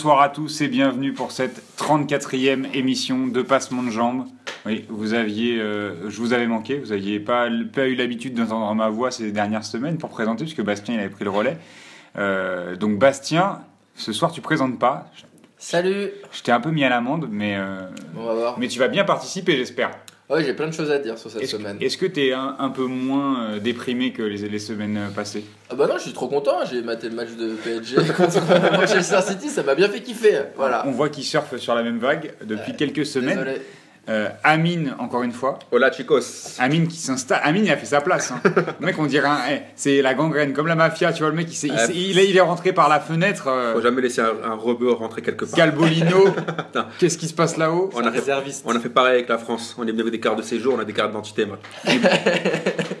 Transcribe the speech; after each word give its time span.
Bonsoir 0.00 0.22
à 0.22 0.30
tous 0.30 0.62
et 0.62 0.68
bienvenue 0.68 1.12
pour 1.12 1.30
cette 1.30 1.62
34e 1.76 2.72
émission 2.72 3.26
de 3.26 3.42
Passement 3.42 3.82
de 3.82 3.90
Jambes. 3.90 4.24
Oui, 4.64 4.86
vous 4.88 5.12
aviez, 5.12 5.60
euh, 5.60 6.08
je 6.08 6.16
vous 6.16 6.32
avais 6.32 6.46
manqué, 6.46 6.78
vous 6.78 6.88
n'aviez 6.88 7.20
pas, 7.20 7.48
pas 7.70 7.86
eu 7.86 7.96
l'habitude 7.96 8.32
d'entendre 8.32 8.74
ma 8.74 8.88
voix 8.88 9.10
ces 9.10 9.30
dernières 9.30 9.66
semaines 9.66 9.98
pour 9.98 10.08
présenter, 10.08 10.44
puisque 10.44 10.62
Bastien 10.62 10.94
il 10.94 11.00
avait 11.00 11.10
pris 11.10 11.24
le 11.24 11.30
relais. 11.30 11.58
Euh, 12.16 12.76
donc 12.76 12.98
Bastien, 12.98 13.60
ce 13.94 14.14
soir 14.14 14.32
tu 14.32 14.40
présentes 14.40 14.78
pas. 14.78 15.10
Salut 15.58 16.08
Je 16.32 16.42
t'ai 16.42 16.50
un 16.50 16.60
peu 16.60 16.70
mis 16.70 16.82
à 16.82 16.88
l'amende, 16.88 17.28
mais, 17.30 17.56
euh, 17.58 17.82
On 18.16 18.24
va 18.24 18.32
voir. 18.32 18.58
mais 18.58 18.68
tu 18.68 18.78
vas 18.78 18.88
bien 18.88 19.04
participer, 19.04 19.54
j'espère. 19.54 19.90
Ouais, 20.30 20.44
j'ai 20.44 20.54
plein 20.54 20.68
de 20.68 20.72
choses 20.72 20.90
à 20.92 20.98
dire 20.98 21.18
sur 21.18 21.28
cette 21.30 21.42
Est-ce 21.42 21.56
semaine. 21.58 21.76
est-ce 21.80 21.96
que 21.96 22.06
tu 22.06 22.26
es 22.28 22.32
un, 22.32 22.54
un 22.58 22.70
peu 22.70 22.84
moins 22.84 23.50
euh, 23.54 23.58
déprimé 23.58 24.12
que 24.12 24.22
les, 24.22 24.48
les 24.48 24.58
semaines 24.60 24.96
euh, 24.96 25.08
passées? 25.10 25.44
Ah 25.70 25.74
bah 25.74 25.86
non, 25.88 25.94
je 25.96 26.02
suis 26.04 26.12
trop 26.12 26.28
content, 26.28 26.58
j'ai 26.70 26.82
maté 26.82 27.08
le 27.08 27.16
match 27.16 27.30
de 27.38 27.54
PSG 27.54 27.96
contre 28.16 28.40
Manchester 28.72 29.18
City, 29.26 29.48
ça 29.48 29.62
m'a 29.64 29.74
bien 29.74 29.88
fait 29.88 30.00
kiffer. 30.00 30.42
Voilà. 30.56 30.84
On 30.86 30.92
voit 30.92 31.08
qu'il 31.08 31.24
surfe 31.24 31.56
sur 31.56 31.74
la 31.74 31.82
même 31.82 31.98
vague 31.98 32.32
depuis 32.44 32.70
Ouais, 32.70 32.76
quelques 32.76 33.04
semaines. 33.06 33.38
Désolé. 33.38 33.60
Euh, 34.08 34.28
Amine, 34.42 34.94
encore 34.98 35.22
une 35.22 35.30
fois. 35.32 35.58
Hola 35.70 35.92
chicos. 35.92 36.56
Amine 36.58 36.88
qui 36.88 36.96
s'installe. 36.96 37.40
Amine, 37.44 37.66
il 37.66 37.70
a 37.70 37.76
fait 37.76 37.86
sa 37.86 38.00
place. 38.00 38.32
hein. 38.32 38.40
le 38.80 38.86
mec, 38.86 38.96
on 38.98 39.06
dirait 39.06 39.28
eh, 39.52 39.58
c'est 39.76 40.02
la 40.02 40.14
gangrène, 40.14 40.52
comme 40.52 40.66
la 40.66 40.74
mafia. 40.74 41.12
Tu 41.12 41.20
vois, 41.22 41.30
le 41.30 41.36
mec, 41.36 41.46
il, 41.50 41.54
s'est- 41.54 41.68
il, 41.94 42.18
est, 42.18 42.28
il 42.28 42.36
est 42.36 42.40
rentré 42.40 42.72
par 42.72 42.88
la 42.88 42.98
fenêtre. 42.98 43.44
euh, 43.48 43.74
Faut 43.74 43.82
jamais 43.82 44.02
laisser 44.02 44.20
un, 44.22 44.32
un 44.50 44.54
rebeu 44.54 44.90
rentrer 44.90 45.22
quelque 45.22 45.44
part. 45.44 45.54
Galbolino. 45.56 46.34
Qu'est-ce 46.98 47.18
qui 47.18 47.28
se 47.28 47.34
passe 47.34 47.56
là-haut? 47.56 47.90
On 47.94 48.00
a, 48.04 48.10
fait, 48.10 48.32
on 48.64 48.74
a 48.74 48.80
fait 48.80 48.88
pareil 48.88 49.12
avec 49.14 49.28
la 49.28 49.38
France. 49.38 49.76
On 49.78 49.86
est 49.86 49.90
venu 49.90 50.00
avec 50.00 50.12
des 50.12 50.20
cartes 50.20 50.38
de 50.38 50.42
séjour, 50.42 50.74
on 50.76 50.80
a 50.80 50.84
des 50.84 50.92
cartes 50.94 51.10
d'identité. 51.10 51.46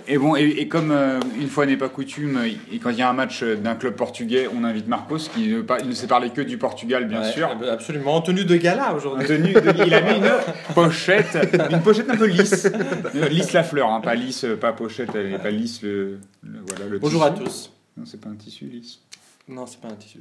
Et 0.06 0.18
bon, 0.18 0.36
et, 0.36 0.42
et 0.42 0.68
comme 0.68 0.90
euh, 0.90 1.18
une 1.40 1.48
fois 1.48 1.66
n'est 1.66 1.76
pas 1.76 1.88
coutume, 1.88 2.40
et 2.72 2.78
quand 2.78 2.90
il 2.90 2.98
y 2.98 3.02
a 3.02 3.08
un 3.08 3.12
match 3.12 3.42
euh, 3.42 3.54
d'un 3.54 3.74
club 3.76 3.94
portugais, 3.94 4.48
on 4.54 4.64
invite 4.64 4.88
Marcos, 4.88 5.18
qui 5.32 5.48
ne, 5.48 5.62
il 5.82 5.88
ne 5.88 5.94
sait 5.94 6.08
parler 6.08 6.30
que 6.30 6.40
du 6.40 6.58
Portugal, 6.58 7.06
bien 7.06 7.22
Ouais, 7.22 7.30
sûr. 7.32 7.48
ab- 7.48 7.64
Absolument, 7.70 8.16
en 8.16 8.20
tenue 8.20 8.44
de 8.44 8.56
gala 8.56 8.92
aujourd'hui. 8.94 9.24
En 9.24 9.28
tenue 9.28 9.52
de- 9.52 9.84
il 9.86 9.94
a 9.94 10.00
mis 10.00 10.16
une 10.18 10.30
pochette, 11.04 11.38
une 11.70 11.82
pochette 11.82 12.10
un 12.10 12.16
peu 12.16 12.26
lisse. 12.26 12.66
Euh, 13.14 13.28
lisse 13.28 13.52
la 13.52 13.62
fleur, 13.64 13.90
hein, 13.90 14.00
pas 14.00 14.14
lisse, 14.14 14.44
euh, 14.44 14.56
pas 14.56 14.72
pochette, 14.72 15.10
elle 15.14 15.38
pas 15.40 15.50
lisse 15.50 15.82
le, 15.82 16.18
le- 16.42 16.60
voilà, 16.66 16.86
le 16.86 16.98
Bonjour 16.98 17.24
à 17.24 17.30
tous. 17.30 17.72
Non, 17.96 18.04
c'est 18.06 18.20
pas 18.20 18.28
un 18.30 18.34
tissu 18.34 18.66
lisse. 18.66 19.00
Non, 19.48 19.66
c'est 19.66 19.80
pas 19.80 19.88
un 19.88 19.94
tissu. 19.94 20.20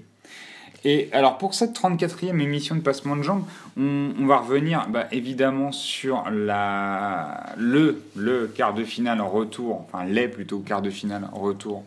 Et 0.86 1.10
alors 1.12 1.38
pour 1.38 1.54
cette 1.56 1.78
34e 1.78 2.40
émission 2.40 2.76
de 2.76 2.80
Passement 2.82 3.18
de 3.18 3.24
Jambes, 3.24 3.44
on, 3.78 4.12
on 4.18 4.26
va 4.26 4.38
revenir 4.38 4.88
bah, 4.90 5.08
évidemment 5.12 5.72
sur 5.74 6.30
la, 6.32 7.54
le, 7.58 8.02
le 8.16 8.48
quart 8.48 8.74
de 8.74 8.84
finale 8.86 9.20
en 9.20 9.30
retour, 9.30 9.82
enfin 9.92 10.06
les 10.06 10.28
plutôt 10.30 10.60
quarts 10.60 10.82
de 10.82 10.90
finale 10.90 11.24
en 11.34 11.40
retour 11.40 11.84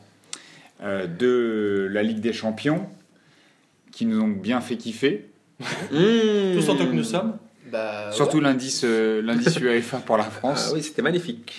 euh, 0.82 1.06
de 1.06 1.88
la 1.90 2.02
Ligue 2.02 2.20
des 2.20 2.32
Champions, 2.34 2.86
qui 3.92 4.04
nous 4.04 4.20
ont 4.20 4.28
bien 4.28 4.60
fait 4.60 4.76
kiffer. 4.76 5.26
Mmh. 5.60 6.54
Tous 6.56 6.68
en 6.68 6.76
tant 6.76 6.86
que 6.86 6.92
nous 6.92 7.04
sommes. 7.04 7.36
Bah, 7.72 8.12
Surtout 8.12 8.36
ouais. 8.38 8.44
l'indice 8.44 8.82
euh, 8.84 9.22
l'indice 9.22 9.56
UEFA 9.60 9.98
pour 9.98 10.16
la 10.16 10.24
France. 10.24 10.68
Ah 10.68 10.74
oui, 10.74 10.82
c'était 10.82 11.02
magnifique. 11.02 11.52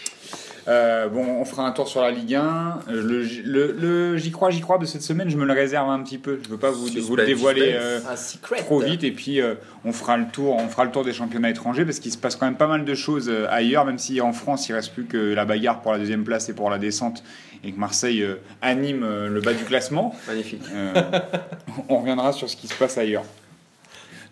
Euh, 0.68 1.10
bon, 1.10 1.26
on 1.26 1.44
fera 1.44 1.68
un 1.68 1.72
tour 1.72 1.90
sur 1.90 2.02
la 2.02 2.12
Ligue 2.12 2.36
1. 2.36 2.80
Euh, 2.88 3.02
Le, 3.04 3.24
le, 3.44 3.72
le 3.78 4.18
j'y 4.18 4.32
crois, 4.32 4.50
j'y 4.50 4.62
crois 4.62 4.78
de 4.78 4.86
cette 4.86 5.02
semaine, 5.02 5.30
je 5.30 5.36
me 5.36 5.44
le 5.44 5.52
réserve 5.52 5.90
un 5.90 6.02
petit 6.02 6.18
peu. 6.18 6.40
Je 6.42 6.50
veux 6.50 6.58
pas 6.58 6.72
vous, 6.72 6.88
le 6.88 7.26
dévoiler 7.26 7.74
euh, 7.74 8.00
trop 8.60 8.80
vite. 8.80 9.04
Et 9.04 9.12
puis 9.12 9.42
euh, 9.42 9.56
on 9.84 9.92
fera 9.92 10.16
le 10.16 10.26
tour, 10.32 10.56
on 10.56 10.70
fera 10.70 10.86
le 10.86 10.92
tour 10.92 11.04
des 11.04 11.12
championnats 11.12 11.50
étrangers 11.50 11.84
parce 11.84 12.00
qu'il 12.00 12.12
se 12.14 12.18
passe 12.18 12.38
quand 12.38 12.46
même 12.46 12.56
pas 12.56 12.68
mal 12.68 12.86
de 12.86 12.96
choses 12.96 13.28
euh, 13.30 13.46
ailleurs, 13.50 13.86
même 13.86 13.98
si 13.98 14.22
en 14.22 14.32
France 14.32 14.70
il 14.70 14.74
reste 14.74 14.94
plus 14.94 15.06
que 15.06 15.18
la 15.18 15.44
bagarre 15.44 15.82
pour 15.82 15.92
la 15.92 16.00
deuxième 16.00 16.24
place 16.24 16.48
et 16.48 16.54
pour 16.54 16.70
la 16.70 16.78
descente 16.78 17.24
et 17.64 17.72
que 17.72 17.80
Marseille 17.80 18.22
euh, 18.24 18.36
anime 18.62 19.04
euh, 19.04 19.30
le 19.30 19.42
bas 19.42 19.54
du 19.54 19.64
classement. 19.64 20.16
Magnifique. 20.28 20.64
Euh, 20.74 20.94
on 21.90 22.00
reviendra 22.00 22.32
sur 22.34 22.50
ce 22.50 22.56
qui 22.56 22.68
se 22.68 22.76
passe 22.76 22.98
ailleurs. 22.98 23.24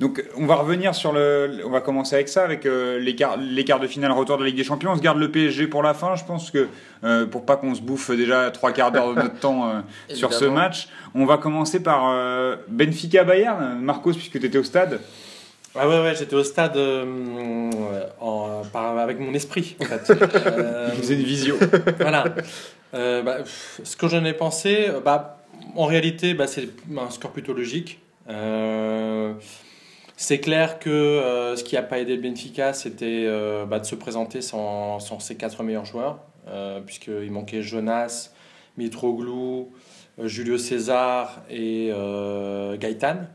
Donc 0.01 0.23
on 0.35 0.45
va 0.47 0.55
revenir 0.55 0.93
sur 0.95 1.13
le, 1.13 1.59
on 1.65 1.69
va 1.69 1.79
commencer 1.79 2.15
avec 2.15 2.27
ça, 2.27 2.43
avec 2.43 2.65
euh, 2.65 2.97
les, 2.99 3.15
quarts, 3.15 3.37
les 3.37 3.63
quarts 3.63 3.79
de 3.79 3.85
finale 3.87 4.11
retour 4.11 4.37
de 4.37 4.41
la 4.43 4.47
Ligue 4.49 4.57
des 4.57 4.63
Champions. 4.63 4.91
On 4.91 4.95
se 4.97 5.01
garde 5.01 5.19
le 5.19 5.29
PSG 5.31 5.67
pour 5.67 5.83
la 5.83 5.93
fin. 5.93 6.15
Je 6.15 6.25
pense 6.25 6.49
que 6.51 6.67
euh, 7.03 7.25
pour 7.27 7.45
pas 7.45 7.55
qu'on 7.55 7.75
se 7.75 7.81
bouffe 7.81 8.09
déjà 8.11 8.49
trois 8.51 8.71
quarts 8.71 8.91
d'heure 8.91 9.13
de 9.13 9.21
notre 9.21 9.39
temps 9.39 9.69
euh, 9.69 9.81
sur 10.13 10.33
ce 10.33 10.45
match, 10.45 10.87
on 11.13 11.25
va 11.25 11.37
commencer 11.37 11.81
par 11.83 12.09
euh, 12.09 12.55
Benfica 12.67 13.23
Bayern. 13.23 13.79
Marcos, 13.79 14.13
puisque 14.13 14.39
tu 14.39 14.45
étais 14.45 14.57
au 14.57 14.63
stade. 14.63 14.99
Ah 15.75 15.87
ouais, 15.87 16.01
ouais, 16.01 16.15
j'étais 16.17 16.35
au 16.35 16.43
stade 16.43 16.75
euh, 16.75 17.69
en- 18.19 18.63
par- 18.73 18.97
avec 18.97 19.19
mon 19.19 19.33
esprit, 19.33 19.77
en 19.79 19.85
fait. 19.85 20.11
Euh, 20.47 20.89
Il 20.95 20.99
faisait 20.99 21.13
une 21.13 21.21
visio. 21.23 21.55
voilà. 21.99 22.25
Euh, 22.93 23.21
bah, 23.21 23.37
pff, 23.37 23.79
ce 23.83 23.95
que 23.95 24.07
j'en 24.09 24.25
ai 24.25 24.33
pensé, 24.33 24.87
bah, 25.05 25.37
en 25.75 25.85
réalité, 25.85 26.33
bah, 26.33 26.47
c'est 26.47 26.67
un 26.99 27.09
score 27.09 27.31
plutôt 27.31 27.53
logique. 27.53 27.99
Euh, 28.29 29.33
c'est 30.21 30.39
clair 30.39 30.77
que 30.77 30.89
euh, 30.91 31.55
ce 31.55 31.63
qui 31.63 31.73
n'a 31.73 31.81
pas 31.81 31.97
aidé 31.97 32.15
Benfica, 32.15 32.73
c'était 32.73 33.23
euh, 33.25 33.65
bah, 33.65 33.79
de 33.79 33.85
se 33.85 33.95
présenter 33.95 34.43
sans, 34.43 34.99
ses 35.19 35.35
quatre 35.35 35.63
meilleurs 35.63 35.85
joueurs, 35.85 36.19
euh, 36.47 36.79
puisqu'il 36.79 37.31
manquait 37.31 37.63
Jonas, 37.63 38.29
Mitroglou, 38.77 39.71
Julio 40.19 40.59
César 40.59 41.41
et 41.49 41.91
Gaëtan. 42.77 43.25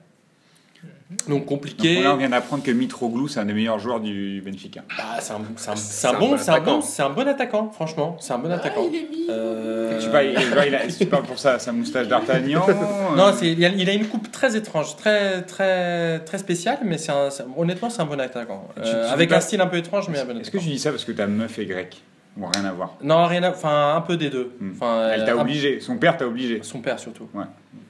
Donc 1.29 1.39
Donc, 1.41 1.47
compliqué. 1.47 2.03
là, 2.03 2.15
on 2.15 2.17
vient 2.17 2.29
d'apprendre 2.29 2.65
que 2.65 2.71
Mitroglou, 2.73 3.29
c'est 3.29 3.39
un 3.39 3.45
des 3.45 3.53
meilleurs 3.53 3.79
joueurs 3.79 4.01
du 4.01 4.43
Benfica. 4.45 4.83
Bah, 4.99 5.05
c'est 5.21 5.33
un, 5.35 5.41
c'est 5.57 5.71
un- 5.71 5.77
c'est 5.77 5.93
C'est 6.01 6.07
un 6.09 6.11
un 6.17 6.19
bon, 6.19 6.31
bon 6.31 6.37
c'est 6.39 6.51
un 6.51 6.55
attaquant. 6.55 6.75
bon, 6.77 6.81
c'est 6.83 7.03
un 7.03 7.11
bon 7.11 7.29
attaquant, 7.29 7.71
franchement. 7.71 8.17
C'est 8.21 8.33
un 8.33 8.39
bon 8.39 8.51
attaquant. 8.51 8.87
Euh, 9.31 10.01
Tu, 10.01 10.09
parles, 10.11 10.27
il, 10.67 10.75
a- 10.75 10.87
tu 10.89 11.07
parles 11.07 11.23
pour 11.23 11.39
ça, 11.39 11.59
sa 11.61 11.71
moustache 11.73 12.09
d'Artagnan 12.09 12.67
Non, 13.17 13.27
euh, 13.29 13.33
c'est, 13.37 13.53
il, 13.53 13.65
a, 13.65 13.69
il 13.69 13.89
a 13.89 13.93
une 13.93 14.07
coupe 14.09 14.33
très 14.33 14.57
étrange, 14.57 14.97
très, 14.97 15.43
très, 15.43 16.19
très 16.21 16.39
spéciale, 16.39 16.79
mais 16.85 16.99
c'est 16.99 17.13
honnêtement, 17.57 17.89
c'est 17.89 18.03
un 18.03 18.07
bon 18.07 18.21
attaquant. 18.21 18.67
Euh, 18.79 19.07
tu 19.07 19.13
avec 19.13 19.31
un 19.33 19.41
style 19.41 19.61
un 19.61 19.67
peu 19.69 19.77
étrange, 19.77 20.09
mais 20.09 20.19
un 20.19 20.25
bon 20.25 20.33
Est-ce 20.41 20.51
que 20.51 20.57
attaquant. 20.57 20.65
tu 20.65 20.71
dis 20.71 20.79
ça 20.81 20.91
parce 20.91 21.05
que 21.05 21.13
ta 21.13 21.27
meuf 21.29 21.57
est 21.61 21.67
grecque? 21.67 21.97
Ou 22.39 22.45
rien 22.47 22.65
à 22.67 22.73
voir 22.73 22.95
Non, 23.03 23.25
rien 23.27 23.43
à, 23.45 23.51
enfin, 23.51 23.95
un 23.97 24.01
peu 24.03 24.17
des 24.17 24.29
deux. 24.31 24.53
Hmm. 24.61 24.73
Enfin, 24.75 25.09
Elle 25.13 25.25
t'a 25.25 25.33
un- 25.35 25.41
obligé, 25.41 25.81
son 25.81 25.97
père 25.97 26.17
t'a 26.17 26.27
obligé. 26.27 26.61
Son 26.63 26.81
père 26.81 26.99
surtout. 26.99 27.29
Ouais. 27.35 27.45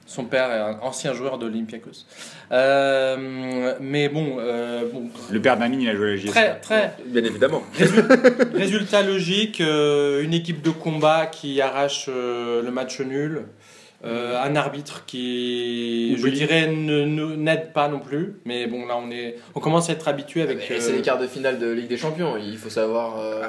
Son 0.05 0.23
père 0.23 0.49
est 0.51 0.59
un 0.59 0.79
ancien 0.83 1.13
joueur 1.13 1.37
de 1.37 1.47
l'Olympiakos. 1.47 2.05
Euh, 2.53 3.73
mais 3.81 4.07
bon, 4.07 4.37
euh, 4.39 4.83
bon, 4.91 5.09
Le 5.29 5.41
père 5.41 5.57
d'Amine, 5.57 5.81
il 5.81 5.89
a 5.89 5.95
joué 5.95 6.07
à 6.07 6.09
la 6.11 6.15
JS. 6.15 6.27
très, 6.29 6.59
très, 6.61 6.93
Bien 7.07 7.25
évidemment. 7.25 7.61
Résultat 8.53 9.01
logique, 9.03 9.59
euh, 9.61 10.23
une 10.23 10.33
équipe 10.33 10.61
de 10.61 10.69
combat 10.69 11.25
qui 11.25 11.59
arrache 11.61 12.05
euh, 12.09 12.61
le 12.63 12.71
match 12.71 13.01
nul, 13.01 13.43
euh, 14.05 14.39
un 14.41 14.55
arbitre 14.55 15.05
qui, 15.05 16.15
je 16.17 16.27
dirais, 16.27 16.67
ne 16.67 17.03
ne- 17.05 17.35
n'aide 17.35 17.73
pas 17.73 17.87
non 17.87 17.99
plus. 17.99 18.35
Mais 18.45 18.67
bon, 18.67 18.85
là, 18.85 18.95
on, 18.97 19.09
est, 19.09 19.35
on 19.55 19.59
commence 19.59 19.89
à 19.89 19.93
être 19.93 20.07
habitué 20.07 20.41
avec. 20.43 20.57
Mais 20.69 20.75
euh, 20.75 20.79
C'est 20.79 20.93
les 20.93 21.01
quarts 21.01 21.17
de 21.17 21.27
finale 21.27 21.57
de 21.59 21.71
Ligue 21.71 21.87
des 21.87 21.97
Champions, 21.97 22.37
il 22.37 22.57
faut 22.57 22.69
savoir. 22.69 23.19
euh, 23.19 23.41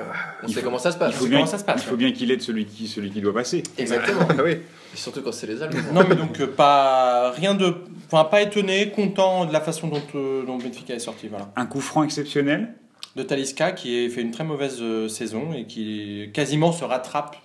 on 0.43 0.47
Il 0.47 0.55
sait 0.55 0.61
faut- 0.61 0.65
comment 0.67 0.79
ça 0.79 0.91
se 0.93 0.97
passe. 0.99 1.13
Il 1.15 1.17
faut, 1.19 1.27
bien, 1.27 1.39
comment 1.39 1.51
ça 1.51 1.59
se 1.59 1.65
passe, 1.65 1.83
il 1.85 1.89
faut 1.89 1.97
bien 1.97 2.13
qu'il 2.13 2.31
aide 2.31 2.41
celui 2.43 2.65
qui, 2.65 2.87
celui 2.89 3.11
qui 3.11 3.21
doit 3.21 3.35
passer. 3.35 3.63
Exactement. 3.77 4.21
Ah 4.31 4.43
oui. 4.45 4.53
Et 4.95 4.97
surtout 4.97 5.21
quand 5.23 5.33
c'est 5.33 5.47
les 5.47 5.63
Allemands. 5.63 5.93
Non, 5.93 6.03
mais 6.09 6.15
donc, 6.17 6.41
euh, 6.41 6.47
pas, 6.47 7.31
rien 7.33 7.55
de. 7.55 7.75
Enfin, 8.11 8.25
pas 8.25 8.41
étonné, 8.41 8.91
content 8.91 9.45
de 9.45 9.53
la 9.53 9.61
façon 9.61 9.89
dont, 9.89 10.01
euh, 10.15 10.45
dont 10.47 10.57
Benfica 10.57 10.95
est 10.95 10.99
sorti. 10.99 11.29
Voilà. 11.29 11.51
Un 11.57 11.67
coup 11.67 11.81
franc 11.83 12.05
exceptionnel. 12.05 12.73
De 13.17 13.23
Talisca 13.23 13.73
qui 13.73 14.07
a 14.07 14.09
fait 14.09 14.21
une 14.23 14.31
très 14.31 14.45
mauvaise 14.45 14.79
euh, 14.81 15.09
saison 15.09 15.53
et 15.55 15.65
qui 15.65 16.31
quasiment 16.33 16.73
se 16.73 16.85
rattrape. 16.85 17.37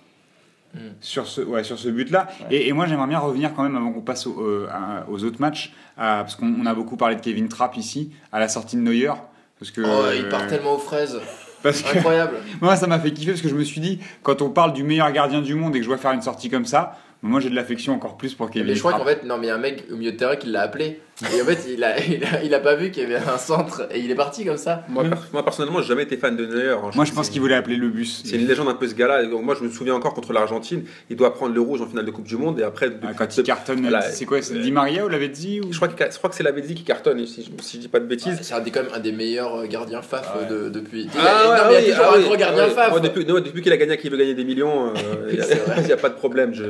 Sur 1.00 1.26
ce, 1.26 1.40
ouais, 1.40 1.64
sur 1.64 1.78
ce 1.78 1.88
but-là. 1.88 2.28
Ouais. 2.50 2.56
Et, 2.56 2.68
et 2.68 2.72
moi, 2.72 2.86
j'aimerais 2.86 3.06
bien 3.08 3.18
revenir 3.18 3.52
quand 3.54 3.62
même 3.62 3.76
avant 3.76 3.92
qu'on 3.92 4.00
passe 4.00 4.26
au- 4.26 4.40
euh, 4.42 4.68
à- 4.70 5.04
aux 5.10 5.22
autres 5.24 5.40
matchs, 5.40 5.72
à- 5.96 6.18
parce 6.22 6.36
qu'on 6.36 6.52
on 6.60 6.66
a 6.66 6.74
beaucoup 6.74 6.96
parlé 6.96 7.16
de 7.16 7.20
Kevin 7.20 7.48
Trapp 7.48 7.76
ici, 7.76 8.10
à 8.32 8.38
la 8.40 8.48
sortie 8.48 8.76
de 8.76 8.82
Neuer. 8.82 9.12
Parce 9.58 9.70
que, 9.70 9.80
Oh, 9.82 10.10
il 10.14 10.24
euh, 10.26 10.28
part 10.30 10.46
tellement 10.46 10.74
aux 10.74 10.78
fraises. 10.78 11.18
Parce 11.62 11.80
que 11.80 11.96
Incroyable. 11.96 12.34
moi, 12.60 12.76
ça 12.76 12.86
m'a 12.86 12.98
fait 12.98 13.10
kiffer 13.10 13.30
parce 13.30 13.40
que 13.40 13.48
je 13.48 13.54
me 13.54 13.64
suis 13.64 13.80
dit, 13.80 13.98
quand 14.22 14.42
on 14.42 14.50
parle 14.50 14.74
du 14.74 14.82
meilleur 14.82 15.10
gardien 15.12 15.40
du 15.40 15.54
monde 15.54 15.74
et 15.74 15.78
que 15.78 15.82
je 15.84 15.88
vois 15.88 15.96
faire 15.96 16.12
une 16.12 16.20
sortie 16.20 16.50
comme 16.50 16.66
ça, 16.66 16.98
moi 17.22 17.40
j'ai 17.40 17.48
de 17.48 17.54
l'affection 17.54 17.94
encore 17.94 18.18
plus 18.18 18.34
pour 18.34 18.50
Kevin 18.50 18.68
Mais 18.68 18.74
je 18.74 18.80
crois 18.80 18.92
qu'en 18.92 19.04
fait, 19.06 19.24
non, 19.24 19.38
mais 19.38 19.46
il 19.46 19.48
y 19.48 19.50
a 19.50 19.54
un 19.54 19.58
mec 19.58 19.84
au 19.90 19.96
milieu 19.96 20.12
de 20.12 20.16
terrain 20.18 20.36
qui 20.36 20.48
l'a 20.48 20.60
appelé. 20.60 21.00
Et 21.22 21.40
en 21.40 21.44
fait, 21.44 21.58
il 21.72 21.84
a, 21.84 21.98
il 22.04 22.24
a, 22.24 22.42
il 22.42 22.52
a 22.54 22.58
pas 22.58 22.74
vu 22.74 22.90
qu'il 22.90 23.02
y 23.04 23.06
avait 23.06 23.16
un 23.24 23.38
centre 23.38 23.86
et 23.92 24.00
il 24.00 24.10
est 24.10 24.14
parti 24.16 24.44
comme 24.44 24.56
ça. 24.56 24.84
Moi, 24.88 25.04
per- 25.04 25.16
moi, 25.32 25.44
personnellement, 25.44 25.80
j'ai 25.80 25.88
jamais 25.88 26.02
été 26.02 26.16
fan 26.16 26.36
de 26.36 26.44
Neuer. 26.44 26.70
hein. 26.70 26.90
Moi 26.94 27.04
je 27.04 27.12
pense 27.12 27.26
C'est- 27.26 27.32
qu'il 27.32 27.40
voulait 27.40 27.54
appeler 27.54 27.76
le 27.76 27.88
bus. 27.88 28.22
C'est 28.24 28.36
une 28.36 28.46
légende 28.48 28.68
un 28.68 28.74
peu 28.74 28.88
ce 28.88 28.94
gars-là. 28.94 29.22
Et 29.22 29.28
donc, 29.28 29.44
Moi, 29.44 29.54
je 29.58 29.62
me 29.64 29.70
souviens 29.70 29.94
encore 29.94 30.12
contre 30.14 30.32
l'Argentine, 30.32 30.84
il 31.10 31.16
doit 31.16 31.32
prendre 31.32 31.54
le 31.54 31.60
rouge 31.60 31.80
en 31.82 31.86
finale 31.86 32.04
de 32.04 32.10
Coupe 32.10 32.24
du 32.26 32.36
Monde 32.36 32.58
et 32.58 32.64
après. 32.64 32.90
Ah, 33.02 33.12
Quand 33.16 33.36
il 33.36 33.42
cartonne, 33.44 33.80
Voilà. 33.82 34.02
c'est 34.02 34.24
quoi 34.24 34.42
C'est 34.42 34.54
Di 34.58 34.72
Maria 34.72 35.04
ou 35.06 35.08
l'avait 35.08 35.28
dit 35.28 35.60
ou... 35.60 35.72
Je 35.72 35.76
crois, 35.76 35.88
je 35.88 36.16
crois 36.18 36.30
que 36.30 36.36
c'est 36.36 36.42
la 36.42 36.50
Bézi 36.52 36.74
qui 36.74 36.82
cartonne, 36.82 37.24
si 37.26 37.42
je, 37.44 37.62
si 37.62 37.76
je 37.76 37.82
dis 37.82 37.88
pas 37.88 38.00
de 38.00 38.06
bêtises. 38.06 38.38
C'est 38.42 38.54
un 38.54 38.60
des, 38.60 38.70
quand 38.72 38.82
même 38.82 38.92
un 38.94 38.98
des 39.00 39.12
meilleurs 39.12 39.66
gardiens 39.68 40.02
FAF 40.02 40.28
Ah 40.34 40.38
ouais. 40.40 40.46
de, 40.48 40.68
depuis. 40.68 41.08
Ah 41.16 41.18
Il 41.18 41.22
y 41.22 41.26
a- 41.52 41.64
non, 41.64 41.70
mais 41.70 41.70
il 41.70 41.72
y 41.72 41.76
a 41.76 41.78
oui, 41.78 41.90
toujours 41.90 42.04
ah 42.08 42.14
un 42.14 42.18
oui, 42.18 42.24
gros 42.24 42.36
gardien 42.36 42.62
ah 42.64 42.68
oui. 42.68 42.74
FAF. 42.74 42.90
Moi, 42.90 43.00
depuis 43.00 43.24
non, 43.26 43.34
depuis 43.40 43.62
qu'il 43.62 43.72
a 43.72 43.76
gagné, 43.76 43.96
qu'il 43.98 44.10
veut 44.10 44.16
gagner 44.16 44.34
des 44.34 44.44
millions, 44.44 44.88
euh, 44.88 45.28
il 45.32 45.42
C'est 45.44 45.54
vrai. 45.66 45.82
n'y 45.82 45.92
a, 45.92 45.96
pas 45.96 46.08
de 46.08 46.14
problème. 46.14 46.52
Je, 46.54 46.64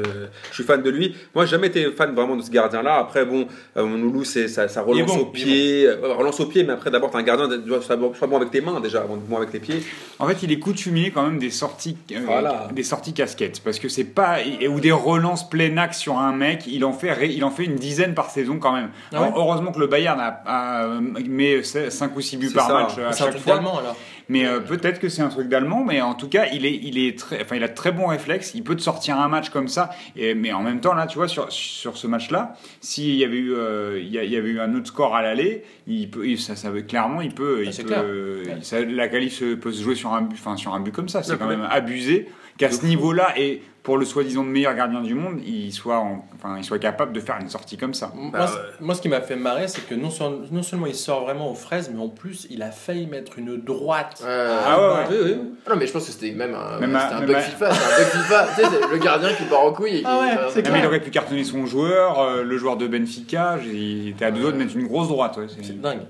je 0.50 0.54
suis 0.54 0.64
fan 0.64 0.82
de 0.82 0.90
lui. 0.90 1.14
Moi, 1.34 1.44
j'ai 1.46 1.52
jamais 1.52 1.68
été 1.68 1.90
fan 1.92 2.14
vraiment 2.14 2.36
de 2.36 2.42
ce 2.42 2.50
gardien-là. 2.50 2.96
Après, 2.98 3.24
bon, 3.24 3.46
euh, 3.76 3.84
mon 3.84 3.96
loulou, 3.96 4.24
c'est 4.48 4.68
ça, 4.68 4.82
relance 4.82 5.06
bon, 5.14 5.18
au 5.22 5.24
pied, 5.26 5.86
euh, 5.86 6.14
relance 6.14 6.40
au 6.40 6.46
pied, 6.46 6.64
mais 6.64 6.72
après 6.72 6.90
d'abord 6.90 7.10
t'es 7.10 7.16
un 7.18 7.22
gardien, 7.22 7.48
tu 7.48 7.58
dois 7.58 7.80
sois 7.82 7.96
bon, 7.96 8.12
avec 8.36 8.50
tes 8.50 8.60
mains 8.60 8.80
déjà 8.80 9.00
avant 9.02 9.16
de 9.16 9.22
bon 9.22 9.36
avec 9.36 9.52
les 9.52 9.60
pieds. 9.60 9.82
En 10.18 10.26
fait, 10.26 10.42
il 10.42 10.52
est 10.52 10.58
coutumier 10.58 11.10
quand 11.10 11.22
même 11.22 11.38
des 11.38 11.50
sorties, 11.50 11.96
euh, 12.12 12.20
Voilà. 12.26 12.68
des 12.72 12.82
sorties 12.82 13.12
casquettes, 13.12 13.60
parce 13.64 13.78
que 13.78 13.88
c'est 13.88 14.04
pas 14.04 14.38
ou 14.68 14.80
des 14.80 14.92
relances 14.92 15.48
plein 15.48 15.76
axe 15.76 15.98
sur 15.98 16.18
un 16.18 16.32
mec. 16.32 16.64
Il 16.66 16.84
en 16.84 16.92
fait, 16.92 17.28
il 17.30 17.44
en 17.44 17.50
fait 17.50 17.64
une 17.64 17.76
dizaine 17.76 18.14
par 18.14 18.30
saison 18.30 18.58
quand 18.58 18.72
même. 18.72 18.90
Ah 19.12 19.16
Alors, 19.18 19.28
ouais 19.28 19.34
heureusement 19.36 19.72
que 19.72 19.80
le 19.80 19.86
Bayern 19.86 20.18
a, 20.20 20.42
a- 20.46 21.00
met 21.28 21.62
5 21.62 22.16
ou 22.16 22.20
6 22.20 22.36
buts 22.36 22.50
par 22.54 22.66
ça. 22.66 22.72
match 22.74 22.92
euh, 22.98 23.08
à 23.08 23.12
C'est 23.12 23.22
un 23.24 23.26
chaque 23.32 23.38
fois. 23.38 23.54
alors. 23.56 23.96
Mais 24.28 24.46
euh, 24.46 24.60
peut-être 24.60 25.00
que 25.00 25.08
c'est 25.08 25.22
un 25.22 25.28
truc 25.28 25.48
d'allemand, 25.48 25.84
mais 25.84 26.00
en 26.00 26.14
tout 26.14 26.28
cas, 26.28 26.46
il 26.52 26.64
est, 26.64 26.74
il 26.74 26.98
est 26.98 27.18
très, 27.18 27.42
enfin, 27.42 27.56
il 27.56 27.62
a 27.64 27.68
de 27.68 27.74
très 27.74 27.92
bons 27.92 28.06
réflexes. 28.06 28.52
Il 28.54 28.62
peut 28.64 28.74
te 28.74 28.80
sortir 28.82 29.18
un 29.18 29.28
match 29.28 29.50
comme 29.50 29.68
ça. 29.68 29.90
Et, 30.16 30.34
mais 30.34 30.52
en 30.52 30.62
même 30.62 30.80
temps, 30.80 30.94
là, 30.94 31.06
tu 31.06 31.18
vois, 31.18 31.28
sur, 31.28 31.50
sur 31.52 31.96
ce 31.96 32.06
match-là, 32.06 32.54
s'il 32.80 33.14
y 33.16 33.24
avait 33.24 33.36
eu, 33.36 33.52
euh, 33.54 33.98
il 34.00 34.08
y, 34.08 34.18
a- 34.18 34.24
il 34.24 34.30
y 34.30 34.36
avait 34.36 34.48
eu 34.50 34.60
un 34.60 34.74
autre 34.74 34.86
score 34.86 35.14
à 35.14 35.22
l'aller, 35.22 35.64
il 35.86 36.08
peut, 36.10 36.26
il- 36.26 36.40
ça, 36.40 36.56
ça 36.56 36.70
veut 36.70 36.82
clairement, 36.82 37.20
il 37.20 37.34
peut, 37.34 37.64
il 37.64 37.70
peut, 37.82 37.88
clair. 37.88 38.02
euh, 38.04 38.44
ça- 38.62 38.84
la 38.84 39.08
qualif 39.08 39.42
peut 39.60 39.72
se 39.72 39.82
jouer 39.82 39.94
sur 39.94 40.12
un 40.14 40.22
but, 40.22 40.36
enfin, 40.38 40.56
sur 40.56 40.74
un 40.74 40.80
but 40.80 40.92
comme 40.92 41.08
ça. 41.08 41.22
C'est 41.22 41.38
quand 41.38 41.46
même 41.48 41.66
abusé 41.70 42.28
qu'à 42.58 42.70
ce 42.70 42.84
niveau-là 42.86 43.34
et 43.38 43.62
pour 43.82 43.98
le 43.98 44.06
soi-disant 44.06 44.42
meilleur 44.44 44.74
gardien 44.74 45.02
du 45.02 45.14
monde, 45.14 45.40
il 45.44 45.70
soit, 45.70 45.98
en- 45.98 46.24
enfin, 46.36 46.56
il 46.56 46.64
soit 46.64 46.78
capable 46.78 47.12
de 47.12 47.20
faire 47.20 47.36
une 47.38 47.50
sortie 47.50 47.76
comme 47.76 47.92
ça. 47.92 48.10
Moi, 48.14 48.30
Bah, 48.32 48.50
moi, 48.80 48.94
ce 48.94 49.02
qui 49.02 49.10
m'a 49.10 49.20
fait 49.20 49.36
marrer, 49.36 49.68
c'est 49.68 49.86
que 49.86 49.94
non, 49.94 50.08
seulement 50.10 50.86
il 50.86 50.94
sort 50.94 51.24
vraiment 51.24 51.50
aux 51.50 51.54
fraises, 51.54 51.90
mais 51.94 52.00
en 52.00 52.08
plus, 52.08 52.46
il 52.48 52.62
a 52.62 52.70
failli 52.70 53.06
mettre 53.06 53.38
une 53.38 53.58
droite. 53.60 54.22
Ouais. 54.24 54.30
Ah 54.30 54.80
ouais, 54.80 54.94
ouais. 54.94 55.04
Oui, 55.10 55.16
oui. 55.24 55.36
Ah 55.66 55.70
non, 55.70 55.76
mais 55.76 55.86
je 55.86 55.92
pense 55.92 56.06
que 56.06 56.12
c'était 56.12 56.30
même 56.32 56.54
un, 56.54 56.78
Même 56.80 56.96
un 56.96 57.18
même 57.20 57.26
bug 57.26 57.36
FIFA. 57.40 57.72
C'est 57.74 57.92
un 57.92 57.98
bug 57.98 58.06
FIFA. 58.22 58.46
tu 58.56 58.62
sais, 58.62 58.68
c'est 58.70 58.90
le 58.90 58.98
gardien 58.98 59.32
qui 59.34 59.42
part 59.44 59.60
en 59.60 59.72
couille 59.74 59.96
et 59.96 60.00
qui. 60.00 60.06
Ah 60.06 60.18
ouais, 60.20 60.62
Non, 60.62 60.70
mais 60.72 60.78
il 60.80 60.86
aurait 60.86 61.00
pu 61.00 61.10
cartonner 61.10 61.44
son 61.44 61.66
joueur, 61.66 62.20
euh, 62.20 62.42
le 62.42 62.56
joueur 62.56 62.78
de 62.78 62.86
Benfica. 62.86 63.58
Il 63.62 64.08
était 64.08 64.24
à 64.24 64.30
deux 64.30 64.40
doigts 64.40 64.52
de 64.52 64.56
mettre 64.56 64.74
une 64.76 64.86
grosse 64.86 65.08
droite. 65.08 65.36
ouais, 65.36 65.46
c'est- 65.48 65.62
C'est 65.62 65.78
dingue. 65.78 66.00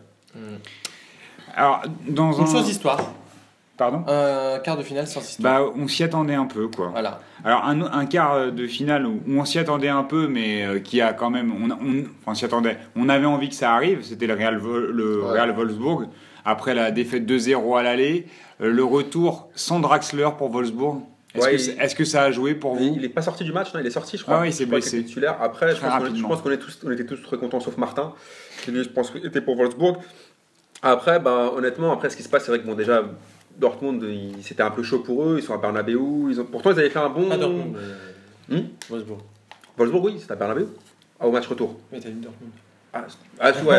Alors, 1.56 1.82
dans 2.08 2.32
Une 2.32 2.44
un. 2.44 2.52
chose 2.52 2.64
d'histoire. 2.66 2.98
Pardon 3.76 4.04
Un 4.06 4.60
quart 4.60 4.76
de 4.76 4.82
finale 4.84 5.06
sans 5.06 5.20
histoire. 5.20 5.64
Bah, 5.64 5.72
on 5.76 5.88
s'y 5.88 6.04
attendait 6.04 6.34
un 6.34 6.46
peu, 6.46 6.68
quoi. 6.68 6.88
Voilà. 6.90 7.20
Alors, 7.44 7.64
un, 7.64 7.80
un 7.82 8.06
quart 8.06 8.52
de 8.52 8.66
finale 8.68 9.04
où 9.06 9.20
on 9.28 9.44
s'y 9.44 9.58
attendait 9.58 9.88
un 9.88 10.04
peu, 10.04 10.28
mais 10.28 10.64
euh, 10.64 10.78
qui 10.78 11.00
a 11.00 11.12
quand 11.12 11.30
même. 11.30 11.52
On, 11.52 11.70
on- 11.72 12.04
enfin, 12.22 12.34
s'y 12.36 12.44
attendait. 12.44 12.78
On 12.94 13.08
avait 13.08 13.26
envie 13.26 13.48
que 13.48 13.54
ça 13.56 13.72
arrive. 13.74 14.02
C'était 14.02 14.28
le 14.28 14.34
Real, 14.34 14.58
Vol- 14.58 14.90
le 14.92 15.22
Ouais. 15.24 15.30
Real 15.32 15.50
Wolfsburg. 15.50 16.06
Après 16.44 16.74
la 16.74 16.90
défaite 16.92 17.24
2-0 17.26 17.76
à 17.78 17.82
l'aller, 17.82 18.26
euh, 18.60 18.70
le 18.70 18.84
retour 18.84 19.48
sans 19.56 19.80
Draxler 19.80 20.28
pour 20.38 20.50
Wolfsburg. 20.50 21.00
Est-ce 21.34 21.44
Ouais, 21.44 21.56
que, 21.56 21.84
il- 21.90 21.94
que 21.96 22.04
ça 22.04 22.22
a 22.22 22.30
joué 22.30 22.54
pour 22.54 22.76
vous? 22.76 22.84
Il 22.94 23.00
n'est 23.02 23.08
pas 23.08 23.22
sorti 23.22 23.42
du 23.42 23.52
match, 23.52 23.74
non, 23.74 23.80
il 23.80 23.86
est 23.86 23.90
sorti, 23.90 24.16
je 24.18 24.22
crois. 24.22 24.36
Ah 24.36 24.42
oui, 24.42 24.50
il 24.50 24.52
s'est 24.52 24.66
blessé. 24.66 25.02
titulaire. 25.04 25.36
Après, 25.42 25.70
je 25.74 25.80
Très 25.80 25.88
pense, 25.88 26.42
qu'on 26.42 26.50
on 26.86 26.92
était 26.92 27.06
tous 27.06 27.22
très 27.22 27.38
contents, 27.38 27.58
sauf 27.58 27.76
Martin, 27.76 28.12
qui 28.62 28.70
lui, 28.70 28.84
je 28.84 28.88
pense, 28.88 29.12
était 29.24 29.40
pour 29.40 29.56
Wolfsburg. 29.56 29.96
Après, 30.82 31.18
ben, 31.18 31.50
honnêtement, 31.56 31.92
après, 31.92 32.08
ce 32.10 32.16
qui 32.16 32.22
se 32.22 32.28
passe, 32.28 32.44
c'est 32.44 32.52
vrai 32.52 32.60
que 32.60 32.66
bon, 32.66 32.74
déjà, 32.74 33.02
Dortmund, 33.58 34.04
c'était 34.42 34.62
un 34.62 34.70
peu 34.70 34.82
chaud 34.82 35.00
pour 35.00 35.24
eux. 35.24 35.36
Ils 35.38 35.42
sont 35.44 35.54
à 35.54 35.58
Bernabeu. 35.58 35.98
Ils 36.30 36.40
ont, 36.40 36.44
pourtant, 36.44 36.70
ils 36.72 36.78
avaient 36.78 36.90
fait 36.90 36.98
un 36.98 37.08
bon. 37.08 37.28
Pas 37.28 37.36
Dortmund. 37.36 37.76
Hmm 38.48 38.54
euh, 38.56 38.60
Wolfsburg. 38.90 39.18
Wolfsburg, 39.78 40.04
oui, 40.04 40.16
c'était 40.20 40.32
à 40.32 40.36
Bernabeu. 40.36 40.68
Ah, 41.20 41.26
au 41.26 41.30
match 41.32 41.46
retour. 41.46 41.78
Mais 41.92 42.00
t'as 42.00 42.08
dit 42.10 42.20
Dortmund. 42.20 42.50
Ah, 42.96 43.06
ah, 43.40 43.46
ouais, 43.50 43.52
Wolfsburg, 43.54 43.74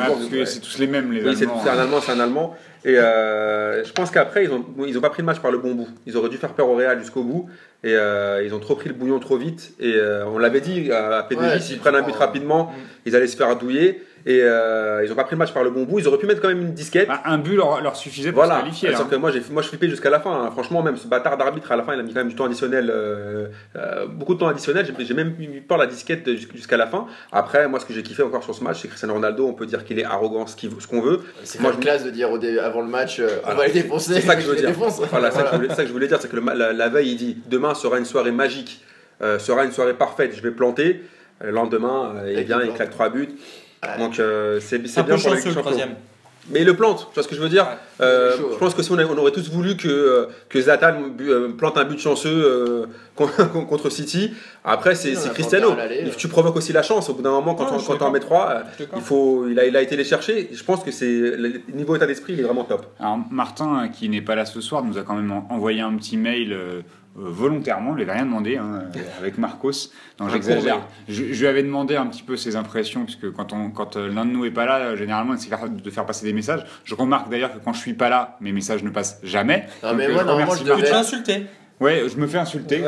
Ah, 0.00 0.06
Parce 0.08 0.26
que 0.28 0.36
ouais. 0.38 0.46
c'est 0.46 0.60
tous 0.60 0.78
les 0.78 0.86
mêmes, 0.88 1.12
les 1.12 1.22
Oui, 1.24 1.36
c'est 1.36 1.44
Allemands. 1.44 1.60
c'est 1.62 1.70
un 1.70 1.78
Allemand, 1.78 2.00
c'est 2.00 2.12
un 2.12 2.20
Allemand. 2.20 2.56
Et 2.84 2.96
euh, 2.98 3.84
je 3.84 3.92
pense 3.92 4.10
qu'après, 4.10 4.44
ils 4.44 4.50
ont, 4.50 4.64
ils 4.86 4.96
ont 4.96 5.00
pas 5.00 5.10
pris 5.10 5.22
le 5.22 5.26
match 5.26 5.38
par 5.40 5.50
le 5.52 5.58
bon 5.58 5.74
bout. 5.74 5.88
Ils 6.06 6.16
auraient 6.16 6.30
dû 6.30 6.36
faire 6.38 6.54
peur 6.54 6.68
au 6.68 6.74
Real 6.76 6.98
jusqu'au 6.98 7.22
bout. 7.22 7.48
Et 7.84 7.94
euh, 7.94 8.42
ils 8.44 8.52
ont 8.54 8.58
trop 8.58 8.74
pris 8.74 8.88
le 8.88 8.94
bouillon 8.94 9.18
trop 9.20 9.36
vite. 9.36 9.72
Et 9.78 9.94
euh, 9.94 10.26
on 10.26 10.38
l'avait 10.38 10.60
dit 10.60 10.90
à 10.90 11.26
P2J, 11.30 11.36
Ouais, 11.38 11.60
s'ils 11.60 11.78
prennent 11.78 11.94
un 11.94 12.02
but 12.02 12.14
rapidement, 12.14 12.64
Mm. 12.64 12.80
ils 13.06 13.16
allaient 13.16 13.26
se 13.28 13.36
faire 13.36 13.54
douiller. 13.56 14.02
Et 14.26 14.40
euh, 14.42 15.02
ils 15.04 15.10
ont 15.10 15.14
pas 15.14 15.24
pris 15.24 15.34
le 15.34 15.38
match 15.38 15.52
par 15.52 15.64
le 15.64 15.70
bon 15.70 15.84
bout. 15.84 15.98
Ils 15.98 16.06
auraient 16.06 16.18
pu 16.18 16.26
mettre 16.26 16.40
quand 16.42 16.48
même 16.48 16.60
une 16.60 16.74
disquette. 16.74 17.08
Bah, 17.08 17.22
un 17.24 17.38
but 17.38 17.56
leur, 17.56 17.80
leur 17.80 17.96
suffisait 17.96 18.32
pour 18.32 18.42
Voilà, 18.42 18.56
se 18.58 18.64
qualifier. 18.64 18.90
sauf 18.92 19.00
hein. 19.02 19.08
que 19.10 19.16
moi, 19.16 19.30
j'ai, 19.30 19.42
moi 19.50 19.62
je 19.62 19.68
flippais 19.68 19.88
jusqu'à 19.88 20.10
la 20.10 20.20
fin. 20.20 20.30
hein. 20.44 20.50
Franchement, 20.50 20.82
même 20.82 20.96
ce 20.96 21.06
bâtard 21.06 21.36
d'arbitre 21.38 21.72
à 21.72 21.76
la 21.76 21.82
fin, 21.82 21.94
il 21.94 22.00
a 22.00 22.02
mis 22.02 22.12
quand 22.12 22.20
même 22.20 22.28
du 22.28 22.34
temps 22.34 22.44
additionnel, 22.44 22.90
euh, 22.94 23.46
euh, 23.76 24.06
beaucoup 24.06 24.34
de 24.34 24.40
temps 24.40 24.48
additionnel. 24.48 24.84
J'ai, 24.86 25.04
j'ai 25.06 25.14
même 25.14 25.34
eu 25.38 25.60
peur 25.62 25.78
la 25.78 25.86
disquette 25.86 26.28
jusqu'à 26.54 26.76
la 26.76 26.86
fin. 26.86 27.06
Après, 27.32 27.66
moi, 27.68 27.80
ce 27.80 27.86
que 27.86 27.94
j'ai 27.94 28.02
kiffé 28.02 28.22
encore 28.22 28.44
sur 28.44 28.54
ce 28.54 28.62
match, 28.62 28.80
c'est 28.82 28.88
Cristiano 28.88 29.14
Ronaldo. 29.14 29.46
On 29.46 29.54
peut 29.54 29.66
dire 29.66 29.84
qu'il 29.84 29.98
est 29.98 30.04
arrogant, 30.04 30.46
ce, 30.46 30.54
qu'il- 30.56 30.70
ce 30.78 30.86
qu'on 30.86 31.00
veut. 31.00 31.20
C'est 31.44 31.60
Moi, 31.60 31.72
je- 31.74 31.80
classe 31.80 32.04
de 32.04 32.10
dire 32.10 32.30
au 32.30 32.38
dé- 32.38 32.58
avant 32.58 32.82
le 32.82 32.88
match, 32.88 33.20
euh, 33.20 33.28
on 33.50 33.54
va 33.54 33.66
les 33.66 33.72
défoncer. 33.72 34.14
C'est 34.14 34.20
ça 34.20 34.36
que 34.36 34.42
je 34.42 34.46
veux 34.48 34.54
les 34.54 34.60
dire. 34.60 34.68
défonce. 34.70 35.00
Voilà, 35.10 35.30
c'est 35.30 35.38
ça 35.38 35.44
que 35.44 35.50
je 35.52 35.56
voulais- 35.56 35.68
c'est 35.70 35.74
ça 35.76 35.82
que 35.82 35.88
je 35.88 35.92
voulais 35.94 36.08
dire, 36.08 36.18
c'est 36.20 36.28
que 36.30 36.36
le 36.36 36.42
la, 36.54 36.72
la 36.72 36.88
veille, 36.88 37.10
il 37.12 37.16
dit 37.16 37.38
demain 37.48 37.74
sera 37.74 37.98
une 37.98 38.04
soirée 38.04 38.32
magique, 38.32 38.84
euh, 39.22 39.38
sera 39.38 39.64
une 39.64 39.72
soirée 39.72 39.94
parfaite, 39.94 40.32
je 40.36 40.42
vais 40.42 40.50
planter. 40.50 41.02
Le 41.42 41.52
lendemain, 41.52 42.16
il 42.26 42.42
vient, 42.42 42.60
il 42.62 42.70
claque 42.74 42.90
trois 42.90 43.08
buts. 43.08 43.30
Donc 43.98 44.18
euh, 44.18 44.60
c'est 44.60 44.78
bien 44.78 45.02
peu 45.04 45.16
pour 45.16 45.34
le 45.34 45.54
troisième. 45.54 45.90
Mais 46.52 46.60
il 46.60 46.66
le 46.66 46.74
plante, 46.74 47.06
tu 47.10 47.14
vois 47.14 47.22
ce 47.22 47.28
que 47.28 47.34
je 47.36 47.40
veux 47.40 47.50
dire 47.50 47.64
Ouais. 47.64 47.76
Euh, 48.06 48.36
chaud, 48.36 48.48
Je 48.54 48.58
pense 48.58 48.74
que 48.74 48.82
si 48.82 48.90
on, 48.90 48.98
a- 48.98 49.04
on 49.04 49.16
aurait 49.18 49.30
tous 49.30 49.50
voulu 49.50 49.76
que, 49.76 49.88
euh, 49.88 50.26
que 50.48 50.60
Zlatan 50.60 50.94
plante 51.56 51.76
un 51.76 51.84
but 51.84 51.98
chanceux 52.00 52.28
euh, 52.32 52.86
con- 53.14 53.28
contre 53.68 53.90
City, 53.90 54.32
après 54.64 54.94
c'est 54.94 55.12
Cristiano. 55.34 55.72
euh. 55.78 56.08
Tu 56.16 56.28
provoques 56.28 56.56
aussi 56.56 56.72
la 56.72 56.82
chance. 56.82 57.08
Au 57.10 57.14
bout 57.14 57.22
d'un 57.22 57.30
moment, 57.30 57.54
quand 57.54 57.64
Ouais, 57.70 57.70
on- 57.86 57.92
d'accord. 57.92 58.10
mets 58.10 58.20
trois, 58.20 58.62
il, 58.96 59.02
faut, 59.02 59.46
il, 59.48 59.60
a, 59.60 59.66
il 59.66 59.76
a 59.76 59.82
été 59.82 59.96
les 59.96 60.04
chercher. 60.04 60.48
Je 60.52 60.64
pense 60.64 60.82
que 60.82 60.90
c'est 60.90 61.06
le 61.06 61.60
niveau 61.74 61.94
état 61.94 62.06
d'esprit, 62.06 62.32
il 62.32 62.40
est 62.40 62.44
vraiment 62.44 62.64
top. 62.64 62.86
Alors 62.98 63.18
Martin, 63.30 63.88
qui 63.88 64.08
n'est 64.08 64.22
pas 64.22 64.34
là 64.34 64.46
ce 64.46 64.60
soir, 64.62 64.82
nous 64.82 64.98
a 64.98 65.02
quand 65.02 65.14
même 65.14 65.30
en- 65.30 65.46
envoyé 65.50 65.82
un 65.82 65.94
petit 65.96 66.16
mail 66.16 66.56
euh, 67.18 67.22
volontairement, 67.24 67.94
il 67.96 67.98
n'avait 67.98 68.12
rien 68.18 68.24
demandé, 68.24 68.56
hein, 68.56 68.84
euh, 68.96 69.00
avec 69.18 69.36
Marcos. 69.38 69.70
Non, 70.20 70.28
j'exagère. 70.28 70.80
Je, 71.08 71.32
je 71.32 71.40
lui 71.40 71.46
avais 71.46 71.62
demandé 71.62 71.96
un 71.96 72.06
petit 72.06 72.22
peu 72.22 72.36
ses 72.36 72.56
impressions, 72.56 73.04
puisque 73.04 73.30
quand, 73.32 73.52
on, 73.52 73.70
quand 73.70 73.96
euh, 73.96 74.08
l'un 74.12 74.24
de 74.24 74.30
nous 74.30 74.44
est 74.44 74.50
pas 74.50 74.64
là, 74.66 74.94
généralement, 74.96 75.34
c'est 75.36 75.50
de 75.50 75.90
faire 75.90 76.06
passer 76.06 76.24
des 76.24 76.32
messages. 76.32 76.64
Je 76.84 76.94
remarque 76.94 77.28
d'ailleurs 77.28 77.52
que 77.52 77.58
quand 77.64 77.72
je 77.72 77.80
suis 77.80 77.94
pas 77.94 78.08
là, 78.08 78.36
mes 78.40 78.52
messages 78.52 78.82
ne 78.84 78.90
passent 78.90 79.18
jamais. 79.22 79.66
Non, 79.82 79.90
Donc, 79.90 79.98
mais 79.98 80.08
moi, 80.08 80.20
je 80.22 80.26
normalement, 80.26 80.54
je 80.54 80.64
devais- 80.64 80.88
Tu 80.88 80.92
insulter. 80.94 81.46
Ouais, 81.80 82.04
je 82.08 82.16
me 82.18 82.26
fais 82.26 82.38
insulter 82.38 82.78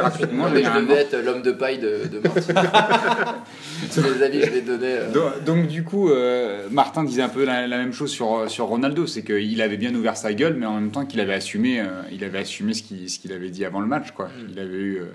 mais 0.52 0.62
je 0.62 0.80
devais 0.80 0.94
être 0.94 1.16
l'homme 1.16 1.40
de 1.40 1.52
paille 1.52 1.78
de, 1.78 2.06
de 2.12 2.20
Martin. 2.20 2.54
Tous 3.94 4.02
les 4.02 4.22
avis 4.22 4.42
je 4.42 4.50
vais 4.50 4.62
euh, 4.68 5.10
Donc, 5.12 5.44
donc, 5.44 5.66
du 5.66 5.82
coup, 5.82 6.10
euh, 6.10 6.68
Martin 6.70 7.02
disait 7.02 7.22
un 7.22 7.30
peu 7.30 7.44
la, 7.44 7.66
la 7.66 7.78
même 7.78 7.94
chose 7.94 8.10
sur, 8.10 8.50
sur 8.50 8.66
Ronaldo, 8.66 9.06
c'est 9.06 9.22
qu'il 9.24 9.62
avait 9.62 9.78
bien 9.78 9.94
ouvert 9.94 10.16
sa 10.16 10.34
gueule, 10.34 10.56
mais 10.58 10.66
en 10.66 10.74
même 10.74 10.90
temps 10.90 11.06
qu'il 11.06 11.20
avait 11.20 11.34
assumé, 11.34 11.80
euh, 11.80 12.02
il 12.12 12.22
avait 12.22 12.40
assumé 12.40 12.74
ce 12.74 12.82
qu'il 12.82 13.08
ce 13.08 13.18
qu'il 13.18 13.32
avait 13.32 13.48
dit 13.48 13.64
avant 13.64 13.80
le 13.80 13.86
match. 13.86 14.10
Quoi. 14.12 14.26
Mm. 14.26 14.48
Il 14.52 14.58
avait 14.58 14.76
eu 14.76 14.96
euh, 14.98 15.06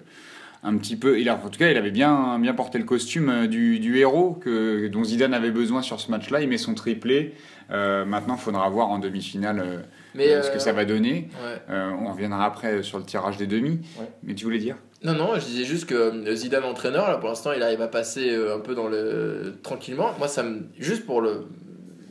un 0.63 0.77
petit 0.77 0.95
peu, 0.95 1.19
il 1.19 1.29
a, 1.29 1.35
en 1.35 1.49
tout 1.49 1.59
cas, 1.59 1.69
il 1.69 1.77
avait 1.77 1.91
bien, 1.91 2.39
bien 2.39 2.53
porté 2.53 2.77
le 2.77 2.83
costume 2.83 3.29
euh, 3.29 3.47
du, 3.47 3.79
du 3.79 3.97
héros 3.97 4.31
que, 4.33 4.87
dont 4.87 5.03
Zidane 5.03 5.33
avait 5.33 5.51
besoin 5.51 5.81
sur 5.81 5.99
ce 5.99 6.11
match-là. 6.11 6.41
Il 6.41 6.49
met 6.49 6.57
son 6.57 6.73
triplé. 6.73 7.35
Euh, 7.71 8.05
maintenant, 8.05 8.35
il 8.35 8.41
faudra 8.41 8.67
voir 8.69 8.89
en 8.89 8.99
demi-finale 8.99 9.59
euh, 9.59 9.79
Mais, 10.17 10.33
euh, 10.33 10.41
ce 10.41 10.51
que 10.51 10.59
ça 10.59 10.73
va 10.73 10.83
donner. 10.83 11.29
ouais. 11.43 11.61
Euh, 11.69 11.91
on 11.91 12.11
reviendra 12.11 12.45
après 12.45 12.81
sur 12.81 12.97
le 12.97 13.05
tirage 13.05 13.37
des 13.37 13.47
demi. 13.47 13.79
Ouais. 13.99 14.09
Mais 14.23 14.33
tu 14.33 14.45
voulais 14.45 14.57
dire? 14.57 14.75
Non, 15.03 15.13
non, 15.13 15.35
je 15.35 15.45
disais 15.45 15.63
juste 15.63 15.85
que 15.85 15.93
euh, 15.93 16.35
Zidane 16.35 16.63
entraîneur, 16.63 17.07
là 17.07 17.17
pour 17.17 17.29
l'instant, 17.29 17.51
il 17.53 17.61
arrive 17.61 17.81
à 17.81 17.87
passer 17.87 18.35
un 18.35 18.59
peu 18.59 18.73
dans 18.73 18.87
le 18.87 19.55
tranquillement. 19.61 20.13
Moi, 20.17 20.27
ça 20.27 20.41
me 20.41 20.63
juste 20.79 21.05
pour 21.05 21.21
le, 21.21 21.45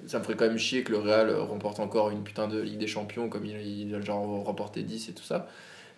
ça 0.07 0.21
me 0.21 0.25
ferait 0.25 0.37
quand 0.37 0.47
même 0.47 0.59
chier 0.59 0.85
que 0.85 0.93
le 0.93 0.99
Real 0.99 1.35
remporte 1.35 1.81
encore 1.81 2.11
une 2.11 2.23
putain 2.23 2.47
de 2.47 2.61
Ligue 2.61 2.79
des 2.79 2.87
Champions 2.87 3.29
comme 3.29 3.45
il, 3.45 3.61
il 3.61 3.95
a 3.95 4.01
genre 4.01 4.45
remporté 4.45 4.83
10 4.83 5.09
et 5.09 5.13
tout 5.13 5.25
ça. 5.25 5.49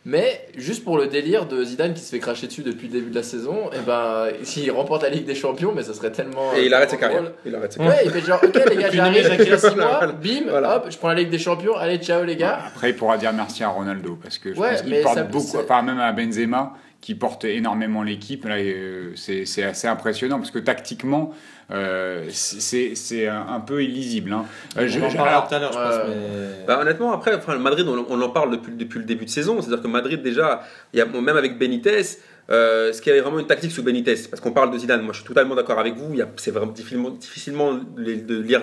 Mais 0.05 0.47
juste 0.57 0.85
pour 0.85 0.97
le 0.97 1.07
délire 1.09 1.45
de 1.47 1.63
Zidane 1.63 1.93
qui 1.93 2.01
se 2.01 2.11
fait 2.11 2.19
cracher 2.21 2.47
dessus 2.47 2.63
depuis 2.63 2.87
le 2.87 2.93
début 2.95 3.11
de 3.11 3.15
la 3.17 3.23
saison, 3.25 3.69
et 3.73 3.81
ben 3.85 4.29
s'il 4.43 4.71
remporte 4.71 5.03
la 5.03 5.11
Ligue 5.11 5.27
des 5.27 5.35
Champions, 5.35 5.73
mais 5.75 5.83
ça 5.83 5.93
serait 5.93 6.13
tellement. 6.13 6.55
Et 6.57 6.65
il 6.67 6.73
arrête 6.73 6.89
sa 6.91 6.97
carrière. 6.97 7.23
drôle. 7.23 7.35
Il 7.45 7.55
arrête 7.55 7.73
sa 7.73 7.79
carrière. 7.79 7.97
Ouais, 7.97 8.03
il 8.07 8.11
fait 8.13 8.21
genre, 8.27 8.41
ok 8.43 8.55
les 8.71 8.77
gars, 8.77 8.91
j'arrive, 8.91 9.37
j'ai 9.45 9.59
6 9.59 9.75
mois, 9.75 9.97
Voilà. 9.99 10.13
bim, 10.13 10.45
Voilà. 10.49 10.77
hop, 10.77 10.87
je 10.89 10.97
prends 10.97 11.09
la 11.09 11.15
Ligue 11.15 11.31
des 11.31 11.39
Champions, 11.39 11.77
allez, 11.77 11.99
ciao 11.99 12.25
les 12.25 12.37
gars. 12.37 12.59
Après, 12.69 12.91
il 12.91 12.97
pourra 12.97 13.19
dire 13.19 13.33
merci 13.35 13.63
à 13.65 13.69
Ronaldo 13.69 14.17
parce 14.23 14.39
que 14.39 14.55
je 14.55 14.59
Ouais, 14.59 14.71
pense 14.71 14.83
qu'il 14.83 15.01
porte 15.03 15.15
ça- 15.17 15.23
beaucoup, 15.25 15.59
enfin 15.59 15.83
même 15.83 15.99
à 16.01 16.13
Benzema 16.13 16.73
qui 17.01 17.15
porte 17.15 17.45
énormément 17.45 18.03
l'équipe. 18.03 18.45
Là, 18.45 18.57
euh, 18.59 19.13
c'est 19.15 19.63
assez 19.63 19.87
impressionnant 19.87 20.39
parce 20.39 20.51
que 20.51 20.59
tactiquement, 20.59 21.33
euh, 21.71 22.27
c'est 22.31 23.29
un, 23.29 23.47
un 23.49 23.61
peu 23.61 23.83
illisible. 23.85 24.33
hein. 24.33 24.45
Euh, 24.77 24.89
je- 24.89 24.99
On 24.99 25.05
en 25.07 25.13
parlera 25.13 25.47
tout 25.49 25.55
à 25.55 25.59
l'heure, 25.59 25.73
je 25.73 25.79
pense. 25.79 26.09
mais- 26.09 26.65
Bah, 26.67 26.79
honnêtement, 26.83 27.13
après, 27.13 27.35
enfin, 27.35 27.55
le 27.55 27.61
Madrid, 27.61 27.87
on, 27.89 28.05
on 28.09 28.21
en 28.21 28.29
parle 28.31 28.51
depuis, 28.51 28.73
depuis 28.73 28.99
le 28.99 29.05
début 29.05 29.25
de 29.27 29.31
saison. 29.31 29.61
C'est-à-dire 29.61 29.83
que 29.83 29.89
Madrid, 29.89 30.23
déjà, 30.23 30.63
y 30.93 31.01
a, 31.01 31.07
même 31.07 31.37
avec 31.37 31.57
Benitez, 31.59 32.03
euh, 32.51 32.93
ce 32.93 33.01
qui 33.03 33.11
avait 33.11 33.21
vraiment 33.21 33.39
une 33.39 33.47
tactique 33.47 33.71
sous 33.71 33.83
Benitez, 33.83 34.15
parce 34.31 34.41
qu'on 34.41 34.53
parle 34.53 34.71
de 34.73 34.79
Zidane, 34.79 35.03
moi 35.03 35.13
je 35.13 35.19
suis 35.19 35.29
totalement 35.29 35.55
d'accord 35.55 35.79
avec 35.79 35.95
vous, 35.97 36.17
c'est 36.37 36.51
vraiment 36.51 36.73
difficilement, 36.73 37.11
difficilement 37.11 37.75
de 37.75 38.41
lire 38.41 38.63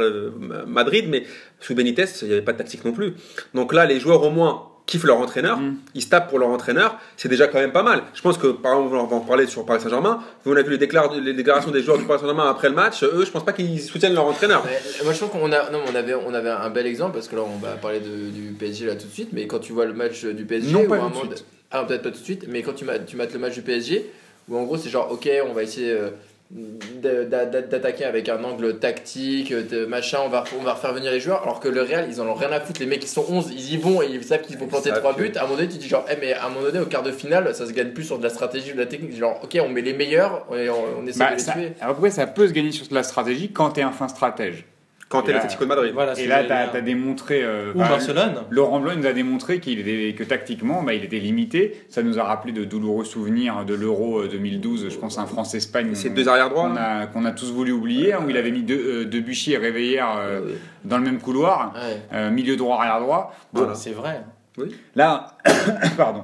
Madrid, 0.68 1.06
mais 1.08 1.24
sous 1.60 1.75
Benitez, 1.75 2.06
il 2.24 2.27
n'y 2.27 2.34
avait 2.34 2.42
pas 2.42 2.54
de 2.54 2.58
tactique 2.58 2.84
non 2.84 2.94
plus. 2.94 3.13
Donc 3.54 3.74
là, 3.74 3.86
les 3.86 4.00
joueurs 4.00 4.24
au 4.24 4.32
moins 4.32 4.70
kiffent 4.86 5.04
leur 5.06 5.18
entraîneur, 5.20 5.58
Mm. 5.60 5.75
ils 5.96 6.01
se 6.04 6.10
tapent 6.10 6.30
pour 6.30 6.38
leur 6.38 6.50
entraîneur, 6.50 6.98
c'est 7.18 7.27
déjà 7.27 7.48
quand 7.48 7.58
même 7.60 7.72
pas 7.72 7.82
mal. 7.84 8.04
Je 8.13 8.22
pense 8.22 8.38
que, 8.38 8.48
par 8.48 8.74
exemple, 8.74 8.96
on 8.96 9.06
va 9.06 9.15
en 9.15 9.20
parler 9.22 9.48
sur 9.48 9.65
Paris 9.65 9.82
Saint-Germain, 9.82 10.22
vous 10.44 10.51
avez 10.51 10.62
vu 10.63 10.72
les, 10.72 10.77
déclar- 10.77 11.12
les 11.20 11.34
déclarations 11.34 11.72
des 11.72 11.82
joueurs 11.82 11.98
du 11.98 12.04
Paris 12.06 12.20
Saint-Germain 12.20 12.50
après 12.50 12.70
le 12.70 12.75
match, 12.75 13.04
eux, 13.04 13.24
je 13.25 13.32
pense 13.32 13.44
pas 13.44 13.54
qu'ils 13.54 13.82
soutiennent 13.82 14.13
leur 14.13 14.25
entraîneur. 14.27 14.63
Ouais, 14.63 14.80
moi 15.04 15.12
je 15.13 15.18
trouve 15.18 15.32
qu'on 15.32 15.51
a, 15.51 15.70
non, 15.72 15.80
on 15.92 15.96
avait, 15.96 16.13
on 16.13 16.34
avait 16.34 16.50
un 16.51 16.70
bel 16.70 16.86
exemple 16.86 17.13
parce 17.13 17.27
que 17.27 17.36
là 17.36 17.42
on 17.44 17.58
va 17.58 17.72
parler 17.77 18.00
de- 18.00 18.30
du 18.30 18.54
PSG 18.54 18.86
là 18.86 18.96
tout 18.96 19.08
de 19.08 19.12
suite, 19.13 19.30
mais 19.34 19.48
quand 19.48 19.60
tu 19.60 19.74
vois 19.74 19.86
le 19.86 19.94
match 19.94 20.24
du 20.24 20.46
PSG, 20.46 20.72
Non, 20.72 20.86
pas 20.88 20.98
tout 21.00 21.04
de 21.06 21.10
moment- 21.10 21.20
suite. 21.32 21.46
ah 21.72 21.84
peut-être 21.84 22.04
pas 22.04 22.12
tout 22.12 22.20
de 22.20 22.24
suite, 22.24 22.46
mais 22.48 22.62
quand 22.62 22.74
tu 22.74 22.86
mates, 22.86 23.06
tu 23.08 23.15
mates 23.15 23.34
le 23.34 23.39
match 23.39 23.54
du 23.56 23.62
PSG, 23.63 24.06
où 24.50 24.56
en 24.58 24.63
gros 24.63 24.77
c'est 24.77 24.89
genre 24.89 25.12
ok 25.12 25.27
on 25.50 25.54
va 25.54 25.63
essayer 25.63 25.89
euh, 25.92 26.10
d'attaquer 26.52 28.06
avec 28.06 28.30
un 28.30 28.44
angle 28.44 28.80
tactique, 28.80 29.52
de 29.54 29.86
machin, 29.86 30.20
on 30.25 30.30
va, 30.30 30.44
on 30.60 30.64
va 30.64 30.74
refaire 30.74 30.94
venir 30.94 31.12
les 31.12 31.20
joueurs, 31.20 31.42
alors 31.44 31.60
que 31.60 31.68
le 31.68 31.82
Real, 31.82 32.08
ils 32.10 32.22
en 32.22 32.28
ont 32.28 32.34
rien 32.34 32.52
à 32.52 32.60
foutre. 32.60 32.80
Les 32.80 32.86
mecs, 32.86 33.04
ils 33.04 33.08
sont 33.08 33.25
11, 33.28 33.52
ils 33.52 33.74
y 33.74 33.78
vont 33.78 34.02
et 34.02 34.08
ils 34.08 34.24
savent 34.24 34.42
qu'ils 34.42 34.58
vont 34.58 34.68
planter 34.68 34.90
savent 34.90 35.00
3 35.00 35.14
que- 35.14 35.22
buts. 35.22 35.32
À 35.36 35.40
un 35.40 35.44
moment 35.44 35.56
donné, 35.58 35.68
tu 35.70 35.78
dis 35.78 35.88
genre, 35.88 36.06
eh, 36.12 36.16
mais 36.20 36.34
à 36.34 36.46
un 36.46 36.50
moment 36.50 36.62
donné, 36.66 36.80
au 36.80 36.86
quart 36.86 37.04
de 37.04 37.12
finale, 37.12 37.54
ça 37.56 37.66
se 37.66 37.72
gagne 37.72 37.90
plus 37.92 38.04
sur 38.04 38.18
de 38.18 38.24
la 38.24 38.30
stratégie 38.30 38.72
ou 38.72 38.75
de 38.75 38.80
la 38.80 38.86
technique. 38.86 39.16
Genre, 39.16 39.40
ok, 39.44 39.58
on 39.64 39.70
met 39.70 39.82
les 39.82 39.94
meilleurs 39.94 40.46
et 40.56 40.70
on, 40.70 41.00
on 41.02 41.08
essaie 41.08 41.20
Bah, 41.20 41.30
de 41.32 41.34
les 41.36 41.40
ça, 41.40 41.54
tuer. 41.54 41.74
après, 41.82 42.10
ça 42.12 42.28
peut 42.28 42.48
se 42.48 42.54
gagner 42.54 42.72
sur 42.72 42.88
de 42.88 42.94
la 42.96 43.04
stratégie 43.04 43.52
quand 43.52 43.72
tu 43.72 43.80
es 43.80 43.84
un 43.84 43.92
fin 43.92 44.08
stratège? 44.08 44.66
Quand 45.15 45.22
t'es 45.24 45.31
Et 45.31 45.34
là- 45.34 45.39
l'Atlético 45.39 45.63
de 45.63 45.69
Madrid. 45.69 45.91
Voilà, 45.93 46.15
c'est 46.15 46.24
Et 46.24 46.27
là, 46.27 46.38
ce 46.38 46.41
tu 46.43 46.72
que 46.72 46.77
as, 46.77 46.81
démontré. 46.81 47.41
euh, 47.43 47.72
Ou 47.74 47.79
bah, 47.79 47.89
Barcelone. 47.89 48.34
Laurent 48.50 48.79
Blanc 48.79 48.93
nous 48.95 49.05
a 49.05 49.13
démontré 49.13 49.60
qu'il 49.60 49.79
était, 49.79 50.13
que 50.13 50.24
tactiquement, 50.24 50.84
bah, 50.84 50.93
il 50.93 51.03
était 51.03 51.19
limité. 51.19 51.86
Ça 51.89 52.03
nous 52.03 52.19
a 52.19 52.24
rappelé 52.24 52.53
de 52.53 52.63
douloureux 52.65 53.05
souvenirs 53.05 53.65
de 53.65 53.74
l'Euro 53.74 54.19
euh, 54.22 54.27
2012, 54.27 54.89
je 54.89 54.98
pense, 54.98 55.17
un 55.17 55.25
France-Espagne. 55.25 55.91
C'est 55.93 56.10
deux 56.10 56.27
arrière 56.27 56.50
droits. 56.50 56.69
qu'on 56.69 56.75
a, 56.75 57.07
qu'on 57.07 57.25
a 57.25 57.31
tous 57.31 57.51
voulu 57.51 57.72
oublier, 57.72 58.13
hein, 58.13 58.19
où 58.25 58.29
il 58.29 58.38
avait 58.38 58.51
mis 58.51 58.63
deux, 58.63 58.75
euh, 59.03 59.05
Debuchy 59.05 59.53
et 59.53 59.57
Réveillère 59.57 60.15
euh, 60.17 60.41
Ouais. 60.45 60.51
dans 60.84 60.98
le 60.98 61.03
même 61.03 61.19
couloir, 61.19 61.74
Ouais. 61.75 62.01
euh, 62.13 62.29
milieu 62.29 62.55
droit, 62.55 62.77
arrière 62.77 63.00
droit. 63.00 63.34
Bon, 63.53 63.62
Voilà. 63.62 63.75
C'est 63.75 63.91
vrai. 63.91 64.22
Là, 64.95 65.36
pardon. 65.98 66.24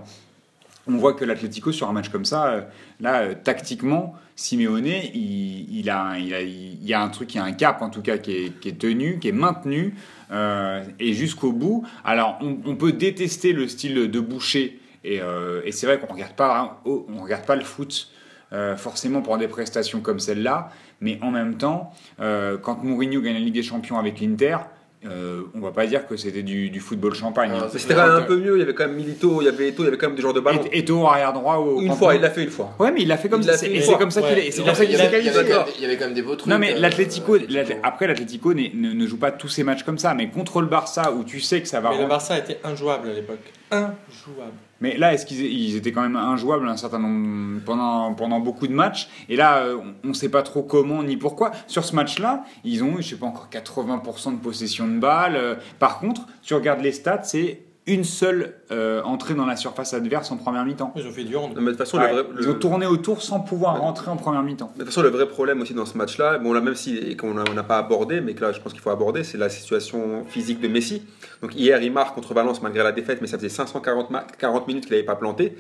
On 0.88 0.98
voit 0.98 1.14
que 1.14 1.24
l'Atlético, 1.26 1.72
sur 1.72 1.88
un 1.90 1.94
match 1.94 2.10
comme 2.10 2.26
ça, 2.26 2.48
euh, 2.48 2.62
là, 3.00 3.22
euh, 3.22 3.34
tactiquement, 3.44 4.16
Simeone, 4.42 4.88
il, 5.14 5.88
a, 5.92 6.18
il, 6.18 6.34
a, 6.34 6.42
il 6.42 6.84
y 6.84 6.96
a 6.96 7.02
un 7.02 7.10
truc, 7.10 7.36
il 7.36 7.38
y 7.38 7.40
a 7.40 7.44
un 7.44 7.52
cap 7.52 7.84
en 7.84 7.92
tout 7.92 8.02
cas 8.02 8.18
qui 8.18 8.52
est, 8.66 8.80
tenu, 8.80 9.20
qui 9.20 9.28
est 9.28 9.34
maintenu, 9.34 9.94
euh, 10.32 10.84
et 11.00 11.14
jusqu'au 11.14 11.52
bout. 11.52 11.86
Alors, 12.04 12.40
on, 12.42 12.76
peut 12.76 12.92
détester 12.92 13.54
le 13.54 13.68
style 13.68 14.10
de 14.10 14.20
Boucher, 14.20 14.80
et, 15.04 15.22
euh, 15.22 15.62
c'est 15.70 15.86
vrai 15.86 16.00
qu'on 16.00 16.12
regarde 16.12 16.34
pas, 16.34 16.60
hein, 16.60 16.92
regarde 17.22 17.46
pas 17.46 17.56
le 17.56 17.64
foot 17.64 18.10
euh, 18.52 18.76
forcément 18.76 19.22
pour 19.22 19.38
des 19.38 19.48
prestations 19.48 20.02
comme 20.02 20.20
celle-là, 20.20 20.72
mais 21.02 21.20
en 21.22 21.30
même 21.30 21.58
temps, 21.58 21.94
quand 22.18 22.84
Mourinho 22.84 23.22
gagne 23.22 23.36
la 23.36 23.40
Ligue 23.40 23.54
des 23.54 23.64
Champions 23.64 24.00
avec 24.00 24.20
l'Inter, 24.20 24.58
euh, 25.06 25.42
on 25.56 25.60
va 25.62 25.72
pas 25.72 25.88
dire 25.88 26.08
que 26.08 26.16
c'était 26.16 26.44
du, 26.44 26.70
du 26.70 26.80
football 26.80 27.14
champagne. 27.16 27.52
Ah, 27.56 27.64
hein. 27.64 27.70
Mais 27.74 27.80
c'était 27.80 27.96
quand 27.96 28.06
même 28.08 28.18
un 28.18 28.22
peu 28.22 28.38
mieux. 28.38 28.56
Il 28.56 28.60
y 28.60 28.62
avait 28.64 28.74
quand 28.76 28.86
même 28.86 28.96
Milito, 28.96 29.42
il 29.42 29.46
y 29.46 29.48
avait 29.48 29.70
Eto, 29.70 29.82
il 29.84 29.86
y 29.86 29.88
avait 29.88 29.98
quand 29.98 30.08
même 30.08 30.16
des 30.16 30.22
joueurs 30.22 30.34
de 30.36 30.40
ballon. 30.40 30.62
Et 30.72 30.80
Eto'o 30.80 31.08
arrière 31.08 31.34
droit 31.34 31.56
au 31.56 31.82
Une 31.82 31.94
fois, 31.94 32.14
il 32.16 32.22
l'a 32.22 32.30
fait 32.30 32.44
une 32.44 32.50
fois. 32.52 32.74
Ouais, 32.80 32.92
mais 32.92 33.02
il 33.02 33.08
l'a 33.08 33.18
fait 33.18 33.28
comme 33.30 33.42
Il 33.42 33.46
ça. 33.52 33.66
Et 33.68 33.82
c'est 33.82 33.98
comme 33.98 34.12
ça 34.12 34.22
qu'il 34.22 34.32
Ouais. 34.36 34.48
est. 34.48 34.52
C'est 34.52 34.62
Il 34.62 34.66
comme 34.66 34.76
ça 34.76 34.84
y 34.84 34.88
qu'il 34.88 34.96
avait- 34.96 35.06
s'est 35.06 35.12
qualifié. 35.12 35.32
il 35.32 35.82
y 35.82 35.86
avait- 35.86 35.98
quand 35.98 36.06
même 36.06 36.14
des 36.14 36.22
beaux 36.22 36.36
trucs. 36.36 36.52
Non, 36.52 36.60
mais 36.60 36.74
euh, 36.76 36.80
l'Atlético, 36.80 37.36
euh, 37.36 37.40
l'Atlé- 37.50 37.78
après 37.84 38.08
l'Atlético 38.08 38.54
ne, 38.54 38.68
ne 38.94 39.08
joue 39.08 39.18
pas 39.18 39.32
tous 39.32 39.48
ses 39.50 39.64
matchs 39.64 39.84
comme 39.84 39.98
ça, 39.98 40.14
mais 40.14 40.30
contre 40.30 40.62
le 40.62 40.68
Barça 40.68 41.12
où 41.12 41.24
tu 41.24 41.40
sais 41.40 41.62
que 41.62 41.68
ça 41.68 41.80
va. 41.80 41.90
Mais 41.92 42.02
le 42.02 42.08
Barça 42.08 42.38
était 42.38 42.60
injouable 42.64 43.10
à 43.10 43.14
l'époque. 43.14 43.40
Injouable. 43.72 44.52
Mais 44.82 44.98
là, 44.98 45.14
est-ce 45.14 45.26
qu'ils 45.26 45.42
ils 45.42 45.76
étaient 45.76 45.92
quand 45.92 46.02
même 46.02 46.16
injouables 46.16 46.68
un 46.68 46.78
certain 46.78 47.00
nombre 47.00 47.62
pendant 47.66 48.14
pendant 48.14 48.40
beaucoup 48.40 48.68
de 48.68 48.74
matchs 48.74 49.10
Et 49.30 49.36
là, 49.36 49.60
euh, 49.60 49.78
on 50.04 50.10
ne 50.10 50.14
sait 50.14 50.30
pas 50.30 50.44
trop 50.44 50.64
comment 50.64 51.04
ni 51.04 51.18
pourquoi. 51.18 51.52
Sur 51.68 51.86
ce 51.86 51.96
match-là, 51.96 52.44
ils 52.64 52.84
ont 52.84 52.98
eu, 52.98 53.02
je 53.02 53.10
sais 53.10 53.16
pas 53.16 53.28
encore 53.28 53.50
80% 53.52 54.34
de 54.34 54.40
possession 54.40 54.88
de 54.88 55.00
balles. 55.00 55.36
Euh, 55.36 55.56
Par 55.80 56.00
contre, 56.00 56.28
tu 56.42 56.54
regardes 56.54 56.82
les 56.82 56.92
stats, 56.92 57.24
c'est 57.24 57.62
une 57.88 58.04
seule 58.04 58.54
euh, 58.72 59.02
entrée 59.04 59.34
dans 59.34 59.46
la 59.48 59.56
surface 59.56 59.94
adverse 59.96 60.30
en 60.32 60.38
première 60.38 60.64
mi-temps. 60.66 60.94
Ils 60.96 61.08
ont 61.08 61.12
fait 61.12 61.24
du 61.24 61.36
hand. 61.36 61.54
Mais 61.56 61.62
de 61.66 61.70
toute 61.72 61.78
façon, 61.80 61.98
Ouais, 61.98 62.14
le 62.14 62.22
vrai, 62.22 62.26
Ils 62.42 62.50
ont 62.50 62.54
tourné 62.54 62.86
autour 62.86 63.22
sans 63.24 63.40
pouvoir 63.40 63.80
rentrer 63.80 64.12
en 64.12 64.18
première 64.18 64.44
mi-temps. 64.44 64.72
De 64.76 64.80
toute 64.84 64.90
façon, 64.90 65.02
le 65.02 65.10
vrai 65.10 65.28
problème 65.28 65.62
aussi 65.62 65.74
dans 65.74 65.88
ce 65.88 65.98
match-là, 65.98 66.38
bon 66.38 66.54
là 66.54 66.62
même 66.62 66.76
si 66.76 66.96
et 66.98 67.18
qu'on 67.18 67.34
n'a 67.34 67.64
pas 67.64 67.80
abordé, 67.80 68.22
mais 68.22 68.36
que 68.36 68.42
là 68.42 68.52
je 68.52 68.60
pense 68.60 68.74
qu'il 68.74 68.82
faut 68.82 68.92
aborder, 68.92 69.24
c'est 69.24 69.40
la 69.40 69.50
situation 69.50 70.26
physique 70.28 70.60
de 70.60 70.68
Messi. 70.68 71.04
Donc 71.42 71.56
hier 71.56 71.82
il 71.82 71.92
marque 71.92 72.14
contre 72.14 72.34
Valence 72.36 72.62
malgré 72.62 72.84
la 72.84 72.92
défaite, 72.92 73.20
mais 73.20 73.28
ça 73.28 73.38
faisait 73.38 73.50
540 73.50 74.12
ma- 74.12 74.26
40 74.38 74.68
minutes 74.68 74.84
qu'il 74.86 74.94
n'avait 74.94 75.04
pas 75.06 75.16
planté. 75.16 75.58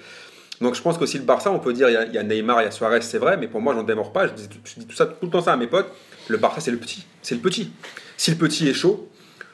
Donc 0.61 0.75
je 0.75 0.81
pense 0.83 0.99
qu'aussi 0.99 1.17
le 1.17 1.23
Barça, 1.23 1.51
on 1.51 1.57
peut 1.57 1.73
dire 1.73 1.89
il 1.89 1.93
y, 1.93 1.97
a, 1.97 2.05
il 2.05 2.13
y 2.13 2.19
a 2.19 2.23
Neymar, 2.23 2.61
il 2.61 2.65
y 2.65 2.67
a 2.67 2.71
Suarez, 2.71 3.01
c'est 3.01 3.17
vrai, 3.17 3.35
mais 3.35 3.47
pour 3.47 3.61
moi 3.61 3.73
j'en 3.73 3.81
démords 3.81 4.13
pas. 4.13 4.27
Je 4.27 4.33
dis, 4.33 4.47
je 4.63 4.79
dis 4.79 4.85
tout 4.85 4.95
ça 4.95 5.07
tout 5.07 5.15
le 5.25 5.29
temps 5.31 5.41
ça 5.41 5.53
à 5.53 5.57
mes 5.57 5.65
potes. 5.65 5.91
Le 6.27 6.37
Barça 6.37 6.61
c'est 6.61 6.69
le 6.69 6.77
petit, 6.77 7.03
c'est 7.23 7.33
le 7.33 7.41
petit. 7.41 7.71
Si 8.15 8.29
le 8.29 8.37
petit 8.37 8.69
est 8.69 8.73
chaud, 8.75 9.09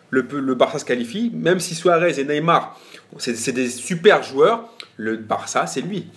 le, 0.09 0.21
Barça 0.55 0.79
se 0.79 0.85
qualifie. 0.85 1.31
Même 1.33 1.59
si 1.59 1.75
Suarez 1.75 2.19
et 2.19 2.23
Neymar, 2.23 2.79
c'est 3.17 3.51
des 3.51 3.69
super 3.69 4.23
joueurs, 4.23 4.69
le 4.97 5.17
Barça 5.17 5.67
c'est 5.67 5.81
lui. 5.81 6.07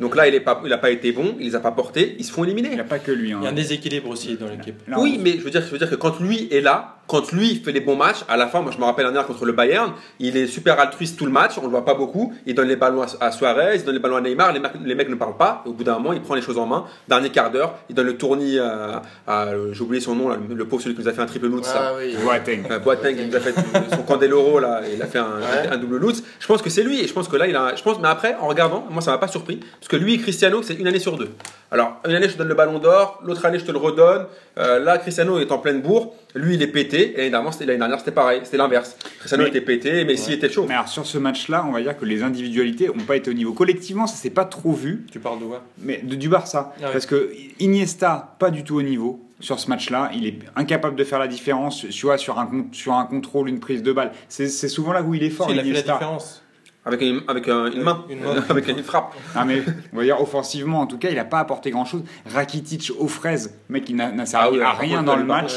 Donc 0.00 0.14
là 0.14 0.28
il 0.28 0.34
n'a 0.34 0.78
pas, 0.78 0.90
été 0.90 1.12
bon, 1.12 1.36
il 1.40 1.46
les 1.46 1.54
a 1.56 1.60
pas 1.60 1.72
portés, 1.72 2.14
ils 2.18 2.24
se 2.24 2.32
font 2.32 2.44
éliminer. 2.44 2.68
Il 2.68 2.74
n'y 2.74 2.80
a 2.80 2.84
pas 2.84 3.00
que 3.00 3.10
lui. 3.10 3.32
hein. 3.32 3.38
Il 3.40 3.44
y 3.44 3.46
a 3.48 3.50
un 3.50 3.54
déséquilibre 3.54 4.08
aussi 4.08 4.36
dans 4.36 4.48
l'équipe. 4.48 4.76
Oui, 4.96 5.18
mais 5.20 5.32
je 5.32 5.38
veux 5.42 5.50
dire, 5.50 5.62
je 5.62 5.70
veux 5.70 5.78
dire 5.78 5.90
que 5.90 5.96
quand 5.96 6.20
lui 6.20 6.48
est 6.52 6.60
là, 6.60 6.97
quand 7.08 7.32
lui 7.32 7.56
fait 7.64 7.72
les 7.72 7.80
bons 7.80 7.96
matchs, 7.96 8.18
à 8.28 8.36
la 8.36 8.46
fin, 8.46 8.60
moi 8.60 8.70
je 8.70 8.78
me 8.78 8.84
rappelle 8.84 9.06
un 9.06 9.10
dernier 9.12 9.26
contre 9.26 9.44
le 9.44 9.52
Bayern, 9.52 9.92
il 10.20 10.36
est 10.36 10.46
super 10.46 10.78
altruiste 10.78 11.18
tout 11.18 11.24
le 11.26 11.32
match, 11.32 11.52
on 11.58 11.62
le 11.62 11.68
voit 11.70 11.84
pas 11.84 11.94
beaucoup, 11.94 12.32
il 12.46 12.54
donne 12.54 12.68
les 12.68 12.76
ballons 12.76 13.02
à, 13.20 13.32
Suarez, 13.32 13.76
il 13.76 13.84
donne 13.84 13.94
les 13.94 14.00
ballons 14.00 14.16
à 14.16 14.20
Neymar, 14.20 14.52
les, 14.52 14.60
mecs- 14.60 14.72
les 14.84 14.94
mecs 14.94 15.08
ne 15.08 15.14
parlent 15.16 15.36
pas, 15.36 15.62
au 15.66 15.72
bout 15.72 15.82
d'un 15.84 15.94
moment, 15.94 16.12
il 16.12 16.20
prend 16.20 16.34
les 16.34 16.42
choses 16.42 16.58
en 16.58 16.66
main, 16.66 16.84
dernier 17.08 17.30
quart 17.30 17.50
d'heure, 17.50 17.74
il 17.88 17.94
donne 17.96 18.06
le 18.06 18.16
tournis 18.16 18.58
à, 18.58 19.02
à- 19.26 19.46
j'ai 19.72 19.80
oublié 19.82 20.00
son 20.02 20.14
nom, 20.14 20.28
là, 20.28 20.36
le 20.48 20.64
pauvre 20.68 20.82
celui 20.82 20.94
qui 20.94 21.00
nous 21.02 21.08
a 21.08 21.12
fait 21.12 21.22
un 21.22 21.26
triple 21.26 21.46
loot, 21.48 21.64
ça. 21.64 21.92
Ah 21.92 21.92
oui. 21.98 22.14
Boateng. 22.22 22.64
Euh, 22.70 22.78
Boateng, 22.78 23.16
il 23.18 23.28
nous 23.28 23.36
a 23.36 23.40
fait 23.40 23.54
son 23.90 24.02
Candeloro 24.02 24.60
là, 24.60 24.82
il 24.94 25.00
a 25.02 25.06
fait 25.06 25.18
un, 25.18 25.38
Ouais. 25.38 25.68
un 25.72 25.76
double 25.78 25.96
loot. 25.96 26.22
Je 26.38 26.46
pense 26.46 26.60
que 26.62 26.68
c'est 26.70 26.82
lui 26.82 27.00
et 27.00 27.06
je 27.08 27.12
pense 27.14 27.26
que 27.28 27.36
là 27.36 27.46
il 27.46 27.56
a, 27.56 27.74
je 27.74 27.82
pense, 27.82 27.98
mais 28.00 28.08
après 28.08 28.36
en 28.40 28.48
regardant, 28.48 28.84
moi 28.90 29.00
ça 29.00 29.12
m'a 29.12 29.18
pas 29.18 29.28
surpris 29.28 29.56
parce 29.80 29.88
que 29.88 29.96
lui 29.96 30.14
et 30.14 30.18
Cristiano 30.18 30.62
c'est 30.62 30.74
une 30.74 30.86
année 30.86 30.98
sur 30.98 31.16
deux. 31.16 31.30
Alors 31.70 31.96
une 32.06 32.14
année 32.14 32.28
je 32.28 32.34
te 32.34 32.38
donne 32.38 32.48
le 32.48 32.54
ballon 32.54 32.78
d'or, 32.78 33.20
l'autre 33.24 33.44
année 33.46 33.58
je 33.58 33.64
te 33.64 33.72
le 33.72 33.78
redonne. 33.78 34.26
Euh, 34.58 34.78
là 34.80 34.98
Cristiano 34.98 35.38
est 35.38 35.52
en 35.52 35.58
pleine 35.58 35.80
bourre, 35.80 36.14
lui 36.34 36.54
il 36.54 36.62
est 36.62 36.66
pété 36.68 37.12
et 37.14 37.16
l'année 37.16 37.30
dernière 37.30 37.52
c'était 37.52 37.66
l'année 37.66 37.78
dernière 37.78 37.98
c'était 37.98 38.10
pareil, 38.12 38.40
c'était 38.44 38.56
l'inverse. 38.58 38.96
Cristiano 39.18 39.46
était 39.46 39.60
pété, 39.60 40.04
Messi 40.04 40.30
Ouais. 40.30 40.34
était 40.36 40.48
chaud. 40.50 40.66
Mais 40.68 40.74
alors 40.74 40.88
sur 40.88 41.06
ce 41.06 41.18
match-là, 41.18 41.64
on 41.68 41.72
va 41.72 41.80
dire 41.80 41.96
que 41.96 42.04
les 42.04 42.22
individualités 42.22 42.88
n'ont 42.88 43.04
pas 43.04 43.16
été 43.16 43.30
au 43.30 43.34
niveau. 43.34 43.52
Collectivement, 43.52 44.06
ça 44.06 44.16
s'est 44.16 44.30
pas 44.30 44.44
trop 44.44 44.72
vu, 44.72 45.06
Tu 45.10 45.18
parles 45.20 45.40
de 45.40 45.44
quoi? 45.44 45.64
Mais 45.78 45.98
de, 46.02 46.14
du 46.14 46.28
Barça. 46.28 46.74
Ah. 46.82 46.88
Parce 46.92 47.06
que 47.06 47.32
Iniesta, 47.60 48.36
pas 48.38 48.50
du 48.50 48.64
tout 48.64 48.76
au 48.76 48.82
niveau 48.82 49.24
sur 49.40 49.58
ce 49.60 49.68
match-là. 49.68 50.10
Il 50.14 50.26
est 50.26 50.38
incapable 50.56 50.96
de 50.96 51.04
faire 51.04 51.18
la 51.20 51.28
différence 51.28 51.86
tu 51.88 52.06
vois, 52.06 52.18
sur, 52.18 52.38
un, 52.38 52.66
sur 52.72 52.92
un 52.94 53.04
contrôle, 53.04 53.48
une 53.48 53.60
prise 53.60 53.82
de 53.82 53.92
balle. 53.92 54.12
C'est 54.28 54.48
c'est 54.48 54.68
souvent 54.68 54.92
là 54.92 55.02
où 55.02 55.14
il 55.14 55.22
est 55.22 55.30
fort, 55.30 55.46
Si, 55.48 55.52
Il 55.54 55.58
a 55.60 55.62
fait 55.62 55.68
la 55.68 55.74
Iniesta. 55.78 55.92
différence. 55.94 56.42
Avec 56.88 57.02
une, 57.02 57.20
avec 57.28 57.46
un- 57.48 57.70
une 57.70 57.82
main, 57.82 58.04
Une 58.10 58.20
main. 58.20 58.34
avec 58.48 58.66
une 58.66 58.82
frappe. 58.82 59.14
Ah, 59.36 59.44
mais 59.44 59.62
on 59.92 59.98
va 59.98 60.02
dire 60.02 60.20
offensivement, 60.20 60.80
en 60.80 60.86
tout 60.86 60.98
cas, 60.98 61.10
il 61.10 61.14
n'a 61.16 61.24
pas 61.24 61.38
apporté 61.38 61.70
grand-chose. 61.70 62.02
Rakitic 62.32 62.90
aux 62.98 63.06
fraises, 63.08 63.54
mec, 63.68 63.88
il 63.88 63.96
n'a 63.96 64.26
servi 64.26 64.46
Ah 64.48 64.50
oui, 64.52 64.62
à 64.62 64.72
rien 64.72 65.02
dans 65.02 65.16
le 65.16 65.24
match. 65.24 65.52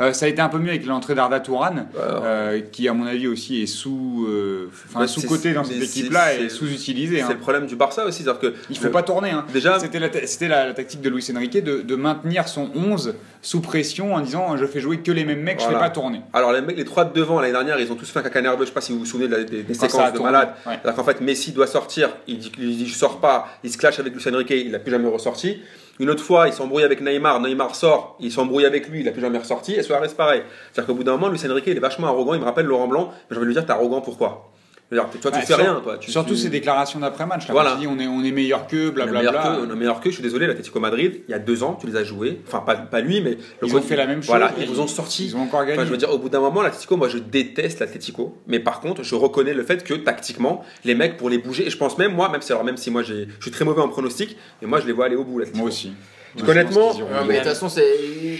Euh, 0.00 0.12
ça 0.12 0.26
a 0.26 0.28
été 0.28 0.40
un 0.40 0.48
peu 0.48 0.58
mieux 0.58 0.70
avec 0.70 0.86
l'entrée 0.86 1.14
d'Arda 1.14 1.38
Touran, 1.40 1.74
euh, 1.96 2.60
qui 2.72 2.88
à 2.88 2.94
mon 2.94 3.06
avis 3.06 3.26
aussi 3.28 3.62
est 3.62 3.66
sous, 3.66 4.26
euh, 4.28 4.70
c'est- 5.06 5.52
dans 5.52 5.64
cette 5.64 5.82
équipe-là 5.82 6.34
et 6.38 6.48
sous-utilisé. 6.48 7.16
c'est 7.18 7.22
hein. 7.22 7.28
le 7.30 7.38
problème 7.38 7.66
du 7.66 7.76
Barça 7.76 8.06
aussi, 8.06 8.22
c'est-à-dire 8.22 8.40
que 8.40 8.54
Il 8.70 8.78
faut 8.78 8.84
le- 8.86 8.90
pas 8.90 9.02
tourner. 9.02 9.30
Hein. 9.30 9.44
déjà 9.52 9.78
C'était 9.78 9.98
la, 9.98 10.08
ta- 10.08 10.26
c'était 10.26 10.48
la, 10.48 10.66
la 10.66 10.72
tactique 10.74 11.02
de 11.02 11.10
Luis 11.10 11.28
Enrique 11.36 11.62
de, 11.62 11.82
de 11.82 11.94
maintenir 11.96 12.48
son 12.48 12.70
11 12.74 13.14
sous 13.44 13.60
pression 13.60 14.14
en 14.14 14.20
disant 14.20 14.56
je 14.56 14.64
fais 14.66 14.80
jouer 14.80 14.98
que 15.00 15.10
les 15.12 15.24
mêmes 15.24 15.40
mecs, 15.42 15.58
je 15.58 15.64
Voilà. 15.64 15.78
fais 15.80 15.84
pas 15.86 15.90
tourner. 15.90 16.20
Alors 16.32 16.52
les 16.52 16.60
mecs, 16.62 16.76
les 16.76 16.84
trois 16.84 17.04
de 17.04 17.12
devant 17.12 17.40
l'année 17.40 17.52
dernière, 17.52 17.78
ils 17.80 17.90
ont 17.92 17.96
tous 17.96 18.08
fait 18.10 18.20
un 18.20 18.22
caca 18.22 18.40
nerveux. 18.40 18.60
Je 18.64 18.68
sais 18.68 18.72
pas 18.74 18.80
si 18.80 18.92
vous 18.92 19.00
vous 19.00 19.04
souvenez 19.06 19.26
de 19.28 19.36
la- 19.36 19.44
des, 19.44 19.62
des 19.64 19.74
Quand 19.74 19.80
ça 19.80 19.86
a 19.86 19.88
séquences 19.88 20.12
de 20.12 20.16
tourné, 20.18 20.32
malade. 20.32 20.54
ouais. 20.66 20.78
Alors 20.84 20.94
qu'en 20.96 21.04
fait 21.04 21.20
Messi 21.20 21.52
doit 21.52 21.66
sortir, 21.66 22.10
il 22.28 22.38
dit, 22.38 22.52
il 22.58 22.76
dit 22.78 22.86
je 22.86 22.94
sors 22.96 23.18
pas, 23.20 23.48
il 23.64 23.70
se 23.72 23.76
clash 23.76 23.98
avec 23.98 24.14
Luis 24.14 24.22
Enrique, 24.32 24.50
il 24.50 24.70
n'a 24.70 24.78
plus 24.78 24.90
jamais 24.92 25.08
ressorti. 25.08 25.60
Une 26.00 26.08
autre 26.08 26.22
fois, 26.24 26.46
il 26.48 26.54
s'embrouille 26.54 26.84
avec 26.84 27.00
Neymar, 27.02 27.40
Neymar 27.40 27.74
sort, 27.74 28.16
il 28.18 28.32
s'embrouille 28.32 28.64
avec 28.64 28.88
lui, 28.88 29.00
il 29.00 29.04
n'a 29.04 29.12
plus 29.12 29.20
jamais 29.20 29.38
ressorti. 29.38 29.74
Et 29.74 29.82
Suarez 29.82 30.08
pareil. 30.16 30.42
C'est-à-dire 30.72 30.86
qu'au 30.86 30.94
bout 30.94 31.04
d'un 31.04 31.12
moment, 31.12 31.28
Luis 31.28 31.40
Enrique 31.50 31.64
il 31.66 31.76
est 31.76 31.80
vachement 31.80 32.06
arrogant. 32.06 32.34
Il 32.34 32.40
me 32.40 32.44
rappelle 32.46 32.66
Laurent 32.66 32.86
Blanc, 32.88 33.12
mais 33.30 33.36
envie 33.36 33.44
de 33.44 33.48
lui 33.48 33.54
dire 33.54 33.66
t'es 33.66 33.72
arrogant 33.72 34.00
pourquoi 34.00 34.50
Dire, 34.92 35.08
Toi 35.08 35.30
tu 35.30 35.36
Ouais, 35.38 35.40
fais 35.40 35.46
sur- 35.46 35.56
rien, 35.56 35.80
toi. 35.82 35.96
Tu, 35.98 36.10
Surtout 36.10 36.34
tu- 36.34 36.36
ces 36.36 36.50
déclarations 36.50 37.00
d'après-match. 37.00 37.48
Là, 37.48 37.54
Voilà. 37.54 37.72
tu 37.72 37.78
dis 37.80 37.86
on 37.86 37.98
est, 37.98 38.06
on 38.06 38.22
est 38.22 38.30
meilleur 38.30 38.66
on 38.70 38.74
meilleur 38.74 38.92
blablabla. 38.92 39.58
on 39.66 39.70
est 39.72 39.74
meilleur 39.76 40.00
qu'eux, 40.00 40.10
je 40.10 40.14
suis 40.16 40.22
désolé, 40.22 40.46
l'Atlético 40.46 40.78
Madrid, 40.80 41.22
il 41.26 41.30
y 41.30 41.34
a 41.34 41.38
deux 41.38 41.62
ans, 41.62 41.78
tu 41.80 41.86
les 41.86 41.96
as 41.96 42.04
joués, 42.04 42.40
enfin 42.46 42.60
pas, 42.60 42.74
pas 42.76 43.00
lui, 43.00 43.20
mais 43.22 43.38
le 43.62 43.68
Ils 43.68 43.74
ont 43.76 43.80
fait 43.80 43.96
la 43.96 44.06
même 44.06 44.20
chose. 44.22 44.28
Voilà, 44.28 44.52
ils 44.60 44.68
vous 44.68 44.80
ont 44.80 44.86
sorti. 44.86 45.24
Ils 45.26 45.36
ont 45.36 45.40
encore 45.42 45.62
gagné. 45.62 45.74
Enfin, 45.78 45.86
je 45.86 45.90
veux 45.90 45.96
dire, 45.96 46.10
au 46.10 46.18
bout 46.18 46.28
d'un 46.28 46.40
moment, 46.40 46.60
l'Atlético, 46.62 46.96
moi 46.98 47.08
je 47.08 47.18
déteste 47.18 47.80
l'Atlético. 47.80 48.36
Mais 48.46 48.58
par 48.60 48.80
contre, 48.80 49.02
je 49.02 49.14
reconnais 49.14 49.54
le 49.54 49.62
fait 49.62 49.82
que 49.82 49.94
tactiquement, 49.94 50.62
les 50.84 50.94
mecs, 50.94 51.16
pour 51.16 51.30
les 51.30 51.38
bouger, 51.38 51.66
et 51.66 51.70
je 51.70 51.76
pense 51.78 51.96
même, 51.96 52.14
moi, 52.14 52.28
même 52.28 52.42
si, 52.42 52.52
alors, 52.52 52.64
même 52.64 52.76
si 52.76 52.90
moi 52.90 53.02
je 53.02 53.24
suis 53.40 53.50
très 53.50 53.64
mauvais 53.64 53.80
en 53.80 53.88
pronostic, 53.88 54.36
mais 54.60 54.68
moi 54.68 54.80
je 54.80 54.86
les 54.86 54.92
vois 54.92 55.06
aller 55.06 55.16
au 55.16 55.24
bout, 55.24 55.38
l'Atlético. 55.38 55.58
Moi 55.64 55.68
aussi. 55.68 55.92
Donc, 56.36 56.48
honnêtement, 56.48 56.94
mais 57.26 57.34
de 57.34 57.38
toute 57.38 57.48
façon, 57.48 57.68
c'est. 57.68 57.94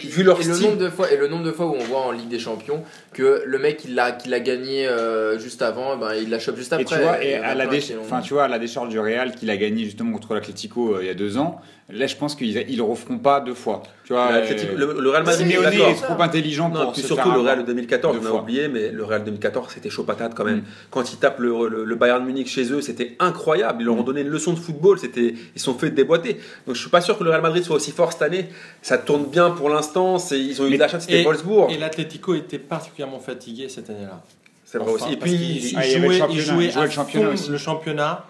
Vu 0.04 0.22
leur 0.22 0.40
et 0.40 0.44
le 0.44 0.54
style. 0.54 0.66
nombre 0.66 0.78
de 0.78 0.88
fois 0.88 1.12
et 1.12 1.16
le 1.16 1.28
nombre 1.28 1.44
de 1.44 1.52
fois 1.52 1.66
où 1.66 1.74
on 1.74 1.84
voit 1.84 2.00
en 2.00 2.10
Ligue 2.10 2.28
des 2.28 2.38
Champions 2.38 2.82
que 3.12 3.42
le 3.44 3.58
mec 3.58 3.82
il 3.84 3.94
l'a 3.94 4.12
qu'il 4.12 4.32
a 4.32 4.40
gagné 4.40 4.86
euh, 4.86 5.38
juste 5.38 5.62
avant, 5.62 5.96
ben 5.96 6.14
il 6.14 6.30
la 6.30 6.38
chope 6.38 6.56
juste 6.56 6.72
après. 6.72 6.82
Et 6.82 6.98
tu 6.98 7.02
vois, 7.02 7.24
et 7.24 7.34
à 7.34 7.54
la, 7.54 7.66
enfin, 8.00 8.20
tu 8.20 8.34
vois, 8.34 8.44
à 8.44 8.48
la 8.48 8.58
décharge 8.58 8.88
du 8.88 8.98
Real 8.98 9.34
qu'il 9.34 9.50
a 9.50 9.56
gagné 9.56 9.84
justement 9.84 10.12
contre 10.12 10.34
l'Atlético 10.34 10.94
euh, 10.94 10.98
il 11.02 11.06
y 11.06 11.10
a 11.10 11.14
deux 11.14 11.36
ans, 11.36 11.60
là 11.90 12.06
je 12.06 12.16
pense 12.16 12.34
qu'ils 12.34 12.56
ils 12.68 12.76
le 12.76 12.82
referont 12.82 13.18
pas 13.18 13.40
deux 13.40 13.54
fois. 13.54 13.82
Tu 14.04 14.12
vois, 14.12 14.28
euh, 14.32 14.74
le, 14.76 15.00
le 15.00 15.10
Real 15.10 15.24
Madrid, 15.24 15.46
Simeone 15.48 15.72
est 15.72 15.94
trop 16.02 16.20
intelligent 16.22 16.68
Non, 16.68 16.84
pour 16.86 16.96
se 16.96 17.02
surtout 17.02 17.16
faire 17.22 17.26
le 17.34 17.40
Real 17.40 17.50
avoir. 17.52 17.66
de 17.66 17.72
2014, 17.72 18.20
Deux 18.20 18.26
on 18.28 18.36
a 18.36 18.40
oublié, 18.40 18.68
mais 18.68 18.90
le 18.90 19.04
Real 19.04 19.24
2014 19.24 19.68
c'était 19.74 19.90
chaud 19.90 20.04
patate 20.04 20.34
quand 20.34 20.44
même. 20.44 20.58
Mm. 20.58 20.64
Quand 20.90 21.12
ils 21.12 21.16
tapent 21.18 21.38
le, 21.40 21.68
le- 21.68 21.84
le 21.84 21.94
Bayern 21.94 22.24
Munich 22.24 22.48
chez 22.48 22.70
eux, 22.72 22.80
c'était 22.80 23.16
incroyable. 23.18 23.82
Ils 23.82 23.86
leur 23.86 23.94
ont 23.96 24.02
Mm. 24.02 24.04
donné 24.06 24.20
une 24.22 24.28
leçon 24.28 24.52
de 24.52 24.58
football, 24.58 24.98
c'était, 24.98 25.34
ils 25.54 25.58
se 25.58 25.64
sont 25.64 25.74
fait 25.74 25.90
déboîter. 25.90 26.34
Donc 26.66 26.76
je 26.76 26.80
suis 26.80 26.90
pas 26.90 27.00
sûr 27.00 27.18
que 27.18 27.24
le 27.24 27.30
Real 27.30 27.42
Madrid 27.42 27.62
soit 27.64 27.76
aussi 27.76 27.92
fort 27.92 28.12
cette 28.12 28.22
année. 28.22 28.46
Ça 28.82 28.98
tourne 28.98 29.26
bien 29.26 29.50
pour 29.50 29.68
l'instant, 29.68 30.18
ils 30.30 30.60
ont 30.62 30.66
eu 30.66 30.70
Mais- 30.70 30.76
de 30.76 30.80
la 30.80 30.88
chance, 30.88 31.02
c'était 31.02 31.22
et- 31.22 31.24
Wolfsburg. 31.24 31.70
Et 31.72 31.78
l'Atlético 31.78 32.34
était 32.34 32.58
particulièrement 32.58 33.20
fatigué 33.20 33.68
cette 33.68 33.88
année-là. 33.90 34.22
C'est 34.64 34.78
vrai 34.78 34.90
Enfin, 34.94 35.04
aussi. 35.06 35.14
Et 35.14 35.16
puis, 35.18 35.30
qu'il- 35.30 35.40
il- 35.42 35.66
il 35.72 35.76
Ah, 35.76 35.86
il 35.86 35.92
y 35.92 35.94
avait 35.96 36.06
le 36.08 36.12
jouait, 36.12 36.14
il 36.14 36.18
championnat, 36.20 36.42
jouait 36.54 36.64
il 36.64 36.70
jouait 36.72 36.80
à 36.80 36.84
le 36.86 36.90
championnat 36.90 37.26
fond 37.28 37.32
aussi. 37.34 37.50
le 37.50 37.58
championnat. 37.58 38.24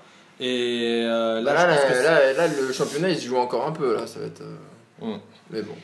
Et 0.44 1.04
euh, 1.06 1.40
Bah 1.44 1.54
là, 1.54 1.66
Là, 1.66 1.75
je 1.76 1.80
pense 1.82 1.90
là, 1.90 1.99
que 1.99 2.37
là, 2.37 2.46
là, 2.46 2.52
le 2.61 2.72
championnat 2.72 3.08
il 3.11 3.18
se 3.18 3.26
joue 3.26 3.37
encore 3.37 3.66
un 3.66 3.72
peu 3.72 3.94
là, 3.94 4.06
ça 4.06 4.18
va 4.20 4.26
être. 4.26 4.42
euh. 4.42 5.16
Mais 5.50 5.62
bon. 5.62 5.75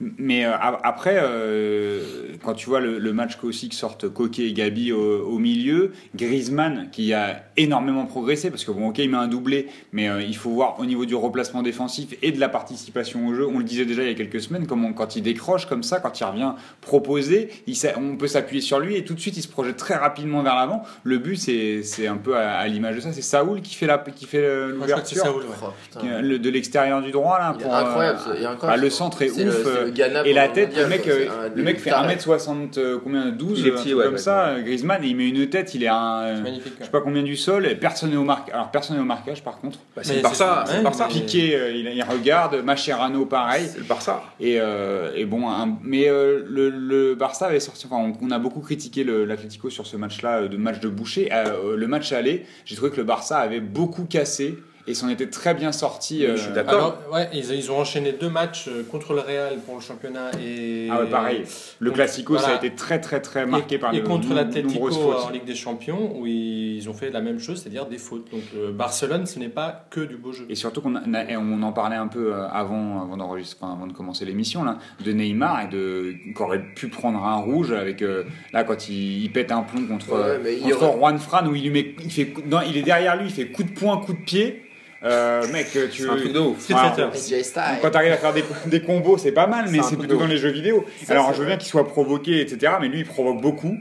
Mais 0.00 0.44
euh, 0.44 0.52
après, 0.82 1.16
euh, 1.22 2.00
quand 2.44 2.54
tu 2.54 2.68
vois 2.68 2.80
le, 2.80 2.98
le 2.98 3.12
match 3.12 3.38
aussi 3.44 3.68
que 3.68 3.74
sortent 3.76 4.08
Coquet 4.08 4.48
et 4.48 4.52
Gabi 4.52 4.92
au, 4.92 5.24
au 5.26 5.38
milieu, 5.38 5.92
Griezmann 6.16 6.88
qui 6.90 7.12
a 7.14 7.44
énormément 7.56 8.04
progressé 8.04 8.50
parce 8.50 8.64
que 8.64 8.72
bon, 8.72 8.88
ok, 8.88 8.98
il 8.98 9.08
met 9.10 9.16
un 9.16 9.28
doublé, 9.28 9.68
mais 9.92 10.08
euh, 10.08 10.20
il 10.20 10.36
faut 10.36 10.50
voir 10.50 10.78
au 10.80 10.84
niveau 10.84 11.04
du 11.06 11.14
replacement 11.14 11.62
défensif 11.62 12.14
et 12.22 12.32
de 12.32 12.40
la 12.40 12.48
participation 12.48 13.26
au 13.28 13.34
jeu. 13.34 13.46
On 13.46 13.58
le 13.58 13.64
disait 13.64 13.84
déjà 13.84 14.02
il 14.02 14.08
y 14.08 14.10
a 14.10 14.14
quelques 14.14 14.40
semaines, 14.40 14.66
comment 14.66 14.92
quand 14.92 15.14
il 15.16 15.22
décroche 15.22 15.66
comme 15.66 15.82
ça, 15.84 16.00
quand 16.00 16.18
il 16.18 16.24
revient 16.24 16.52
proposer, 16.80 17.50
il 17.66 17.76
on 17.96 18.16
peut 18.16 18.26
s'appuyer 18.28 18.60
sur 18.62 18.80
lui 18.80 18.96
et 18.96 19.04
tout 19.04 19.14
de 19.14 19.20
suite 19.20 19.36
il 19.36 19.42
se 19.42 19.48
projette 19.48 19.76
très 19.76 19.94
rapidement 19.94 20.42
vers 20.42 20.56
l'avant. 20.56 20.82
Le 21.04 21.18
but, 21.18 21.36
c'est 21.36 22.06
un 22.06 22.16
peu 22.16 22.36
à, 22.36 22.54
à 22.58 22.66
l'image 22.66 22.96
de 22.96 23.00
ça. 23.00 23.12
C'est 23.12 23.22
Saoul 23.22 23.60
qui 23.60 23.74
fait 23.74 23.86
la 23.86 23.98
qui 23.98 24.26
fait 24.26 24.42
l'ouverture. 24.68 25.22
Ouais. 25.36 25.52
Oh, 25.96 26.38
de 26.38 26.50
l'extérieur 26.50 27.00
du 27.02 27.10
droit 27.10 27.38
là 27.38 27.52
pour, 27.58 27.72
incroyable, 27.74 28.18
euh, 28.28 28.42
bah, 28.42 28.50
incroyable. 28.50 28.82
le 28.82 28.90
centre 28.90 29.22
est, 29.22 29.30
ouf 29.30 29.38
le- 29.38 29.66
euh, 29.66 29.83
le 29.84 29.90
Ghana 29.90 30.26
et 30.26 30.32
la 30.32 30.48
tête 30.48 30.68
mondial, 30.70 30.84
le 30.84 30.88
mec 30.90 31.02
quoi. 31.02 31.12
euh, 31.12 31.48
le 31.54 31.62
mec 31.62 31.78
fait 31.80 31.90
taré. 31.90 32.14
1m60 32.16 32.78
euh, 32.78 32.98
combien 33.02 33.26
12 33.30 33.60
Il 33.60 33.66
est 33.66 33.70
un 33.70 33.74
petit, 33.74 33.82
truc 33.84 33.96
ouais, 33.98 34.04
comme 34.04 34.12
ouais, 34.14 34.18
ça 34.18 34.46
euh, 34.48 34.62
Griezmann 34.62 35.02
et 35.04 35.08
il 35.08 35.16
met 35.16 35.28
une 35.28 35.48
tête 35.48 35.74
il 35.74 35.82
est 35.84 35.88
à 35.88 35.96
un, 35.96 36.22
euh, 36.24 36.42
magnifique. 36.42 36.74
je 36.80 36.84
sais 36.84 36.90
pas 36.90 37.00
combien 37.00 37.22
du 37.22 37.36
sol 37.36 37.66
et 37.66 37.74
personne 37.74 38.10
n'est 38.10 38.16
au 38.16 38.24
marquage 38.24 38.54
alors 38.54 38.70
personne 38.70 38.96
n'est 38.96 39.02
au 39.02 39.06
marquage 39.06 39.42
par 39.42 39.58
contre 39.58 39.78
Bah, 39.96 40.02
c'est 40.04 40.16
le 40.16 40.22
Barça, 40.22 40.64
c'est- 40.66 40.76
ouais, 40.78 40.82
Barça. 40.82 41.06
Piqué 41.08 41.54
euh, 41.56 41.70
il, 41.70 41.86
il 41.94 42.02
regarde 42.02 42.56
Mascherano 42.64 43.26
pareil 43.26 43.66
C'est 43.70 43.78
le 43.78 43.84
Barça. 43.84 44.22
et, 44.40 44.56
euh, 44.60 45.10
et 45.14 45.24
bon, 45.24 45.48
un- 45.48 45.78
mais 45.82 46.08
euh, 46.08 46.42
le, 46.48 46.70
le 46.70 47.14
Barça 47.14 47.46
avait 47.46 47.60
sorti. 47.60 47.86
Enfin, 47.90 47.96
on, 48.20 48.26
on 48.26 48.30
a 48.30 48.38
beaucoup 48.38 48.60
critiqué 48.60 49.04
l'Atlético 49.04 49.70
sur 49.70 49.86
ce 49.86 49.96
match-là, 49.96 50.42
euh, 50.42 50.48
de 50.48 50.56
match 50.56 50.80
de 50.80 50.88
boucher. 50.88 51.28
Euh, 51.32 51.76
le 51.76 51.86
match 51.86 52.12
aller, 52.12 52.44
j'ai 52.64 52.74
trouvé 52.76 52.90
que 52.90 52.96
le 52.96 53.04
Barça 53.04 53.38
avait 53.38 53.60
beaucoup 53.60 54.04
cassé 54.04 54.58
et 54.86 54.94
s'en 54.94 55.08
était 55.08 55.28
très 55.28 55.54
bien 55.54 55.72
sorti. 55.72 56.18
Oui, 56.20 56.26
euh, 56.26 56.36
je 56.36 56.42
suis 56.42 56.52
d'accord. 56.52 56.74
Alors, 56.74 56.98
ouais, 57.14 57.28
ils, 57.32 57.50
ils 57.54 57.70
ont 57.72 57.78
enchaîné 57.78 58.12
deux 58.12 58.28
matchs 58.28 58.68
euh, 58.68 58.82
contre 58.90 59.14
le 59.14 59.20
Real 59.20 59.58
pour 59.64 59.76
le 59.76 59.80
championnat 59.80 60.30
et. 60.44 60.88
Ah 60.90 61.00
ouais, 61.00 61.08
pareil. 61.08 61.44
Le 61.78 61.86
Donc, 61.88 61.96
Classico, 61.96 62.36
ça 62.38 62.48
a 62.48 62.54
été 62.56 62.74
très 62.74 63.00
très 63.00 63.20
très 63.20 63.42
Et, 63.42 63.46
marqué 63.46 63.78
par 63.78 63.94
et 63.94 64.00
de 64.00 64.06
contre 64.06 64.34
l'Atlético 64.34 64.90
en 64.90 65.30
Ligue 65.30 65.44
des 65.44 65.54
Champions 65.54 66.18
où 66.18 66.26
ils 66.26 66.86
ont 66.88 66.94
fait 66.94 67.10
la 67.10 67.20
même 67.22 67.38
chose, 67.38 67.60
c'est-à-dire 67.62 67.86
des 67.86 67.98
fautes. 67.98 68.30
Donc 68.30 68.42
euh, 68.56 68.72
Barcelone, 68.72 69.26
ce 69.26 69.38
n'est 69.38 69.48
pas 69.48 69.86
que 69.90 70.00
du 70.00 70.16
beau 70.16 70.32
jeu. 70.32 70.46
Et 70.50 70.54
surtout 70.54 70.80
qu'on 70.82 70.96
a- 70.96 71.24
et 71.30 71.36
on 71.36 71.62
en 71.62 71.72
parlait 71.72 71.96
un 71.96 72.08
peu 72.08 72.34
euh, 72.34 72.46
avant, 72.48 73.02
avant 73.02 73.16
d'enregistrer, 73.16 73.58
enfin, 73.62 73.72
avant 73.72 73.86
de 73.86 73.92
commencer 73.94 74.24
l'émission 74.24 74.64
là, 74.64 74.78
de 75.04 75.12
Neymar 75.12 75.62
et 75.64 75.68
de 75.68 76.14
qu'aurait 76.34 76.62
pu 76.74 76.88
prendre 76.88 77.24
un 77.24 77.36
rouge 77.36 77.72
avec 77.72 78.02
euh, 78.02 78.24
là 78.52 78.64
quand 78.64 78.88
il, 78.88 79.22
il 79.24 79.32
pète 79.32 79.50
un 79.52 79.62
plomb 79.62 79.86
contre, 79.86 80.12
Ouais, 80.12 80.38
mais 80.42 80.54
il 80.56 80.62
contre 80.62 80.82
aurait- 80.82 80.98
Juan 80.98 81.18
Fran 81.18 81.46
où 81.46 81.54
il 81.54 81.62
lui 81.62 81.70
met, 81.70 81.94
il 82.04 82.10
fait, 82.10 82.34
non, 82.46 82.58
il 82.68 82.76
est 82.76 82.82
derrière 82.82 83.16
lui, 83.16 83.26
il 83.26 83.32
fait 83.32 83.46
coup 83.46 83.62
de 83.62 83.70
poing, 83.70 83.96
coup 83.98 84.12
de 84.12 84.18
pied. 84.24 84.60
Euh, 85.04 85.46
mec, 85.52 85.68
tu 85.70 86.02
C'est 86.02 86.08
un 86.08 86.16
truc 86.16 86.32
de 86.32 86.38
ouf. 86.38 86.66
Quand 86.68 87.90
tu 87.90 87.96
arrives 87.96 88.12
à 88.12 88.16
faire 88.16 88.32
des, 88.32 88.44
des 88.66 88.80
combos, 88.80 89.18
c'est 89.18 89.32
pas 89.32 89.46
mal, 89.46 89.66
mais 89.70 89.80
C'est 89.82 89.96
plutôt 89.96 90.16
dans 90.16 90.26
les 90.26 90.38
jeux 90.38 90.50
vidéo. 90.50 90.84
Alors, 91.08 91.32
je 91.34 91.40
veux 91.40 91.46
bien 91.46 91.56
qu'il 91.56 91.68
soit 91.68 91.86
provoqué, 91.86 92.40
etc., 92.40 92.74
mais 92.80 92.88
lui, 92.88 93.00
il 93.00 93.06
provoque 93.06 93.40
beaucoup. 93.40 93.76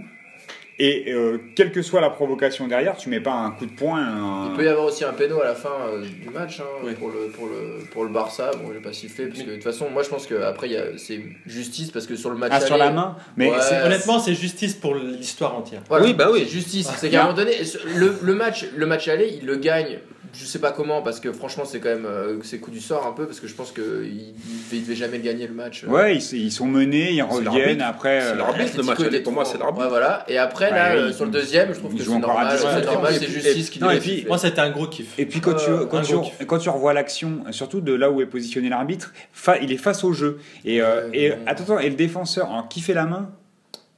Et 0.80 1.14
euh, 1.14 1.38
quelle 1.56 1.72
que 1.72 1.84
soit 1.84 2.02
la 2.02 2.10
provocation 2.10 2.68
derrière, 2.68 2.98
tu 2.98 3.08
mets 3.08 3.20
pas 3.20 3.32
un 3.32 3.52
coup 3.52 3.68
de 3.68 3.72
poing. 3.72 4.00
un- 4.00 4.50
Il 4.50 4.56
peut 4.58 4.66
y 4.66 4.68
avoir 4.68 4.86
aussi 4.88 5.06
un 5.06 5.14
péno 5.14 5.40
à 5.40 5.46
la 5.46 5.54
fin 5.54 5.70
euh, 5.88 6.02
du 6.02 6.30
match 6.32 6.60
hein, 6.62 6.64
Oui. 6.84 6.94
pour, 6.96 7.10
le, 7.10 7.28
pour, 7.28 7.46
le, 7.46 7.86
pour 7.92 8.04
le 8.04 8.10
Barça. 8.10 8.50
Bon, 8.60 8.70
je 8.70 8.74
vais 8.74 8.80
pas 8.84 8.92
siffler 8.92 9.28
parce 9.28 9.44
que 9.44 9.50
de 9.50 9.54
toute 9.54 9.64
façon, 9.64 9.92
moi 9.92 10.02
je 10.02 10.10
pense 10.10 10.26
qu'après 10.26 10.70
c'est 10.98 11.22
justice 11.46 11.92
parce 11.92 12.08
que 12.08 12.16
sur 12.16 12.32
le 12.32 12.38
match 12.38 12.52
Ah, 12.56 12.60
sur 12.60 12.78
la 12.78 12.90
main 12.90 13.16
Mais 13.38 13.52
Ouais. 13.52 13.58
Honnêtement, 13.86 14.18
c'est 14.18 14.34
justice 14.34 14.74
pour 14.74 14.96
l'histoire 14.96 15.56
entière. 15.56 15.84
Voilà, 15.88 16.06
Oui, 16.06 16.16
bah 16.16 16.30
oui. 16.34 16.40
C'est 16.46 16.50
justice. 16.50 16.88
Ah. 16.90 16.96
C'est 16.98 17.12
qu'à 17.12 17.20
un 17.20 17.24
moment 17.26 17.38
donné, 17.38 17.52
le, 17.96 18.16
le 18.20 18.34
match, 18.34 18.66
le 18.76 18.86
match 18.88 19.08
aller, 19.08 19.38
il 19.40 19.46
le 19.46 19.58
gagne. 19.58 20.00
Je 20.34 20.46
sais 20.46 20.58
pas 20.60 20.72
comment 20.72 21.02
parce 21.04 21.20
que 21.20 21.32
franchement 21.32 21.64
c'est 21.64 21.80
quand 21.80 21.90
même 21.90 22.06
euh, 22.08 22.38
c'est 22.44 22.58
coup 22.58 22.72
du 22.72 22.80
sort 22.80 23.06
un 23.06 23.12
peu 23.12 23.28
parce 23.28 23.40
que 23.40 23.48
je 23.48 23.54
pense 23.54 23.72
que 23.72 24.04
il, 24.04 24.34
il 24.72 24.82
devait 24.82 24.96
jamais 24.96 25.18
le 25.18 25.24
gagner 25.24 25.46
le 25.46 25.54
match. 25.54 25.84
Ouais, 25.84 26.16
ils, 26.18 26.34
ils 26.46 26.52
sont 26.52 26.66
menés, 26.66 27.12
ils 27.14 27.22
reviennent 27.22 27.82
après. 27.82 28.20
C'est 28.22 28.28
euh, 28.32 28.36
l'arbitre. 28.36 28.78
Le 28.78 28.84
match 28.84 29.24
pour 29.24 29.32
moi, 29.34 29.46
c'est 29.46 29.60
l'arbitre. 29.60 29.84
Ouais, 29.84 29.90
voilà. 29.90 30.26
Et 30.28 30.38
après 30.40 30.72
là 30.72 30.96
Ouais, 30.96 31.00
euh, 31.02 31.08
ils- 31.10 31.14
sur 31.14 31.26
le 31.26 31.32
deuxième, 31.32 31.72
je 31.74 31.80
trouve 31.80 31.96
que 31.96 32.02
c'est 32.04 32.18
normal. 32.18 32.56
10. 32.58 32.62
C'est 32.62 32.66
Ouais, 32.76 32.86
normal, 32.86 33.14
c'est 33.20 33.28
justice 33.28 33.70
qui 33.70 33.80
et 33.80 34.00
puis-. 34.00 34.26
Moi, 34.28 34.38
c'était 34.40 34.60
un 34.62 34.72
gros 34.72 34.88
kiff. 34.88 35.14
Et 35.20 35.26
puis 35.28 35.40
quand, 35.40 35.54
tu, 35.54 35.70
Euh, 35.70 35.86
quand, 35.86 36.02
tu, 36.02 36.16
quand 36.48 36.58
tu 36.58 36.70
revois 36.70 36.94
l'action, 36.94 37.44
surtout 37.52 37.82
de 37.82 37.94
là 37.94 38.10
où 38.10 38.20
est 38.22 38.26
positionné 38.26 38.70
l'arbitre, 38.70 39.14
il 39.62 39.72
est 39.72 39.78
face 39.78 40.04
au 40.04 40.14
jeu. 40.14 40.40
Et, 40.66 40.82
euh, 40.82 41.10
et 41.14 41.34
attends, 41.46 41.78
et 41.78 41.90
le 41.90 41.96
défenseur, 41.96 42.50
qui 42.70 42.82
fait 42.82 42.94
la 42.96 43.06
main? 43.06 43.30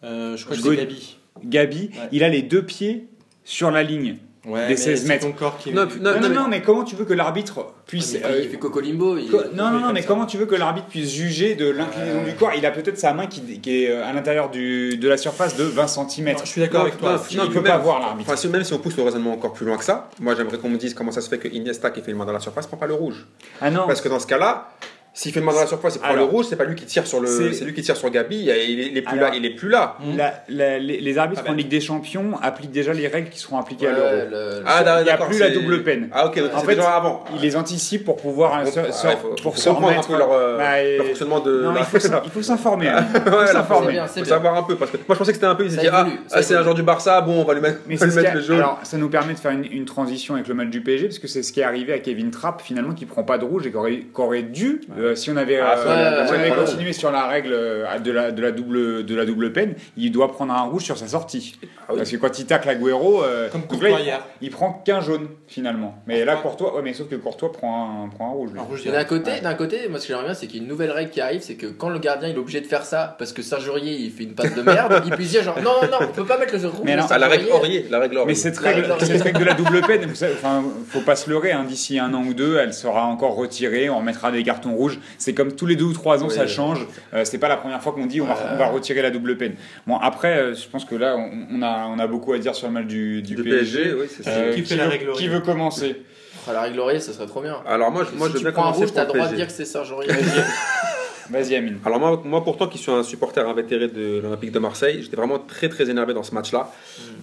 Euh, 0.03 0.35
je 0.35 0.43
crois 0.43 0.57
que 0.57 0.61
c'est 0.61 0.75
Gabi. 0.75 1.17
Gabi, 1.45 1.91
il 2.11 2.23
a 2.23 2.29
les 2.29 2.41
deux 2.41 2.63
pieds 2.63 3.07
sur 3.45 3.71
la 3.71 3.83
ligne. 3.83 4.17
Ouais, 4.47 4.61
Des 4.63 4.67
mais 4.69 4.77
16 4.77 5.01
c'est 5.01 5.07
mètres. 5.07 5.25
ton 5.25 5.31
corps 5.31 5.57
qui. 5.57 5.71
Non, 5.73 5.85
Non, 5.99 6.11
non, 6.13 6.19
mais- 6.21 6.29
non, 6.29 6.47
mais 6.47 6.61
comment 6.61 6.83
tu 6.83 6.95
veux 6.95 7.05
que 7.05 7.13
l'arbitre 7.13 7.73
puisse. 7.87 8.13
Il 8.13 8.19
fait- 8.19 8.25
euh, 8.25 8.41
il 8.43 8.49
fait 8.49 8.57
Cocolimbo. 8.57 9.17
il- 9.17 9.29
co- 9.31 9.41
non, 9.53 9.71
non, 9.71 9.79
non, 9.79 9.91
mais 9.93 10.01
ça. 10.01 10.07
comment 10.07 10.25
tu 10.25 10.37
veux 10.37 10.45
que 10.45 10.55
l'arbitre 10.55 10.87
puisse 10.87 11.11
juger 11.11 11.55
de 11.55 11.67
l'inclinaison 11.69 12.23
du 12.23 12.33
corps? 12.35 12.51
Il 12.55 12.65
a 12.65 12.71
peut-être 12.71 12.97
sa 12.99 13.13
main 13.13 13.25
qui, 13.27 13.41
qui 13.59 13.83
est 13.85 13.89
euh, 13.89 14.05
à 14.05 14.13
l'intérieur 14.13 14.49
du- 14.51 14.97
de 14.97 15.09
la 15.09 15.17
surface 15.17 15.55
de 15.57 15.63
20 15.63 15.87
cm. 15.87 16.33
Non, 16.33 16.37
je 16.43 16.49
suis 16.49 16.61
d'accord 16.61 16.81
avec 16.81 16.97
toi. 16.97 17.13
non, 17.13 17.19
il 17.31 17.37
ne 17.49 17.53
peut 17.53 17.63
pas 17.63 17.73
même- 17.73 17.81
voir 17.81 17.99
l'arbitre. 17.99 18.31
Enfin, 18.31 18.47
même 18.49 18.63
si 18.63 18.73
on 18.73 18.77
pousse 18.79 18.95
le 18.97 19.03
raisonnement 19.03 19.33
encore 19.33 19.53
plus 19.53 19.65
loin 19.65 19.77
que 19.77 19.83
ça, 19.83 20.09
moi 20.19 20.35
j'aimerais 20.35 20.57
qu'on 20.57 20.69
me 20.69 20.77
dise 20.77 20.93
comment 20.93 21.11
ça 21.11 21.21
se 21.21 21.29
fait 21.29 21.39
que 21.39 21.47
Iniesta 21.47 21.89
qui 21.89 22.01
fait 22.01 22.11
le 22.11 22.17
main 22.17 22.25
dans 22.25 22.31
la 22.33 22.39
surface 22.39 22.67
prend 22.67 22.77
pas 22.77 22.87
le 22.87 22.93
rouge. 22.93 23.25
Ah 23.61 23.71
non, 23.71 23.87
Parce 23.87 24.01
que 24.01 24.09
dans 24.09 24.19
ce 24.19 24.27
cas-là, 24.27 24.69
s'il 25.15 25.31
fait 25.31 25.39
main 25.41 25.53
dans 25.53 25.61
la 25.61 25.65
surface 25.65 25.95
et 25.95 25.99
prend 25.99 26.09
Alors, 26.09 26.25
le 26.27 26.31
rouge, 26.31 26.45
c'est 26.49 26.55
pas 26.57 26.65
lui 26.65 26.75
qui 26.75 26.85
tire 26.85 27.07
sur 27.07 27.19
le, 27.21 27.27
c'est- 27.27 27.53
c'est 27.53 27.65
lui 27.65 27.73
qui 27.73 27.81
tire 27.81 27.95
sur 27.95 28.09
Gabi. 28.09 28.35
Il 28.37 28.49
est, 28.49 28.69
il 28.69 28.97
est 28.97 29.01
plus 29.01 29.17
Alors, 29.17 29.29
là, 29.31 29.35
il 29.35 29.45
est 29.45 29.55
plus 29.55 29.69
là. 29.69 29.97
la- 30.15 30.43
la- 30.49 30.77
les, 30.77 30.99
les 30.99 31.17
arbitres 31.17 31.41
Ah 31.43 31.47
ben. 31.47 31.53
en 31.53 31.55
Ligue 31.57 31.69
des 31.69 31.79
Champions 31.81 32.31
appliquent 32.41 32.71
déjà 32.71 32.93
les 32.93 33.07
règles 33.07 33.29
qui 33.29 33.39
seront 33.39 33.57
appliquées 33.57 33.87
à 33.87 33.91
l'Euro. 33.93 34.29
le- 34.29 34.63
Ah, 34.65 34.83
il 35.01 35.07
y 35.07 35.09
a 35.09 35.17
plus 35.17 35.39
la 35.39 35.49
double 35.51 35.83
peine. 35.83 36.09
Ah 36.11 36.27
ok, 36.27 36.37
donc 36.39 36.53
En 36.53 36.59
fait, 36.59 36.75
déjà 36.75 36.91
avant. 36.95 37.23
Ils 37.35 37.41
les 37.41 37.55
anticipent 37.55 38.03
pour 38.05 38.17
pouvoir 38.17 38.59
euh, 38.59 38.63
Bon, 38.65 38.71
se, 38.71 38.79
ouais, 38.81 38.91
se- 38.91 39.07
faut- 39.17 39.29
pour 39.41 39.55
faut 39.55 39.61
se 39.61 39.69
comprendre 39.69 39.87
un 39.87 39.91
remettre. 40.01 40.07
peu 40.09 40.17
leur, 40.17 40.31
euh, 40.33 40.57
Bah, 40.57 41.03
fonctionnement 41.07 41.39
de. 41.39 41.61
Non, 41.63 41.73
il 41.77 41.83
faut, 41.85 41.97
il 42.39 42.43
s'informer. 42.43 42.89
hein. 42.89 43.05
Il 44.15 44.23
faut 44.23 44.29
savoir 44.29 44.55
un 44.57 44.63
peu 44.63 44.75
parce 44.75 44.91
que 44.91 44.97
moi 44.97 45.05
je 45.11 45.17
pensais 45.17 45.31
que 45.31 45.35
c'était 45.37 45.45
un 45.47 45.55
peu 45.55 45.63
ils 45.63 45.69
se 45.71 45.75
Ça 45.75 45.81
disaient 45.81 45.93
ah, 45.93 46.07
ah, 46.31 46.41
c'est 46.41 46.55
un 46.55 46.63
joueur 46.63 46.75
du 46.75 46.83
Barça 46.83 47.21
bon 47.21 47.41
on 47.41 47.45
va 47.45 47.53
lui 47.53 47.61
mettre, 47.61 47.79
le 47.87 48.41
jaune 48.41 48.57
alors, 48.57 48.79
ça 48.83 48.97
nous 48.97 49.09
permet 49.09 49.33
de 49.33 49.39
faire 49.39 49.51
une, 49.51 49.85
transition 49.85 50.33
avec 50.35 50.47
le 50.47 50.53
match 50.55 50.69
du 50.69 50.81
PSG, 50.81 51.07
parce 51.07 51.19
que 51.19 51.27
c'est 51.27 51.43
ce 51.43 51.53
qui 51.53 51.59
est 51.59 51.63
arrivé 51.63 51.93
à 51.93 51.99
Kevin 51.99 52.31
Trapp, 52.31 52.61
finalement, 52.61 52.93
qui 52.93 53.05
prend 53.05 53.23
pas 53.23 53.37
de 53.37 53.45
rouge 53.45 53.67
et 53.67 53.71
qui 53.71 53.77
aurait, 53.77 53.97
qui 53.99 54.07
aurait 54.21 54.41
dû, 54.43 54.81
euh, 55.05 55.15
si 55.15 55.29
on 55.29 55.37
avait, 55.37 55.59
Ah, 55.59 55.75
euh, 55.77 55.83
ça, 55.83 55.89
ouais, 55.89 56.27
si 56.27 56.31
on 56.33 56.35
ouais, 56.35 56.39
avait 56.41 56.51
ouais. 56.51 56.55
continué 56.65 56.93
sur 56.93 57.11
la 57.11 57.27
règle 57.27 57.53
euh, 57.53 57.99
de 57.99 58.11
la, 58.11 58.31
de, 58.31 58.41
la 58.41 58.51
double, 58.51 59.05
de 59.05 59.15
la 59.15 59.25
double 59.25 59.53
peine, 59.53 59.75
il 59.97 60.11
doit 60.11 60.31
prendre 60.31 60.53
un 60.53 60.63
rouge 60.63 60.83
sur 60.83 60.97
sa 60.97 61.07
sortie. 61.07 61.55
Ah 61.63 61.91
oui. 61.91 61.97
Parce 61.97 62.11
que 62.11 62.17
quand 62.17 62.39
il 62.39 62.45
tacle 62.45 62.67
Agüero, 62.69 63.23
euh, 63.23 63.49
Comme 63.49 63.61
donc 63.61 63.69
Courtois 63.69 63.89
là, 63.89 63.97
il, 64.41 64.45
il 64.47 64.49
prend 64.51 64.73
qu'un 64.85 65.01
jaune, 65.01 65.27
finalement. 65.47 65.95
Mais 66.07 66.25
là, 66.25 66.35
Courtois. 66.37 66.75
Ouais, 66.75 66.81
mais 66.83 66.93
sauf 66.93 67.07
que 67.09 67.15
Courtois 67.15 67.51
prend 67.51 68.05
un, 68.05 68.09
prend 68.09 68.27
un 68.29 68.33
rouge. 68.33 68.49
D'un 68.85 69.03
côté, 69.03 69.31
Ouais. 69.31 69.41
d'un 69.41 69.53
côté, 69.53 69.87
moi 69.89 69.99
ce 69.99 70.03
que 70.07 70.13
j'aimerais 70.13 70.25
bien, 70.25 70.33
c'est 70.33 70.47
qu'il 70.47 70.57
y 70.57 70.59
a 70.59 70.63
une 70.63 70.69
nouvelle 70.69 70.91
règle 70.91 71.11
qui 71.11 71.21
arrive, 71.21 71.41
c'est 71.41 71.55
que 71.55 71.67
quand 71.67 71.89
le 71.89 71.99
gardien 71.99 72.29
il 72.29 72.35
est 72.35 72.39
obligé 72.39 72.61
de 72.61 72.67
faire 72.67 72.83
ça 72.85 73.15
parce 73.17 73.33
que 73.33 73.41
Serge 73.41 73.67
Aurier 73.69 73.93
il 73.95 74.11
fait 74.11 74.23
une 74.23 74.33
passe 74.35 74.53
de 74.55 74.61
merde, 74.61 75.01
il 75.05 75.11
puisse 75.11 75.31
dire 75.31 75.43
genre 75.43 75.57
non 75.61 75.71
non 75.83 75.87
non, 75.91 75.97
on 76.01 76.07
peut 76.13 76.25
pas 76.25 76.37
mettre 76.37 76.53
le 76.57 76.67
rouge. 76.67 76.81
Mais 76.83 76.95
non, 76.95 77.03
Ah, 77.09 77.17
la 77.17 77.27
règle 77.27 77.47
Aurier. 77.51 77.85
La 77.89 77.99
règle 77.99 78.17
Aurier 78.17 78.27
Mais 78.27 78.35
cette 78.35 78.57
règle, 78.57 78.81
règle 78.91 79.05
cette 79.05 79.21
règle 79.21 79.39
de 79.39 79.45
la 79.45 79.53
double 79.53 79.81
peine, 79.81 80.09
enfin, 80.11 80.63
faut 80.89 81.01
pas 81.01 81.15
se 81.15 81.29
leurrer, 81.29 81.51
hein, 81.51 81.63
d'ici 81.67 81.99
un 81.99 82.13
an 82.13 82.23
ou 82.23 82.33
deux, 82.33 82.57
elle 82.57 82.73
sera 82.73 83.05
encore 83.05 83.35
retirée, 83.35 83.89
on 83.89 83.97
remettra 83.99 84.31
des 84.31 84.43
cartons 84.43 84.73
rouges. 84.75 84.94
C'est 85.17 85.33
comme 85.33 85.53
tous 85.53 85.65
les 85.65 85.75
deux 85.75 85.85
ou 85.85 85.93
trois 85.93 86.23
ans, 86.23 86.27
Oui. 86.27 86.33
ça 86.35 86.47
change. 86.47 86.85
Euh, 87.13 87.23
c'est 87.25 87.37
pas 87.37 87.47
la 87.49 87.57
première 87.57 87.81
fois 87.81 87.91
qu'on 87.93 88.05
dit 88.05 88.21
on 88.21 88.25
va, 88.25 88.35
on 88.53 88.57
va 88.57 88.67
retirer 88.67 89.01
la 89.01 89.11
double 89.11 89.37
peine. 89.37 89.55
Bon, 89.87 89.97
après, 89.97 90.37
euh, 90.37 90.53
je 90.55 90.67
pense 90.67 90.85
que 90.85 90.95
là, 90.95 91.15
on, 91.17 91.47
on 91.57 91.61
a, 91.61 91.87
on 91.87 91.99
a 91.99 92.07
beaucoup 92.07 92.33
à 92.33 92.39
dire 92.39 92.55
sur 92.55 92.67
le 92.67 92.73
match 92.73 92.85
du, 92.85 93.21
PSG. 93.23 93.43
PSG 93.45 93.93
oui 93.93 94.05
c'est 94.09 94.23
ça 94.23 94.29
Euh, 94.31 94.53
Qui 94.53 94.61
fait 94.63 94.75
la 94.75 94.87
veut, 94.87 94.97
qui 95.15 95.29
commencer 95.45 96.01
Ah, 96.47 96.53
la 96.53 96.61
règle 96.61 96.79
Aurier, 96.79 96.99
ça 96.99 97.13
serait 97.13 97.25
trop 97.27 97.41
bien. 97.41 97.57
alors 97.67 97.91
moi 97.91 98.05
je, 98.09 98.17
moi 98.17 98.27
si 98.27 98.33
je 98.33 98.37
veux 98.37 98.39
tu 98.39 98.43
bien 98.45 98.51
prends 98.53 98.61
un 98.63 98.65
commencer 98.71 98.85
rouge, 98.85 98.93
t'as 98.93 99.05
le 99.05 99.13
droit 99.13 99.27
de 99.27 99.35
dire 99.35 99.47
que 99.47 99.53
c'est 99.53 99.65
Serge 99.65 99.91
Aurier. 99.91 100.09
Vas-y, 101.29 101.55
Amine. 101.55 101.79
Alors 101.85 101.99
moi, 101.99 102.21
moi 102.23 102.43
pourtant 102.43 102.67
qui 102.67 102.77
suis 102.77 102.91
un 102.91 103.03
supporter 103.03 103.47
invétéré 103.47 103.87
de 103.87 104.21
l'Olympique 104.21 104.51
de 104.51 104.59
Marseille, 104.59 105.01
j'étais 105.01 105.15
vraiment 105.15 105.39
très 105.39 105.69
très 105.69 105.89
énervé 105.89 106.13
dans 106.13 106.23
ce 106.23 106.33
match-là. 106.33 106.71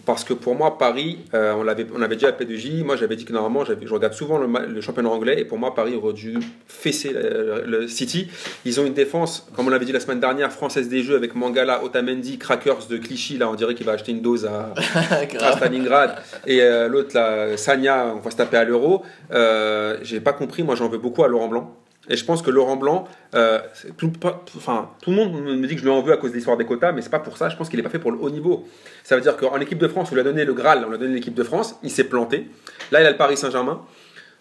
Parce 0.04 0.24
que 0.24 0.34
pour 0.34 0.54
moi, 0.54 0.78
Paris, 0.78 1.18
euh, 1.34 1.54
on 1.54 1.62
l'avait 1.62 1.86
on 1.94 2.02
avait 2.02 2.16
dit 2.16 2.26
à 2.26 2.32
P2J, 2.32 2.84
moi 2.84 2.96
j'avais 2.96 3.16
dit 3.16 3.24
que 3.24 3.32
normalement, 3.32 3.64
je 3.64 3.94
regarde 3.94 4.14
souvent 4.14 4.38
le, 4.38 4.80
championnat 4.80 5.10
anglais, 5.10 5.40
et 5.40 5.44
pour 5.44 5.58
moi, 5.58 5.74
Paris 5.74 5.94
aurait 5.94 6.12
dû 6.12 6.38
fesser 6.66 7.12
le, 7.12 7.64
le 7.66 7.88
City. 7.88 8.28
Ils 8.64 8.80
ont 8.80 8.86
une 8.86 8.94
défense, 8.94 9.46
comme 9.54 9.66
on 9.66 9.70
l'avait 9.70 9.84
dit 9.84 9.92
la 9.92 10.00
semaine 10.00 10.20
dernière, 10.20 10.52
française 10.52 10.88
des 10.88 11.02
jeux, 11.02 11.16
avec 11.16 11.34
Mangala, 11.34 11.84
Otamendi, 11.84 12.38
Crackers 12.38 12.86
de 12.90 12.96
Clichy, 12.96 13.38
là 13.38 13.48
on 13.48 13.54
dirait 13.54 13.74
qu'il 13.74 13.86
va 13.86 13.92
acheter 13.92 14.12
une 14.12 14.22
dose 14.22 14.46
à. 14.46 14.74
Stalingrad 15.56 16.16
et 16.46 16.60
euh, 16.60 16.88
l'autre 16.88 17.14
là 17.14 17.56
Sanya 17.56 18.12
on 18.14 18.20
va 18.20 18.30
se 18.30 18.36
taper 18.36 18.56
à 18.56 18.64
l'euro 18.64 19.02
euh, 19.32 19.96
j'ai 20.02 20.20
pas 20.20 20.32
compris 20.32 20.62
moi 20.62 20.74
j'en 20.74 20.88
veux 20.88 20.98
beaucoup 20.98 21.24
à 21.24 21.28
Laurent 21.28 21.48
Blanc 21.48 21.76
et 22.08 22.16
je 22.16 22.24
pense 22.24 22.42
que 22.42 22.50
Laurent 22.50 22.76
Blanc 22.76 23.06
euh, 23.34 23.60
tout, 23.96 24.10
pas- 24.10 24.42
enfin, 24.56 24.90
tout 25.02 25.10
le 25.10 25.16
monde 25.16 25.32
me 25.42 25.66
dit 25.66 25.74
que 25.74 25.80
je 25.80 25.84
lui 25.86 25.92
en 25.92 26.02
veux 26.02 26.12
à 26.12 26.16
cause 26.16 26.30
de 26.30 26.36
l'histoire 26.36 26.56
des 26.56 26.64
quotas 26.66 26.92
mais 26.92 27.00
c'est 27.02 27.10
pas 27.10 27.20
pour 27.20 27.36
ça 27.36 27.48
je 27.48 27.56
pense 27.56 27.68
qu'il 27.68 27.78
est 27.78 27.82
pas 27.84 27.90
fait 27.90 27.98
pour 28.00 28.10
le 28.12 28.18
haut 28.18 28.30
niveau 28.30 28.66
ça 29.04 29.14
veut 29.14 29.22
dire 29.22 29.36
qu'en 29.36 29.58
équipe 29.60 29.78
de 29.78 29.88
France 29.88 30.08
on 30.10 30.14
lui 30.14 30.20
a 30.20 30.24
donné 30.24 30.44
le 30.44 30.52
Graal 30.54 30.82
on 30.84 30.88
lui 30.88 30.96
a 30.96 30.98
donné 30.98 31.14
l'équipe 31.14 31.34
de 31.34 31.44
France 31.44 31.76
il 31.82 31.90
s'est 31.90 32.04
planté 32.04 32.48
là 32.90 33.00
il 33.00 33.06
a 33.06 33.10
le 33.10 33.16
Paris 33.16 33.36
Saint-Germain 33.36 33.82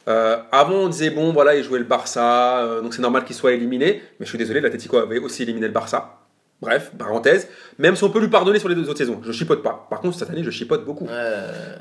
euh, 0.07 0.37
avant, 0.51 0.73
on 0.77 0.87
disait 0.89 1.11
bon, 1.11 1.31
voilà, 1.31 1.53
il 1.55 1.63
jouait 1.63 1.77
le 1.77 1.85
Barça, 1.85 2.57
euh, 2.65 2.81
donc 2.81 2.95
c'est 2.95 3.03
normal 3.03 3.23
qu'il 3.23 3.35
soit 3.35 3.51
éliminé. 3.51 4.01
Mais 4.19 4.25
je 4.25 4.29
suis 4.29 4.37
désolé, 4.39 4.59
l'Atletico 4.59 4.97
avait 4.97 5.19
aussi 5.19 5.43
éliminé 5.43 5.67
le 5.67 5.73
Barça. 5.73 6.17
Bref, 6.59 6.91
parenthèse. 6.97 7.47
Même 7.77 7.95
si 7.95 8.03
on 8.03 8.09
peut 8.09 8.19
lui 8.19 8.27
pardonner 8.27 8.57
sur 8.57 8.67
les 8.67 8.73
deux 8.73 8.89
autres 8.89 8.97
saisons, 8.97 9.21
je 9.23 9.31
chipote 9.31 9.61
pas. 9.61 9.85
Par 9.91 9.99
contre, 10.01 10.17
cette 10.17 10.31
année, 10.31 10.43
je 10.43 10.49
chipote 10.49 10.85
beaucoup. 10.85 11.07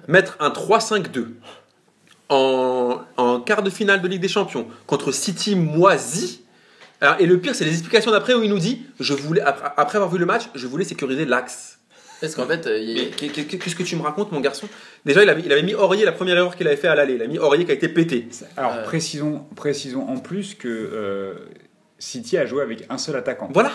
Mettre 0.06 0.36
un 0.38 0.50
3-5-2 0.50 1.28
en, 2.30 3.00
en 3.18 3.40
quart 3.40 3.62
de 3.62 3.68
finale 3.70 4.00
de 4.00 4.08
Ligue 4.08 4.22
des 4.22 4.28
Champions 4.28 4.66
contre 4.86 5.12
City 5.12 5.54
moisi, 5.56 6.42
Alors, 7.02 7.16
et 7.18 7.26
le 7.26 7.38
pire, 7.38 7.54
c'est 7.54 7.64
les 7.64 7.72
explications 7.72 8.10
d'après 8.10 8.34
où 8.34 8.42
il 8.42 8.50
nous 8.50 8.58
dit 8.58 8.82
je 8.98 9.14
voulais, 9.14 9.40
après, 9.42 9.70
après 9.76 9.96
avoir 9.96 10.10
vu 10.10 10.18
le 10.18 10.26
match, 10.26 10.44
je 10.54 10.66
voulais 10.66 10.84
sécuriser 10.84 11.24
l'axe. 11.26 11.78
Parce 12.20 12.34
qu'en 12.34 12.46
fait, 12.46 12.66
euh, 12.66 12.78
il 12.78 13.10
Qu'est-ce 13.16 13.74
que 13.74 13.82
tu 13.82 13.96
me 13.96 14.02
racontes, 14.02 14.30
mon 14.30 14.40
garçon? 14.40 14.68
Déjà, 15.06 15.22
il 15.22 15.28
avait, 15.30 15.40
il 15.42 15.50
avait 15.50 15.62
mis 15.62 15.74
Aurier, 15.74 16.04
la 16.04 16.12
première 16.12 16.36
erreur 16.36 16.54
qu'il 16.54 16.66
avait 16.66 16.76
fait 16.76 16.88
à 16.88 16.94
l'aller. 16.94 17.14
Il 17.14 17.22
a 17.22 17.26
mis 17.26 17.38
Aurier 17.38 17.64
qui 17.64 17.70
a 17.70 17.74
été 17.74 17.88
pété. 17.88 18.28
Alors 18.58 18.74
Euh. 18.74 18.82
précisons, 18.84 19.46
précisons 19.56 20.06
en 20.06 20.18
plus 20.18 20.54
que 20.54 20.68
euh, 20.68 21.34
City 21.98 22.36
a 22.36 22.44
joué 22.44 22.62
avec 22.62 22.84
un 22.90 22.98
seul 22.98 23.16
attaquant. 23.16 23.48
Voilà, 23.54 23.72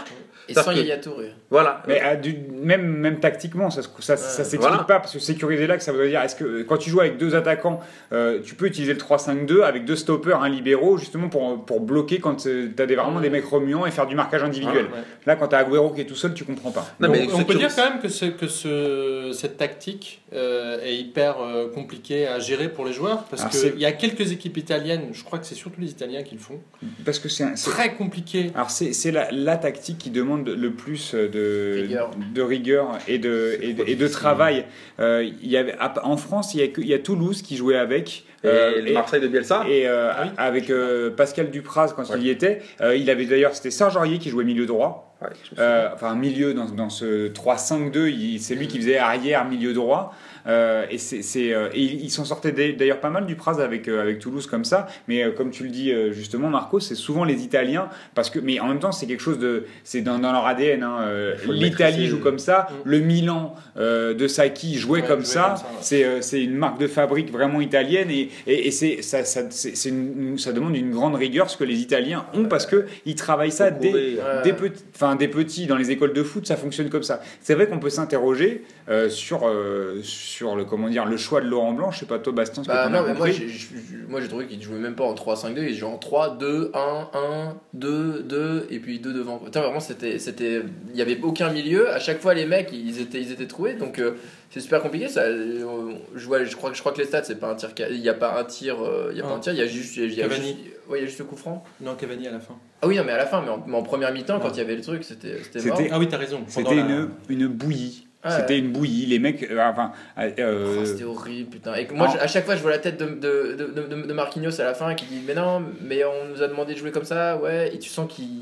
et 0.50 0.54
sans 0.54 0.72
que- 0.72 0.78
Yaya 0.78 0.98
Touré. 0.98 1.32
voilà. 1.50 1.84
Mais 1.88 2.18
du- 2.18 2.38
même, 2.62 2.86
même 2.86 3.20
tactiquement, 3.20 3.70
ça, 3.70 3.82
se- 3.82 3.88
ça, 4.00 4.18
ça 4.18 4.44
s'explique 4.44 4.62
Voilà. 4.62 4.84
pas 4.84 5.00
parce 5.00 5.14
que 5.14 5.20
sécuriser 5.20 5.68
l'axe, 5.68 5.86
ça 5.86 5.92
veut 5.92 6.08
dire 6.08 6.22
est-ce 6.22 6.36
que 6.36 6.44
euh, 6.44 6.64
quand 6.68 6.78
tu 6.78 6.90
joues 6.90 7.00
avec 7.02 7.18
deux 7.18 7.36
attaquants, 7.36 7.80
euh, 8.14 8.40
tu 8.44 8.56
peux 8.56 8.66
utiliser 8.68 8.94
le 8.94 9.00
3-5-2 9.00 9.62
avec 9.64 9.86
deux 9.86 9.96
stoppers, 9.96 10.42
un 10.42 10.50
libéraux, 10.50 10.98
justement 10.98 11.30
pour, 11.30 11.66
pour 11.66 11.80
bloquer 11.82 12.20
quand 12.20 12.36
tu 12.36 12.74
as 12.78 12.86
des, 12.86 12.96
vraiment 12.96 13.20
des 13.22 13.30
mecs 13.30 13.46
remuants 13.46 13.86
et 13.86 13.92
faire 13.92 14.08
du 14.08 14.16
marquage 14.16 14.44
individuel. 14.44 14.86
Ouais. 14.86 15.00
Là, 15.26 15.36
quand 15.36 15.48
tu 15.50 15.56
as 15.56 15.60
Agüero 15.60 15.92
qui 15.92 16.02
est 16.02 16.06
tout 16.06 16.16
seul, 16.16 16.34
tu 16.34 16.44
comprends 16.44 16.72
pas. 16.72 16.86
Non, 17.00 17.08
Donc, 17.08 17.18
mais 17.18 17.28
on 17.34 17.44
peut 17.44 17.56
dire 17.56 17.74
quand 17.76 17.90
même 17.90 18.00
que, 18.00 18.10
ce, 18.10 18.26
que 18.26 18.48
ce, 18.48 19.32
cette 19.34 19.58
tactique 19.58 20.22
euh, 20.34 20.80
est 20.84 20.96
hyper 20.96 21.40
euh, 21.40 21.70
compliquée 21.70 22.28
à 22.28 22.40
gérer 22.40 22.70
pour 22.70 22.86
les 22.86 22.94
joueurs 22.94 23.24
parce 23.26 23.46
qu'il 23.46 23.80
y 23.80 23.86
a 23.86 23.92
quelques 23.92 24.32
équipes 24.32 24.58
italiennes, 24.58 25.10
je 25.14 25.24
crois 25.24 25.40
que 25.40 25.46
c'est 25.46 25.56
surtout 25.56 25.80
les 25.82 25.90
Italiens 25.92 26.24
qui 26.24 26.36
le 26.36 26.42
font, 26.42 26.60
Parce 27.06 27.20
que 27.20 27.30
c'est 27.30 27.54
très 27.56 27.94
compliqué. 27.96 28.52
Alors 28.56 28.70
c'est 28.70 28.94
c'est 28.94 29.12
la, 29.12 29.30
la 29.32 29.58
tactique 29.58 29.98
qui 29.98 30.10
demande 30.10 30.35
le 30.44 30.72
plus 30.72 31.14
de 31.16 31.82
Rigueur. 31.82 32.12
de 32.34 32.42
rigueur 32.42 32.98
et 33.08 33.18
de, 33.18 33.58
et 33.62 33.74
de, 33.74 33.84
et 33.88 33.96
de 33.96 34.08
travail. 34.08 34.66
Euh, 35.00 35.28
il 35.42 35.50
y 35.50 35.58
avait, 35.58 35.76
à- 35.80 35.94
en 36.06 36.18
France, 36.18 36.54
il 36.54 36.60
y, 36.60 36.64
a 36.64 36.68
que- 36.68 36.82
il 36.82 36.88
y 36.88 36.94
a 36.94 37.00
Toulouse 37.00 37.42
qui 37.42 37.56
jouait 37.58 37.78
avec. 37.78 38.26
Et 38.44 38.48
euh, 38.48 38.82
le 38.82 38.94
Marseille 38.94 39.22
de 39.22 39.28
Bielsa 39.28 39.66
et 39.68 39.88
euh, 39.88 40.12
Ah 40.16 40.22
oui. 40.26 40.30
avec 40.38 40.70
euh, 40.70 41.10
Pascal 41.10 41.50
Dupraz 41.50 41.94
quand 41.96 42.08
Ouais. 42.10 42.18
il 42.20 42.28
y 42.28 42.30
était. 42.30 42.62
Euh, 42.82 42.96
il 42.96 43.10
avait 43.10 43.26
d'ailleurs, 43.26 43.56
c'était 43.56 43.72
Serge 43.72 43.96
Aurier 43.98 44.20
qui 44.20 44.30
jouait 44.30 44.44
milieu 44.44 44.66
droit. 44.68 45.16
Ouais. 45.22 45.30
Euh, 45.58 45.88
enfin, 45.94 46.14
milieu 46.14 46.54
dans, 46.54 46.66
dans 46.66 46.90
ce 46.90 47.30
3-5-2, 47.30 48.10
il- 48.10 48.40
c'est 48.40 48.54
lui 48.54 48.68
qui 48.68 48.78
faisait 48.78 48.98
arrière, 48.98 49.46
milieu 49.46 49.74
droit. 49.74 50.14
Euh, 50.48 50.86
et 50.90 50.98
c'est, 50.98 51.54
euh, 51.54 51.70
et 51.74 51.82
il 51.82 52.04
il 52.06 52.10
s'en 52.12 52.24
sortait 52.26 52.52
d'a- 52.52 52.72
d'ailleurs 52.74 53.00
pas 53.00 53.10
mal 53.10 53.26
du 53.26 53.36
Praz 53.36 53.60
avec, 53.60 53.88
euh, 53.88 54.02
avec 54.02 54.20
Toulouse 54.20 54.46
comme 54.48 54.66
ça. 54.66 54.88
Mais 55.08 55.24
comme 55.36 55.50
tu 55.52 55.64
le 55.64 55.70
dis 55.70 55.92
justement, 56.12 56.50
Marco, 56.50 56.80
c'est 56.80 56.96
souvent 56.96 57.24
les 57.24 57.44
Italiens. 57.44 57.90
Parce 58.14 58.30
que, 58.30 58.40
mais 58.40 58.60
en 58.60 58.68
même 58.68 58.80
temps, 58.80 58.92
c'est 58.92 59.08
quelque 59.08 59.22
chose 59.24 59.40
de. 59.40 59.66
C'est 59.84 60.02
dans, 60.02 60.20
dans 60.20 60.32
leur 60.32 60.46
ADN. 60.46 60.84
hein, 60.84 61.06
L'Italie 61.50 62.08
joue 62.08 62.20
comme 62.20 62.40
ça. 62.40 62.68
Mm. 62.70 62.90
Le 62.90 63.00
Milan 63.00 63.56
de 63.78 64.28
Sacchi 64.28 64.76
jouait 64.76 65.02
Ouais, 65.02 65.08
comme 65.08 65.20
jouait 65.22 65.26
ça. 65.26 65.56
comme 65.58 65.82
ça, 65.82 65.96
ouais. 65.98 66.22
C'est, 66.22 66.44
une 66.44 66.56
marque 66.56 66.80
de 66.80 66.88
fabrique 66.88 67.32
vraiment 67.32 67.60
italienne. 67.62 68.10
Et, 68.12 68.30
et, 68.48 68.68
et 68.68 68.72
c'est, 68.72 69.02
ça, 69.02 69.24
ça, 69.26 69.42
une- 69.90 70.36
demande 70.56 70.76
une 70.78 70.92
grande 70.92 71.16
rigueur 71.16 71.50
ce 71.50 71.58
que 71.58 71.64
les 71.66 71.80
Italiens 71.82 72.26
ont 72.34 72.46
parce 72.46 72.66
qu'ils 72.68 73.16
travaillent 73.16 73.52
ça 73.52 73.72
dès. 73.72 73.92
Ouais. 73.94 74.42
des 74.44 74.54
petits, 74.54 74.84
enfin 74.96 75.16
des 75.16 75.28
petits 75.28 75.66
dans 75.68 75.76
les 75.76 75.92
écoles 75.92 76.14
de 76.14 76.24
foot, 76.24 76.46
ça 76.48 76.56
fonctionne 76.56 76.90
comme 76.90 77.04
ça. 77.04 77.22
C'est 77.42 77.56
vrai 77.56 77.68
qu'on 77.68 77.80
peut 77.80 77.90
s'interroger 77.90 78.64
euh, 78.90 79.10
sur 79.10 79.48
euh, 79.48 80.00
sur 80.04 80.35
le 80.42 80.66
comment 80.66 80.90
dire 80.90 81.06
le 81.06 81.18
choix 81.18 81.40
de 81.42 81.48
Laurent 81.48 81.74
Blanc. 81.74 81.92
Je 81.92 82.00
sais 82.00 82.06
pas 82.06 82.20
toi, 82.20 82.34
Bastien, 82.34 82.64
ce 82.64 82.68
que 82.68 82.74
Bah 82.74 82.84
t'en 82.86 82.90
non, 82.92 82.98
as 83.00 83.02
mais 83.04 83.14
moi 83.14 83.28
compris. 83.28 83.34
j'ai- 83.48 83.98
moi, 84.10 84.22
j'ai 84.22 84.28
trouvé 84.28 84.46
qu'il 84.48 84.62
jouait 84.62 84.78
même 84.78 84.96
pas 84.96 85.04
en 85.06 85.14
3-5-2, 85.14 85.64
il 85.70 85.76
jouait 85.76 85.88
en 85.90 85.98
3, 85.98 86.36
2, 86.38 86.72
1, 86.74 87.10
1, 87.14 87.56
2, 87.74 88.24
2 88.24 88.68
et 88.70 88.80
puis 88.80 89.00
2 89.00 89.14
devant. 89.14 89.38
Putain, 89.40 89.62
vraiment, 89.62 89.80
c'était, 89.80 90.20
c'était, 90.20 90.62
il 90.92 90.96
y 90.98 91.02
avait 91.02 91.20
aucun 91.22 91.50
milieu. 91.52 91.90
À 91.92 92.00
chaque 92.00 92.20
fois, 92.22 92.34
les 92.34 92.46
mecs, 92.46 92.70
ils 92.74 93.00
étaient, 93.02 93.22
ils 93.22 93.32
étaient 93.32 93.48
troués. 93.48 93.74
Donc 93.74 94.00
euh, 94.00 94.16
c'est 94.52 94.60
super 94.60 94.82
compliqué. 94.82 95.08
Ça, 95.08 95.22
euh, 95.22 95.94
je 96.16 96.26
vois, 96.26 96.44
je 96.44 96.56
crois, 96.56 96.70
que- 96.72 96.76
je 96.76 96.82
crois 96.82 96.92
que 96.92 97.00
les 97.00 97.06
stats, 97.06 97.24
c'est 97.24 97.40
pas 97.40 97.50
un 97.52 97.56
tir, 97.56 97.70
il 97.90 97.98
y 97.98 98.10
a 98.10 98.14
pas 98.14 98.40
un 98.40 98.44
tir, 98.44 98.78
euh, 98.84 99.10
il 99.12 99.18
y 99.18 99.22
a 99.22 99.24
pas 99.24 99.30
Ah. 99.34 99.38
un 99.38 99.40
tir, 99.40 99.54
il 99.54 99.60
y 99.60 99.62
a 99.62 99.68
juste, 99.68 99.96
il 99.98 100.14
y 100.14 100.22
a 100.22 100.28
Cavani. 100.28 100.48
juste, 100.48 100.58
ouais, 100.90 101.00
il 101.00 101.02
y 101.02 101.04
a 101.04 101.08
juste 101.08 101.20
le 101.20 101.26
coup 101.26 101.36
franc. 101.38 101.64
Non, 101.82 101.96
Cavani 101.96 102.28
à 102.28 102.32
la 102.32 102.40
fin. 102.40 102.56
Ah 102.82 102.88
oui, 102.88 102.98
non, 102.98 103.04
mais 103.06 103.14
à 103.14 103.18
la 103.18 103.26
fin, 103.26 103.42
mais 103.42 103.50
en, 103.50 103.64
mais 103.66 103.76
en 103.76 103.84
première 103.84 104.12
mi-temps, 104.14 104.40
quand 104.40 104.48
Non. 104.50 104.54
il 104.54 104.58
y 104.58 104.62
avait 104.62 104.76
le 104.76 104.82
truc, 104.82 105.04
c'était, 105.04 105.38
c'était. 105.52 105.90
Ah 105.92 105.98
oui, 106.00 106.08
t'as 106.10 106.18
raison. 106.18 106.42
C'était 106.48 106.76
la- 106.76 106.82
une 106.82 107.10
une 107.30 107.48
bouillie. 107.48 108.05
Ah, 108.28 108.40
C'était 108.40 108.58
une 108.58 108.72
bouillie. 108.72 109.06
Les 109.06 109.20
mecs, 109.20 109.44
euh, 109.44 109.60
enfin, 109.70 109.92
euh, 110.18 110.78
Oh, 110.82 110.86
c'était 110.86 111.04
horrible, 111.04 111.50
putain. 111.52 111.76
Et 111.76 111.88
moi, 111.94 112.10
je- 112.12 112.18
à 112.18 112.26
chaque 112.28 112.44
fois, 112.46 112.56
je 112.56 112.62
vois 112.64 112.72
la 112.72 112.80
tête 112.80 112.98
de, 112.98 113.06
de, 113.06 113.56
de, 113.56 113.82
de, 113.86 114.02
de 114.08 114.14
Marquinhos 114.14 114.60
à 114.60 114.64
la 114.64 114.74
fin 114.74 114.96
qui 114.96 115.06
dit 115.06 115.22
Mais 115.28 115.36
non, 115.36 115.62
mais 115.82 116.04
on 116.04 116.30
nous 116.34 116.42
a 116.42 116.48
demandé 116.48 116.74
de 116.74 116.80
jouer 116.80 116.92
comme 116.92 117.06
ça, 117.06 117.38
ouais. 117.38 117.72
Et 117.74 117.78
tu 117.80 117.88
sens 117.90 118.12
qu'il. 118.12 118.42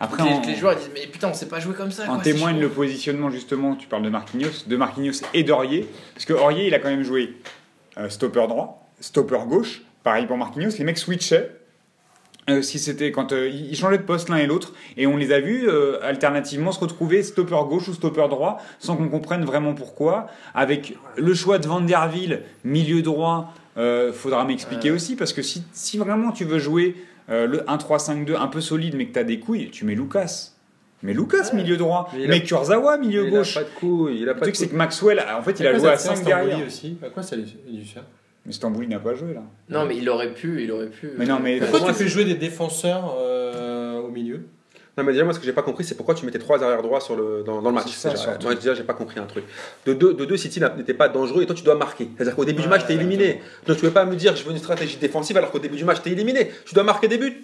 après 0.00 0.24
les, 0.46 0.56
joueurs 0.56 0.74
disent 0.74 0.90
Mais 0.92 1.06
putain, 1.06 1.28
on 1.28 1.34
sait 1.34 1.46
pas 1.46 1.60
jouer 1.60 1.74
comme 1.74 1.92
ça. 1.92 2.02
En 2.10 2.14
quoi, 2.16 2.24
témoigne 2.24 2.58
le 2.60 2.68
positionnement 2.68 3.30
justement, 3.30 3.76
tu 3.76 3.86
parles 3.86 4.02
de 4.02 4.10
Marquinhos, 4.10 4.64
de 4.66 4.76
Marquinhos 4.76 5.22
et 5.34 5.44
d'Aurier, 5.44 5.86
parce 6.14 6.24
que 6.24 6.32
Aurier 6.32 6.66
il 6.66 6.74
a 6.74 6.80
quand 6.80 6.88
même 6.90 7.04
joué 7.04 7.34
euh, 7.96 8.08
stopper 8.08 8.46
droit, 8.48 8.90
stopper 8.98 9.38
gauche, 9.46 9.82
pareil 10.02 10.26
pour 10.26 10.36
Marquinhos, 10.36 10.70
les 10.78 10.84
mecs 10.84 10.98
switchaient. 10.98 11.50
Euh, 12.50 12.62
si 12.62 12.78
c'était 12.78 13.12
quand 13.12 13.32
euh, 13.32 13.48
ils 13.48 13.76
changeaient 13.76 13.98
de 13.98 14.02
poste 14.02 14.28
l'un 14.28 14.36
et 14.36 14.46
l'autre 14.46 14.72
et 14.96 15.06
on 15.06 15.16
les 15.16 15.32
a 15.32 15.40
vus 15.40 15.68
euh, 15.68 15.98
alternativement 16.02 16.72
se 16.72 16.80
retrouver 16.80 17.22
stopper 17.22 17.56
gauche 17.68 17.88
ou 17.88 17.94
stopper 17.94 18.26
droit 18.28 18.58
sans 18.78 18.96
qu'on 18.96 19.08
comprenne 19.08 19.44
vraiment 19.44 19.74
pourquoi. 19.74 20.26
Avec 20.54 20.96
le 21.16 21.32
choix 21.34 21.58
de 21.58 21.66
Van 21.66 21.80
der 21.80 22.08
Ville 22.08 22.42
milieu 22.64 23.02
droit 23.02 23.54
euh, 23.78 24.12
faudra 24.12 24.44
m'expliquer 24.44 24.90
aussi 24.90 25.16
parce 25.16 25.32
que 25.32 25.42
si, 25.42 25.62
si 25.72 25.96
vraiment 25.98 26.32
tu 26.32 26.44
veux 26.44 26.58
jouer 26.58 26.96
le 27.28 27.58
1-3-5-2 27.68 28.34
un 28.36 28.48
peu 28.48 28.60
solide 28.60 28.94
mais 28.96 29.06
que 29.06 29.12
tu 29.12 29.18
as 29.20 29.24
des 29.24 29.38
couilles 29.38 29.70
tu 29.70 29.84
mets 29.84 29.94
Lucas. 29.94 30.50
Mais 31.02 31.14
Lucas 31.14 31.50
Ouais. 31.52 31.62
milieu 31.62 31.76
droit. 31.76 32.10
Mais 32.14 32.26
mais 32.26 32.42
Kurzawa 32.42 32.98
milieu 32.98 33.22
il 33.22 33.28
a 33.28 33.38
gauche. 33.38 33.54
pas 33.54 33.62
de 33.62 33.68
couilles, 33.78 34.16
il 34.20 34.28
a 34.28 34.32
le 34.32 34.38
pas 34.38 34.42
truc 34.42 34.56
c'est 34.56 34.68
que 34.68 34.74
Maxwell 34.76 35.22
en 35.38 35.42
fait 35.42 35.58
il 35.60 35.66
a 35.66 35.78
joué 35.78 35.88
à 35.88 35.96
ça 35.96 36.08
sert 36.08 36.16
5 36.16 36.24
Stambouli 36.26 36.48
derrière. 36.50 36.66
aussi. 36.66 36.98
À 37.02 37.08
quoi 37.08 37.22
ça 37.22 37.36
lui 37.36 37.46
sert? 37.86 38.02
Mais 38.46 38.52
Stambouli 38.52 38.88
n'a 38.88 38.98
pas 38.98 39.14
joué 39.14 39.34
là 39.34 39.42
Non, 39.68 39.84
mais 39.86 39.96
il 39.96 40.08
aurait 40.08 40.32
pu, 40.34 40.62
il 40.62 40.70
aurait 40.72 40.86
pu. 40.88 41.10
Mais 41.18 41.26
non, 41.26 41.38
mais- 41.40 41.58
Pourquoi 41.58 41.80
moi, 41.80 41.88
tu 41.92 41.96
fais 41.96 42.08
jouer 42.08 42.24
des 42.24 42.34
défenseurs 42.34 43.14
euh, 43.18 44.00
au 44.00 44.08
milieu? 44.08 44.40
Non, 44.98 45.04
mais 45.04 45.12
déjà, 45.12 45.24
moi, 45.24 45.32
ce 45.32 45.38
que 45.38 45.44
j'ai 45.46 45.52
pas 45.52 45.62
compris, 45.62 45.84
c'est 45.84 45.94
pourquoi 45.94 46.14
tu 46.14 46.26
mettais 46.26 46.38
trois 46.40 46.62
arrière 46.62 46.82
droits 46.82 47.00
sur 47.00 47.16
le, 47.16 47.42
dans, 47.46 47.62
dans 47.62 47.70
le 47.70 47.74
match. 47.76 47.86
C'est 47.88 48.10
ça, 48.10 48.10
déjà, 48.10 48.38
moi, 48.42 48.54
déjà, 48.54 48.74
j'ai 48.74 48.82
pas 48.82 48.92
compris 48.92 49.20
un 49.20 49.24
truc. 49.24 49.44
De 49.86 49.94
deux, 49.94 50.14
de 50.14 50.24
deux 50.24 50.36
City 50.36 50.60
n'était 50.76 50.94
pas 50.94 51.08
dangereux 51.08 51.42
et 51.42 51.46
toi, 51.46 51.54
tu 51.54 51.62
dois 51.62 51.76
marquer. 51.76 52.08
C'est-à-dire 52.16 52.34
qu'au 52.34 52.44
début 52.44 52.62
du 52.62 52.68
match, 52.68 52.86
t'es 52.86 52.94
éliminé. 52.94 53.40
Donc, 53.66 53.76
tu 53.76 53.82
peux 53.82 53.90
pas 53.92 54.04
me 54.04 54.16
dire, 54.16 54.34
je 54.36 54.42
veux 54.44 54.50
une 54.50 54.58
stratégie 54.58 54.96
défensive 54.96 55.36
alors 55.36 55.52
qu'au 55.52 55.58
début 55.60 55.76
du 55.76 55.84
match, 55.84 56.02
t'es 56.02 56.10
éliminé. 56.10 56.50
Tu 56.66 56.74
dois 56.74 56.82
marquer 56.84 57.08
des 57.08 57.18
buts. 57.18 57.42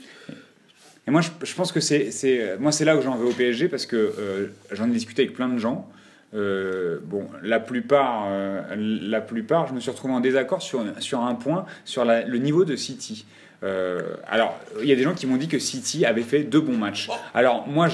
Et 1.07 1.11
moi, 1.13 1.21
je, 1.21 1.29
je 1.47 1.55
pense 1.55 1.71
que 1.71 1.79
c'est, 1.81 2.11
c'est, 2.11 2.57
moi, 2.59 2.73
c'est 2.73 2.85
là 2.85 2.97
où 2.97 3.01
j'en 3.01 3.15
veux 3.17 3.27
au 3.29 3.33
PSG 3.33 3.69
parce 3.69 3.87
que 3.87 3.97
euh, 3.97 4.47
j'en 4.73 4.87
ai 4.89 4.93
discuté 4.93 5.23
avec 5.23 5.35
plein 5.37 5.49
de 5.49 5.59
gens. 5.59 5.89
Euh, 6.37 6.99
bon, 7.03 7.27
la 7.43 7.61
plupart, 7.61 8.27
euh, 8.29 8.61
la 8.77 9.21
plupart, 9.21 9.67
je 9.69 9.73
me 9.75 9.81
suis 9.81 9.91
retrouvé 9.91 10.13
en 10.15 10.21
désaccord 10.21 10.61
sur, 10.63 10.85
sur 11.01 11.21
un 11.23 11.35
point, 11.35 11.65
sur 11.85 12.05
la- 12.05 12.23
le 12.25 12.39
niveau 12.39 12.65
de 12.65 12.77
City. 12.77 13.25
Euh, 13.63 14.01
alors, 14.29 14.55
il 14.83 14.87
y 14.87 14.93
a 14.93 14.97
des 14.97 15.03
gens 15.03 15.15
qui 15.15 15.27
m'ont 15.27 15.39
dit 15.39 15.49
que 15.49 15.59
City 15.59 16.05
avait 16.05 16.21
fait 16.23 16.41
deux 16.41 16.61
bons 16.61 16.77
matchs. 16.77 17.09
Alors, 17.33 17.67
moi, 17.67 17.89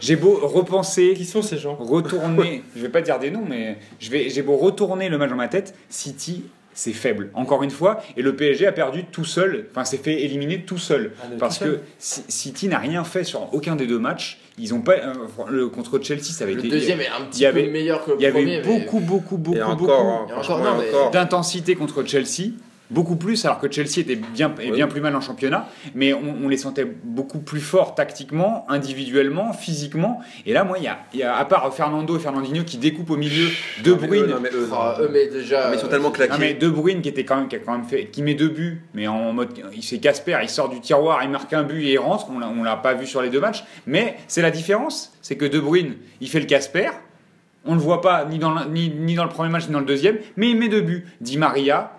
j'ai, 0.00 0.16
beau 0.16 0.40
repenser, 0.42 1.12
Qui 1.14 1.26
sont 1.26 1.42
ces 1.42 1.58
gens? 1.58 1.74
retourner, 1.74 2.62
je 2.74 2.80
vais 2.80 2.88
pas 2.88 3.02
dire 3.02 3.18
des 3.18 3.30
noms, 3.30 3.44
mais 3.46 3.76
j'ai 4.00 4.42
beau 4.42 4.56
retourner 4.56 5.10
le 5.10 5.18
match 5.18 5.28
dans 5.30 5.36
ma 5.36 5.48
tête, 5.48 5.74
City, 5.90 6.44
c'est 6.72 6.94
faible, 6.94 7.28
encore 7.34 7.62
une 7.62 7.70
fois, 7.70 8.02
et 8.16 8.22
le 8.22 8.34
PSG 8.36 8.66
a 8.66 8.72
perdu 8.72 9.04
tout 9.04 9.24
seul, 9.24 9.66
enfin, 9.70 9.84
s'est 9.84 9.98
fait 9.98 10.22
éliminer 10.22 10.62
tout 10.62 10.78
seul. 10.78 11.12
Ah, 11.22 11.26
Parce 11.38 11.58
tout 11.58 11.64
seul. 11.64 11.74
que 11.74 11.80
City 11.98 12.68
n'a 12.68 12.78
rien 12.78 13.04
fait 13.04 13.24
sur 13.24 13.52
aucun 13.54 13.76
des 13.76 13.86
deux 13.86 13.98
matchs. 13.98 14.40
Ils 14.58 14.72
ont 14.72 14.80
pas 14.80 14.92
euh, 14.94 15.12
le 15.50 15.68
contre 15.68 16.00
Chelsea, 16.02 16.22
ça 16.32 16.44
avait 16.44 16.54
Le 16.54 16.60
été 16.60 16.68
deuxième 16.70 17.00
est 17.00 17.08
un 17.08 17.20
il 17.20 17.26
petit 17.28 17.42
y 17.42 17.46
avait- 17.46 17.64
peu 17.64 17.70
meilleur 17.72 18.04
que 18.04 18.12
le 18.12 18.16
il 18.18 18.22
y 18.22 18.26
avait 18.26 18.32
premier. 18.42 18.60
mais- 18.62 18.78
beaucoup, 18.80 19.00
beaucoup, 19.00 19.36
beaucoup, 19.36 19.60
encore, 19.60 19.76
beaucoup 19.76 19.92
hein, 19.92 21.10
d'intensité 21.12 21.74
contre 21.74 22.04
Chelsea. 22.04 22.52
Beaucoup 22.90 23.16
plus, 23.16 23.44
alors 23.44 23.58
que 23.58 23.70
Chelsea 23.70 23.98
était 23.98 24.14
bien, 24.16 24.48
bien 24.48 24.86
plus 24.86 25.00
mal 25.00 25.14
en 25.16 25.20
championnat, 25.20 25.68
mais 25.94 26.12
on, 26.14 26.36
on 26.44 26.48
les 26.48 26.56
sentait 26.56 26.84
beaucoup 26.84 27.40
plus 27.40 27.60
forts 27.60 27.94
tactiquement, 27.94 28.64
individuellement, 28.68 29.52
physiquement. 29.52 30.20
Et 30.46 30.52
là, 30.52 30.62
moi, 30.64 30.78
il 30.78 30.84
y 30.84 30.88
a, 30.88 30.98
il 31.12 31.20
y 31.20 31.22
a, 31.22 31.36
à 31.36 31.44
part 31.44 31.74
Fernando 31.74 32.16
et 32.16 32.20
Fernandinho 32.20 32.62
qui 32.64 32.78
découpent 32.78 33.10
au 33.10 33.16
milieu, 33.16 33.48
De 33.82 33.90
Non, 33.92 33.98
mais 34.00 34.04
eux, 34.04 34.08
Bruyne, 34.08 34.26
non, 34.26 34.40
mais 34.40 34.50
eux, 34.52 34.68
Ah, 34.72 34.96
eux, 35.00 35.10
mais 35.12 35.26
déjà. 35.26 35.68
Mais 35.70 35.76
ils 35.76 35.80
sont 35.80 35.88
tellement 35.88 36.08
euh, 36.08 36.12
claqués. 36.12 36.32
non, 36.32 36.38
mais 36.38 36.54
De 36.54 36.68
Bruyne 36.68 37.02
qui 37.02 37.08
était 37.08 37.24
quand 37.24 37.36
même 37.36 37.48
qui 37.48 37.56
a 37.56 37.58
quand 37.58 37.72
même 37.72 37.84
fait 37.86 38.06
qui 38.06 38.22
met 38.22 38.34
deux 38.34 38.48
buts 38.48 38.82
mais 38.94 39.06
en 39.08 39.32
mode 39.32 39.50
il 39.74 39.82
fait 39.84 39.98
Casper 39.98 40.38
il 40.42 40.48
sort 40.48 40.68
du 40.68 40.80
tiroir 40.80 41.22
il 41.22 41.30
marque 41.30 41.52
un 41.52 41.62
but 41.62 41.82
et 41.84 41.92
il 41.92 41.98
rentre 41.98 42.28
on 42.30 42.38
l'a, 42.38 42.48
on 42.48 42.62
l'a 42.62 42.76
pas 42.76 42.94
vu 42.94 43.06
sur 43.06 43.22
les 43.22 43.30
deux 43.30 43.40
matchs 43.40 43.64
mais 43.86 44.16
c'est 44.28 44.42
la 44.42 44.50
différence 44.50 45.12
c'est 45.22 45.36
que 45.36 45.44
De 45.44 45.58
Bruyne 45.60 45.94
il 46.20 46.28
fait 46.28 46.40
le 46.40 46.46
Casper 46.46 46.88
on 47.64 47.74
le 47.74 47.80
voit 47.80 48.00
pas 48.00 48.24
ni 48.24 48.38
dans 48.38 48.52
le, 48.54 48.64
ni, 48.70 48.90
ni 48.90 49.14
dans 49.14 49.24
le 49.24 49.30
premier 49.30 49.50
match 49.50 49.66
ni 49.66 49.72
dans 49.72 49.80
le 49.80 49.86
deuxième 49.86 50.18
mais 50.36 50.50
il 50.50 50.56
met 50.58 50.68
deux 50.68 50.80
buts 50.82 51.06
Di 51.20 51.38
Maria 51.38 51.92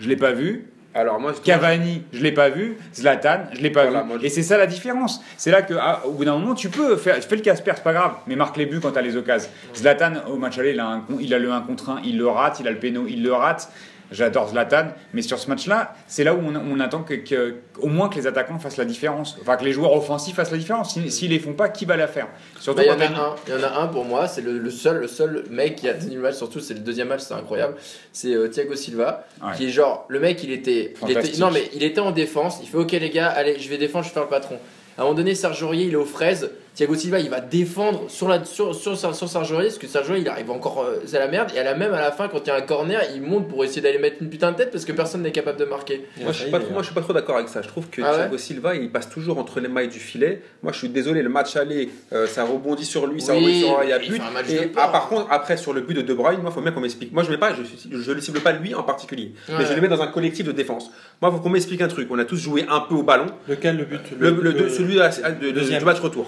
je 0.00 0.08
l'ai 0.08 0.16
pas 0.16 0.32
vu 0.32 0.66
Alors, 0.92 1.20
moi, 1.20 1.32
je- 1.36 1.40
Cavani, 1.40 2.02
je 2.12 2.20
l'ai 2.20 2.32
pas 2.32 2.48
vu. 2.48 2.76
Zlatan, 2.92 3.42
je 3.52 3.60
l'ai 3.60 3.70
pas 3.70 3.84
Voilà, 3.84 4.00
vu. 4.02 4.08
moi, 4.08 4.16
je- 4.20 4.26
Et 4.26 4.28
c'est 4.28 4.42
ça 4.42 4.58
la 4.58 4.66
différence. 4.66 5.22
C'est 5.36 5.52
là 5.52 5.62
que, 5.62 5.74
ah, 5.80 6.00
au 6.04 6.10
bout 6.10 6.24
d'un 6.24 6.36
moment, 6.36 6.52
tu 6.56 6.68
peux 6.68 6.96
faire, 6.96 7.14
fais 7.22 7.36
le 7.36 7.42
Casper, 7.42 7.70
c'est 7.76 7.84
pas 7.84 7.92
grave, 7.92 8.14
mais 8.26 8.34
marque 8.34 8.56
les 8.56 8.66
buts 8.66 8.80
quand 8.82 8.90
t'as 8.90 9.00
les 9.00 9.16
occasions. 9.16 9.50
Zlatan, 9.72 10.14
au 10.28 10.36
match 10.36 10.58
aller, 10.58 10.72
il 10.72 10.80
a, 10.80 10.86
un, 10.88 11.04
il 11.20 11.32
a 11.32 11.38
le 11.38 11.52
1 11.52 11.60
contre 11.60 11.90
1, 11.90 12.00
il 12.04 12.18
le 12.18 12.26
rate, 12.26 12.58
il 12.58 12.66
a 12.66 12.72
le 12.72 12.78
péno, 12.78 13.04
il 13.08 13.22
le 13.22 13.32
rate. 13.32 13.70
J'adore 14.12 14.48
Zlatan, 14.50 14.88
mais 15.14 15.22
sur 15.22 15.38
ce 15.38 15.48
match-là, 15.48 15.94
c'est 16.06 16.24
là 16.24 16.34
où 16.34 16.38
on, 16.38 16.54
on 16.56 16.80
attend 16.80 17.02
que, 17.02 17.14
que- 17.14 17.56
au 17.78 17.86
moins 17.88 18.08
que 18.08 18.16
les 18.16 18.26
attaquants 18.26 18.58
fassent 18.58 18.76
la 18.76 18.84
différence, 18.84 19.36
enfin 19.40 19.56
que 19.56 19.64
les 19.64 19.72
joueurs 19.72 19.92
offensifs 19.94 20.36
fassent 20.36 20.50
la 20.50 20.58
différence. 20.58 20.94
Si- 20.94 21.10
S'ils 21.10 21.30
les 21.30 21.38
font 21.38 21.52
pas, 21.52 21.68
qui 21.68 21.84
va 21.84 21.96
la 21.96 22.08
faire? 22.08 22.28
Surtout 22.58 22.78
Bah, 22.78 22.84
Il 22.86 22.88
y, 22.88 22.90
en 22.92 23.00
a 23.00 23.20
un, 23.20 23.34
il 23.46 23.52
y 23.54 23.56
en 23.56 23.62
a 23.62 23.80
un 23.82 23.86
pour 23.86 24.04
moi, 24.04 24.26
c'est 24.28 24.40
le, 24.42 24.58
le 24.58 24.70
seul, 24.70 24.98
le 25.00 25.08
seul 25.08 25.44
mec 25.50 25.76
qui 25.76 25.88
a 25.88 25.94
tenu 25.94 26.16
le 26.16 26.22
match, 26.22 26.34
surtout 26.36 26.60
c'est 26.60 26.74
le 26.74 26.80
deuxième 26.80 27.08
match, 27.08 27.20
c'est 27.20 27.34
incroyable. 27.34 27.74
C'est 28.12 28.34
euh, 28.34 28.48
Thiago 28.48 28.74
Silva, 28.76 29.26
Ouais. 29.42 29.52
qui 29.56 29.66
est 29.66 29.70
genre, 29.70 30.04
le 30.08 30.20
mec 30.20 30.42
il 30.42 30.52
était, 30.52 30.94
il 31.08 31.10
était. 31.16 31.38
Non 31.38 31.50
mais 31.50 31.70
il 31.74 31.82
était 31.82 32.00
en 32.00 32.10
défense, 32.10 32.58
il 32.62 32.68
fait 32.68 32.76
ok 32.78 32.92
les 32.92 33.10
gars, 33.10 33.28
allez, 33.28 33.58
je 33.58 33.68
vais 33.68 33.78
défendre, 33.78 34.04
je 34.04 34.10
vais 34.10 34.14
faire 34.14 34.24
le 34.24 34.28
patron. 34.28 34.58
À 34.98 35.02
un 35.02 35.04
moment 35.04 35.16
donné, 35.16 35.34
Serge 35.34 35.62
Aurier 35.62 35.86
il 35.86 35.92
est 35.92 35.96
aux 35.96 36.04
fraises, 36.04 36.50
Thiago 36.74 36.94
Silva 36.94 37.18
il 37.20 37.28
va 37.28 37.40
défendre 37.40 38.04
sur, 38.08 38.28
la, 38.28 38.44
sur, 38.44 38.74
sur, 38.74 38.96
sur, 38.96 39.14
sur 39.14 39.28
Serge 39.28 39.52
Aurier, 39.52 39.68
parce 39.68 39.78
que 39.78 39.98
Aurier 40.10 40.22
il 40.22 40.28
arrive 40.28 40.50
encore, 40.50 40.82
euh, 40.82 41.00
c'est 41.04 41.18
la 41.18 41.28
merde, 41.28 41.50
et 41.54 41.58
à 41.58 41.64
la 41.64 41.74
même 41.74 41.92
à 41.92 42.00
la 42.00 42.12
fin, 42.12 42.28
quand 42.28 42.38
il 42.44 42.48
y 42.48 42.50
a 42.50 42.56
un 42.56 42.60
corner, 42.62 43.00
il 43.14 43.22
monte 43.22 43.48
pour 43.48 43.64
essayer 43.64 43.80
d'aller 43.82 43.98
mettre 43.98 44.16
une 44.22 44.30
putain 44.30 44.52
de 44.52 44.56
tête 44.56 44.70
parce 44.70 44.84
que 44.84 44.92
personne 44.92 45.22
n'est 45.22 45.32
capable 45.32 45.58
de 45.58 45.64
marquer. 45.64 46.06
Moi 46.22 46.32
je, 46.32 46.42
suis 46.42 46.50
pas 46.50 46.58
trop, 46.58 46.58
d'ailleurs. 46.58 46.72
moi, 46.72 46.82
je 46.82 46.86
suis 46.86 46.94
pas 46.94 47.00
trop 47.02 47.12
d'accord 47.12 47.36
avec 47.36 47.48
ça. 47.48 47.60
Je 47.62 47.68
trouve 47.68 47.88
que 47.88 48.00
Ah 48.02 48.10
ouais 48.12 48.16
Thiago 48.18 48.38
Silva, 48.38 48.74
il 48.76 48.90
passe 48.90 49.08
toujours 49.10 49.38
entre 49.38 49.60
les 49.60 49.68
mailles 49.68 49.88
du 49.88 49.98
filet. 49.98 50.42
Moi, 50.62 50.72
je 50.72 50.78
suis 50.78 50.88
désolé, 50.88 51.22
le 51.22 51.28
match 51.28 51.56
aller, 51.56 51.90
euh, 52.12 52.26
ça 52.26 52.44
rebondit 52.44 52.84
sur 52.84 53.06
lui, 53.06 53.20
ça 53.20 53.32
Oui, 53.34 53.38
rebondit 53.40 53.60
sur 53.60 53.80
il 53.82 53.88
y 53.88 53.92
a 53.92 54.02
il 54.02 54.10
but. 54.10 54.22
Et 54.50 54.72
ah, 54.76 54.88
par 54.88 55.08
contre, 55.08 55.26
après, 55.30 55.56
sur 55.56 55.72
le 55.72 55.80
but 55.82 55.94
de 55.94 56.02
De 56.02 56.14
Bruyne, 56.14 56.40
moi, 56.40 56.50
faut 56.50 56.60
bien 56.62 56.72
qu'on 56.72 56.80
m'explique. 56.80 57.12
Moi, 57.12 57.22
je 57.24 57.30
mets 57.30 57.38
pas, 57.38 57.52
je, 57.54 57.98
je 57.98 58.12
le 58.12 58.20
cible 58.20 58.40
pas 58.40 58.52
lui 58.52 58.74
en 58.74 58.82
particulier, 58.84 59.32
mais 59.48 59.54
Ouais. 59.56 59.66
je 59.66 59.74
le 59.74 59.80
mets 59.80 59.88
dans 59.88 60.00
un 60.02 60.06
collectif 60.06 60.46
de 60.46 60.52
défense. 60.52 60.90
Moi, 61.20 61.30
faut 61.30 61.38
qu'on 61.38 61.50
m'explique 61.50 61.80
un 61.82 61.88
truc. 61.88 62.08
On 62.10 62.18
a 62.18 62.24
tous 62.24 62.36
joué 62.38 62.64
un 62.68 62.80
peu 62.80 62.94
au 62.94 63.02
ballon. 63.02 63.26
Lequel 63.48 63.76
le 63.76 63.84
but? 63.84 64.00
Le, 64.18 64.30
le- 64.30 64.52
de- 64.52 64.68
celui 64.68 64.94
de, 64.94 65.00
la- 65.00 65.08
de- 65.10 65.46
de- 65.46 65.50
deuxième. 65.50 65.78
du 65.80 65.84
match 65.84 66.00
retour. 66.00 66.26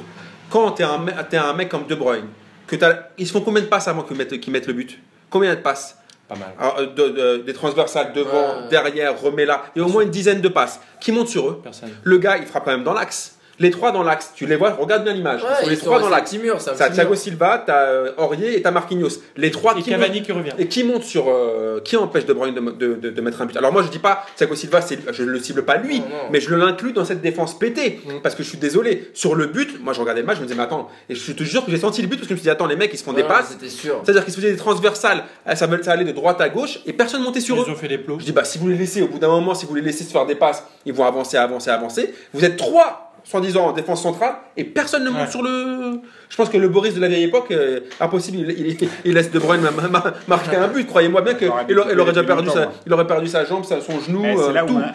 Quand 0.52 0.70
t'es 0.72 0.84
un, 0.84 0.98
me- 0.98 1.12
t'es 1.30 1.38
un 1.38 1.54
mec 1.54 1.70
comme 1.70 1.86
De 1.86 1.94
Bruyne, 1.94 2.26
que 2.66 2.76
ils 3.16 3.26
se 3.26 3.32
font 3.32 3.40
combien 3.40 3.62
de 3.62 3.68
passes 3.68 3.88
avant 3.88 4.02
qu'ils 4.02 4.16
mettent, 4.18 4.66
le 4.66 4.72
but? 4.74 4.98
Combien 5.30 5.54
de 5.54 5.60
passes? 5.60 5.96
Pas 6.28 6.34
mal. 6.36 6.48
Alors, 6.58 6.78
euh, 6.78 6.86
de- 6.86 7.08
de- 7.08 7.36
Des 7.38 7.54
transversales 7.54 8.12
devant, 8.12 8.30
Ouais. 8.62 8.68
derrière, 8.70 9.18
remets 9.18 9.46
là. 9.46 9.62
Il 9.74 9.80
y 9.80 9.82
a 9.82 9.86
au 9.86 9.90
moins 9.90 10.02
une 10.02 10.10
dizaine 10.10 10.40
de 10.42 10.48
passes. 10.48 10.78
Qui 11.00 11.10
montent 11.10 11.28
sur 11.28 11.48
eux? 11.48 11.60
Personne. 11.62 11.90
Le 12.02 12.18
gars, 12.18 12.36
il 12.36 12.44
frappe 12.46 12.64
quand 12.66 12.70
même 12.70 12.84
dans 12.84 12.92
l'axe. 12.92 13.36
Les 13.58 13.70
trois 13.70 13.92
dans 13.92 14.02
l'axe, 14.02 14.32
tu 14.34 14.46
les 14.46 14.56
vois, 14.56 14.70
regarde 14.72 15.04
bien 15.04 15.12
l'image. 15.12 15.42
Ouais, 15.42 15.48
Ils 15.60 15.64
sont 15.64 15.68
les 15.70 15.74
ils 15.76 15.78
trois 15.80 15.96
sont- 15.98 16.00
dans 16.04 16.08
c'est 16.08 16.12
un 16.14 16.16
l'axe. 16.16 16.30
petit 16.30 16.38
mur, 16.38 16.60
c'est 16.60 16.70
un 16.70 16.74
T'as 16.74 16.90
Thiago 16.90 17.10
mur. 17.10 17.18
Silva, 17.18 17.62
t'as 17.64 17.82
euh, 17.84 18.12
Aurier 18.16 18.56
et 18.56 18.62
t'as 18.62 18.70
Marquinhos. 18.70 19.08
Les 19.36 19.50
trois 19.50 19.72
Et 19.72 19.82
qui 19.82 19.90
montent, 19.90 20.00
Cavani 20.00 20.22
qui 20.22 20.32
revient. 20.32 20.50
et 20.58 20.66
qui 20.68 20.84
montent 20.84 21.02
sur. 21.04 21.26
euh, 21.28 21.80
qui 21.84 21.96
empêche 21.96 22.24
De 22.26 22.32
Bruyne 22.32 22.54
de, 22.54 22.60
de- 22.60 22.94
de- 22.94 23.10
de 23.10 23.20
mettre 23.20 23.40
un 23.42 23.46
but 23.46 23.56
Alors 23.56 23.72
moi 23.72 23.82
je 23.82 23.88
dis 23.88 23.98
pas 23.98 24.24
Thiago 24.36 24.54
Silva, 24.54 24.80
je 25.12 25.22
ne 25.22 25.30
le 25.30 25.38
cible 25.40 25.64
pas 25.64 25.76
lui, 25.76 26.00
Non, 26.00 26.06
non. 26.06 26.14
mais 26.30 26.40
je 26.40 26.54
l'inclus 26.54 26.92
dans 26.92 27.04
cette 27.04 27.20
défense 27.20 27.58
pétée. 27.58 28.00
Mm. 28.04 28.20
Parce 28.22 28.34
que 28.34 28.42
je 28.42 28.48
suis 28.48 28.58
désolé. 28.58 29.10
Sur 29.14 29.34
le 29.34 29.46
but, 29.46 29.82
moi 29.82 29.92
je 29.92 30.00
regardais 30.00 30.20
le 30.22 30.26
match, 30.26 30.36
je 30.36 30.42
me 30.42 30.46
disais 30.46 30.56
mais 30.56 30.64
attends, 30.64 30.88
et 31.08 31.14
je 31.14 31.32
te 31.32 31.42
jure 31.44 31.64
que 31.64 31.70
j'ai 31.70 31.78
senti 31.78 32.00
le 32.02 32.08
but 32.08 32.16
parce 32.16 32.28
que 32.28 32.30
je 32.30 32.34
me 32.34 32.38
suis 32.38 32.44
dit 32.44 32.50
attends 32.50 32.66
les 32.66 32.76
mecs 32.76 32.90
ils 32.92 32.98
se 32.98 33.04
font 33.04 33.12
des 33.12 33.24
passes. 33.24 33.48
C'était 33.50 33.68
sûr. 33.68 34.00
C'est-à-dire 34.04 34.24
qu'ils 34.24 34.32
se 34.32 34.38
faisaient 34.40 34.52
des 34.52 34.56
transversales, 34.58 35.24
ah, 35.46 35.54
ça, 35.56 35.68
ça 35.82 35.92
allait 35.92 36.04
de 36.04 36.12
droite 36.12 36.40
à 36.40 36.48
gauche 36.48 36.80
et 36.86 36.92
personne 36.92 37.22
montait 37.22 37.40
sur 37.40 37.60
eux. 37.60 37.64
Ils 37.66 37.72
ont 37.72 37.76
fait 37.76 37.88
les 37.88 37.98
plots. 37.98 38.18
Je 38.18 38.24
dis, 38.24 38.32
bah, 38.32 38.44
si 38.44 38.58
vous 38.58 38.68
les 38.68 38.76
laissez, 38.76 39.02
au 39.02 39.08
bout 39.08 39.18
d'un 39.18 39.28
moment, 39.28 39.54
si 39.54 39.66
vous 39.66 39.74
les 39.74 39.82
laissez 39.82 40.04
se 40.04 40.10
faire 40.10 40.26
des 40.26 40.34
passes, 40.34 40.64
ils 40.86 40.92
vont 40.92 41.04
avancer, 41.04 41.36
avancer, 41.36 41.70
avancer. 41.70 42.14
Vous 42.32 42.44
êtes 42.44 42.56
trois, 42.56 43.11
soi-disant, 43.24 43.66
en 43.68 43.72
défense 43.72 44.02
centrale, 44.02 44.34
et 44.56 44.64
personne 44.64 45.04
ne 45.04 45.10
monte 45.10 45.22
Ouais. 45.26 45.30
sur 45.30 45.42
le. 45.42 46.00
Je 46.28 46.36
pense 46.36 46.48
que 46.48 46.56
le 46.58 46.68
Boris 46.68 46.94
de 46.94 47.00
la 47.00 47.08
vieille 47.08 47.24
époque, 47.24 47.50
euh, 47.50 47.80
impossible, 48.00 48.38
il, 48.38 48.50
il- 48.80 48.88
il 49.04 49.14
laisse 49.14 49.30
De 49.30 49.38
Bruyne 49.38 49.60
ma- 49.60 49.70
ma- 49.70 49.88
ma- 49.88 50.14
marquer 50.28 50.56
un 50.56 50.68
but. 50.68 50.86
Croyez-moi 50.86 51.20
bien 51.22 51.34
qu'il 51.34 51.48
aurait 51.48 51.94
déjà 52.12 52.24
perdu 52.24 52.46
longtemps, 52.46 52.58
sa, 52.60 52.72
il 52.86 52.92
aurait 52.92 53.06
perdu 53.06 53.26
sa 53.28 53.44
jambe, 53.44 53.64
son 53.64 54.00
genou, 54.00 54.24
euh, 54.24 54.52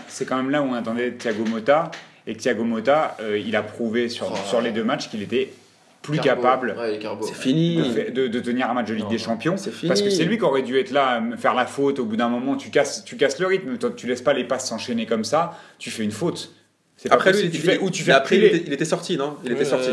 c'est 0.08 0.26
quand 0.26 0.38
même 0.38 0.50
là 0.50 0.62
où 0.62 0.66
on 0.70 0.74
attendait 0.74 1.12
Thiago 1.12 1.46
Motta 1.46 1.92
et 2.26 2.36
Thiago 2.36 2.63
Motta, 2.63 3.16
euh, 3.22 3.38
il 3.38 3.56
a 3.56 3.62
prouvé 3.63 4.10
sur, 4.10 4.28
Oh. 4.32 4.36
sur 4.50 4.62
les 4.62 4.72
deux 4.72 4.84
matchs 4.84 5.10
qu'il 5.10 5.22
était 5.22 5.52
plus 6.02 6.20
Carbo. 6.20 6.42
capable 6.42 6.76
Ouais. 6.80 7.00
C'est 7.22 7.36
fini. 7.36 7.78
de, 7.78 7.84
fa- 7.84 8.12
de- 8.12 8.28
de 8.28 8.40
tenir 8.40 8.70
un 8.70 8.74
match 8.74 8.88
de 8.88 8.94
Ligue 8.94 9.04
Non, 9.06 9.10
des 9.10 9.18
Champions. 9.18 9.58
fini. 9.58 9.88
Parce 9.88 10.02
que 10.02 10.10
c'est 10.10 10.24
lui 10.24 10.38
qui 10.38 10.44
aurait 10.44 10.62
dû 10.62 10.78
être 10.80 10.92
là, 10.92 11.22
faire 11.38 11.54
la 11.54 11.66
faute 11.66 12.00
au 12.00 12.06
bout 12.06 12.16
d'un 12.16 12.30
moment. 12.30 12.56
Tu 12.56 12.70
casses, 12.70 13.04
tu 13.04 13.16
casses 13.18 13.40
le 13.40 13.48
rythme, 13.48 13.78
toi, 13.78 13.90
tu 13.96 14.08
laisses 14.08 14.22
pas 14.22 14.34
les 14.34 14.44
passes 14.46 14.68
s'enchaîner 14.68 15.06
comme 15.06 15.24
ça, 15.26 15.58
tu 15.80 15.90
fais 15.92 16.04
une 16.04 16.12
faute. 16.12 16.52
Après 17.10 17.32
lui, 17.32 17.42
tu 17.42 17.48
était- 17.48 17.58
fais, 17.60 17.78
ou 17.80 17.90
tu 17.92 18.02
mais 18.02 18.06
fais 18.08 18.12
après, 18.14 18.38
il 18.38 18.44
était, 18.44 18.64
il 18.68 18.74
était 18.74 18.86
sorti, 18.86 19.18
non? 19.18 19.38
Il 19.46 19.52
était 19.52 19.66
sorti. 19.66 19.90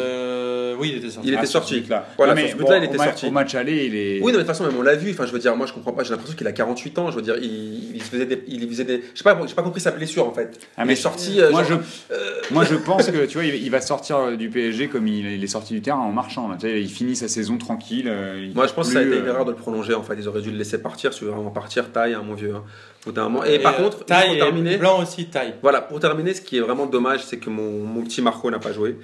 Euh, 0.85 0.89
oui, 0.89 0.93
il 0.93 0.99
était 0.99 1.11
sorti. 1.11 1.29
Il 1.29 1.35
était 1.35 1.47
sorti. 1.47 1.81
but-là. 1.81 2.09
Voilà, 2.17 2.35
sur 2.37 2.45
mais 2.45 2.51
ce 2.51 2.57
but-là, 2.57 2.77
il 2.79 2.81
au 2.83 2.85
était 2.87 2.97
ma- 2.99 3.05
sorti. 3.05 3.27
Au 3.27 3.31
match 3.31 3.55
aller, 3.55 3.87
il 3.87 3.95
est. 3.97 4.15
Oui, 4.21 4.21
non, 4.21 4.27
mais 4.27 4.33
de 4.33 4.39
toute 4.39 4.47
façon, 4.49 4.65
même 4.65 4.77
on 4.79 4.83
l'a 4.83 4.95
vu. 4.95 5.11
Enfin, 5.13 5.27
je 5.27 5.33
veux 5.33 5.39
dire, 5.39 5.55
moi, 5.57 5.67
je 5.67 5.73
comprends 5.73 5.93
pas. 5.93 6.03
J'ai 6.05 6.11
l'impression 6.11 6.37
qu'il 6.37 6.47
a 6.47 6.53
48 6.53 6.99
ans. 6.99 7.11
Je 7.11 7.17
veux 7.17 7.23
dire, 7.23 7.37
il, 7.41 7.95
il 7.97 8.03
faisait 8.03 8.27
des, 8.27 8.43
il 8.49 8.69
faisait 8.69 8.85
des. 8.85 9.03
Je 9.13 9.19
sais 9.19 9.25
pas, 9.25 9.39
j'ai 9.47 9.55
pas 9.55 9.63
compris 9.63 9.81
sa 9.81 9.91
blessure 9.91 10.27
en 10.27 10.33
fait. 10.33 10.59
Ah, 10.77 10.83
il 10.83 10.87
mais 10.87 10.93
est 10.93 10.97
sorti. 10.97 11.41
euh, 11.41 11.51
moi, 11.51 11.65
genre- 11.65 11.81
je, 12.11 12.15
moi, 12.55 12.65
je 12.65 12.75
pense 12.75 13.07
que 13.11 13.27
tu 13.27 13.39
vois, 13.39 13.45
il, 13.47 13.71
va 13.71 13.81
sortir 13.81 14.17
euh, 14.19 14.37
du 14.37 14.49
PSG 14.51 14.89
comme 14.89 15.07
il, 15.09 15.27
il 15.27 15.43
est 15.43 15.47
sorti 15.49 15.75
du 15.75 15.81
terrain 15.83 15.99
en 16.01 16.13
marchant. 16.13 16.49
Là. 16.49 16.57
Tu 16.61 16.67
sais, 16.69 16.81
il 16.81 16.89
finit 16.91 17.17
sa 17.17 17.29
saison 17.29 17.59
tranquille. 17.59 18.07
euh, 18.09 18.49
Moi, 18.55 18.67
je 18.67 18.73
pense 18.73 18.89
que 18.89 18.93
ça 18.95 19.01
a 19.01 19.03
été 19.03 19.17
une 19.17 19.25
euh, 19.27 19.29
erreur 19.31 19.45
de 19.45 19.51
le 19.51 19.57
prolonger. 19.57 19.95
En 19.95 20.03
fait, 20.03 20.15
ils 20.19 20.29
auraient 20.29 20.43
dû 20.43 20.51
le 20.51 20.59
laisser 20.59 20.79
partir. 20.79 21.13
Si 21.13 21.25
vraiment 21.25 21.51
partir, 21.51 21.91
taille, 21.93 22.15
hein, 22.15 22.23
mon 22.27 22.35
vieux. 22.35 22.55
hein. 22.55 22.63
Moment. 23.07 23.45
Et, 23.45 23.59
par 23.59 23.75
euh, 23.79 23.83
contre, 23.85 24.07
taille 24.07 24.29
pour 24.29 24.37
et 24.37 24.39
terminer, 24.39 24.77
blanc 24.79 25.03
aussi 25.03 25.27
taille. 25.27 25.53
voilà, 25.61 25.83
pour 25.83 26.01
terminer, 26.01 26.33
ce 26.33 26.41
qui 26.41 26.57
est 26.57 26.61
vraiment 26.61 26.87
dommage, 26.87 27.23
c'est 27.23 27.37
que 27.37 27.51
mon, 27.51 27.85
mon 27.85 28.01
petit 28.03 28.23
Marco 28.23 28.51
n'a 28.51 28.59
pas 28.59 28.73
joué. 28.73 28.97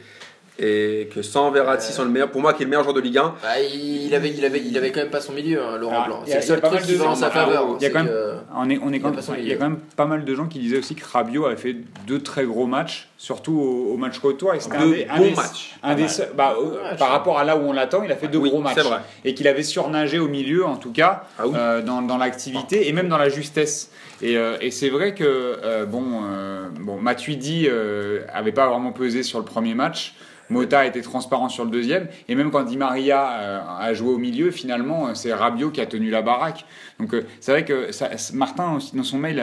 Et 0.63 1.09
que 1.15 1.23
sans 1.23 1.51
Verratti, 1.51 1.91
sans 1.91 2.05
le 2.05 2.11
meilleur, 2.11 2.31
pour 2.31 2.43
moi, 2.43 2.53
qui 2.53 2.63
est 2.63 2.67
le 2.67 2.71
meilleur 2.71 2.83
joueur 2.83 2.95
de 2.95 3.01
Ligue 3.01 3.17
1, 3.17 3.35
Bah, 3.43 3.49
il 3.61 4.15
avait, 4.15 4.29
il 4.29 4.45
avait, 4.45 4.61
il 4.61 4.77
avait 4.77 4.93
quand 4.93 5.01
même 5.01 5.09
pas 5.09 5.23
son 5.23 5.33
milieu, 5.33 5.63
hein, 5.63 5.79
Laurent 5.79 6.03
Ah, 6.03 6.07
Blanc. 6.07 6.23
il 6.27 6.29
y 6.29 6.33
a- 6.33 6.35
C'est 6.35 6.41
le 6.41 6.47
seul 6.49 6.61
pas 6.61 6.69
truc 6.69 6.83
qui 6.83 6.95
va 6.97 7.07
en 7.09 7.15
sa 7.15 7.31
faveur. 7.31 7.77
il 7.81 7.83
y 7.83 7.87
a 7.87 7.89
quand 7.91 8.01
même- 8.05 8.09
que- 8.09 8.35
On 8.55 8.69
est, 8.69 8.79
on 8.83 8.93
est 8.93 8.97
Il 8.97 9.01
y 9.03 9.05
a 9.07 9.09
quand 9.09 9.15
pas 9.15 9.23
son 9.23 9.33
il 9.35 9.39
y 9.39 9.41
a 9.41 9.45
milieu. 9.45 9.57
quand 9.57 9.69
même 9.71 9.79
pas 9.97 10.05
mal 10.05 10.25
de 10.27 10.35
gens 10.35 10.47
qui 10.49 10.59
disaient 10.59 10.77
aussi 10.79 10.95
que 10.95 11.05
Rabiot 11.11 11.47
avait 11.47 11.57
fait 11.57 11.77
deux 12.07 12.19
très 12.21 12.45
gros 12.45 12.67
matchs, 12.67 13.09
surtout 13.17 13.53
au, 13.59 13.95
au 13.95 13.97
match 13.97 14.19
retour. 14.19 14.53
Et 14.53 14.61
c'était 14.61 14.77
un 14.77 14.81
deux 14.87 14.95
des, 14.97 15.07
un 15.09 15.19
des- 15.19 15.31
matchs. 15.31 15.77
un 15.83 15.95
des 15.95 16.05
bah, 16.37 16.55
euh, 16.61 16.95
par 16.97 17.09
rapport 17.09 17.39
à 17.39 17.45
là 17.45 17.57
où 17.57 17.61
on 17.61 17.73
l'attend, 17.73 18.03
il 18.03 18.13
a 18.13 18.17
fait 18.17 18.29
deux 18.29 18.37
Oui, 18.39 18.51
gros 18.51 18.61
matchs. 18.61 18.75
c'est 18.77 18.83
vrai. 18.83 18.99
Et 19.25 19.33
qu'il 19.33 19.49
avait 19.49 19.63
surnagé 19.63 20.19
au 20.19 20.29
milieu, 20.29 20.67
en 20.67 20.77
tout 20.77 20.93
cas, 20.93 21.23
Ah 21.39 21.47
oui. 21.47 21.55
euh, 21.57 21.81
dans, 21.81 22.03
dans 22.03 22.19
l'activité 22.19 22.87
et 22.87 22.93
même 22.93 23.09
dans 23.09 23.17
la 23.19 23.31
justesse. 23.31 23.91
Et, 24.21 24.37
euh, 24.37 24.59
et 24.61 24.71
c'est 24.71 24.91
vrai 24.91 25.15
que 25.15 25.25
euh, 25.25 25.87
bon, 25.87 26.05
euh, 26.25 26.69
bon, 26.79 26.99
Matuidi 27.01 27.67
euh, 27.67 28.21
avait 28.35 28.53
pas 28.53 28.69
vraiment 28.69 28.93
pesé 28.93 29.23
sur 29.23 29.39
le 29.39 29.47
premier 29.47 29.73
match. 29.75 30.15
Mota 30.51 30.81
a 30.81 30.87
été 30.87 31.01
transparent 31.01 31.49
sur 31.49 31.65
le 31.65 31.71
deuxième, 31.71 32.09
et 32.29 32.35
même 32.35 32.51
quand 32.51 32.63
Di 32.65 32.77
Maria 32.77 33.31
euh, 33.33 33.61
a 33.79 33.95
joué 33.95 34.11
au 34.13 34.19
milieu, 34.19 34.51
finalement, 34.51 35.09
euh, 35.09 35.15
c'est 35.15 35.33
Rabiot 35.33 35.71
qui 35.71 35.81
a 35.81 35.87
tenu 35.87 36.11
la 36.11 36.23
baraque. 36.23 36.65
Donc 36.99 37.15
euh, 37.15 37.23
c'est 37.41 37.53
vrai 37.53 37.65
que 37.65 37.93
ça- 37.93 38.11
Martin, 38.35 38.75
aussi, 38.77 38.95
dans 38.97 39.03
son 39.05 39.19
mail, 39.19 39.43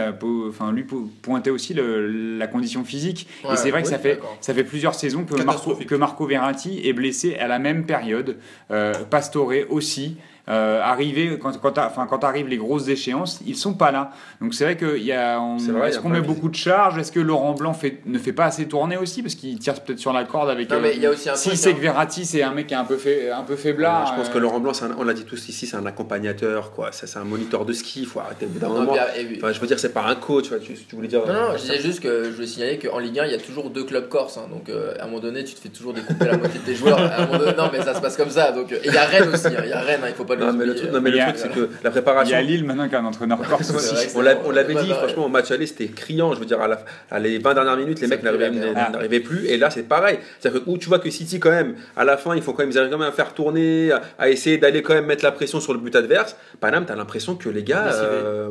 enfin, 0.50 0.72
lui 0.72 0.84
po- 0.84 1.10
pointait 1.22 1.50
aussi 1.50 1.74
le- 1.74 2.38
la 2.38 2.48
condition 2.48 2.84
physique. 2.84 3.28
Ouais, 3.43 3.54
et 3.54 3.58
c'est 3.58 3.72
vrai 3.72 3.82
que 3.82 3.88
ça 3.88 3.98
fait, 4.00 4.15
d'accord. 4.15 4.38
ça 4.41 4.54
fait 4.54 4.63
plusieurs 4.63 4.93
saisons 4.96 5.24
que 5.24 5.32
Marco, 5.34 5.46
Catastrophique. 5.46 5.89
que 5.89 5.96
Marco 5.96 6.26
Verratti 6.26 6.82
est 6.84 6.93
blessé 6.93 7.36
à 7.38 7.48
la 7.48 7.58
même 7.60 7.86
période. 7.86 8.38
Euh, 8.72 8.93
Pastore 9.10 9.54
aussi. 9.70 10.17
Euh, 10.49 10.79
arrivé, 10.81 11.38
quand, 11.41 11.60
quand, 11.60 11.77
enfin, 11.77 12.07
quand 12.10 12.23
arrivent 12.23 12.47
les 12.47 12.55
grosses 12.57 12.88
échéances, 12.88 13.41
ils 13.45 13.57
sont 13.57 13.73
pas 13.73 13.91
là. 13.91 14.12
Donc 14.39 14.53
c'est 14.53 14.63
vrai 14.63 14.77
qu'il 14.77 15.03
y 15.03 15.12
a. 15.12 15.41
on- 15.41 15.60
C'est 15.60 15.71
vrai, 15.71 15.81
il 15.81 15.86
y 15.86 15.89
Est-ce 15.89 15.99
a 15.99 16.01
qu'on 16.01 16.07
met 16.10 16.21
de- 16.21 16.25
beaucoup 16.25 16.47
de 16.47 16.55
charges? 16.55 16.97
Est-ce 16.97 17.12
que 17.12 17.19
Laurent 17.19 17.53
Blanc 17.53 17.73
fait, 17.73 17.99
ne 18.05 18.17
fait 18.17 18.31
pas 18.31 18.45
assez 18.45 18.65
tourner 18.65 18.95
aussi? 18.95 19.21
Parce 19.21 19.36
qu'il 19.36 19.60
tire 19.60 19.73
peut-être 19.81 19.99
sur 19.99 20.13
la 20.13 20.23
corde 20.23 20.49
avec. 20.49 20.69
Non, 20.69 20.77
euh, 20.77 20.79
mais 20.83 20.93
il 20.95 21.01
y 21.01 21.05
a 21.05 21.10
aussi 21.10 21.29
un 21.29 21.36
si 21.36 21.49
truc, 21.49 21.60
c'est 21.60 21.71
hein. 21.71 21.73
que 21.73 21.79
Verratti 21.81 22.25
c'est 22.25 22.43
un 22.43 22.51
mec 22.51 22.67
qui 22.67 22.73
est 22.73 22.77
un 22.77 22.86
peu 22.86 22.95
fait, 22.95 23.29
un 23.29 23.41
peu 23.43 23.57
faiblard. 23.57 24.07
je 24.07 24.19
pense 24.21 24.29
euh, 24.29 24.33
que 24.33 24.38
Laurent 24.38 24.62
Blanc, 24.62 24.73
c'est 24.73 24.86
un- 24.86 24.95
on 24.97 25.03
l'a 25.03 25.13
dit 25.13 25.25
tous 25.25 25.49
ici, 25.49 25.65
c'est 25.67 25.75
un 25.75 25.86
accompagnateur, 25.86 26.71
quoi. 26.71 26.91
Ça, 26.93 27.07
C'est 27.07 27.19
un 27.19 27.25
moniteur 27.25 27.65
de 27.65 27.73
ski. 27.73 28.01
Il 28.01 28.05
faut 28.07 28.19
arrêter 28.21 28.45
d'un 28.45 28.67
Non, 28.69 28.73
moment. 28.75 28.95
et- 28.95 29.38
Enfin, 29.38 29.51
je 29.51 29.60
veux 29.60 29.67
dire, 29.67 29.79
c'est 29.79 29.93
pas 29.93 30.05
un 30.05 30.15
coach. 30.15 30.45
Tu, 30.45 30.49
vois, 30.51 30.60
tu, 30.60 30.95
voulais 30.95 31.07
dire. 31.10 31.25
Non, 31.27 31.33
non, 31.33 31.39
je 31.57 31.62
disais 31.62 31.79
juste 31.81 31.99
que 32.01 32.23
je 32.25 32.29
voulais 32.29 32.47
signaler 32.47 32.79
qu'en 32.79 32.99
Ligue 32.99 33.19
1, 33.19 33.25
il 33.25 33.31
y 33.31 33.36
a 33.36 33.38
toujours 33.38 33.69
deux 33.69 33.83
clubs 33.83 34.07
corses. 34.07 34.38
hein. 34.38 34.47
donc, 34.49 34.69
euh, 34.69 34.93
à 34.99 35.03
un 35.03 35.07
moment 35.07 35.19
donné, 35.19 35.43
tu 35.43 35.53
te 35.55 35.60
fais 35.60 35.69
toujours 35.69 35.93
découper 35.93 36.25
la 36.25 36.38
moitié 36.38 36.60
de 36.60 36.65
tes 36.65 36.75
joueurs. 36.75 36.99
À 36.99 37.21
un 37.23 37.25
moment 37.25 37.38
donné- 37.39 37.53
non, 37.57 37.69
mais 37.71 37.81
ça 37.83 37.93
se 37.93 37.99
passe 38.01 38.15
comme 38.15 38.29
ça. 38.29 38.51
Donc, 38.53 38.71
euh, 38.71 38.77
et 38.83 38.88
il 38.88 38.93
y 38.93 38.97
a 38.97 39.03
Rennes 39.05 39.29
aussi. 39.33 39.47
hein. 39.47 39.62
Il 39.63 39.69
y 39.69 39.73
a 39.73 39.81
Rennes, 39.81 40.01
hein, 40.03 40.07
il 40.10 40.15
faut 40.15 40.23
pas 40.25 40.36
le 40.36 40.37
Non, 40.39 40.54
mais 40.54 40.65
le 40.65 40.76
truc, 40.76 40.91
non, 40.91 41.02
mais 41.02 41.12
le 41.12 41.19
a- 41.19 41.23
truc, 41.26 41.38
c'est 41.38 41.52
que 41.52 41.60
la 41.60 41.67
Il 41.84 41.88
y 41.88 41.91
préparation. 41.91 42.38
a 42.38 42.41
Lille 42.41 42.63
maintenant 42.63 42.88
qui 42.88 42.95
a 42.95 43.00
un 43.00 43.06
entraîneur 43.06 43.39
corse 43.41 43.63
c'est 43.63 43.76
aussi. 43.76 44.13
que 44.13 44.17
On 44.17 44.21
l'a- 44.21 44.38
on 44.45 44.52
l'avait 44.52 44.76
dit, 44.76 44.89
franchement, 44.89 45.26
au 45.26 45.30
match 45.30 45.52
aller, 45.52 45.65
c'était 45.67 45.88
criant. 45.88 46.34
Je 46.34 46.39
veux 46.39 46.45
dire, 46.45 46.62
à, 46.62 46.67
la, 46.67 46.80
à 47.12 47.19
les 47.19 47.38
20 47.39 47.54
dernières 47.54 47.78
minutes, 47.78 48.00
les 48.02 48.08
mecs 48.08 48.23
n'arrivaient. 48.23 48.52
Ah. 48.76 48.89
n'arrivaient 48.91 49.19
plus. 49.19 49.45
Et 49.47 49.58
là, 49.58 49.69
c'est 49.69 49.84
pareil. 49.84 50.19
C'est-à-dire 50.39 50.63
que 50.63 50.69
où 50.69 50.78
tu 50.78 50.88
vois 50.88 51.00
que 51.00 51.10
City, 51.10 51.39
quand 51.39 51.50
même, 51.52 51.76
à 51.95 52.04
la 52.06 52.17
fin, 52.17 52.36
ils 52.36 52.41
font 52.41 52.52
quand 52.54 52.63
même, 52.63 52.71
ils 52.71 52.78
arrivent 52.78 52.91
quand 52.91 52.97
même 52.97 53.08
à 53.10 53.12
faire 53.12 53.34
tourner, 53.34 53.91
à, 53.91 54.02
à 54.19 54.30
essayer 54.30 54.58
d'aller 54.58 54.82
quand 54.82 54.93
même 54.93 55.06
mettre 55.06 55.23
la 55.23 55.32
pression 55.32 55.60
sur 55.60 55.73
le 55.73 55.80
but 55.80 55.95
adverse. 55.95 56.36
Paname, 56.60 56.86
t'as 56.86 56.95
l'impression 56.95 57.36
que 57.36 57.50
les 57.50 57.63
gars. 57.63 57.86
Lessivé. 57.88 58.08
euh. 58.13 58.50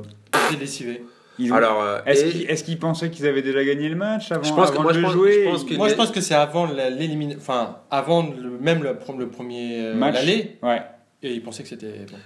Ils 1.38 1.52
ont- 1.52 1.56
alors, 1.56 1.82
euh, 1.82 1.98
Est-ce 2.06 2.24
et- 2.24 2.64
qu'ils 2.64 2.78
pensaient 2.78 3.10
qu'ils 3.10 3.26
avaient 3.26 3.42
déjà 3.42 3.62
gagné 3.62 3.90
le 3.90 3.94
match 3.96 4.32
avant, 4.32 4.42
Je 4.42 4.54
pense 4.54 4.70
que- 4.70 4.74
avant 4.74 4.84
moi, 4.84 4.92
de 4.92 4.98
je 4.98 5.02
pense- 5.02 5.12
jouer 5.12 5.42
je 5.44 5.50
pense 5.50 5.64
que- 5.64 5.74
Moi, 5.74 5.88
je 5.90 5.94
pense 5.94 6.10
que 6.10 6.20
c'est 6.22 6.34
avant 6.34 6.66
l'élimination. 6.66 7.38
Enfin, 7.42 7.76
avant 7.90 8.22
le- 8.22 8.56
même 8.58 8.82
le, 8.82 8.94
premier 9.28 9.84
euh, 9.84 9.94
match 9.94 10.14
l'aller. 10.14 10.56
Ouais. 10.62 10.80
Et 11.26 11.34
ils 11.34 11.42
pensaient 11.42 11.62
que 11.62 11.68
c'était 11.68 11.88
bon. 12.10 12.16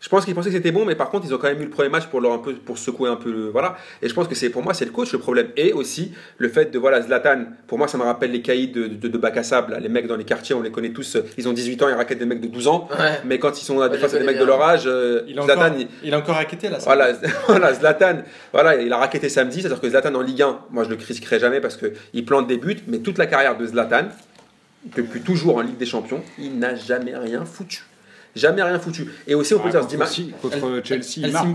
Je 0.00 0.08
pense 0.08 0.24
qu'ils 0.24 0.32
pensaient 0.36 0.50
que 0.50 0.54
c'était 0.54 0.70
bon, 0.70 0.84
mais 0.84 0.94
par 0.94 1.10
contre, 1.10 1.26
ils 1.26 1.34
ont 1.34 1.38
quand 1.38 1.48
même 1.48 1.60
eu 1.60 1.64
le 1.64 1.70
premier 1.70 1.88
match 1.88 2.06
pour 2.06 2.20
leur 2.20 2.30
un 2.32 2.38
peu 2.38 2.54
pour 2.54 2.78
secouer 2.78 3.10
un 3.10 3.16
peu 3.16 3.32
le 3.32 3.48
voilà. 3.48 3.76
Et 4.00 4.08
je 4.08 4.14
pense 4.14 4.28
que 4.28 4.36
c'est 4.36 4.48
pour 4.48 4.62
moi 4.62 4.72
c'est 4.72 4.84
le 4.84 4.92
coach 4.92 5.12
le 5.12 5.18
problème 5.18 5.48
et 5.56 5.72
aussi 5.72 6.12
le 6.36 6.48
fait 6.48 6.70
de 6.70 6.78
voilà 6.78 7.02
Zlatan. 7.02 7.46
Pour 7.66 7.78
moi, 7.78 7.88
ça 7.88 7.98
me 7.98 8.04
rappelle 8.04 8.30
les 8.30 8.40
caïds 8.40 8.68
de, 8.68 8.86
de, 8.86 9.08
de 9.08 9.18
bac 9.18 9.36
à 9.36 9.42
sable. 9.42 9.72
là. 9.72 9.80
Les 9.80 9.88
mecs 9.88 10.06
dans 10.06 10.14
les 10.14 10.22
quartiers, 10.24 10.54
on 10.54 10.62
les 10.62 10.70
connaît 10.70 10.90
tous. 10.92 11.16
Ils 11.36 11.48
ont 11.48 11.52
18 11.52 11.82
ans, 11.82 11.88
ils 11.88 11.94
raquettent 11.96 12.20
des 12.20 12.26
mecs 12.26 12.40
de 12.40 12.46
12 12.46 12.68
ans. 12.68 12.88
Ouais. 12.96 13.18
Mais 13.24 13.40
quand 13.40 13.60
ils 13.60 13.64
sont 13.64 13.80
à 13.80 13.86
Ouais, 13.86 13.90
des 13.90 13.98
face 13.98 14.14
à 14.14 14.20
des 14.20 14.24
mecs 14.24 14.38
de 14.38 14.44
leur 14.44 14.62
âge, 14.62 14.84
euh, 14.86 15.22
Il 15.26 15.36
a 15.36 15.42
Zlatan, 15.42 15.62
encore, 15.66 15.78
il- 15.80 15.88
il 16.04 16.14
a 16.14 16.18
encore 16.18 16.36
raquetté 16.36 16.68
là. 16.68 16.78
ça. 16.78 16.84
voilà, 16.94 17.12
voilà, 17.48 17.74
Zlatan, 17.74 18.18
voilà, 18.52 18.80
il 18.80 18.92
a 18.92 18.98
raquetté 18.98 19.28
samedi, 19.28 19.62
c'est-à-dire 19.62 19.80
que 19.80 19.90
Zlatan 19.90 20.14
en 20.14 20.22
Ligue 20.22 20.42
1, 20.42 20.60
moi 20.70 20.84
je 20.84 20.90
le 20.90 20.96
critiquerai 20.96 21.40
jamais 21.40 21.60
parce 21.60 21.76
qu'il 21.76 22.24
plante 22.24 22.46
des 22.46 22.56
buts, 22.58 22.78
mais 22.86 22.98
toute 23.00 23.18
la 23.18 23.26
carrière 23.26 23.58
de 23.58 23.66
Zlatan, 23.66 24.04
depuis 24.96 25.22
toujours 25.22 25.56
en 25.56 25.60
Ligue 25.62 25.76
des 25.76 25.86
Champions, 25.86 26.22
il 26.38 26.56
n'a 26.56 26.76
jamais 26.76 27.16
rien 27.16 27.44
foutu. 27.44 27.82
Jamais 28.36 28.62
rien 28.62 28.78
foutu. 28.78 29.10
Et 29.26 29.34
aussi, 29.34 29.54
on 29.54 29.58
peut 29.58 29.70
dire, 29.70 29.80
contre, 29.80 29.88
Di 29.88 29.96
contre 30.42 30.80
Chelsea, 30.84 31.04
il 31.18 31.32
marque, 31.32 31.46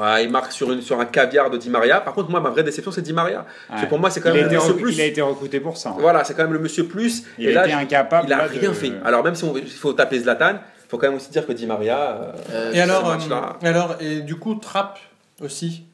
hein. 0.00 0.18
il 0.20 0.30
marque 0.30 0.52
sur, 0.52 0.70
une, 0.72 0.82
sur 0.82 0.98
un 1.00 1.04
caviar 1.04 1.50
de 1.50 1.56
Di 1.58 1.70
Maria. 1.70 2.00
Par 2.00 2.14
contre, 2.14 2.30
moi, 2.30 2.40
ma 2.40 2.50
vraie 2.50 2.62
déception, 2.62 2.90
c'est 2.92 3.02
Di 3.02 3.12
Maria. 3.12 3.46
Pour 3.88 3.98
moi, 3.98 4.10
c'est 4.10 4.20
quand 4.20 4.32
même 4.34 4.44
le 4.48 4.50
monsieur 4.56 4.74
plus. 4.76 4.94
il 4.94 5.00
a 5.00 5.06
été 5.06 5.22
recruté 5.22 5.60
pour 5.60 5.76
ça. 5.76 5.90
hein. 5.90 5.96
Voilà, 5.98 6.24
c'est 6.24 6.34
quand 6.34 6.42
même 6.44 6.52
le 6.52 6.58
monsieur 6.58 6.84
plus. 6.86 7.24
Il 7.38 7.48
et 7.48 7.50
a 7.50 7.54
là, 7.54 7.64
été 7.66 7.74
incapable. 7.74 8.26
il 8.28 8.32
a 8.32 8.44
rien 8.44 8.72
fait. 8.72 8.92
Alors, 9.04 9.22
même 9.24 9.34
si 9.34 9.46
il 9.56 9.70
faut 9.70 9.92
taper 9.92 10.18
Zlatan, 10.20 10.54
il 10.86 10.88
faut 10.90 10.98
quand 10.98 11.06
même 11.08 11.16
aussi 11.16 11.30
dire 11.30 11.46
que 11.46 11.52
Di 11.52 11.66
Maria. 11.66 11.98
euh, 11.98 12.32
Euh, 12.52 12.72
Et 13.62 13.66
alors, 13.68 13.96
et 14.00 14.20
du 14.20 14.36
coup, 14.36 14.54
Trapp 14.56 14.98
aussi. 15.42 15.84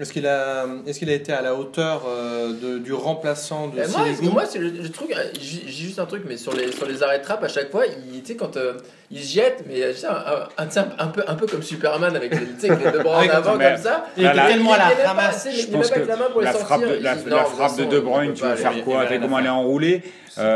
Est-ce 0.00 0.12
qu'il 0.12 0.28
a, 0.28 0.64
est-ce 0.86 1.00
qu'il 1.00 1.10
a 1.10 1.14
été 1.14 1.32
à 1.32 1.42
la 1.42 1.56
hauteur 1.56 2.02
euh, 2.08 2.52
de- 2.52 2.78
du 2.78 2.92
remplaçant 2.92 3.66
de 3.66 3.80
Euh, 3.80 3.84
moi, 3.88 4.30
moi 4.32 4.44
c'est 4.48 4.60
le, 4.60 4.68
le 4.68 4.88
truc, 4.90 5.10
euh, 5.10 5.24
j'ai 5.40 5.68
juste 5.68 5.98
un 5.98 6.04
truc, 6.06 6.22
mais 6.24 6.36
sur 6.36 6.54
les, 6.54 6.70
sur 6.70 6.86
les 6.86 7.02
arrêts 7.02 7.18
de 7.18 7.24
trappe, 7.24 7.42
à 7.42 7.48
chaque 7.48 7.72
fois, 7.72 7.82
il, 7.84 8.22
tu 8.22 8.28
sais, 8.28 8.36
quand 8.36 8.56
euh, 8.56 8.74
il 9.10 9.20
se 9.20 9.34
jette, 9.34 9.64
mais 9.66 9.82
euh, 9.82 9.92
tu 9.92 9.98
sais, 9.98 10.06
un, 10.06 10.68
un, 10.98 11.06
peu, 11.08 11.22
un 11.26 11.34
peu 11.34 11.46
comme 11.48 11.64
Superman 11.64 12.14
avec, 12.14 12.30
les- 12.32 12.46
tu 12.46 12.60
sais, 12.60 12.70
avec 12.70 12.84
les 12.86 12.92
deux 12.92 13.02
bras 13.02 13.24
en 13.24 13.28
avant 13.28 13.58
comme 13.58 13.76
ça. 13.76 14.06
Il 14.16 14.24
était 14.24 14.34
tellement 14.36 14.74
à 14.74 14.76
Il 14.76 14.98
la 14.98 15.02
est 15.02 15.06
ramasse. 15.08 15.48
Je 15.50 15.56
il 15.56 15.68
est 15.68 15.72
pense 15.76 15.90
que 15.90 15.94
avec 15.96 16.06
la 16.08 16.16
main 16.16 16.26
pour 16.30 16.40
les 16.42 16.46
la 16.46 16.52
sortir, 16.52 16.68
frappe 16.68 16.80
de, 16.88 16.96
il 16.96 17.02
la, 17.02 17.14
dit, 17.16 17.28
la 17.28 17.44
frappe 17.44 17.76
de 17.76 17.84
De 17.86 17.98
Bruyne, 17.98 18.34
tu 18.34 18.42
pas 18.42 18.54
faire 18.54 18.84
quoi 18.84 19.02
il 19.02 19.08
rien 19.08 19.18
comment 19.20 19.40
elle 19.40 19.46
est 19.46 19.48
enroulée 19.48 20.02
Euh, 20.40 20.54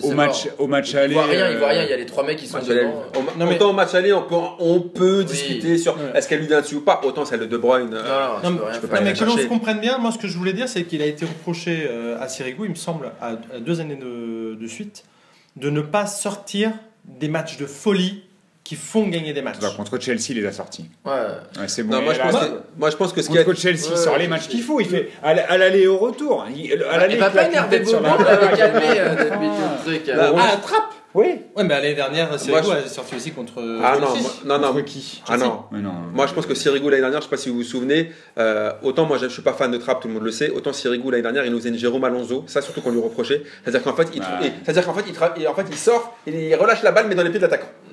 Non, 0.00 0.08
au 0.08 0.12
match 0.12 0.46
mort. 0.46 0.54
au 0.60 0.66
match 0.68 0.90
Il 0.92 0.96
aller 0.98 1.12
voit 1.12 1.24
rien, 1.26 1.50
il 1.50 1.56
euh, 1.56 1.58
voit 1.58 1.68
rien, 1.68 1.82
il 1.82 1.90
y 1.90 1.92
a 1.92 1.98
les 1.98 2.06
trois 2.06 2.24
mecs 2.24 2.38
qui 2.38 2.46
sont 2.46 2.60
devant. 2.60 3.04
au- 3.14 3.38
Non, 3.38 3.44
mais- 3.44 3.56
Autant 3.56 3.68
au 3.68 3.72
match 3.74 3.92
aller, 3.94 4.10
on 4.14 4.22
peut, 4.22 4.34
on 4.58 4.80
peut 4.80 5.18
Oui. 5.18 5.24
discuter 5.26 5.76
sur 5.76 5.98
est-ce 6.14 6.26
qu'elle 6.28 6.38
lui 6.40 6.46
vient 6.46 6.62
dessus 6.62 6.76
ou 6.76 6.80
pas. 6.80 7.02
Autant 7.04 7.26
celle 7.26 7.40
de 7.40 7.44
De 7.44 7.58
Bruyne. 7.58 7.92
euh, 7.92 8.02
Non, 8.42 8.50
non, 8.50 8.56
Non, 8.56 8.64
je 8.78 8.86
peux 8.86 8.88
faire. 8.88 8.98
pas 8.98 9.04
Non, 9.04 9.10
mais 9.10 9.18
que 9.18 9.24
l'on 9.24 9.36
se 9.36 9.46
comprenne 9.46 9.80
bien, 9.80 9.98
moi 9.98 10.10
ce 10.12 10.18
que 10.18 10.26
je 10.28 10.36
voulais 10.38 10.52
dire, 10.52 10.68
c'est 10.68 10.84
qu'il 10.84 11.02
a 11.02 11.06
été 11.06 11.24
reproché 11.24 11.86
euh, 11.88 12.20
à 12.20 12.28
Sirigu, 12.28 12.64
il 12.64 12.70
me 12.70 12.74
semble, 12.74 13.12
à, 13.20 13.28
à 13.54 13.58
deux 13.60 13.80
années 13.80 13.96
de, 13.96 14.56
de 14.60 14.66
suite, 14.66 15.04
de 15.56 15.70
ne 15.70 15.80
pas 15.80 16.06
sortir 16.06 16.72
des 17.04 17.28
matchs 17.28 17.56
de 17.58 17.66
folie 17.66 18.22
qui 18.64 18.76
font 18.76 19.08
gagner 19.08 19.32
des 19.32 19.40
matchs. 19.40 19.60
bah, 19.62 19.72
contre 19.74 19.98
Chelsea, 19.98 20.24
il 20.30 20.36
les 20.40 20.46
a 20.46 20.52
sortis. 20.52 20.90
Ouais. 21.06 21.12
Ouais, 21.58 21.68
c'est 21.68 21.82
bon. 21.84 21.94
Non, 21.94 22.02
moi, 22.02 22.12
je 22.12 22.18
là, 22.18 22.24
pense 22.30 22.40
que, 22.44 22.50
moi 22.76 22.90
je 22.90 22.96
pense 22.96 23.12
que 23.14 23.22
ce 23.22 23.30
qui 23.30 23.38
a. 23.38 23.44
Contre 23.44 23.58
Chelsea, 23.58 23.78
il 23.86 23.90
Ouais, 23.92 23.96
sort 23.96 24.12
ouais, 24.12 24.18
les 24.18 24.28
matchs 24.28 24.48
qu'il 24.48 24.62
faut. 24.62 24.78
Il 24.78 24.86
fait 24.86 25.08
à 25.22 25.56
l'aller 25.56 25.80
et 25.84 25.86
au 25.86 25.96
retour. 25.96 26.44
Il- 26.54 26.72
À 26.84 27.06
Il 27.08 27.16
va 27.18 27.28
il 27.28 27.34
pas 27.34 27.46
énerver 27.48 27.78
Bobo, 27.80 28.00
la 28.02 28.14
on 28.14 28.22
l'avait 28.22 28.56
calmé 28.58 28.80
euh, 28.98 29.14
depuis 29.14 29.48
tout 29.48 29.90
le 29.90 29.98
truc. 30.04 30.14
Bah. 30.14 30.32
Ah, 30.36 30.56
Trapp 30.58 30.84
Oui. 31.14 31.26
Ouais, 31.56 31.64
mais 31.64 31.68
l'année 31.70 31.94
dernière, 31.94 32.38
Sirigu 32.38 32.66
je- 32.66 32.86
a 32.86 32.88
sorti 32.88 33.14
aussi 33.16 33.30
contre. 33.32 33.54
Ah 33.82 33.96
non, 33.98 34.08
moi- 34.14 34.30
non, 34.44 34.58
non. 34.58 34.72
Contre 34.74 34.84
qui 34.84 35.22
Ah 35.26 35.38
non. 35.38 35.62
Mais 35.72 35.80
non. 35.80 35.92
Moi, 36.12 36.26
je 36.26 36.34
pense 36.34 36.44
que 36.44 36.54
Sirigu 36.54 36.84
l'année 36.90 37.00
dernière, 37.00 37.20
je 37.20 37.24
sais 37.24 37.30
pas 37.30 37.38
si 37.38 37.48
vous 37.48 37.56
vous 37.56 37.62
souvenez, 37.62 38.12
euh, 38.38 38.72
autant 38.82 39.06
moi 39.06 39.16
je 39.16 39.24
je 39.28 39.32
suis 39.32 39.42
pas 39.42 39.52
fan 39.54 39.70
de 39.70 39.78
Trapp, 39.78 40.00
tout 40.02 40.08
le 40.08 40.14
monde 40.14 40.22
le 40.24 40.30
sait, 40.30 40.50
autant 40.50 40.72
Sirigu 40.72 41.10
l'année 41.10 41.22
dernière, 41.22 41.44
il 41.46 41.50
nous 41.52 41.58
faisait 41.58 41.70
une 41.70 41.78
Jérôme 41.78 42.04
Alonso, 42.04 42.44
ça 42.46 42.60
surtout 42.60 42.80
qu'on 42.82 42.90
lui 42.90 43.00
reprochait. 43.00 43.42
C'est-à-dire 43.64 43.82
qu'en 43.82 43.94
fait, 43.96 44.08
il, 44.14 44.22
c'est-à-dire 44.64 44.84
qu'en 44.84 44.94
fait, 44.94 45.04
il, 45.08 45.14
tra- 45.14 45.32
et 45.40 45.46
en 45.46 45.54
fait, 45.54 45.64
il 45.70 45.76
sort, 45.76 46.16
il 46.26 46.54
relâche 46.56 46.82
la 46.82 46.92
balle, 46.92 47.06
mais 47.08 47.14
dans 47.14 47.22
les 47.22 47.30
pieds 47.30 47.38
de 47.38 47.44
l'attaquant. 47.44 47.68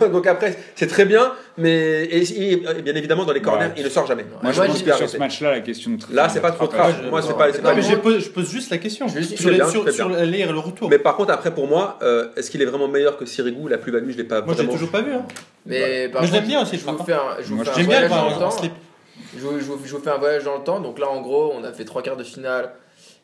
donc, 0.00 0.12
donc 0.12 0.26
après, 0.26 0.56
c'est 0.76 0.86
très 0.86 1.04
bien, 1.04 1.32
mais 1.58 2.04
et, 2.04 2.52
et 2.52 2.56
bien 2.82 2.94
évidemment 2.94 3.24
dans 3.24 3.32
les 3.32 3.42
corners, 3.42 3.66
Ouais. 3.66 3.72
il 3.76 3.84
ne 3.84 3.88
sort 3.90 4.06
jamais. 4.06 4.24
Moi, 4.42 4.52
je 4.52 4.62
pense 4.62 4.82
que 4.82 4.92
sur 4.96 5.08
ce 5.10 5.16
match-là, 5.18 5.50
la 5.52 5.60
question 5.60 5.90
de 5.92 6.14
Là, 6.14 6.28
c'est 6.30 6.40
pas 6.40 6.52
trop 6.52 6.68
je- 6.70 7.08
Moi, 7.10 7.20
c'est 7.22 7.28
non. 7.32 7.34
pas, 7.36 7.50
je 7.80 8.28
pose, 8.30 8.50
juste 8.50 8.70
la 8.70 8.78
question. 8.78 9.08
Sur 9.08 10.08
l'aller 10.08 10.38
et 10.40 10.46
le 10.46 10.58
retour. 10.58 10.88
Mais 10.88 10.98
par 10.98 11.16
contre, 11.16 11.32
après, 11.32 11.52
pour 11.52 11.66
moi, 11.66 11.98
euh, 12.02 12.28
est-ce 12.46 12.50
qu'il 12.52 12.62
est 12.62 12.66
vraiment 12.66 12.86
meilleur 12.86 13.16
que 13.18 13.26
Sirigu? 13.26 13.68
La 13.68 13.78
plus-value, 13.78 14.10
je 14.12 14.16
l'ai 14.18 14.24
pas 14.24 14.40
Moi, 14.42 14.54
je 14.54 14.58
l'ai 14.60 14.66
vraiment. 14.66 14.72
toujours 14.72 14.90
pas 14.90 15.02
vu. 15.02 15.12
Hein. 15.12 15.26
Mais 15.66 16.08
par 16.08 16.22
Mais 16.22 16.28
je 16.28 16.32
l'aime 16.32 16.42
contre, 16.42 16.48
bien 16.48 16.62
aussi, 16.62 16.78
je 16.78 16.86
vous 16.86 17.04
fais 17.04 17.12
un, 17.12 17.18
je 17.40 17.48
vous 17.48 17.56
Moi, 17.56 17.64
fais 17.64 17.70
un 17.72 17.74
J'aime 17.74 17.86
bien 17.88 18.00
le 18.02 18.06
voyage 18.06 18.28
dans 18.28 18.34
le 18.38 18.40
temps. 18.44 18.50
slip. 18.52 18.72
Je 19.36 19.40
vous, 19.40 19.58
je 19.58 19.64
vous- 19.64 19.80
je 19.84 19.92
vous 19.96 20.00
fais 20.00 20.10
un 20.10 20.18
voyage 20.18 20.44
dans 20.44 20.58
le 20.58 20.62
temps. 20.64 20.78
Donc 20.78 20.98
là, 21.00 21.08
en 21.08 21.20
gros, 21.22 21.52
on 21.58 21.64
a 21.64 21.72
fait 21.72 21.84
trois 21.84 22.02
quarts 22.02 22.16
de 22.16 22.22
finale. 22.24 22.70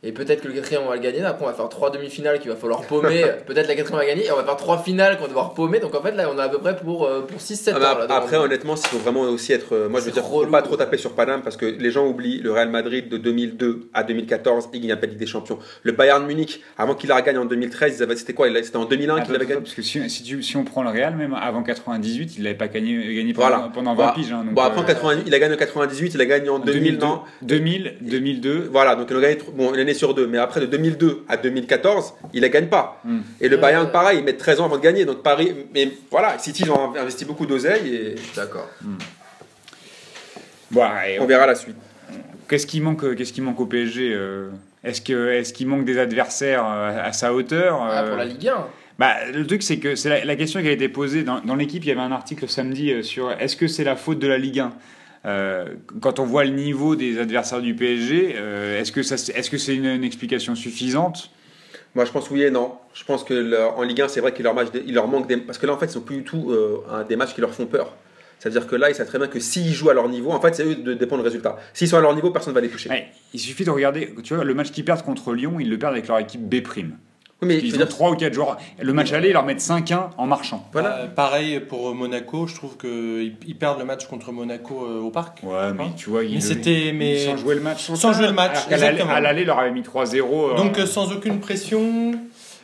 Et 0.04 0.10
peut-être 0.10 0.40
que 0.42 0.48
le 0.48 0.54
quatrième, 0.54 0.82
on 0.84 0.88
va 0.88 0.96
le 0.96 1.00
gagner. 1.00 1.22
Après, 1.22 1.44
on 1.44 1.48
va 1.48 1.54
faire 1.54 1.68
trois 1.68 1.88
demi-finales 1.90 2.40
qu'il 2.40 2.50
va 2.50 2.56
falloir 2.56 2.82
paumer. 2.82 3.22
peut-être 3.46 3.68
la 3.68 3.76
quatrième, 3.76 3.94
on 3.94 4.04
va 4.04 4.06
gagner. 4.06 4.24
Et 4.26 4.32
on 4.32 4.36
va 4.36 4.42
faire 4.42 4.56
trois 4.56 4.78
finales 4.82 5.14
qu'on 5.16 5.22
va 5.22 5.28
devoir 5.28 5.54
paumer. 5.54 5.78
Donc 5.78 5.94
en 5.94 6.02
fait, 6.02 6.10
là, 6.16 6.28
on 6.34 6.36
a 6.38 6.42
à 6.42 6.48
peu 6.48 6.58
près 6.58 6.74
pour, 6.74 7.04
euh, 7.06 7.20
pour 7.20 7.40
6-7 7.40 7.70
Ah, 7.74 7.76
ans. 7.76 7.78
là, 7.80 7.94
devant 8.06 8.14
après, 8.16 8.36
honnêtement, 8.36 8.74
il 8.74 8.88
faut 8.88 8.98
vraiment 8.98 9.20
aussi 9.22 9.52
être. 9.52 9.76
euh, 9.76 9.88
moi, 9.88 10.00
je 10.00 10.06
veux 10.06 10.10
dire, 10.10 10.24
faut 10.24 10.38
relou. 10.38 10.50
pas 10.50 10.62
trop 10.62 10.76
taper 10.76 10.96
sur 10.96 11.12
Paname 11.12 11.42
parce 11.42 11.56
que 11.56 11.66
les 11.66 11.90
gens 11.92 12.04
oublient 12.04 12.40
le 12.40 12.50
Real 12.50 12.68
Madrid 12.68 13.08
de 13.08 13.16
2002 13.16 13.90
à 13.94 14.02
2014, 14.02 14.70
il 14.74 14.88
gagne 14.88 14.98
pas 14.98 15.06
Ligue 15.06 15.18
des 15.18 15.26
Champions. 15.26 15.60
Le 15.84 15.92
Bayern 15.92 16.26
Munich, 16.26 16.60
avant 16.76 16.96
qu'il 16.96 17.08
la 17.08 17.14
regagne 17.14 17.38
en 17.38 17.44
2013, 17.44 17.98
ils 17.98 18.02
avaient- 18.02 18.16
c'était 18.16 18.32
quoi? 18.32 18.48
C'était 18.60 18.76
en 18.78 18.86
2001 18.86 19.14
Attends, 19.18 19.26
qu'il 19.26 19.36
avait 19.36 19.46
gagné. 19.46 19.60
parce 19.60 19.74
que 19.74 19.82
si, 19.82 20.10
si, 20.10 20.24
tu- 20.24 20.42
si 20.42 20.56
on 20.56 20.64
prend 20.64 20.82
le 20.82 20.90
Real, 20.90 21.14
même 21.14 21.34
avant 21.40 21.62
98, 21.62 22.38
il 22.38 22.42
n'avait 22.42 22.56
pas 22.56 22.66
gagné, 22.66 23.14
gagné 23.14 23.32
Voilà. 23.34 23.58
pendant, 23.58 23.70
pendant 23.70 23.90
20 23.90 23.96
Voilà. 23.96 24.12
piges. 24.14 24.32
hein, 24.32 24.42
donc, 24.44 24.54
Bon, 24.54 24.62
après, 24.62 24.80
en 24.80 24.82
euh, 24.82 24.86
80 24.86 25.22
il 25.26 25.32
a 25.32 25.38
gagné 25.38 25.54
en 25.54 25.58
98, 25.58 26.14
il 26.14 26.20
a 26.20 26.26
gagné 26.26 26.48
en 26.48 26.58
2000, 26.58 26.98
non 26.98 27.20
2000, 27.42 27.94
2002. 28.00 28.68
Voilà, 28.72 28.96
donc 28.96 29.06
il 29.08 29.16
a 29.16 29.20
gagné, 29.20 29.38
bon, 29.54 29.72
une 29.72 29.78
année 29.78 29.91
sur 29.94 30.14
deux, 30.14 30.26
mais 30.26 30.38
après 30.38 30.60
de 30.60 30.66
2002 30.66 31.24
à 31.28 31.36
2014, 31.36 32.14
il 32.32 32.42
ne 32.42 32.48
gagne 32.48 32.66
pas. 32.68 33.00
Hmm. 33.04 33.20
Et 33.40 33.48
le 33.48 33.56
Euh. 33.56 33.60
Bayern, 33.60 33.90
pareil, 33.90 34.18
ils 34.18 34.24
mettent 34.24 34.38
13 34.38 34.60
ans 34.60 34.64
avant 34.66 34.76
de 34.78 34.82
gagner. 34.82 35.04
Donc 35.04 35.22
Paris, 35.22 35.54
mais 35.74 35.90
voilà, 36.10 36.38
City, 36.38 36.62
ils 36.64 36.70
ont 36.70 36.94
investi 36.96 37.24
beaucoup 37.24 37.46
d'oseille 37.46 37.94
et 37.94 38.14
D'accord. 38.36 38.68
Bon, 40.70 40.84
et 41.06 41.20
on 41.20 41.26
verra 41.26 41.46
la 41.46 41.54
suite. 41.54 41.76
Qu'est-ce 42.48 42.66
qui 42.66 42.80
manque, 42.80 43.14
qu'est-ce 43.16 43.32
qui 43.32 43.40
manque 43.40 43.60
au 43.60 43.66
PSG 43.66 44.12
euh, 44.14 44.50
Est-ce 44.84 45.00
que, 45.00 45.30
est-ce 45.32 45.52
qu'il 45.52 45.66
manque 45.68 45.84
des 45.84 45.98
adversaires 45.98 46.64
euh, 46.66 46.98
à 47.02 47.12
sa 47.12 47.32
hauteur 47.34 47.80
Ah, 47.82 48.02
euh, 48.02 48.08
pour 48.08 48.16
la 48.16 48.24
Ligue 48.24 48.48
1. 48.48 48.66
Bah, 48.98 49.14
le 49.32 49.46
truc, 49.46 49.62
c'est 49.62 49.78
que 49.78 49.94
c'est 49.94 50.08
la, 50.08 50.24
la 50.24 50.36
question 50.36 50.60
qui 50.60 50.68
a 50.68 50.72
été 50.72 50.88
posée 50.88 51.22
dans, 51.24 51.40
dans 51.40 51.54
l'équipe. 51.54 51.82
Il 51.84 51.88
y 51.88 51.92
avait 51.92 52.00
un 52.00 52.12
article 52.12 52.48
samedi 52.48 52.92
euh, 52.92 53.02
sur 53.02 53.30
est-ce 53.32 53.56
que 53.56 53.66
c'est 53.68 53.84
la 53.84 53.96
faute 53.96 54.18
de 54.18 54.26
la 54.26 54.38
Ligue 54.38 54.60
1 54.60 54.64
Euh, 54.66 54.70
Quand 55.24 56.18
on 56.18 56.24
voit 56.24 56.44
le 56.44 56.50
niveau 56.50 56.96
des 56.96 57.18
adversaires 57.18 57.60
du 57.60 57.74
PSG, 57.74 58.34
euh, 58.36 58.80
est-ce 58.80 58.92
que 58.92 59.02
c'est- 59.02 59.74
une, 59.74 59.84
une 59.86 60.04
explication 60.04 60.54
suffisante? 60.54 61.30
Moi, 61.94 62.04
je 62.06 62.10
pense 62.10 62.30
oui 62.30 62.42
et 62.42 62.50
non. 62.50 62.72
Je 62.94 63.04
pense 63.04 63.22
que 63.22 63.34
leur- 63.34 63.78
en 63.78 63.82
Ligue 63.82 64.00
1, 64.00 64.08
c'est 64.08 64.20
vrai 64.20 64.32
qu'il 64.32 64.44
leur, 64.44 64.54
match- 64.54 64.68
il 64.86 64.94
leur 64.94 65.08
manque 65.08 65.26
des. 65.28 65.36
Parce 65.36 65.58
que 65.58 65.66
là, 65.66 65.74
en 65.74 65.78
fait, 65.78 65.86
ils 65.86 65.92
sont 65.92 66.00
plus 66.00 66.16
du 66.16 66.24
tout 66.24 66.50
euh, 66.50 67.04
des 67.08 67.16
matchs 67.16 67.34
qui 67.34 67.40
leur 67.40 67.54
font 67.54 67.66
peur. 67.66 67.94
C'est-à-dire 68.38 68.66
que 68.66 68.74
là, 68.74 68.88
ils 68.90 68.94
savent 68.96 69.06
très 69.06 69.18
bien 69.18 69.28
que 69.28 69.38
s'ils 69.38 69.72
jouent 69.72 69.90
à 69.90 69.94
leur 69.94 70.08
niveau, 70.08 70.32
en 70.32 70.40
fait, 70.40 70.54
c'est 70.54 70.64
eux 70.64 70.74
de 70.74 70.94
dépendre 70.94 71.22
du 71.22 71.26
résultat. 71.28 71.58
S'ils 71.74 71.86
sont 71.88 71.98
à 71.98 72.00
leur 72.00 72.14
niveau, 72.14 72.30
personne 72.30 72.52
ne 72.52 72.56
va 72.56 72.60
les 72.60 72.68
toucher. 72.70 72.88
Ouais, 72.90 73.06
Il 73.34 73.38
suffit 73.38 73.64
de 73.64 73.70
regarder. 73.70 74.12
Tu 74.24 74.34
vois, 74.34 74.42
le 74.42 74.54
match 74.54 74.70
qu'ils 74.72 74.84
perdent 74.84 75.02
contre 75.02 75.32
Lyon, 75.34 75.60
ils 75.60 75.68
le 75.70 75.78
perdent 75.78 75.92
avec 75.92 76.08
leur 76.08 76.18
équipe 76.18 76.40
B'. 76.48 76.62
Oui, 77.42 77.48
mais 77.48 77.58
Ils 77.58 77.74
ont 77.74 77.78
dire, 77.78 77.88
3 77.88 78.10
ou 78.12 78.14
4 78.16 78.32
joueurs. 78.32 78.56
Le 78.80 78.92
match 78.92 79.12
aller, 79.12 79.28
ils 79.28 79.32
leur 79.32 79.44
mettent 79.44 79.60
5-1 79.60 80.10
en 80.16 80.26
marchant. 80.26 80.68
Voilà. 80.72 80.96
Euh, 80.98 81.06
pareil 81.08 81.58
pour 81.60 81.92
Monaco, 81.94 82.46
je 82.46 82.54
trouve 82.54 82.76
qu'ils 82.76 83.34
ils 83.46 83.56
perdent 83.56 83.80
le 83.80 83.84
match 83.84 84.06
contre 84.06 84.30
Monaco 84.32 84.86
euh, 84.86 85.00
au 85.00 85.10
parc. 85.10 85.40
Ouais, 85.42 85.72
mais 85.76 85.84
Hein 85.84 85.92
tu 85.96 86.10
vois, 86.10 86.22
ils, 86.24 86.34
Mais 86.34 86.40
c'était- 86.40 86.92
mais- 86.94 87.26
sans 87.26 87.36
jouer 87.36 87.56
le 87.56 87.60
match. 87.60 87.90
Sans 87.92 88.12
jouer 88.12 88.26
le 88.28 88.32
match, 88.32 88.56
à 88.70 89.20
l'aller, 89.20 89.42
ils 89.42 89.46
leur 89.46 89.58
avaient 89.58 89.72
mis 89.72 89.82
3-0. 89.82 90.50
euh, 90.52 90.56
Donc 90.56 90.78
euh, 90.78 90.86
sans 90.86 91.12
aucune 91.12 91.40
pression, 91.40 92.12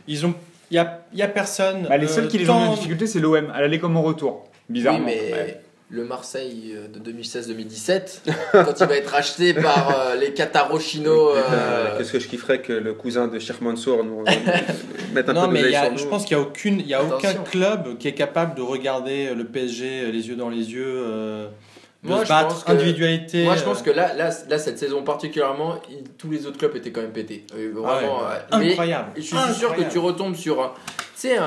ils 0.06 0.24
ont, 0.26 0.34
il 0.70 0.74
y 0.76 0.78
a, 0.78 1.00
y 1.12 1.22
a 1.22 1.28
personne. 1.28 1.86
bah, 1.88 1.96
les 1.96 2.06
euh, 2.06 2.08
seuls 2.08 2.28
qui 2.28 2.38
les 2.38 2.48
ont 2.48 2.60
mis 2.60 2.68
en 2.68 2.74
difficulté, 2.74 3.06
c'est 3.06 3.18
l'OM. 3.20 3.50
À 3.52 3.60
l'aller 3.60 3.78
comme 3.80 3.96
au 3.96 4.02
retour. 4.02 4.44
Bizarrement. 4.68 5.06
Oui, 5.06 5.12
mais 5.26 5.32
Ouais. 5.32 5.60
Le 5.90 6.04
Marseille 6.04 6.74
euh, 6.76 6.86
de 6.88 6.98
2016-2017, 7.12 8.20
quand 8.52 8.74
il 8.80 8.86
va 8.86 8.96
être 8.96 9.14
acheté 9.14 9.54
par 9.54 9.90
euh, 9.98 10.16
les 10.16 10.34
Qataros 10.34 10.80
chino. 10.80 11.30
Euh, 11.30 11.40
euh, 11.50 11.98
Qu'est-ce 11.98 12.12
que 12.12 12.18
je 12.18 12.28
kifferais 12.28 12.60
que 12.60 12.74
le 12.74 12.92
cousin 12.92 13.26
de 13.26 13.38
Cheikh 13.38 13.60
Mansour 13.62 14.04
nous, 14.04 14.22
mette 15.14 15.28
un 15.30 15.32
Non, 15.32 15.46
peu 15.46 15.52
mais 15.54 15.60
d'oseille 15.60 15.72
y 15.72 15.76
a- 15.76 15.82
sur 15.84 15.92
nous 15.92 15.98
je 15.98 16.06
pense 16.06 16.24
qu'il 16.26 16.36
n'y 16.36 16.42
a, 16.42 16.46
aucune, 16.46 16.80
y 16.80 16.94
a 16.94 17.02
aucun 17.02 17.34
club 17.34 17.96
qui 17.98 18.06
est 18.08 18.12
capable 18.14 18.54
de 18.54 18.60
regarder 18.62 19.34
le 19.34 19.44
PSG 19.44 20.12
les 20.12 20.28
yeux 20.28 20.36
dans 20.36 20.50
les 20.50 20.72
yeux, 20.72 20.84
euh, 21.06 21.48
de 22.04 22.08
Moi, 22.08 22.18
se 22.20 22.24
je 22.24 22.28
battre, 22.28 22.48
pense 22.48 22.64
que- 22.64 22.70
individualité. 22.72 23.44
Moi, 23.44 23.56
je 23.56 23.64
pense 23.64 23.80
euh, 23.80 23.84
que 23.84 23.90
là, 23.90 24.14
là, 24.14 24.30
là, 24.48 24.58
cette 24.58 24.78
saison 24.78 25.02
particulièrement, 25.02 25.80
il- 25.90 26.04
tous 26.16 26.30
les 26.30 26.46
autres 26.46 26.56
clubs 26.58 26.76
étaient 26.76 26.92
quand 26.92 27.00
même 27.00 27.10
pétés. 27.12 27.44
Euh, 27.56 27.72
Vraiment. 27.74 28.20
Ah 28.22 28.54
euh, 28.54 28.58
mais 28.60 28.70
incroyable. 28.70 29.08
je 29.16 29.22
suis 29.22 29.36
sûr 29.58 29.74
que 29.74 29.82
tu 29.90 29.98
retombes 29.98 30.36
sur. 30.36 30.62
un- 30.62 30.72
Tu 31.20 31.26
sais, 31.28 31.38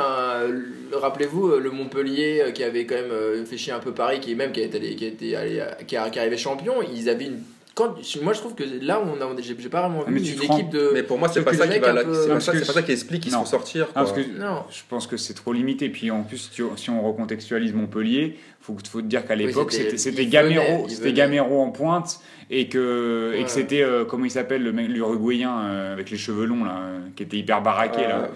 rappelez-vous 0.94 1.48
euh, 1.52 1.60
le 1.60 1.72
Montpellier 1.72 2.52
qui 2.54 2.64
avait 2.64 2.86
quand 2.86 2.96
même 2.96 3.12
euh, 3.12 3.46
fait 3.46 3.58
chier 3.58 3.74
un 3.74 3.80
peu 3.80 3.94
Paris, 3.94 4.20
qui 4.20 4.36
même 4.36 4.52
qui 4.52 4.62
allé- 4.64 4.96
qui 4.96 5.06
a 5.06 5.08
été 5.08 5.36
allé, 5.36 5.62
qui, 5.88 5.96
a- 5.96 6.10
qui 6.10 6.16
est 6.18 6.20
arrivé 6.20 6.38
champion. 6.38 6.76
Ils 6.82 7.10
avaient 7.10 7.26
une. 7.26 7.40
Quand, 7.74 7.96
moi, 8.22 8.34
je 8.34 8.40
trouve 8.40 8.54
que 8.54 8.66
là, 8.82 9.02
on 9.02 9.22
a, 9.22 9.42
j'ai 9.42 9.56
pas 9.70 9.80
vraiment 9.88 10.04
Ah, 10.06 10.12
vu 10.12 10.18
une 10.20 10.44
équipe 10.44 10.70
de. 10.72 10.92
Mais 10.94 11.04
pour 11.04 11.18
moi, 11.18 11.30
c'est 11.30 11.42
pas 11.42 11.54
ça 11.54 11.64
qui 11.66 11.70
mec 11.70 11.82
va. 11.82 11.92
un 11.92 11.94
la- 11.94 12.04
peu- 12.04 12.14
C'est 12.14 12.28
pas 12.28 12.34
Parce 12.34 12.46
ça, 12.46 12.52
que 12.52 12.58
c'est 12.60 12.66
pas 12.68 12.74
ça 12.74 12.82
qui 12.82 12.92
explique 12.92 13.22
qu'ils 13.24 13.32
se 13.32 13.38
font 13.38 13.46
sortir. 13.46 13.88
Ah, 13.92 14.02
parce 14.04 14.12
que 14.12 14.20
Non. 14.20 14.64
je 14.70 14.82
pense 14.90 15.08
que 15.08 15.16
c'est 15.16 15.34
trop 15.34 15.54
limité. 15.54 15.88
Puis 15.88 16.12
en 16.12 16.24
plus, 16.24 16.52
si 16.76 16.90
on 16.90 17.02
recontextualise 17.08 17.74
Montpellier, 17.74 18.38
faut, 18.62 18.76
faut 18.90 19.02
te 19.02 19.08
dire 19.08 19.26
qu'à 19.26 19.36
l'époque, 19.36 19.72
c'était- 19.72 20.26
Gamero, 20.26 20.88
c'était. 20.88 21.14
Gamero 21.14 21.62
en 21.62 21.70
pointe 21.72 22.20
et 22.50 22.68
que, 22.68 23.32
et 23.34 23.40
Ouais. 23.40 23.44
que 23.46 23.50
c'était, 23.52 23.82
euh, 23.82 24.04
comment 24.06 24.26
il 24.26 24.32
s'appelle, 24.32 24.62
l'Uruguayen 24.64 25.52
euh, 25.64 25.94
avec 25.94 26.10
les 26.12 26.18
cheveux 26.18 26.46
longs, 26.46 26.64
là, 26.66 26.76
euh, 26.82 27.00
qui 27.16 27.24
était 27.24 27.38
hyper 27.38 27.62
baraqué, 27.62 28.02
là, 28.02 28.30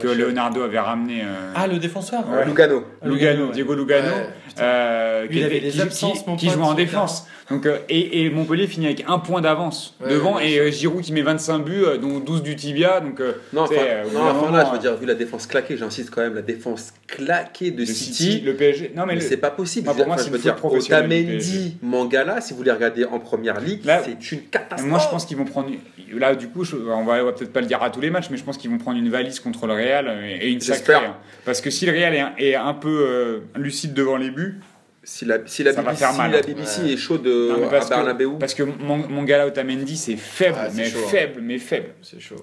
que. 0.00 0.08
Leonardo 0.08 0.62
avait 0.62 0.78
ramené. 0.80 1.20
euh, 1.22 1.52
Ah, 1.54 1.66
le 1.66 1.78
défenseur 1.78 2.24
Ouais. 2.30 2.44
Lugano. 2.46 3.52
Diego 3.52 3.74
Lugano, 3.74 4.08
euh, 4.60 5.26
qui, 5.28 5.38
il 5.38 5.44
était- 5.44 5.68
qui- 5.68 5.80
absences, 5.80 6.22
qui- 6.24 6.36
qui 6.36 6.48
jouait 6.50 6.62
en 6.62 6.74
défense. 6.74 7.26
Donc, 7.50 7.64
euh, 7.64 7.78
et, 7.88 8.24
et 8.24 8.30
Montpellier 8.30 8.66
finit 8.66 8.86
avec 8.86 9.04
un 9.08 9.18
point 9.18 9.40
d'avance 9.40 9.94
Ouais, 10.02 10.10
devant 10.10 10.38
et 10.38 10.58
euh, 10.58 10.70
Giroud 10.70 11.02
qui 11.02 11.12
met 11.14 11.22
25 11.22 11.60
buts, 11.60 11.82
euh, 11.82 11.96
dont 11.96 12.18
12 12.20 12.42
du 12.42 12.54
tibia. 12.56 13.00
Donc, 13.00 13.20
euh, 13.20 13.32
Non, 13.54 13.62
enfin, 13.62 13.74
euh, 13.78 14.04
non, 14.12 14.20
enfin, 14.20 14.52
là, 14.52 14.66
je 14.66 14.72
veux 14.72 14.78
dire, 14.78 14.94
vu 14.98 15.06
la 15.06 15.14
défense 15.14 15.46
claquée, 15.46 15.76
j'insiste 15.78 16.10
quand 16.10 16.20
même, 16.20 16.34
la 16.34 16.42
défense 16.42 16.92
claquée 17.06 17.70
de, 17.70 17.80
de 17.80 17.84
City, 17.86 18.12
City, 18.32 18.40
le 18.44 18.54
PSG. 18.54 18.92
Non, 18.94 19.04
mais, 19.06 19.14
mais 19.14 19.20
le- 19.20 19.26
c'est 19.26 19.38
pas 19.38 19.50
possible. 19.50 19.67
Je 19.76 19.80
veux 19.80 19.94
pour 19.94 20.06
moi, 20.06 20.18
c'est 20.18 20.28
une 20.30 20.36
dire, 20.36 20.52
faute 20.52 20.58
professionnelle 20.70 21.08
du 21.08 21.14
Otamendi, 21.36 21.76
Mangala, 21.82 22.40
si 22.40 22.54
vous 22.54 22.62
les 22.62 22.72
regardez 22.72 23.04
en 23.04 23.18
première 23.18 23.60
ligue, 23.60 23.84
Là- 23.84 24.02
c'est 24.04 24.32
une 24.36 24.42
catastrophe. 24.42 24.88
Moi, 24.90 24.98
je 24.98 25.08
pense 25.08 25.24
qu'ils 25.26 25.36
vont 25.36 25.44
prendre. 25.44 25.70
Là, 26.12 26.34
du 26.34 26.48
coup, 26.48 26.64
je- 26.64 26.76
on 26.76 27.04
va, 27.04 27.14
on 27.22 27.24
va 27.26 27.32
peut-être 27.32 27.52
pas 27.52 27.60
le 27.60 27.66
dire 27.66 27.82
à 27.82 27.90
tous 27.90 28.00
les 28.00 28.10
matchs, 28.10 28.28
mais 28.30 28.36
je 28.36 28.44
pense 28.44 28.56
qu'ils 28.58 28.70
vont 28.70 28.78
prendre 28.78 28.98
une 28.98 29.10
valise 29.10 29.40
contre 29.40 29.66
le 29.66 29.74
Real 29.74 30.06
euh, 30.08 30.36
et 30.40 30.50
une 30.50 30.60
sacrée. 30.60 30.78
J'espère. 30.78 31.02
hein. 31.02 31.16
Parce 31.44 31.60
que 31.60 31.70
si 31.70 31.86
le 31.86 31.92
Real 31.92 32.14
est 32.14 32.20
un, 32.20 32.32
est 32.38 32.54
un 32.54 32.74
peu 32.74 32.88
euh, 33.08 33.38
lucide 33.56 33.94
devant 33.94 34.16
les 34.16 34.30
buts, 34.30 34.60
Si 35.04 35.24
la, 35.24 35.38
si 35.46 35.62
la 35.62 35.72
Ça 35.72 35.80
va 35.80 35.92
BBC, 35.92 36.04
faire 36.04 36.12
mal, 36.14 36.30
la 36.32 36.38
hein. 36.38 36.40
BBC 36.46 36.82
Ouais. 36.82 36.92
est 36.92 36.96
chaude 36.98 37.24
Non, 37.24 37.30
euh, 37.62 37.66
à 37.66 37.70
parce 37.70 37.88
que- 37.88 37.94
Bernabeu, 37.94 38.28
parce 38.38 38.52
que 38.52 38.62
là, 38.62 39.46
Otamendi, 39.46 39.96
c'est 39.96 40.16
faible, 40.16 40.56
Ah, 40.60 40.68
c'est 40.68 40.76
mais 40.76 40.90
chaud, 40.90 40.98
hein. 41.02 41.08
faible, 41.08 41.40
mais 41.40 41.56
faible. 41.58 41.88
C'est 42.02 42.20
chaud. 42.20 42.36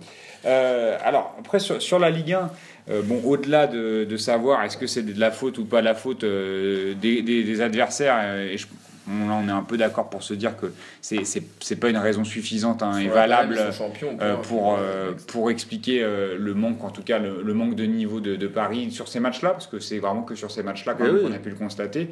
Euh, 0.46 0.98
alors, 1.04 1.36
après, 1.40 1.60
sur, 1.60 1.80
sur 1.82 2.00
la 2.00 2.10
Ligue 2.10 2.34
1, 2.34 2.50
euh, 2.90 3.02
bon, 3.04 3.22
au-delà 3.24 3.68
de, 3.68 4.04
de 4.06 4.18
savoir 4.18 4.64
est-ce 4.64 4.78
que 4.78 4.88
c'est 4.88 5.02
de 5.04 5.20
la 5.20 5.32
faute 5.32 5.58
ou 5.58 5.66
pas 5.66 5.80
de 5.82 5.86
la 5.86 5.96
faute 5.96 6.24
euh, 6.24 6.94
des, 6.96 7.22
des- 7.22 7.44
des 7.44 7.62
adversaires, 7.62 8.16
euh, 8.20 8.52
et 8.52 8.58
je- 8.58 8.68
bon, 9.08 9.28
là, 9.28 9.40
on 9.44 9.48
est 9.48 9.52
un 9.52 9.64
peu 9.64 9.78
d'accord 9.78 10.10
pour 10.10 10.22
se 10.24 10.34
dire 10.34 10.56
que 10.58 10.68
c'est 11.02 11.26
c'est- 11.26 11.44
c'est 11.62 11.78
pas 11.78 11.90
une 11.90 11.98
raison 11.98 12.24
suffisante 12.24 12.84
hein, 12.84 12.98
et 13.00 13.08
valable. 13.08 13.58
euh, 13.60 14.36
pour, 14.38 14.78
euh, 14.80 15.12
pour 15.28 15.50
expliquer 15.52 16.04
euh, 16.04 16.36
le 16.40 16.54
manque, 16.54 16.84
en 16.84 16.90
tout 16.92 17.04
cas 17.04 17.18
le, 17.20 17.42
le 17.44 17.54
manque 17.54 17.76
de 17.76 17.86
niveau 17.86 18.20
de, 18.20 18.36
de 18.36 18.48
Paris 18.48 18.92
sur 18.92 19.08
ces 19.08 19.20
matchs-là, 19.20 19.50
parce 19.52 19.68
que 19.68 19.80
c'est 19.80 20.00
vraiment 20.00 20.22
que 20.24 20.36
sur 20.36 20.52
ces 20.52 20.62
matchs-là 20.64 20.94
quand 20.94 21.06
Eh 21.06 21.12
même 21.12 21.16
oui. 21.18 21.30
qu'on 21.30 21.36
a 21.36 21.40
pu 21.40 21.50
le 21.50 21.56
constater. 21.56 22.10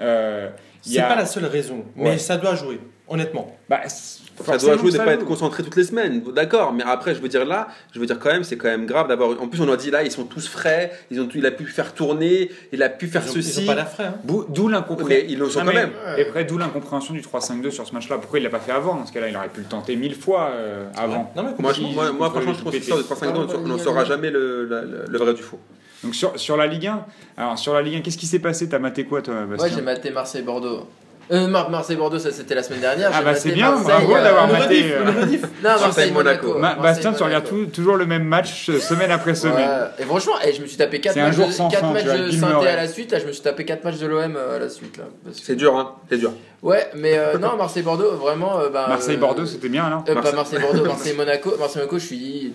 Euh, 0.00 0.48
C'est 0.80 0.98
a- 1.00 1.06
pas 1.08 1.16
la 1.16 1.26
seule 1.26 1.44
raison, 1.46 1.84
mais 1.96 2.10
Ouais. 2.10 2.18
ça 2.18 2.36
doit 2.36 2.54
jouer, 2.54 2.80
honnêtement. 3.08 3.56
bah, 3.68 3.80
Ça 3.88 4.56
doit 4.58 4.76
jouer 4.78 4.90
de 4.90 4.96
ça 4.96 5.04
pas 5.04 5.12
être 5.12 5.24
concentré 5.24 5.62
toutes 5.62 5.76
les 5.76 5.84
semaines, 5.84 6.22
d'accord. 6.34 6.72
Mais 6.72 6.82
après, 6.86 7.14
je 7.14 7.20
veux 7.20 7.28
dire 7.28 7.44
là, 7.44 7.68
je 7.94 8.00
veux 8.00 8.06
dire 8.06 8.18
quand 8.18 8.30
même, 8.32 8.44
c'est 8.44 8.56
quand 8.56 8.68
même 8.68 8.86
grave 8.86 9.08
d'avoir. 9.08 9.30
En 9.42 9.48
plus, 9.48 9.60
on 9.60 9.70
a 9.70 9.76
dit 9.76 9.90
là, 9.90 10.02
ils 10.02 10.10
sont 10.10 10.24
tous 10.24 10.48
frais. 10.48 10.92
Ils 11.10 11.20
ont, 11.20 11.28
il 11.34 11.44
a 11.46 11.50
pu 11.50 11.64
faire 11.66 11.92
tourner, 11.94 12.50
il 12.72 12.82
a 12.82 12.88
pu 12.88 13.06
faire 13.08 13.22
Ils 13.26 13.30
ont, 13.30 13.34
ceci. 13.34 13.64
ils 13.64 13.70
ont 13.70 13.74
pas 13.74 13.84
frais. 13.84 14.04
hein. 14.06 14.14
D'où 14.24 14.68
l'incompréhension. 14.68 15.08
Mais 15.08 15.26
ils 15.28 15.38
le 15.38 15.48
sont 15.50 15.60
Non, 15.60 15.66
quand 15.66 15.72
mais- 15.74 15.80
même. 15.82 15.92
Et 16.18 16.22
après, 16.22 16.44
d'où 16.44 16.56
l'incompréhension 16.58 17.12
du 17.14 17.20
3-5-2 17.22 17.70
sur 17.70 17.86
ce 17.86 17.92
match-là. 17.94 18.18
Pourquoi 18.18 18.38
il 18.38 18.42
l'a 18.42 18.50
pas 18.50 18.60
fait 18.60 18.72
avant? 18.72 18.96
Dans 18.96 19.06
ce 19.06 19.12
cas-là, 19.12 19.28
il 19.28 19.36
aurait 19.36 19.48
pu 19.48 19.60
le 19.60 19.66
tenter 19.66 19.96
mille 19.96 20.14
fois 20.14 20.50
euh, 20.52 20.86
avant. 20.96 21.32
Non, 21.36 21.42
mais 21.42 21.50
Moi, 21.58 21.72
moi, 21.94 22.12
moi, 22.12 22.30
franchement, 22.30 22.54
je 22.54 22.62
pense 22.62 22.72
que 22.72 22.80
sur 22.80 22.96
le 22.96 23.02
3-5-2, 23.02 23.56
on 23.64 23.68
ne 23.68 23.78
saura 23.78 24.04
jamais 24.04 24.30
le, 24.30 24.64
le- 24.64 25.04
le 25.08 25.18
vrai 25.18 25.34
du 25.34 25.42
faux. 25.42 25.58
Donc 26.04 26.16
sur, 26.16 26.36
sur 26.40 26.56
la 26.56 26.66
Ligue 26.66 26.88
1, 26.88 27.04
alors 27.36 27.56
sur 27.58 27.74
la 27.74 27.80
Ligue 27.82 27.96
1, 27.98 28.00
qu'est-ce 28.00 28.18
qui 28.18 28.26
s'est 28.26 28.40
passé? 28.40 28.68
T'as 28.68 28.80
maté 28.80 29.04
quoi 29.04 29.22
toi, 29.22 29.34
Moi, 29.46 29.56
Bastien? 29.56 29.76
j'ai 29.76 29.82
maté 29.82 30.10
Marseille-Bordeaux. 30.10 30.88
Euh, 31.30 31.46
Mar- 31.46 31.70
Marseille-Bordeaux, 31.70 32.18
ça 32.18 32.30
c'était 32.32 32.54
la 32.54 32.62
semaine 32.62 32.80
dernière. 32.80 33.10
Ah 33.14 33.22
bah 33.22 33.34
c'est 33.34 33.52
bien, 33.52 33.70
Marseille, 33.70 33.86
bravo 34.06 34.16
euh, 34.16 34.22
d'avoir 34.24 34.46
le 34.48 34.52
maté. 34.54 34.64
rediff, 34.64 34.92
euh, 34.92 35.04
le 35.12 35.20
rediff. 35.20 35.42
Non, 35.62 35.70
Marseille-Monaco. 35.80 36.46
Monaco. 36.48 36.58
Ma- 36.58 36.74
Bastien, 36.74 37.12
tu 37.12 37.22
regardes 37.22 37.44
tout- 37.48 37.66
toujours 37.66 37.96
le 37.96 38.04
même 38.06 38.24
match 38.24 38.68
euh, 38.68 38.78
semaine 38.80 39.10
après 39.10 39.34
semaine. 39.34 39.56
Ouais. 39.68 39.86
Et 40.00 40.02
franchement, 40.02 40.32
eh, 40.44 40.52
je 40.52 40.60
me 40.60 40.66
suis 40.66 40.76
tapé 40.76 41.00
4 41.00 41.14
C'est 41.14 41.20
un 41.20 41.26
matchs, 41.28 41.36
jour 41.36 41.46
de, 41.46 41.52
fin, 41.52 41.64
matchs 41.68 42.02
tu 42.02 42.08
vois, 42.08 42.18
de 42.18 42.24
Bill 42.28 42.40
synthé 42.40 42.52
Murray. 42.52 42.68
à 42.68 42.76
la 42.76 42.88
suite. 42.88 43.12
Là, 43.12 43.18
je 43.20 43.26
me 43.26 43.32
suis 43.32 43.42
tapé 43.42 43.64
4 43.64 43.84
matchs 43.84 43.98
de 43.98 44.06
l'OM 44.06 44.36
à 44.36 44.58
la 44.58 44.68
suite. 44.68 45.00
C'est 45.32 45.54
dur, 45.56 45.76
hein. 45.76 45.94
C'est 46.10 46.18
dur. 46.18 46.32
Ouais, 46.62 46.90
mais 46.94 47.16
euh, 47.16 47.38
non, 47.40 47.56
Marseille-Bordeaux, 47.56 48.12
vraiment. 48.16 48.58
euh, 48.58 48.68
bah, 48.68 48.86
Marseille-Bordeaux, 48.88 49.42
euh, 49.42 49.46
c'était 49.46 49.68
bien 49.68 49.84
alors 49.84 50.00
Euh, 50.08 50.14
pas 50.14 50.32
Marseille- 50.32 50.34
Marseille-Bordeaux, 50.34 50.84
Marseille-Monaco. 50.86 51.54
Marseille-Monaco, 51.58 51.98
je 51.98 52.04
suis 52.06 52.52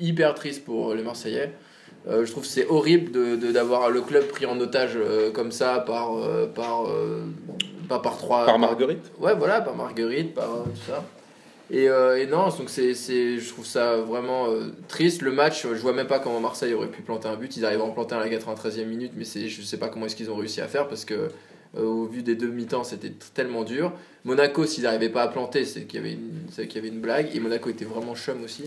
hyper 0.00 0.34
triste 0.34 0.64
pour 0.64 0.94
les 0.94 1.02
Marseillais. 1.02 1.52
Euh, 2.10 2.24
je 2.24 2.30
trouve 2.32 2.44
que 2.44 2.48
c'est 2.48 2.66
horrible 2.68 3.12
de 3.12 3.36
de- 3.36 3.52
d'avoir 3.52 3.90
le 3.90 4.00
club 4.00 4.24
pris 4.28 4.46
en 4.46 4.58
otage 4.58 4.92
euh, 4.96 5.30
comme 5.30 5.52
ça 5.52 5.80
par 5.86 6.16
euh, 6.16 6.46
par 6.46 6.86
euh, 6.88 7.24
pas 7.90 7.98
par 7.98 8.16
trois 8.16 8.46
Par 8.46 8.58
Marguerite. 8.58 9.04
ouais 9.18 9.34
voilà 9.34 9.60
par 9.60 9.76
Marguerite 9.76 10.34
par 10.34 10.50
euh, 10.50 10.62
tout 10.64 10.80
ça. 10.90 11.04
Et, 11.72 11.88
euh, 11.88 12.20
et 12.20 12.26
non 12.26 12.48
donc 12.48 12.68
c'est 12.68 12.94
c'est 12.94 13.38
je 13.38 13.48
trouve 13.48 13.66
ça 13.66 13.96
vraiment 13.96 14.46
euh, 14.48 14.72
triste. 14.88 15.22
Le 15.22 15.32
match 15.32 15.62
je 15.62 15.80
vois 15.80 15.92
même 15.92 16.06
pas 16.06 16.18
comment 16.20 16.40
Marseille 16.40 16.72
aurait 16.74 16.88
pu 16.88 17.02
planter 17.02 17.28
un 17.28 17.36
but. 17.36 17.56
Ils 17.56 17.64
arrivent 17.66 17.80
à 17.80 17.84
en 17.84 17.90
planter 17.90 18.14
un 18.14 18.18
à 18.20 18.26
la 18.26 18.30
93e 18.30 18.86
minute 18.86 19.12
mais 19.16 19.24
c'est 19.24 19.48
je 19.48 19.62
sais 19.62 19.76
pas 19.76 19.88
comment 19.88 20.06
est-ce 20.06 20.16
qu'ils 20.16 20.30
ont 20.30 20.36
réussi 20.36 20.60
à 20.60 20.68
faire 20.68 20.88
parce 20.88 21.04
que 21.04 21.30
euh, 21.76 21.82
au 21.84 22.06
vu 22.06 22.22
des 22.22 22.34
deux 22.34 22.48
mi-temps 22.48 22.84
c'était 22.84 23.12
tellement 23.34 23.64
dur. 23.64 23.92
Monaco 24.24 24.66
s'ils 24.66 24.84
n'arrivaient 24.84 25.08
pas 25.10 25.22
à 25.22 25.28
planter 25.28 25.64
c'est 25.64 25.82
qu'il 25.84 26.00
y 26.00 26.02
avait 26.02 26.14
une 26.14 26.40
c'est 26.50 26.66
qu'il 26.66 26.76
y 26.76 26.78
avait 26.78 26.94
une 26.94 27.00
blague. 27.00 27.28
Et 27.34 27.40
Monaco 27.40 27.68
était 27.70 27.84
vraiment 27.84 28.14
chum 28.14 28.42
aussi 28.44 28.64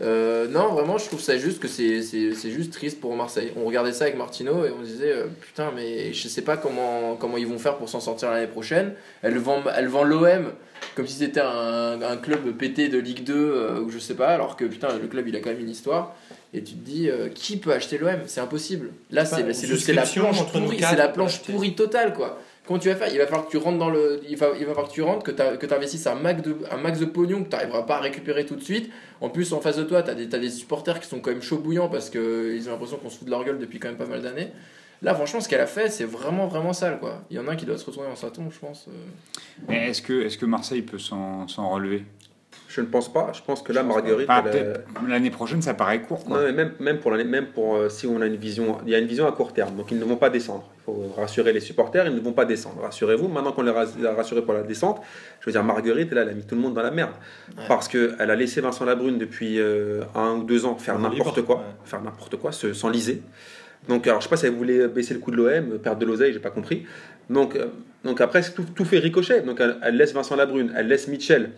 euh, 0.00 0.48
non, 0.48 0.68
vraiment, 0.72 0.96
je 0.98 1.04
trouve 1.06 1.20
ça 1.20 1.36
juste 1.36 1.58
que 1.60 1.68
c'est 1.68 2.02
c'est- 2.02 2.32
c'est 2.34 2.50
juste 2.50 2.72
triste 2.72 3.00
pour 3.00 3.14
Marseille. 3.14 3.52
On 3.56 3.64
regardait 3.64 3.92
ça 3.92 4.04
avec 4.04 4.16
Martino 4.16 4.64
et 4.64 4.70
on 4.70 4.80
se 4.82 4.88
disait 4.90 5.12
euh, 5.12 5.26
putain, 5.40 5.70
mais 5.74 6.12
je 6.12 6.28
sais 6.28 6.42
pas 6.42 6.56
comment, 6.56 7.16
comment 7.16 7.36
ils 7.36 7.46
vont 7.46 7.58
faire 7.58 7.76
pour 7.76 7.88
s'en 7.88 8.00
sortir 8.00 8.30
l'année 8.30 8.46
prochaine. 8.46 8.94
Elle 9.22 9.38
vend, 9.38 9.62
elle 9.76 9.88
vend 9.88 10.04
l'OM 10.04 10.52
comme 10.96 11.06
si 11.06 11.16
c'était 11.18 11.40
un, 11.40 12.00
un 12.02 12.16
club 12.16 12.50
pété 12.56 12.88
de 12.88 12.98
Ligue 12.98 13.22
2 13.24 13.34
euh, 13.34 13.80
ou 13.80 13.90
je 13.90 13.98
sais 13.98 14.14
pas, 14.14 14.28
alors 14.28 14.56
que 14.56 14.64
putain, 14.64 14.88
le 15.00 15.06
club 15.08 15.28
il 15.28 15.36
a 15.36 15.40
quand 15.40 15.50
même 15.50 15.60
une 15.60 15.70
histoire. 15.70 16.14
Et 16.54 16.62
tu 16.62 16.74
te 16.74 16.84
dis, 16.84 17.08
qui 17.34 17.56
peut 17.56 17.72
acheter 17.72 17.96
l'OM 17.96 18.10
C'est 18.26 18.40
impossible. 18.42 18.90
Là, 19.10 19.24
c'est 19.24 19.36
une 19.40 19.54
c'est 19.54 19.66
le- 19.66 19.76
c'est 19.78 19.92
la 19.94 20.02
planche 20.22 20.36
pourrie, 20.66 20.76
c'est 20.90 20.96
la 20.96 21.08
planche 21.08 21.40
pourrie 21.52 21.74
totale 21.74 22.12
quoi. 22.14 22.38
Comment 22.66 22.78
tu 22.78 22.88
vas 22.88 22.94
faire? 22.96 23.08
Il 23.12 23.18
va 23.18 23.26
falloir 23.26 23.46
que 23.46 23.50
tu 23.50 23.56
rentres 23.56 23.78
dans 23.78 23.90
le. 23.90 24.20
Il 24.28 24.36
va, 24.36 24.50
il 24.58 24.64
va 24.64 24.72
falloir 24.72 24.88
que 24.88 24.92
tu 24.94 25.02
rentres, 25.02 25.24
que 25.24 25.66
tu 25.66 25.74
investisses 25.74 26.06
un 26.06 26.14
max 26.14 26.42
de, 26.42 26.56
un 26.70 26.76
max 26.76 27.00
de 27.00 27.06
pognon 27.06 27.42
que 27.42 27.48
tu 27.48 27.56
n'arriveras 27.56 27.82
pas 27.82 27.96
à 27.96 28.00
récupérer 28.00 28.46
tout 28.46 28.54
de 28.54 28.62
suite. 28.62 28.90
En 29.20 29.30
plus, 29.30 29.52
en 29.52 29.60
face 29.60 29.76
de 29.78 29.82
toi, 29.82 30.02
tu 30.04 30.10
as, 30.10 30.14
des- 30.14 30.26
des 30.26 30.50
supporters 30.50 31.00
qui 31.00 31.08
sont 31.08 31.18
quand 31.20 31.30
même 31.30 31.42
chauds 31.42 31.58
bouillants 31.58 31.88
parce 31.88 32.08
qu'ils 32.08 32.68
ont 32.68 32.72
l'impression 32.72 32.98
qu'on 32.98 33.10
se 33.10 33.18
fout 33.18 33.26
de 33.26 33.30
leur 33.32 33.44
gueule 33.44 33.58
depuis 33.58 33.78
quand 33.80 33.88
même 33.88 33.96
pas 33.96 34.06
mal 34.06 34.22
d'années. 34.22 34.48
Là, 35.02 35.12
franchement, 35.16 35.40
ce 35.40 35.48
qu'elle 35.48 35.60
a 35.60 35.66
fait, 35.66 35.88
c'est 35.90 36.04
vraiment, 36.04 36.46
vraiment 36.46 36.72
sale 36.72 37.00
quoi. 37.00 37.24
Il 37.28 37.36
y 37.36 37.40
en 37.40 37.48
a 37.48 37.52
un 37.52 37.56
qui 37.56 37.66
doit 37.66 37.76
se 37.76 37.84
retourner 37.84 38.08
dans 38.08 38.14
sa 38.14 38.30
tombe, 38.30 38.52
je 38.52 38.58
pense. 38.60 38.86
euh. 38.88 39.72
Est-ce 39.72 40.00
que, 40.00 40.22
est 40.24 40.38
que 40.38 40.46
Marseille 40.46 40.82
peut 40.82 41.00
s'en 41.00 41.46
relever? 41.70 42.04
Je 42.74 42.80
ne 42.80 42.86
pense 42.86 43.12
pas. 43.12 43.32
Je 43.34 43.42
pense 43.42 43.60
que 43.60 43.70
là. 43.72 43.82
Marguerite. 43.82 44.26
Peut-être 44.26 44.80
L'année 45.06 45.30
prochaine, 45.30 45.60
ça 45.60 45.74
paraît 45.74 46.00
court. 46.00 46.24
Quoi. 46.24 46.38
Non, 46.38 46.44
mais 46.46 46.52
même, 46.52 46.72
même 46.80 46.98
pour 47.00 47.10
l'année, 47.10 47.24
même 47.24 47.46
pour 47.48 47.76
euh, 47.76 47.90
si 47.90 48.06
on 48.06 48.20
a 48.22 48.26
une 48.26 48.36
vision, 48.36 48.78
il 48.86 48.92
y 48.92 48.94
a 48.94 48.98
une 48.98 49.06
vision 49.06 49.26
à 49.26 49.32
court 49.32 49.52
terme, 49.52 49.76
donc 49.76 49.90
ils 49.90 49.98
ne 49.98 50.04
vont 50.04 50.16
pas 50.16 50.30
descendre. 50.30 50.64
Il 50.78 50.84
faut 50.84 51.12
rassurer 51.16 51.52
les 51.52 51.60
supporters, 51.60 52.06
ils 52.06 52.14
ne 52.14 52.20
vont 52.20 52.32
pas 52.32 52.46
descendre. 52.46 52.80
Rassurez-vous, 52.82 53.28
maintenant 53.28 53.52
qu'on 53.52 53.62
les 53.62 53.70
a 54.06 54.14
rassurés 54.14 54.40
pour 54.42 54.54
la 54.54 54.62
descente, 54.62 55.02
je 55.40 55.46
veux 55.46 55.52
dire, 55.52 55.62
Marguerite, 55.62 56.10
là, 56.12 56.22
elle 56.22 56.30
a 56.30 56.32
mis 56.32 56.44
tout 56.44 56.54
le 56.54 56.62
monde 56.62 56.72
dans 56.74 56.82
la 56.82 56.90
merde. 56.90 57.12
Ouais. 57.58 57.64
Parce 57.68 57.88
qu'elle 57.88 58.16
a 58.18 58.34
laissé 58.34 58.62
Vincent 58.62 58.86
Labrune 58.86 59.18
depuis 59.18 59.60
euh, 59.60 60.00
un 60.14 60.36
ou 60.36 60.44
deux 60.44 60.64
ans 60.64 60.76
faire 60.76 60.98
n'importe 60.98 61.42
quoi, 61.42 61.56
ouais. 61.56 61.62
faire 61.84 62.00
n'importe 62.02 62.36
quoi, 62.36 62.52
se- 62.52 62.72
s'enliser. 62.72 63.20
Donc, 63.88 64.06
alors, 64.06 64.20
je 64.20 64.24
sais 64.24 64.30
pas 64.30 64.36
si 64.36 64.46
elle 64.46 64.54
voulait 64.54 64.88
baisser 64.88 65.12
le 65.12 65.20
coup 65.20 65.30
de 65.30 65.36
l'OM, 65.36 65.78
perdre 65.78 65.98
de 66.00 66.06
l'oseille, 66.06 66.32
j'ai 66.32 66.38
pas 66.38 66.50
compris. 66.50 66.86
Donc, 67.28 67.54
euh, 67.56 67.66
donc 68.04 68.20
après, 68.20 68.40
tout, 68.42 68.64
tout 68.74 68.84
fait 68.84 68.98
ricochet. 68.98 69.42
Donc, 69.42 69.60
elle, 69.60 69.76
elle 69.82 69.96
laisse 69.96 70.14
Vincent 70.14 70.36
Labrune, 70.36 70.72
elle 70.76 70.86
laisse 70.88 71.06
Mitchell. 71.08 71.50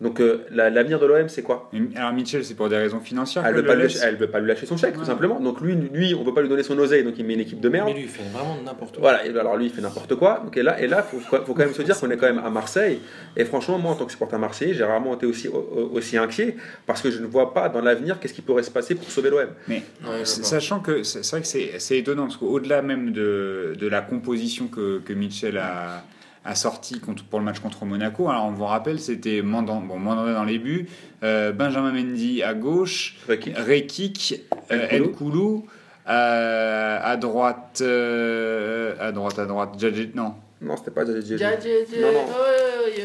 Donc, 0.00 0.20
euh, 0.20 0.44
la- 0.50 0.70
l'avenir 0.70 0.98
de 0.98 1.06
l'OM, 1.06 1.28
c'est 1.28 1.42
quoi? 1.42 1.70
Alors 1.94 2.12
Mitchell, 2.12 2.44
c'est 2.44 2.54
pour 2.54 2.68
des 2.68 2.76
raisons 2.76 2.98
financières. 2.98 3.44
elle 3.46 3.54
qu'elle 3.54 3.62
veut, 3.62 3.66
pas 3.68 3.74
lui, 3.76 3.82
laisse. 3.84 4.02
elle 4.02 4.16
veut 4.16 4.26
pas 4.26 4.40
lui 4.40 4.48
lâcher 4.48 4.66
son 4.66 4.76
chèque, 4.76 4.94
tout 4.94 5.04
simplement. 5.04 5.38
Donc 5.38 5.60
lui, 5.60 5.74
lui, 5.76 6.14
on 6.14 6.24
veut 6.24 6.34
pas 6.34 6.42
lui 6.42 6.48
donner 6.48 6.64
son 6.64 6.76
oseille, 6.80 7.04
donc 7.04 7.14
il 7.16 7.24
met 7.24 7.34
une 7.34 7.40
équipe 7.40 7.60
de 7.60 7.68
merde. 7.68 7.86
Mais 7.88 7.94
lui, 7.94 8.02
il 8.02 8.08
fait 8.08 8.24
vraiment 8.32 8.56
n'importe 8.64 8.98
quoi. 8.98 9.00
Voilà, 9.12 9.24
et 9.24 9.30
alors 9.38 9.56
lui, 9.56 9.66
il 9.66 9.70
fait 9.72 9.80
n'importe 9.80 10.16
quoi. 10.16 10.40
Donc 10.44 10.56
et 10.56 10.62
là, 10.64 10.80
et 10.80 10.88
là, 10.88 11.02
faut, 11.04 11.20
faut 11.20 11.54
quand 11.54 11.58
même 11.64 11.72
se 11.72 11.82
dire 11.82 11.98
qu'on 11.98 12.10
est 12.10 12.16
quand 12.16 12.26
même 12.26 12.42
à 12.44 12.50
Marseille. 12.50 12.98
Et 13.36 13.44
franchement, 13.44 13.78
moi, 13.78 13.92
en 13.92 13.94
tant 13.94 14.04
que 14.04 14.10
supporter 14.12 14.36
marseillais, 14.36 14.74
j'ai 14.74 14.84
rarement 14.84 15.14
été 15.14 15.26
aussi, 15.26 15.46
au- 15.48 15.90
aussi 15.94 16.16
inquiet 16.18 16.56
parce 16.86 17.00
que 17.00 17.10
je 17.12 17.20
ne 17.20 17.26
vois 17.26 17.54
pas 17.54 17.68
dans 17.68 17.80
l'avenir 17.80 18.18
qu'est-ce 18.18 18.34
qui 18.34 18.42
pourrait 18.42 18.64
se 18.64 18.72
passer 18.72 18.96
pour 18.96 19.08
sauver 19.10 19.30
l'OM. 19.30 19.46
Mais 19.68 19.84
Ouais, 20.04 20.24
sachant 20.24 20.80
que 20.80 21.04
c'est 21.04 21.24
vrai 21.30 21.40
que 21.40 21.46
c'est 21.46 21.78
c'est 21.78 21.98
étonnant 21.98 22.24
parce 22.24 22.36
qu'au-delà 22.36 22.82
même 22.82 23.12
de, 23.12 23.74
de 23.78 23.86
la 23.88 24.00
composition 24.00 24.66
que, 24.66 24.98
que 25.04 25.12
Mitchell 25.12 25.56
a, 25.56 26.02
a 26.44 26.54
sorti 26.54 27.00
contre, 27.00 27.24
pour 27.24 27.38
le 27.38 27.44
match 27.44 27.58
contre 27.60 27.84
Monaco, 27.86 28.28
alors 28.28 28.44
on 28.44 28.50
vous 28.50 28.64
rappelle, 28.66 29.00
c'était 29.00 29.40
Mandan, 29.42 29.80
bon, 29.80 29.98
Mandanda 29.98 30.34
dans 30.34 30.44
les 30.44 30.58
buts, 30.58 30.86
euh, 31.22 31.52
Benjamin 31.52 31.92
Mendy 31.92 32.42
à 32.42 32.52
gauche, 32.54 33.16
Rekik. 33.28 34.42
Nkoulou, 34.70 35.66
euh, 36.08 36.98
à 37.02 37.16
droite, 37.16 37.78
euh, 37.80 38.94
à 39.00 39.10
droite, 39.12 39.38
à 39.38 39.46
droite, 39.46 39.70
Djadji- 39.78 40.10
non, 40.14 40.34
Non, 40.60 40.76
c'était 40.76 40.90
pas 40.90 41.04
dja, 41.04 41.12
Non, 41.12 42.12
non. 42.12 42.24
oh, 42.28 42.88
yo. 42.98 43.04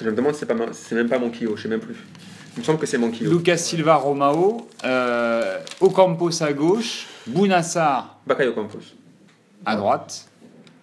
Je 0.00 0.10
me 0.10 0.14
demande 0.14 0.34
si 0.34 0.40
c'est 0.40 0.46
pas, 0.46 0.54
ma- 0.54 0.72
c'est 0.72 0.94
même 0.94 1.08
pas 1.08 1.18
Monkio, 1.18 1.56
je 1.56 1.62
sais 1.62 1.68
même 1.68 1.80
plus. 1.80 1.96
Il 2.56 2.60
me 2.60 2.64
semble 2.64 2.78
que 2.78 2.86
c'est 2.86 2.98
Monkio. 2.98 3.30
Lucas 3.30 3.56
Silva 3.56 3.94
Romao, 3.96 4.68
euh, 4.84 5.58
Ocampos 5.80 6.42
à 6.42 6.52
gauche, 6.52 7.06
Bounassar 7.26 8.18
Bakayo 8.26 8.52
Campos. 8.52 8.78
à 9.66 9.76
droite 9.76 10.28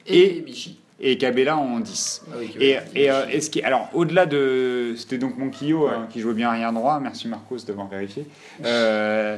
Et 0.08 0.42
Michi. 0.46 0.80
Et 1.00 1.18
Cabella 1.18 1.58
en 1.58 1.80
10. 1.80 2.24
Ah 2.32 2.36
oui, 2.40 2.52
Et, 2.60 2.78
et, 2.96 3.12
euh, 3.12 3.28
est-ce 3.28 3.50
qui, 3.50 3.62
alors, 3.62 3.90
au-delà 3.94 4.26
de. 4.26 4.94
C'était 4.98 5.18
donc 5.18 5.38
Monkio 5.38 5.88
hein, 5.88 6.08
qui 6.10 6.22
jouait 6.22 6.34
bien 6.34 6.50
arrière 6.50 6.72
droit, 6.74 7.00
merci 7.02 7.28
Marcos 7.28 7.58
d'avoir 7.68 7.88
vérifié. 7.88 8.26
Euh, 8.64 9.38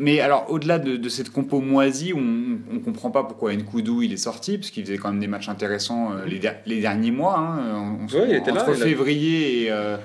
mais 0.00 0.20
alors, 0.20 0.46
au-delà 0.48 0.78
de, 0.78 0.96
de 0.96 1.08
cette 1.08 1.30
compo 1.30 1.60
moisie, 1.60 2.12
on 2.14 2.20
ne 2.20 2.78
comprend 2.78 3.10
pas 3.10 3.22
pourquoi 3.24 3.52
Nkoudou 3.54 4.02
il 4.02 4.12
est 4.12 4.16
sorti, 4.16 4.58
parce 4.58 4.70
qu'il 4.70 4.84
faisait 4.84 4.96
quand 4.98 5.10
même 5.10 5.20
des 5.20 5.26
matchs 5.28 5.48
intéressants 5.48 6.12
euh, 6.12 6.24
les, 6.26 6.38
der- 6.38 6.56
les 6.66 6.80
derniers 6.80 7.10
mois. 7.12 7.38
hein. 7.38 7.58
On- 7.74 8.04
on- 8.04 8.18
Ouais, 8.20 8.26
il 8.30 8.36
était 8.36 8.50
là, 8.50 8.62
entre 8.62 8.72
février 8.74 9.64
et, 9.64 9.70
Euh, 9.70 9.96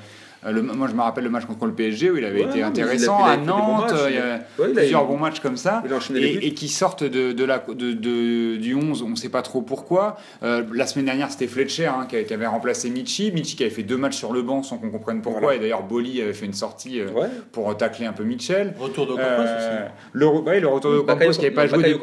le- 0.49 0.61
moi, 0.61 0.87
je 0.89 0.95
me 0.95 1.01
rappelle 1.01 1.23
le 1.23 1.29
match 1.29 1.45
contre 1.45 1.65
le 1.65 1.73
PSG 1.73 2.09
où 2.09 2.17
il 2.17 2.25
avait 2.25 2.43
Ouais, 2.43 2.47
été 2.47 2.47
non, 2.47 2.53
mais 2.53 2.59
il 2.59 2.63
a- 2.63 2.67
intéressant 2.67 3.17
il 3.19 3.23
a 3.23 3.31
à 3.33 3.37
Nantes. 3.37 3.91
matchs, 3.91 3.99
il 4.09 4.15
y 4.15 4.17
a 4.17 4.23
Ouais, 4.59 4.67
il 4.71 4.77
a- 4.77 4.81
plusieurs 4.81 5.05
bons 5.05 5.17
matchs 5.17 5.39
comme 5.39 5.57
ça. 5.57 5.83
Et, 6.15 6.47
et 6.47 6.53
qui 6.53 6.67
sortent 6.67 7.03
de, 7.03 7.31
de 7.31 7.43
la, 7.43 7.59
de, 7.59 7.91
de- 7.93 8.55
du 8.57 8.73
11, 8.75 9.03
on 9.03 9.09
ne 9.09 9.15
sait 9.15 9.29
pas 9.29 9.41
trop 9.43 9.61
pourquoi. 9.61 10.17
Euh, 10.43 10.63
la 10.73 10.87
semaine 10.87 11.05
dernière, 11.05 11.29
c'était 11.31 11.47
Fletcher 11.47 11.85
hein, 11.87 12.05
qui, 12.09 12.15
avait- 12.15 12.25
qui 12.25 12.33
avait 12.33 12.47
remplacé 12.47 12.89
Michi. 12.89 13.31
Michi 13.31 13.55
qui 13.55 13.63
avait 13.63 13.71
fait 13.71 13.83
deux 13.83 13.97
matchs 13.97 14.17
sur 14.17 14.33
le 14.33 14.41
banc 14.41 14.63
sans 14.63 14.77
qu'on 14.77 14.89
comprenne 14.89 15.21
pourquoi. 15.21 15.41
Voilà. 15.41 15.57
Et 15.57 15.59
d'ailleurs, 15.59 15.83
Boli 15.83 16.21
avait 16.21 16.33
fait 16.33 16.45
une 16.47 16.53
sortie 16.53 16.99
euh, 16.99 17.09
Ouais. 17.11 17.27
pour 17.51 17.75
tacler 17.77 18.05
un 18.05 18.13
peu 18.13 18.23
Mitchell. 18.23 18.73
Retour 18.79 19.05
de 19.05 19.11
Campos 19.13 19.21
Euh, 19.45 19.87
le, 20.13 20.25
ouais, 20.27 20.59
le 20.59 20.67
retour 20.67 20.91
de 20.93 20.99
Campos 21.01 21.31
qui 21.31 21.41
n'avait 21.41 21.51
pas 21.51 21.67
joué 21.67 21.93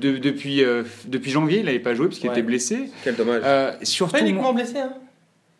de- 0.00 0.18
depuis, 0.18 0.64
euh, 0.64 0.82
depuis 1.06 1.30
janvier. 1.30 1.60
Il 1.60 1.66
n'avait 1.66 1.78
pas 1.78 1.94
joué 1.94 2.06
puisqu'il 2.08 2.28
Ouais. 2.28 2.34
était 2.34 2.42
blessé. 2.42 2.90
Quel 3.04 3.14
dommage. 3.16 3.42
Euh, 3.44 3.72
aussi. 3.80 3.92
surtout, 3.92 4.12
Pas 4.12 4.20
uniquement 4.20 4.52
blessé, 4.52 4.78
hein. 4.78 4.92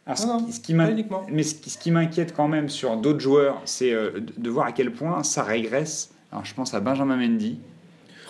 Alors, 0.07 0.18
ce- 0.18 0.26
Non, 0.26 0.40
non, 0.40 0.46
ce 0.50 0.61
qui 0.61 0.72
Pas 0.72 0.84
m'in- 0.84 0.90
uniquement. 0.90 1.22
mais 1.30 1.42
ce 1.42 1.54
qui, 1.57 1.68
ce 1.70 1.78
qui 1.78 1.90
m'inquiète 1.90 2.34
quand 2.34 2.48
même 2.48 2.68
sur 2.68 2.96
d'autres 2.96 3.20
joueurs, 3.20 3.61
c'est 3.64 3.92
euh, 3.92 4.12
de, 4.20 4.32
de 4.36 4.50
voir 4.50 4.66
à 4.66 4.72
quel 4.72 4.92
point 4.92 5.22
ça 5.22 5.42
régresse. 5.42 6.11
Alors, 6.32 6.44
je 6.44 6.54
pense 6.54 6.74
à 6.74 6.80
Benjamin 6.80 7.16
Mendy. 7.16 7.59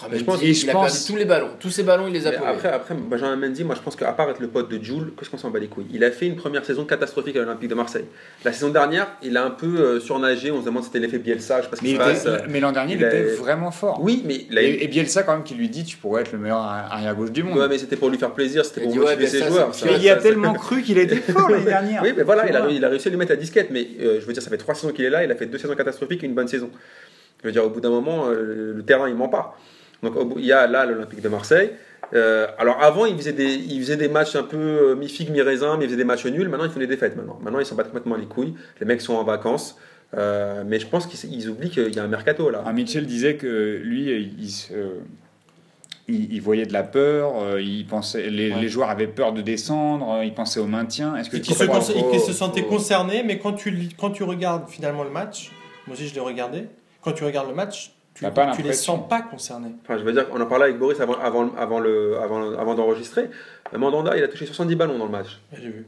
Ah, 0.03 0.09
je 0.13 0.17
il- 0.19 0.25
pense- 0.25 0.43
il, 0.43 0.55
je 0.55 0.69
a 0.69 0.73
pense- 0.73 0.93
perdu 0.93 1.07
tous 1.07 1.17
les 1.17 1.25
ballons. 1.25 1.49
Tous 1.59 1.71
ses 1.71 1.83
ballons, 1.83 2.07
il 2.07 2.13
les 2.13 2.27
a 2.27 2.31
Mais 2.31 2.37
après, 2.37 2.69
après, 2.69 2.95
Benjamin 2.95 3.37
Mendy, 3.37 3.65
moi 3.65 3.75
je 3.75 3.81
pense 3.81 3.97
qu'à 3.97 4.13
part 4.13 4.29
être 4.31 4.41
le 4.41 4.49
pote 4.49 4.69
de 4.71 4.83
Jules, 4.83 5.13
qu'est-ce 5.19 5.31
qu'on 5.31 5.39
s'en 5.39 5.51
bat 5.51 5.59
les 5.59 5.69
couilles? 5.69 5.87
Il 5.93 6.05
a 6.05 6.11
fait 6.11 6.27
une 6.27 6.37
première 6.37 6.65
saison 6.65 6.85
catastrophique 6.85 7.35
à 7.37 7.41
l'Olympique 7.41 7.71
de 7.71 7.75
Marseille. 7.75 8.05
La 8.45 8.53
saison 8.53 8.69
dernière, 8.71 9.09
il 9.23 9.37
a 9.37 9.45
un 9.45 9.51
peu 9.51 9.67
euh, 9.79 10.01
surnagé, 10.01 10.51
on 10.51 10.61
se 10.61 10.67
demande 10.67 10.83
si 10.83 10.89
c'était 10.89 10.99
l'effet 10.99 11.19
Bielsa, 11.19 11.59
je 11.61 11.65
sais 11.65 11.71
pas 11.71 11.77
ce 11.77 11.83
Mais, 11.83 11.91
il 11.91 11.99
passe. 11.99 12.27
était- 12.27 12.47
mais 12.49 12.61
l'an 12.61 12.73
dernier, 12.73 12.95
il, 12.95 12.99
il 13.01 13.05
a- 13.05 13.09
était 13.09 13.35
vraiment 13.37 13.71
fort. 13.71 13.99
Oui, 14.03 14.23
mais 14.27 14.47
il 14.51 14.59
a- 14.59 14.63
Et, 14.63 14.85
et 14.85 14.89
Bielsa, 14.89 15.23
quand 15.23 15.33
même, 15.33 15.45
qui 15.45 15.55
lui 15.55 15.69
dit 15.69 15.85
Tu 15.85 15.97
pourrais 15.97 16.23
être 16.23 16.33
le 16.33 16.39
meilleur 16.39 16.59
arrière-gauche 16.59 17.31
du 17.33 17.43
monde. 17.43 17.59
Ouais, 17.59 17.69
mais 17.69 17.79
c'était 17.79 17.97
pour 17.97 18.11
lui 18.11 18.19
faire 18.19 18.33
plaisir, 18.33 18.65
c'était 18.65 18.83
pour 18.83 18.93
dit, 18.93 18.99
ouais, 18.99 19.05
motiver 19.17 19.27
ses 19.27 19.47
joueurs. 19.47 19.75
ça- 19.75 19.87
Mais 19.87 19.95
il 19.99 20.09
a 20.11 20.17
ça- 20.17 20.21
tellement 20.23 20.53
cru 20.53 20.83
qu'il 20.83 20.99
était 20.99 21.17
fort 21.17 21.49
l'année 21.49 21.65
dernière. 21.65 22.03
Oui, 22.07 22.13
mais 22.17 22.23
voilà, 22.23 22.43
a, 22.43 22.69
il 22.69 22.85
a 22.85 22.89
réussi 22.89 23.09
à 23.09 23.11
lui 23.11 23.17
mettre 23.17 23.33
la 23.33 23.37
disquette, 23.37 23.69
mais 23.71 23.87
euh, 24.01 24.21
je 24.21 24.27
veux 24.27 24.33
dire, 24.35 24.43
ça 24.43 24.51
fait 24.51 24.59
trois 24.59 24.75
saisons 24.75 24.93
qu'il 24.93 25.05
est 25.07 25.11
là, 25.11 25.25
il 25.25 25.31
a 25.33 25.35
fait 25.37 25.47
deux 25.47 25.59
saisons 25.59 25.75
catastrophiques 25.75 26.23
et 26.23 26.27
une 26.27 26.35
bonne 26.35 26.49
saison. 26.49 26.71
Je 27.43 27.49
veux 27.49 27.53
dire, 27.53 27.65
au 27.65 27.71
bout 27.71 27.81
d'un 27.81 27.91
moment, 27.91 28.27
euh, 28.29 28.73
le 28.75 28.83
terrain, 28.83 29.09
il 29.09 29.15
ment 29.15 29.29
pas. 29.29 29.57
Donc, 30.15 30.35
il 30.37 30.45
y 30.47 30.53
a 30.53 30.67
là 30.67 30.85
l'Olympique 30.87 31.21
de 31.21 31.29
Marseille. 31.29 31.71
Euh, 32.15 32.47
alors, 32.59 32.81
avant, 32.83 33.05
il 33.07 33.17
faisait, 33.17 33.33
des, 33.33 33.55
il 33.55 33.81
faisait 33.81 33.97
des 33.97 34.09
matchs 34.09 34.37
un 34.37 34.45
peu 34.45 34.57
euh, 34.57 34.95
mi-figue, 34.95 35.31
mi-raisin, 35.31 35.77
mais 35.77 35.85
il 35.85 35.89
faisait 35.89 35.97
des 35.97 36.05
matchs 36.05 36.27
nuls. 36.27 36.49
Maintenant, 36.49 36.67
ils 36.67 36.71
font 36.71 36.79
des 36.79 36.87
défaites. 36.87 37.17
Maintenant, 37.17 37.39
maintenant 37.43 37.59
ils 37.59 37.67
s'en 37.67 37.75
battent 37.75 37.89
complètement 37.89 38.17
les 38.17 38.27
couilles. 38.27 38.55
Les 38.81 38.87
mecs 38.87 39.01
sont 39.01 39.15
en 39.15 39.25
vacances. 39.25 39.77
Euh, 40.17 40.63
mais 40.65 40.79
je 40.79 40.87
pense 40.87 41.07
qu'ils 41.09 41.33
ils 41.35 41.49
oublient 41.51 41.69
qu'il 41.71 41.93
y 41.95 41.99
a 41.99 42.05
un 42.05 42.09
mercato 42.09 42.49
là. 42.49 42.63
Ah, 42.65 42.73
Mitchell 42.73 43.07
disait 43.07 43.35
que 43.37 43.81
lui, 43.83 44.33
il, 44.39 44.49
se- 44.51 44.73
il- 46.09 46.33
il 46.33 46.41
voyait 46.41 46.65
de 46.67 46.73
la 46.73 46.85
peur, 46.85 47.59
il 47.59 47.85
pensait, 47.87 48.31
les, 48.31 48.53
Ouais. 48.55 48.61
les 48.61 48.69
joueurs 48.69 48.89
avaient 48.91 49.09
peur 49.09 49.33
de 49.33 49.43
descendre, 49.43 50.13
euh, 50.19 50.25
il 50.25 50.33
pensait 50.33 50.61
au 50.61 50.67
maintien. 50.67 51.17
Est-ce 51.17 51.29
que 51.29 51.39
qui 51.39 51.53
se, 51.53 51.59
se 52.25 52.33
sentait 52.33 52.63
faut- 52.63 52.69
concerné, 52.69 53.25
mais 53.25 53.39
quand 53.41 53.55
tu, 53.55 53.89
quand 53.99 54.11
tu 54.11 54.23
regardes 54.23 54.69
finalement 54.69 55.03
le 55.03 55.11
match, 55.11 55.51
moi 55.89 55.97
aussi 55.97 56.07
je 56.07 56.15
l'ai 56.15 56.21
regardé, 56.21 56.67
quand 57.03 57.11
tu 57.13 57.25
regardes 57.25 57.49
le 57.49 57.55
match, 57.55 57.96
tu, 58.17 58.25
tu 58.57 58.63
les 58.63 58.73
sens 58.73 59.07
pas 59.09 59.21
concernés. 59.23 59.75
Enfin, 59.83 59.99
je 59.99 60.05
veux 60.05 60.13
dire, 60.13 60.27
on 60.33 60.41
en 60.41 60.47
parlait 60.47 60.65
avec 60.65 60.79
Boris 60.79 60.99
avant, 61.01 61.15
avant, 61.15 61.55
avant, 61.57 61.81
le, 61.81 62.19
avant, 62.19 62.53
avant 62.57 62.75
d'enregistrer. 62.75 63.31
Mandanda, 63.77 64.17
il 64.17 64.23
a 64.23 64.29
touché 64.29 64.47
70 64.47 64.75
ballons 64.75 64.99
dans 64.99 65.05
le 65.05 65.11
match. 65.11 65.41
J'ai 65.53 65.69
vu. 65.69 65.87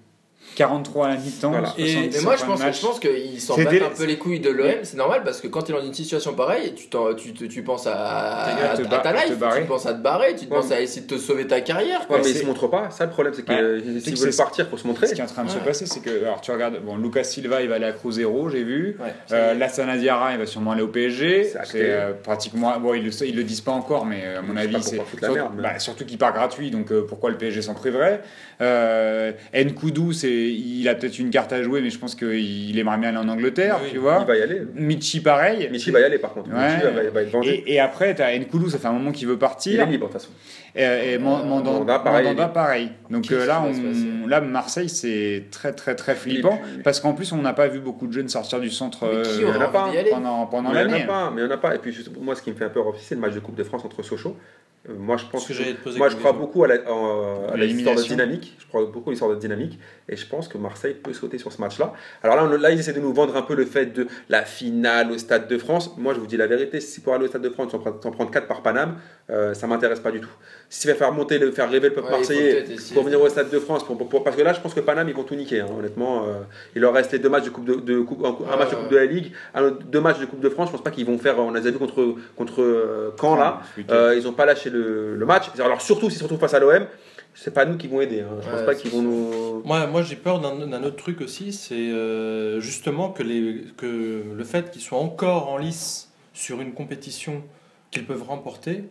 43 0.56 1.06
à 1.06 1.08
la 1.10 1.16
mi-temps, 1.16 1.50
Voilà. 1.50 1.68
70 1.68 2.16
Mais 2.16 2.20
moi, 2.22 2.36
je 2.36 2.44
pense, 2.44 2.60
je 2.60 2.80
pense 2.86 3.00
qu'ils 3.00 3.40
s'en 3.40 3.56
battent 3.56 3.82
un 3.82 3.96
peu 3.96 4.04
les 4.04 4.16
couilles 4.18 4.40
de 4.40 4.50
l'OM. 4.50 4.68
C'est 4.82 4.96
normal 4.96 5.22
parce 5.24 5.40
que 5.40 5.46
quand 5.48 5.62
tu 5.62 5.72
es 5.72 5.74
dans 5.74 5.84
une 5.84 5.94
situation 5.94 6.34
pareille, 6.34 6.74
tu, 6.74 6.88
tu, 7.16 7.32
te- 7.34 7.44
tu 7.44 7.62
penses 7.62 7.86
à, 7.86 7.94
à, 8.72 8.76
Te 8.76 8.82
à 8.82 8.98
ta 8.98 9.12
life, 9.12 9.36
tu 9.56 9.64
penses 9.66 9.86
à 9.86 9.94
te 9.94 10.02
barrer, 10.02 10.34
tu 10.34 10.46
te 10.46 10.52
Ouais. 10.54 10.60
penses 10.60 10.72
à 10.72 10.80
essayer 10.80 11.02
de 11.06 11.14
te 11.14 11.18
sauver 11.20 11.46
ta 11.46 11.60
carrière. 11.60 12.00
Ouais, 12.00 12.06
quoi. 12.06 12.18
mais 12.18 12.24
c'est- 12.24 12.30
ils 12.30 12.38
se 12.38 12.46
montrent 12.46 12.68
pas. 12.68 12.90
Ça, 12.90 13.04
le 13.04 13.10
problème, 13.10 13.34
c'est 13.34 13.44
que 13.44 13.52
Ouais. 13.52 14.14
veulent 14.14 14.36
partir 14.36 14.68
pour 14.68 14.78
se 14.78 14.86
montrer. 14.86 15.06
Ce 15.06 15.14
qui 15.14 15.20
est 15.20 15.24
en 15.24 15.26
train 15.26 15.44
de 15.44 15.50
se 15.50 15.56
Ouais. 15.58 15.64
passer, 15.64 15.86
c'est 15.86 16.00
que, 16.00 16.24
alors 16.24 16.40
tu 16.40 16.50
regardes, 16.50 16.80
bon, 16.84 16.96
Lucas 16.96 17.24
Silva, 17.24 17.62
il 17.62 17.68
va 17.68 17.76
aller 17.76 17.86
à 17.86 17.92
Cruz 17.92 18.12
Zero, 18.14 18.48
j'ai 18.48 18.64
vu. 18.64 18.96
Ouais. 19.00 19.14
Euh, 19.32 19.54
Lassana 19.54 19.96
Diarra, 19.96 20.32
il 20.32 20.38
va 20.38 20.46
sûrement 20.46 20.72
aller 20.72 20.82
au 20.82 20.88
PSG. 20.88 21.52
C'est 21.64 21.90
euh, 21.90 22.12
pratiquement. 22.22 22.78
Bon, 22.80 22.94
ils 22.94 23.04
le, 23.04 23.10
ils 23.26 23.36
le 23.36 23.44
disent 23.44 23.60
pas 23.60 23.72
encore, 23.72 24.06
mais 24.06 24.22
euh, 24.24 24.38
à 24.38 24.42
mon 24.42 24.56
avis, 24.56 24.72
pas 24.74 24.82
c'est. 24.82 24.96
surtout, 24.96 25.16
mais- 25.56 25.62
bah, 25.62 25.78
surtout 25.78 26.04
qu'il 26.04 26.18
part 26.18 26.32
gratuit, 26.32 26.70
donc 26.70 26.90
euh, 26.92 27.04
pourquoi 27.08 27.30
le 27.30 27.36
PSG 27.36 27.62
s'en 27.62 27.74
priverait? 27.74 28.22
Euh, 28.60 29.32
Nkoudou, 29.54 30.12
c'est, 30.12 30.28
il 30.46 30.88
a 30.88 30.94
peut-être 30.94 31.18
une 31.18 31.30
carte 31.30 31.52
à 31.52 31.62
jouer, 31.62 31.80
mais 31.80 31.90
je 31.90 31.98
pense 31.98 32.14
qu'il 32.14 32.78
aimerait 32.78 32.98
bien 32.98 33.08
aller 33.10 33.18
en 33.18 33.28
Angleterre, 33.28 33.78
Oui, 33.82 33.88
tu 33.92 33.98
vois. 33.98 34.18
Il 34.22 34.26
va 34.26 34.36
y 34.36 34.42
aller. 34.42 34.62
Michi, 34.74 35.20
pareil. 35.20 35.68
Michi 35.70 35.90
va 35.90 36.00
y 36.00 36.04
aller 36.04 36.18
par 36.18 36.32
contre. 36.34 36.50
Ouais. 36.50 36.74
Michi 36.76 36.82
va, 36.84 37.10
va 37.10 37.22
être 37.22 37.30
vengé. 37.30 37.64
Et, 37.66 37.74
et 37.74 37.80
après, 37.80 38.14
tu 38.14 38.22
as 38.22 38.36
Nkoudou, 38.38 38.68
ça 38.70 38.78
fait 38.78 38.88
un 38.88 38.92
moment 38.92 39.12
qu'il 39.12 39.26
veut 39.26 39.34
Il 39.34 39.36
est 39.36 39.38
partir. 39.38 39.86
libre 39.86 40.06
de 40.08 40.12
toute 40.12 40.20
façon. 40.20 40.30
Et, 40.76 40.82
et 41.14 41.18
Mandan- 41.18 41.46
Mandanda, 41.46 41.98
pareil. 41.98 42.24
Mandanda, 42.26 42.48
pareil. 42.48 42.90
Donc 43.10 43.30
euh, 43.32 43.46
là, 43.46 43.62
on, 43.64 44.26
là, 44.28 44.40
Marseille, 44.40 44.88
c'est 44.88 45.44
très, 45.50 45.72
très, 45.72 45.94
très 45.96 46.14
flippant. 46.14 46.58
puis- 46.62 46.82
Parce 46.82 47.00
qu'en 47.00 47.14
plus, 47.14 47.32
on 47.32 47.38
n'a 47.38 47.52
pas 47.52 47.66
vu 47.68 47.80
beaucoup 47.80 48.06
de 48.06 48.12
jeunes 48.12 48.28
sortir 48.28 48.60
du 48.60 48.70
centre 48.70 49.06
Mais 49.10 49.22
qui 49.22 49.42
euh, 49.44 49.48
en 49.56 49.60
a 49.60 49.68
pas, 49.68 49.90
pendant, 50.10 50.46
pendant 50.46 50.70
mais 50.72 50.82
il 50.82 50.86
n'y 50.86 50.92
en 50.92 50.94
a 50.94 50.98
l'année. 50.98 51.06
pas, 51.06 51.32
mais 51.34 51.42
il 51.42 51.44
y 51.44 51.48
en 51.48 51.50
a 51.50 51.56
pas. 51.56 51.74
Et 51.74 51.78
puis 51.78 51.92
juste, 51.92 52.10
moi, 52.20 52.34
ce 52.34 52.42
qui 52.42 52.50
me 52.50 52.56
fait 52.56 52.66
un 52.66 52.70
peu 52.70 52.80
aussi, 52.80 53.04
c'est 53.04 53.14
le 53.14 53.20
match 53.20 53.34
de 53.34 53.40
Coupe 53.40 53.56
de 53.56 53.64
France 53.64 53.84
entre 53.84 54.02
Sochaux. 54.02 54.36
Euh, 54.88 54.94
moi, 54.96 55.16
je 55.16 55.24
pense 55.26 55.42
Ce 55.44 55.48
que 55.48 55.54
j'allais 55.54 55.74
te 55.74 55.82
poser 55.82 55.98
Moi, 55.98 56.08
je 56.08 56.16
crois 56.16 56.32
beaucoup 56.32 56.64
à 56.64 56.68
l'histoire 56.68 57.52
de 57.52 57.56
L'élimination. 57.56 58.14
dynamique. 58.14 58.56
Je 58.58 58.66
crois 58.66 58.86
beaucoup 58.86 59.10
à 59.10 59.12
l'histoire 59.12 59.30
de 59.30 59.36
dynamique. 59.36 59.78
Et 60.08 60.16
je 60.16 60.26
pense 60.26 60.46
que 60.48 60.56
Marseille 60.58 60.94
peut 60.94 61.12
sauter 61.12 61.38
sur 61.38 61.52
ce 61.52 61.60
match-là. 61.60 61.92
Alors 62.22 62.36
là, 62.36 62.44
on- 62.44 62.48
là, 62.60 62.70
ils 62.70 62.78
essaient 62.78 62.92
de 62.92 63.00
nous 63.00 63.12
vendre 63.12 63.36
un 63.36 63.42
peu 63.42 63.54
le 63.54 63.64
fait 63.64 63.86
de 63.86 64.06
la 64.28 64.44
finale 64.44 65.10
au 65.10 65.18
Stade 65.18 65.48
de 65.48 65.58
France. 65.58 65.96
Moi, 65.98 66.14
je 66.14 66.20
vous 66.20 66.26
dis 66.26 66.36
la 66.36 66.46
vérité. 66.46 66.80
Si 66.80 67.00
pour 67.00 67.14
aller 67.14 67.24
au 67.24 67.28
Stade 67.28 67.42
de 67.42 67.50
France, 67.50 67.72
on 67.74 67.78
prend, 67.78 67.92
on 68.04 68.10
prend 68.10 68.26
4 68.26 68.46
par 68.46 68.62
Paname, 68.62 68.98
euh, 69.30 69.52
ça 69.54 69.66
m'intéresse 69.66 70.00
pas 70.00 70.10
du 70.12 70.20
tout. 70.20 70.30
Si 70.70 70.86
vas 70.86 70.94
faire 70.94 71.12
monter, 71.12 71.38
le, 71.38 71.50
faire 71.50 71.70
rêver 71.70 71.88
le 71.88 71.94
peuple 71.94 72.08
Ouais, 72.08 72.18
marseillais 72.18 72.64
pour 72.92 73.02
venir 73.02 73.20
au 73.22 73.28
Stade 73.30 73.48
de 73.48 73.58
France, 73.58 73.84
pour, 73.84 73.96
pour- 73.96 74.08
pour- 74.08 74.22
parce 74.22 74.36
que 74.36 74.42
là, 74.42 74.52
je 74.52 74.60
pense 74.60 74.74
que 74.74 74.80
Paname, 74.80 75.08
ils 75.08 75.14
vont 75.14 75.22
tout 75.22 75.34
niquer. 75.34 75.60
hein, 75.60 75.68
honnêtement, 75.78 76.24
euh, 76.26 76.40
il 76.76 76.82
leur 76.82 76.92
reste 76.92 77.12
les 77.12 77.18
deux 77.18 77.30
matchs 77.30 77.44
de 77.44 77.50
coupe 77.50 77.64
de, 77.64 77.76
de 77.76 78.00
coupe- 78.00 78.22
un, 78.22 78.52
un 78.52 78.56
match 78.56 78.70
de 78.70 78.74
coupe 78.76 78.90
de 78.90 78.96
la 78.96 79.06
Ligue, 79.06 79.32
un- 79.54 79.70
deux 79.70 80.00
matchs 80.00 80.18
de 80.18 80.26
Coupe 80.26 80.40
de 80.40 80.48
France. 80.50 80.68
Je 80.68 80.72
pense 80.72 80.84
pas 80.84 80.90
qu'ils 80.90 81.06
vont 81.06 81.16
faire. 81.18 81.38
On 81.38 81.52
les 81.52 81.66
a 81.66 81.70
vu 81.70 81.78
contre 81.78 82.16
contre 82.36 82.60
euh, 82.62 83.10
Caen 83.18 83.36
là. 83.36 83.62
Euh, 83.90 84.14
ils 84.18 84.24
n'ont 84.24 84.32
pas 84.34 84.44
lâché 84.44 84.68
le, 84.68 85.14
le 85.16 85.26
match. 85.26 85.46
Alors 85.58 85.80
surtout 85.80 86.10
s'ils 86.10 86.18
se 86.18 86.24
retrouvent 86.24 86.38
face 86.40 86.52
à 86.52 86.58
l'OM, 86.60 86.86
c'est 87.34 87.54
pas 87.54 87.64
nous 87.64 87.78
qui 87.78 87.88
vont 87.88 88.02
aider. 88.02 88.20
hein. 88.20 88.36
Je 88.42 88.50
pense 88.50 88.60
Ouais, 88.60 88.66
pas 88.66 88.74
c'est 88.74 88.82
qu'ils 88.82 88.90
vont 88.90 89.00
nous. 89.02 89.62
Moi, 89.64 89.86
moi 89.86 90.02
j'ai 90.02 90.16
peur 90.16 90.38
d'un 90.38 90.66
d'un 90.66 90.82
autre 90.84 90.96
truc 90.96 91.22
aussi, 91.22 91.52
c'est 91.54 91.74
euh, 91.92 92.60
justement 92.60 93.08
que, 93.08 93.22
les, 93.22 93.64
que 93.78 94.22
le 94.36 94.44
fait 94.44 94.70
qu'ils 94.70 94.82
soient 94.82 94.98
encore 94.98 95.48
en 95.48 95.56
lice 95.56 96.10
sur 96.34 96.60
une 96.60 96.74
compétition 96.74 97.42
qu'ils 97.90 98.04
peuvent 98.04 98.22
remporter, 98.24 98.84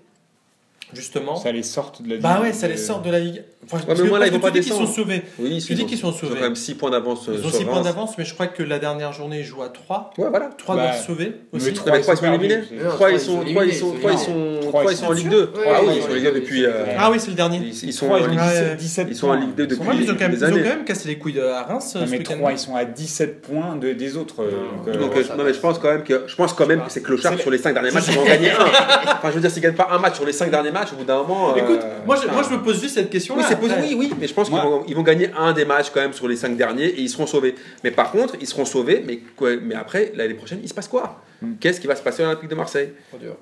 justement. 0.93 1.35
Ça 1.37 1.51
les 1.51 1.63
sorte 1.63 2.01
de 2.01 2.09
la 2.15 2.17
Bah 2.17 2.33
Ligue. 2.35 2.43
ouais, 2.43 2.53
ça 2.53 2.67
les 2.67 2.77
sort 2.77 3.01
de 3.01 3.09
la 3.09 3.19
Ligue. 3.19 3.43
Enfin, 3.71 3.83
parce 3.85 4.01
mais 4.01 4.07
moi, 4.09 4.19
là, 4.19 4.27
ils 4.27 4.33
vont 4.33 4.39
pas 4.39 4.51
tu 4.51 4.59
dis 4.59 4.65
qu'ils 4.65 4.73
sont 4.73 4.79
descendre. 4.81 4.95
sauvés. 4.95 5.21
Oui, 5.39 5.63
Tu 5.65 5.73
dis 5.75 5.85
qu'ils 5.85 5.97
sont 5.97 6.11
Ils 6.11 6.15
ont 6.15 6.17
sauvés. 6.17 6.35
quand 6.35 6.41
même 6.41 6.55
6 6.55 6.75
points 6.75 6.89
d'avance. 6.91 7.27
euh, 7.27 7.33
Ils 7.37 7.45
ont 7.45 7.49
sur 7.49 7.57
6 7.59 7.65
points 7.65 7.81
d'avance, 7.81 8.17
mais 8.17 8.25
je 8.25 8.33
crois 8.33 8.47
que 8.47 8.63
la 8.63 8.79
dernière 8.79 9.11
journée, 9.13 9.39
ils 9.39 9.45
jouent 9.45 9.61
à 9.63 9.69
3. 9.69 10.11
Ouais, 10.17 10.29
voilà. 10.29 10.49
3 10.57 10.75
Bah, 10.75 10.83
doivent 10.83 11.05
sauver 11.05 11.33
Mais 11.51 11.59
aussi. 11.59 11.73
trois, 11.73 11.91
mais 11.91 12.01
trois, 12.01 12.13
ils 12.13 12.17
sont 12.17 12.33
éliminés. 12.33 12.59
C'est- 12.69 12.75
Non, 12.83 12.89
Trois, 12.91 13.11
ils 13.11 13.13
ils 13.15 13.19
sont, 13.19 13.25
sont 13.25 13.43
trois, 13.45 13.65
ils 13.65 13.73
sont, 13.73 13.85
éliminés, 13.85 13.99
trois, 13.99 14.11
ils 14.11 14.15
ils 14.15 14.17
sont, 14.19 14.61
sont- 14.61 14.67
trois, 14.69 14.91
ils 14.91 14.97
sont 14.97 15.05
en 15.05 15.11
Ligue 15.11 15.29
2. 15.29 15.41
Ouais, 15.41 15.47
Ah 15.67 15.79
oui, 15.81 15.87
ouais, 15.87 15.93
ils 15.97 16.01
sont 16.01 16.07
en 16.07 16.11
ouais, 16.11 16.15
Ligue 16.15 16.23
2 16.23 16.29
ouais, 16.31 16.39
depuis. 16.39 16.65
euh. 16.65 16.71
Ah 16.97 17.11
oui, 17.11 17.17
c'est 17.19 17.27
le 17.29 17.33
dernier. 17.35 17.57
Ils, 17.57 17.83
ils 17.85 17.93
sont 17.93 18.09
en 18.09 18.17
ils 18.17 18.27
Ligue- 18.27 18.39
17, 18.39 18.77
17 18.77 19.07
ils 19.09 19.15
sont 19.15 19.27
en. 19.29 19.33
Ligue 19.35 19.55
2 19.55 19.67
depuis 19.67 19.87
Ouais, 19.87 19.95
ils, 19.99 20.11
ont 20.11 20.15
quand 20.15 20.29
même, 20.29 20.33
ils 20.79 20.85
cassé 20.85 21.07
les 21.09 21.17
couilles 21.17 21.33
de, 21.33 21.41
à 21.41 21.63
Reims 21.63 21.91
ce 21.93 21.97
mais 21.99 22.17
week-end. 22.19 22.35
3, 22.37 22.51
ils 22.53 22.59
sont 22.59 22.75
à 22.75 22.85
17 22.85 23.41
points 23.41 23.75
de, 23.75 23.91
des 23.93 24.15
autres. 24.17 24.43
euh, 24.43 24.51
donc, 24.85 24.87
euh, 24.87 25.21
Ouais, 25.21 25.41
euh, 25.49 25.53
je 25.53 25.59
pense 25.59 25.79
quand 25.79 25.89
même 25.89 26.03
que 26.03 26.23
je 26.27 26.35
pense 26.35 26.53
quand 26.53 26.65
même 26.65 26.79
que 26.81 26.91
c'est 26.91 27.01
clochard 27.03 27.37
sur 27.39 27.51
les 27.51 27.57
5 27.57 27.73
derniers 27.73 27.91
matchs, 27.93 28.05
ils 28.09 28.15
vont 28.15 28.21
en 28.21 28.25
gagner 28.25 28.51
un. 28.51 28.55
Enfin, 29.17 29.29
je 29.29 29.35
veux 29.35 29.41
dire, 29.41 29.49
s'ils 29.51 29.61
gagnent 29.63 29.73
pas 29.75 29.87
un 29.91 29.97
match 29.99 30.15
sur 30.15 30.25
les 30.25 30.31
5 30.33 30.51
derniers 30.51 30.71
matchs, 30.71 30.93
au 30.93 30.97
bout 30.97 31.03
d'un 31.03 31.17
moment. 31.17 31.51
euh, 31.53 31.57
Écoute, 31.57 31.79
moi 32.05 32.15
je 32.15 32.53
me 32.55 32.61
pose 32.61 32.79
juste 32.81 32.95
cette 32.95 33.09
question-là. 33.09 33.43
Oui, 33.61 33.69
oui, 33.81 33.95
oui, 33.97 34.13
mais 34.19 34.27
je 34.27 34.33
pense 34.33 34.49
qu'ils 34.49 34.57
vont, 34.57 34.83
ils 34.87 34.95
vont 34.95 35.03
gagner 35.03 35.29
un 35.37 35.53
des 35.53 35.65
matchs 35.65 35.89
quand 35.93 36.01
même 36.01 36.13
sur 36.13 36.27
les 36.27 36.35
cinq 36.35 36.55
derniers 36.57 36.85
et 36.87 37.01
ils 37.01 37.09
seront 37.09 37.27
sauvés. 37.27 37.55
Mais 37.83 37.91
par 37.91 38.11
contre, 38.11 38.35
ils 38.39 38.47
seront 38.47 38.65
sauvés, 38.65 39.03
mais, 39.05 39.17
quoi- 39.35 39.55
mais 39.61 39.75
après, 39.75 40.11
l'année 40.15 40.33
prochaine, 40.35 40.59
il 40.63 40.69
se 40.69 40.73
passe 40.73 40.87
quoi? 40.87 41.21
Hmm. 41.41 41.53
Qu'est-ce 41.59 41.79
qui 41.79 41.87
va 41.87 41.95
se 41.95 42.01
passer 42.01 42.23
à 42.23 42.25
l'Olympique 42.27 42.49
de 42.49 42.55
Marseille? 42.55 42.89
Trop 43.09 43.17
dur. 43.19 43.35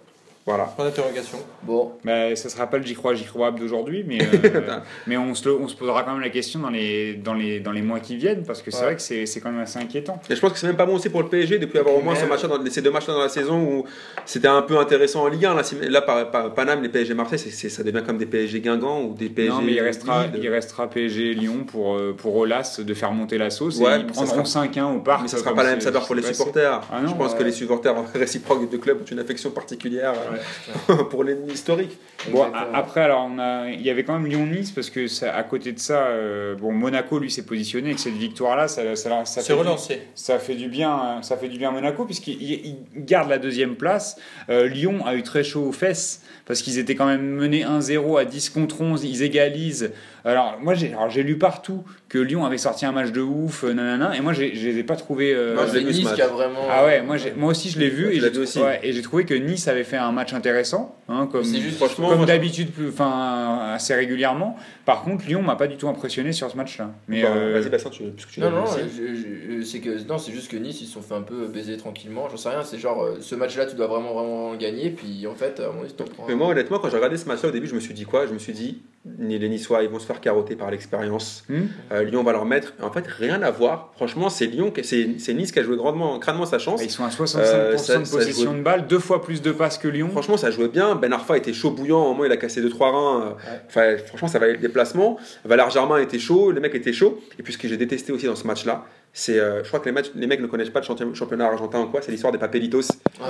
Voilà. 0.45 0.65
Point 0.65 0.85
d'interrogation. 0.85 1.39
Bon, 1.63 1.93
bah, 2.03 2.35
ça 2.35 2.49
sera 2.49 2.67
pas 2.67 2.77
le 2.77 2.85
j'y 2.85 2.93
crois, 2.93 3.15
j'y 3.15 3.25
crois 3.25 3.49
d'aujourd'hui, 3.51 4.03
mais, 4.07 4.19
euh, 4.21 4.77
mais 5.07 5.17
on, 5.17 5.33
se, 5.33 5.49
le- 5.49 5.55
on 5.59 5.67
se 5.67 5.75
posera 5.75 6.03
quand 6.03 6.11
même 6.11 6.21
la 6.21 6.29
question 6.29 6.59
dans 6.59 6.69
les, 6.69 7.15
dans 7.15 7.33
les, 7.33 7.59
dans 7.59 7.71
les 7.71 7.81
mois 7.81 7.99
qui 7.99 8.15
viennent 8.15 8.43
parce 8.43 8.61
que 8.61 8.69
c'est 8.69 8.77
Ouais. 8.77 8.83
vrai 8.83 8.95
que 8.95 9.01
c'est 9.01 9.25
c'est 9.25 9.39
quand 9.39 9.51
même 9.51 9.61
assez 9.61 9.79
inquiétant. 9.79 10.21
Et 10.29 10.35
je 10.35 10.39
pense 10.39 10.51
que 10.53 10.59
c'est 10.59 10.67
même 10.67 10.75
pas 10.77 10.85
bon 10.85 10.95
aussi 10.97 11.09
pour 11.09 11.23
le 11.23 11.29
PSG 11.29 11.57
depuis 11.57 11.79
avoir 11.79 11.95
au 11.95 12.01
moins 12.01 12.13
ce 12.13 12.25
match 12.25 12.43
dans, 12.43 12.63
ces 12.69 12.83
deux 12.83 12.91
matchs-là 12.91 13.15
dans 13.15 13.21
la 13.23 13.29
saison 13.29 13.59
où 13.59 13.85
c'était 14.25 14.47
un 14.47 14.61
peu 14.61 14.77
intéressant 14.77 15.23
en 15.23 15.29
Ligue 15.29 15.45
1. 15.45 15.55
Là, 15.55 15.63
là 15.89 16.01
par, 16.03 16.29
par- 16.29 16.53
Paname, 16.53 16.83
les 16.83 16.89
PSG 16.89 17.15
Marseille, 17.15 17.39
c'est- 17.39 17.49
c'est- 17.49 17.69
ça 17.69 17.81
devient 17.81 18.03
comme 18.05 18.19
des 18.19 18.27
PSG 18.27 18.59
Guingamp 18.61 19.01
ou 19.01 19.13
des 19.15 19.29
PSG. 19.29 19.49
non, 19.51 19.61
mais 19.63 19.71
il 19.71 19.81
restera, 19.81 20.25
il 20.39 20.47
restera 20.49 20.87
PSG 20.87 21.33
Lyon 21.33 21.63
pour, 21.65 21.95
euh, 21.95 22.13
pour 22.15 22.35
Olas 22.35 22.79
de 22.85 22.93
faire 22.93 23.11
monter 23.13 23.39
la 23.39 23.49
sauce. 23.49 23.79
Ouais, 23.79 23.95
et 23.97 23.99
ils 24.01 24.05
mais 24.05 24.13
ça 24.13 24.21
prendront 24.25 24.45
sera- 24.45 24.65
5-1 24.65 24.95
au 24.95 24.99
parc. 24.99 25.23
Mais 25.23 25.27
ça 25.27 25.37
sera 25.37 25.55
pas 25.55 25.63
la 25.63 25.71
même 25.71 25.81
saveur 25.81 26.05
pour 26.05 26.13
les 26.13 26.21
supporters. 26.21 26.81
Ah 26.91 27.01
non, 27.01 27.07
je 27.09 27.15
pense 27.15 27.31
ouais. 27.31 27.37
que 27.39 27.43
les 27.43 27.51
supporters 27.51 27.95
réciproques 28.13 28.69
de 28.69 28.77
clubs 28.77 29.01
ont 29.01 29.05
une 29.05 29.19
affection 29.19 29.49
particulière. 29.49 30.13
pour 31.09 31.23
l'ennemi 31.23 31.53
historique. 31.53 31.97
Bon, 32.31 32.45
après, 32.73 33.01
alors, 33.01 33.29
on 33.31 33.38
a, 33.38 33.69
il 33.69 33.81
y 33.81 33.89
avait 33.89 34.03
quand 34.03 34.13
même 34.17 34.25
Lyon-Nice 34.25 34.71
parce 34.71 34.89
que 34.89 35.07
ça, 35.07 35.36
à 35.36 35.43
côté 35.43 35.71
de 35.73 35.79
ça, 35.79 36.07
euh, 36.07 36.55
bon, 36.55 36.71
Monaco 36.71 37.19
lui 37.19 37.29
s'est 37.29 37.45
positionné 37.45 37.88
avec 37.88 37.99
cette 37.99 38.13
victoire-là, 38.15 38.67
ça, 38.67 38.95
ça, 38.95 39.25
ça 39.25 39.41
fait 39.41 39.53
du- 39.53 39.59
relancé. 39.59 40.01
ça 40.15 40.39
fait 40.39 40.55
du 40.55 40.67
bien, 40.67 40.91
euh, 41.19 41.21
ça 41.21 41.38
fait 41.38 41.49
du 41.49 41.57
bien 41.59 41.69
à 41.69 41.71
Monaco 41.71 42.05
puisqu'il 42.05 42.41
il- 42.41 42.75
il 42.95 43.05
garde 43.05 43.29
la 43.29 43.38
deuxième 43.38 43.75
place. 43.75 44.17
Euh, 44.49 44.67
Lyon 44.67 45.05
a 45.05 45.13
eu 45.15 45.21
très 45.23 45.43
chaud 45.43 45.65
aux 45.67 45.71
fesses 45.71 46.21
parce 46.45 46.61
qu'ils 46.63 46.79
étaient 46.79 46.95
quand 46.95 47.05
même 47.05 47.25
menés 47.27 47.63
1-0 47.63 48.17
à 48.17 48.25
10 48.25 48.49
contre 48.49 48.81
11, 48.81 49.03
ils 49.03 49.21
égalisent. 49.21 49.91
Alors 50.26 50.57
moi 50.59 50.73
j'ai 50.73 50.91
alors, 50.93 51.09
j'ai 51.09 51.21
lu 51.23 51.38
partout 51.38 51.84
que 52.09 52.17
Lyon 52.17 52.45
avait 52.45 52.57
sorti 52.57 52.86
un 52.86 52.91
match 52.91 53.11
de 53.11 53.21
ouf, 53.21 53.63
euh, 53.63 53.73
nanana, 53.73 54.15
et 54.17 54.21
moi 54.21 54.34
j'ai- 54.34 54.55
je 54.55 54.67
les 54.69 54.80
ai 54.80 54.84
pas 54.84 54.95
trouvés. 54.95 55.34
euh, 55.36 55.53
Moi, 55.53 55.65
vu, 55.65 55.80
ce 55.80 55.86
Nice 55.86 56.03
match. 56.03 56.15
qui 56.15 56.21
a 56.23 56.28
vraiment. 56.28 56.61
ah 56.69 56.84
ouais, 56.86 57.01
moi, 57.03 57.17
j'ai- 57.17 57.34
moi 57.34 57.51
aussi 57.51 57.69
je 57.69 57.78
l'ai 57.80 57.89
vu 57.89 58.07
et 58.09 58.19
j'ai 58.19 58.21
vu 58.28 58.32
trou- 58.32 58.41
aussi. 58.41 58.59
ouais, 58.59 58.80
et 58.84 58.91
j'ai 58.91 59.01
trouvé 59.03 59.26
que 59.26 59.34
Nice 59.36 59.67
avait 59.67 59.84
fait 59.84 59.97
un 59.97 60.11
match 60.11 60.34
intéressant, 60.34 60.95
hein, 61.09 61.28
comme, 61.32 61.43
C'est 61.43 61.59
juste- 61.59 61.78
Franchement, 61.78 62.09
comme 62.09 62.17
moi, 62.17 62.26
d'habitude, 62.26 62.71
plus- 62.71 62.89
enfin 62.89 63.71
assez 63.73 63.93
régulièrement. 63.93 64.57
Par 64.86 65.03
contre, 65.03 65.26
Lyon 65.28 65.41
m'a 65.43 65.55
pas 65.55 65.67
du 65.67 65.78
tout 65.78 65.88
impressionné 65.88 66.32
sur 66.32 66.49
ce 66.49 66.57
match-là. 66.57 66.91
Mais 67.07 67.21
Bah, 67.21 67.30
euh, 67.36 67.59
Vas-y, 67.59 67.69
Bastien, 67.69 67.91
tu, 67.91 68.03
puisque 68.05 68.30
tu 68.32 68.39
Non, 68.39 68.49
l'as 68.49 68.55
non, 68.55 68.63
aussi. 68.63 68.80
je- 68.97 69.15
je- 69.59 69.63
c'est 69.63 69.80
que 69.80 70.07
non, 70.07 70.17
c'est 70.17 70.32
juste 70.32 70.49
que 70.49 70.57
Nice 70.57 70.82
ils 70.82 70.86
se 70.88 70.93
sont 70.93 71.01
fait 71.01 71.13
un 71.15 71.21
peu 71.21 71.45
baiser 71.47 71.78
tranquillement. 71.78 72.30
J'en 72.30 72.38
sais 72.38 72.49
rien, 72.49 72.63
c'est 72.63 72.80
genre 72.80 73.03
euh, 73.03 73.17
ce 73.21 73.36
match-là 73.36 73.65
tu 73.67 73.76
dois 73.76 73.88
vraiment 73.88 74.13
vraiment 74.13 74.51
le 74.53 74.57
gagner, 74.57 74.89
puis 74.89 75.28
en 75.28 75.36
fait, 75.36 75.59
à 75.59 75.71
mon 75.71 75.82
avis, 75.82 75.89
tu 75.91 75.95
t'en 75.97 76.05
prends. 76.05 76.26
Mais 76.28 76.36
moi, 76.36 76.47
honnêtement, 76.47 76.80
quand 76.80 76.89
j'ai 76.89 76.95
regardé 76.97 77.17
ce 77.17 77.28
match-là 77.28 77.49
au 77.49 77.51
début, 77.51 77.67
je 77.67 77.76
me 77.76 77.80
suis 77.80 77.93
dit 77.93 78.05
quoi? 78.05 78.26
Je 78.26 78.34
me 78.34 78.39
suis 78.39 78.53
dit, 78.53 78.82
ni 79.19 79.38
les 79.38 79.49
Niçois, 79.49 79.84
ils 79.84 79.89
vont 79.89 79.99
se 79.99 80.05
faire 80.05 80.14
carotter 80.20 80.55
par 80.55 80.72
l'expérience. 80.72 81.43
Hmm. 81.49 81.63
Euh, 81.91 82.03
Lyon 82.03 82.24
va 82.24 82.32
leur 82.32 82.45
mettre. 82.45 82.74
En 82.82 82.91
fait, 82.91 83.05
rien 83.07 83.41
à 83.41 83.51
voir. 83.51 83.91
Franchement, 83.95 84.30
c'est 84.30 84.45
Lyon, 84.47 84.72
c'est 84.84 85.20
c'est 85.20 85.34
Nice 85.34 85.51
qui 85.51 85.59
a 85.59 85.63
joué 85.63 85.76
grandement, 85.78 86.18
crânement 86.20 86.45
sa 86.45 86.59
chance. 86.59 86.82
ils 86.84 86.89
sont 86.89 87.03
à 87.03 87.09
65% 87.09 87.38
Euh, 87.39 87.78
ça- 87.78 87.97
de 87.97 87.99
possession 88.09 88.53
de 88.53 88.61
balle, 88.61 88.88
deux 88.88 88.99
fois 88.99 89.22
plus 89.22 89.41
de 89.41 89.51
passes 89.51 89.78
que 89.78 89.88
Lyon. 89.88 90.09
Franchement, 90.11 90.38
ça 90.38 90.51
jouait 90.51 90.68
bien. 90.68 90.95
Ben 90.95 91.11
Arfa 91.13 91.38
était 91.38 91.53
chaud 91.53 91.72
bouillant. 91.72 92.03
Au 92.03 92.07
moment, 92.13 92.26
il 92.26 92.32
a 92.32 92.38
cassé 92.38 92.61
2-3 92.61 92.91
reins. 92.91 93.22
euh, 93.22 93.57
Enfin, 93.68 93.97
franchement, 94.07 94.28
ça 94.28 94.39
valait 94.39 94.53
le 94.53 94.59
déplacement. 94.59 95.18
Valère 95.43 95.70
Germain 95.70 95.97
était 95.99 96.20
chaud. 96.20 96.51
Les 96.51 96.59
mecs 96.59 96.76
étaient 96.76 96.93
chauds. 96.93 97.20
Et 97.39 97.43
puis, 97.43 97.53
ce 97.53 97.57
que 97.57 97.68
j'ai 97.68 97.78
détesté 97.78 98.11
aussi 98.11 98.26
dans 98.26 98.36
ce 98.36 98.45
match-là, 98.47 98.86
c'est. 99.13 99.39
euh, 99.39 99.63
je 99.63 99.68
crois 99.68 99.80
que 99.80 99.86
les, 99.86 99.91
matchs, 99.91 100.11
les 100.16 100.28
mecs 100.28 100.41
ne 100.41 100.47
connaissent 100.47 100.70
pas 100.70 100.80
le 100.82 100.86
champion- 100.86 101.13
championnat 101.13 101.45
argentin 101.47 101.82
ou 101.82 101.88
quoi. 101.88 102.01
C'est 102.01 102.11
l'histoire 102.11 102.32
des 102.34 102.39
papelitos. 102.39 102.78
Ouais, 102.80 103.26
ouais, 103.26 103.28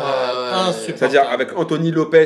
Insupportable. 0.70 0.98
C'est-à-dire 0.98 1.30
avec 1.30 1.58
Anthony 1.58 1.92
Lopez. 1.92 2.26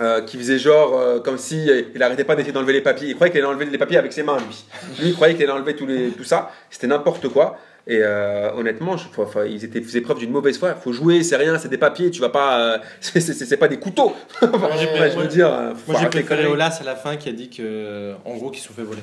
Euh, 0.00 0.20
qui 0.22 0.36
faisait 0.36 0.58
genre 0.58 0.98
euh, 0.98 1.20
comme 1.20 1.38
si 1.38 1.70
euh, 1.70 1.82
il 1.94 2.02
arrêtait 2.02 2.24
pas 2.24 2.34
d'essayer 2.36 2.52
d'enlever 2.52 2.72
les 2.74 2.80
papiers. 2.82 3.08
Il 3.08 3.14
croyait 3.14 3.30
qu'il 3.32 3.40
allait 3.40 3.48
enlever 3.50 3.64
les 3.66 3.78
papiers 3.78 3.96
avec 3.98 4.12
ses 4.12 4.22
mains, 4.22 4.36
lui. 4.38 4.64
Lui, 5.00 5.08
il 5.10 5.14
croyait 5.14 5.34
qu'il 5.34 5.44
allait 5.44 5.52
enlever 5.52 5.74
tous 5.76 5.86
les, 5.86 6.08
tout 6.10 6.24
ça. 6.24 6.50
C'était 6.70 6.86
n'importe 6.86 7.28
quoi. 7.28 7.58
Et 7.88 8.00
euh, 8.02 8.50
honnêtement, 8.56 8.96
je, 8.96 9.06
enfin, 9.16 9.44
ils 9.44 9.64
étaient, 9.64 9.80
faisaient 9.80 10.00
preuve 10.00 10.18
d'une 10.18 10.32
mauvaise 10.32 10.58
foi. 10.58 10.74
Faut 10.74 10.92
jouer, 10.92 11.22
c'est 11.22 11.36
rien, 11.36 11.56
c'est 11.56 11.68
des 11.68 11.78
papiers. 11.78 12.10
Tu 12.10 12.20
vas 12.20 12.28
pas, 12.30 12.58
euh, 12.60 12.78
c'est- 13.00 13.20
c'est 13.20 13.32
c'est 13.32 13.56
pas 13.56 13.68
des 13.68 13.78
couteaux. 13.78 14.12
je 14.42 15.18
veux 15.18 15.26
dire, 15.28 15.48
Moi 15.86 15.98
j'ai 16.00 16.06
préféré. 16.08 16.46
Olas 16.46 16.78
à 16.80 16.84
la 16.84 16.96
fin 16.96 17.16
qui 17.16 17.28
a 17.28 17.32
dit 17.32 17.48
que, 17.48 18.12
en 18.24 18.34
gros, 18.36 18.50
qu'ils 18.50 18.60
se 18.60 18.68
sont 18.68 18.74
fait 18.74 18.82
voler. 18.82 19.02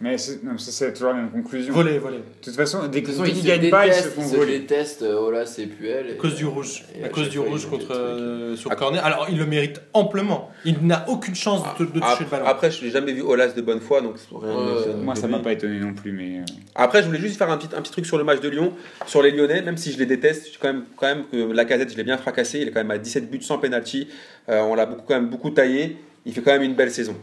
Mais 0.00 0.16
c'est 0.16 0.44
non, 0.44 0.56
ça, 0.58 0.70
c'est 0.70 0.92
toujours 0.92 1.08
la 1.08 1.14
même 1.16 1.30
conclusion. 1.30 1.74
Voler, 1.74 1.98
voler. 1.98 2.18
De 2.18 2.22
toute 2.44 2.54
façon, 2.54 2.86
dès 2.86 3.00
ils 3.00 3.04
qu'ils 3.04 3.14
se 3.14 3.44
gagnent 3.44 3.68
pas, 3.68 3.84
ils 3.88 3.92
se 3.92 4.08
font 4.08 4.22
ils 4.22 4.36
voler. 4.36 4.58
détestent, 4.60 5.02
euh, 5.02 5.18
oh 5.20 5.30
là, 5.32 5.44
c'est 5.44 5.66
Puel. 5.66 6.12
À 6.12 6.14
cause 6.14 6.36
du 6.36 6.46
rouge. 6.46 6.84
et 6.96 7.02
À 7.04 7.08
cause 7.08 7.28
du 7.28 7.40
rouge 7.40 7.66
contre 7.66 7.92
euh, 7.96 8.54
sur 8.54 8.70
corner. 8.76 9.04
Alors 9.04 9.26
il 9.28 9.36
le 9.38 9.46
mérite 9.46 9.80
amplement. 9.94 10.50
Il 10.64 10.86
n'a 10.86 11.04
aucune 11.08 11.34
chance 11.34 11.62
de, 11.80 11.84
de 11.84 11.90
toucher 11.90 12.04
Après, 12.04 12.24
le 12.26 12.30
ballon. 12.30 12.44
après, 12.46 12.70
je 12.70 12.84
n'ai 12.84 12.90
jamais 12.92 13.12
vu 13.12 13.22
Olas 13.22 13.48
de 13.48 13.60
bonne 13.60 13.80
foi, 13.80 14.00
donc 14.00 14.14
Moi, 14.30 15.16
ça 15.16 15.26
de 15.26 15.32
m'a 15.32 15.40
pas 15.40 15.50
étonné 15.52 15.80
non 15.80 15.94
plus, 15.94 16.12
mais. 16.12 16.38
euh, 16.38 16.42
Après, 16.76 17.02
je 17.02 17.08
voulais 17.08 17.18
juste 17.18 17.36
faire 17.36 17.50
un 17.50 17.56
petit, 17.58 17.74
un 17.76 17.82
petit 17.82 17.90
truc 17.92 18.06
sur 18.06 18.18
le 18.18 18.24
match 18.24 18.38
de 18.40 18.48
Lyon, 18.48 18.74
sur 19.06 19.20
les 19.20 19.32
Lyonnais, 19.32 19.62
même 19.62 19.76
si 19.76 19.90
je 19.90 19.98
les 19.98 20.06
déteste, 20.06 20.44
je 20.44 20.50
suis 20.50 20.58
quand 20.60 20.72
même, 20.72 20.84
quand 20.96 21.06
même 21.06 21.24
que 21.32 21.52
la 21.52 21.64
casette, 21.64 21.90
je 21.90 21.96
l'ai 21.96 22.04
bien 22.04 22.18
fracassé, 22.18 22.60
il 22.60 22.68
est 22.68 22.70
quand 22.70 22.80
même 22.80 22.92
à 22.92 22.98
17 22.98 23.28
buts 23.28 23.42
sans 23.42 23.58
penalty, 23.58 24.06
Euh, 24.48 24.60
on 24.62 24.74
l'a 24.76 24.86
beaucoup, 24.86 25.02
quand 25.06 25.14
même 25.14 25.28
beaucoup 25.28 25.50
taillé, 25.50 25.96
il 26.26 26.32
fait 26.32 26.40
quand 26.42 26.52
même 26.52 26.62
une 26.62 26.74
belle 26.74 26.90
saison. 26.90 27.14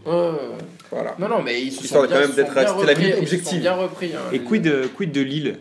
Voilà. 0.91 1.15
Non, 1.19 1.27
non, 1.27 1.41
mais 1.43 1.61
ils 1.61 1.71
se 1.71 1.83
Histoire 1.83 2.03
sont 2.05 2.09
de 2.09 2.13
bien, 2.13 2.21
quand 2.21 2.27
même 2.27 2.35
d'être- 2.35 2.47
c'était 2.47 2.61
la 2.61 2.67
sont 3.13 3.19
objective. 3.21 3.59
bien 3.61 3.73
repris. 3.75 4.11
hein, 4.15 4.19
Et 4.33 4.39
quid 4.39 4.61
de, 4.63 4.87
quid 4.95 5.11
de 5.11 5.21
Lille? 5.21 5.59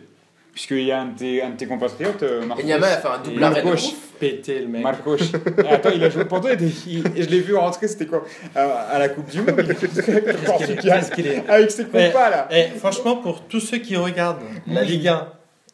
Puisqu'il 0.53 0.83
y 0.83 0.91
a 0.93 1.01
un 1.01 1.07
de 1.07 1.17
tes, 1.17 1.41
un 1.41 1.49
de 1.49 1.57
tes 1.57 1.65
compatriotes, 1.65 2.23
euh, 2.23 2.45
Marcos. 2.45 2.63
Et 2.63 2.65
Niama 2.65 2.87
a 2.87 2.97
fait 2.97 3.07
un 3.09 3.17
double 3.21 3.41
Et 3.41 3.43
arrêt 3.45 3.61
de 3.61 3.67
ouf. 3.67 3.81
Pété 4.17 4.59
le 4.59 4.67
mec. 4.69 4.83
Marcos. 4.83 5.17
Et 5.17 5.67
Attends, 5.69 5.89
il 5.93 6.01
a 6.01 6.09
joué 6.09 6.23
pour 6.23 6.39
toi, 6.39 6.51
il 6.53 6.61
il- 6.87 7.03
je 7.23 7.29
l'ai 7.29 7.41
vu 7.41 7.53
rentrer, 7.55 7.89
c'était 7.89 8.05
quoi? 8.05 8.23
À, 8.55 8.61
à 8.63 8.97
la 8.99 9.09
Coupe 9.09 9.29
du 9.29 9.41
Monde, 9.41 9.53
Qu'est-ce 9.57 11.11
qu'il 11.11 11.27
est, 11.27 11.43
avec 11.49 11.71
ses 11.71 11.85
Mais- 11.93 12.07
compas 12.07 12.29
là. 12.29 12.47
Et 12.51 12.67
franchement, 12.77 13.17
pour 13.17 13.41
tous 13.41 13.59
ceux 13.59 13.79
qui 13.79 13.97
regardent 13.97 14.39
la. 14.67 14.83
Ligue 14.83 15.09
1 15.09 15.27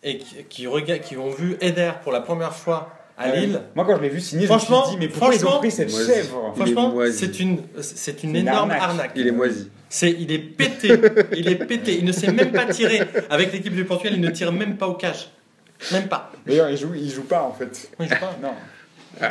et 0.03 0.17
qui, 0.17 0.35
qui, 0.49 0.65
regardent, 0.67 1.01
qui 1.01 1.15
ont 1.17 1.29
vu 1.29 1.55
Eder 1.61 1.91
pour 2.01 2.11
la 2.11 2.21
première 2.21 2.55
fois 2.55 2.89
à 3.21 3.29
Ouais. 3.31 3.39
Lille, 3.41 3.61
Moi, 3.75 3.85
quand 3.85 3.97
je 3.97 4.01
l'ai 4.01 4.09
vu 4.09 4.19
signer, 4.19 4.47
je 4.47 4.53
me 4.53 4.57
suis 4.59 4.67
dit, 4.91 4.97
mais 4.99 5.07
pourquoi 5.07 5.33
ils 5.33 5.37
ont 5.37 5.39
franchement- 5.41 5.59
pris 5.59 5.71
cette 5.71 5.89
chèvre? 5.89 6.53
Il 6.55 6.61
est 6.61 6.73
franchement, 6.73 6.93
c'est 7.11 7.39
une, 7.39 7.59
c'est 7.81 8.23
une 8.23 8.29
Une 8.31 8.35
énorme 8.37 8.71
arnaque. 8.71 8.81
arnaque. 8.81 9.11
Il 9.15 9.27
est 9.27 9.31
moisi. 9.31 9.69
C'est, 9.89 10.11
il 10.11 10.31
est 10.31 10.39
pété, 10.39 10.89
il 11.35 11.49
est 11.49 11.55
pété, 11.65 11.97
il 11.97 12.05
ne 12.05 12.11
sait 12.11 12.31
même 12.31 12.51
pas 12.51 12.65
tirer. 12.65 13.01
Avec 13.29 13.51
l'équipe 13.51 13.73
du 13.75 13.83
Portugal, 13.85 14.13
il 14.15 14.21
ne 14.21 14.29
tire 14.29 14.51
même 14.51 14.77
pas 14.77 14.87
au 14.87 14.93
cash. 14.95 15.29
Même 15.91 16.07
pas. 16.07 16.31
D'ailleurs, 16.45 16.69
il 16.69 16.77
joue, 16.77 16.93
il 16.95 17.09
joue 17.09 17.23
pas 17.23 17.43
en 17.43 17.51
fait. 17.53 17.89
Oui, 17.99 18.05
je 18.07 18.13
sais 18.13 18.19
pas. 18.19 18.35
Non. 18.41 18.53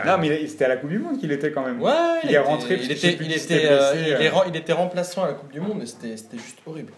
Non, 0.07 0.19
mais 0.21 0.43
il- 0.43 0.49
c'était 0.51 0.67
à 0.67 0.69
la 0.69 0.77
Coupe 0.77 0.91
du 0.91 0.99
Monde 0.99 1.19
qu'il 1.19 1.33
était 1.33 1.51
quand 1.53 1.65
même. 1.65 1.81
Ouais, 1.81 1.91
Il 2.25 2.33
est 2.35 2.39
rentré 2.39 2.79
il 2.83 2.91
était, 2.93 3.13
il, 3.19 3.23
euh, 3.23 3.93
il, 3.97 4.09
est 4.23 4.29
euh. 4.29 4.41
il 4.49 4.57
était 4.57 4.73
remplaçant 4.75 5.25
à 5.25 5.29
la 5.29 5.33
Coupe 5.33 5.51
du 5.53 5.61
Monde 5.61 5.81
et 5.83 5.87
c'était, 5.87 6.17
c'était 6.17 6.37
juste 6.37 6.59
horrible. 6.67 6.93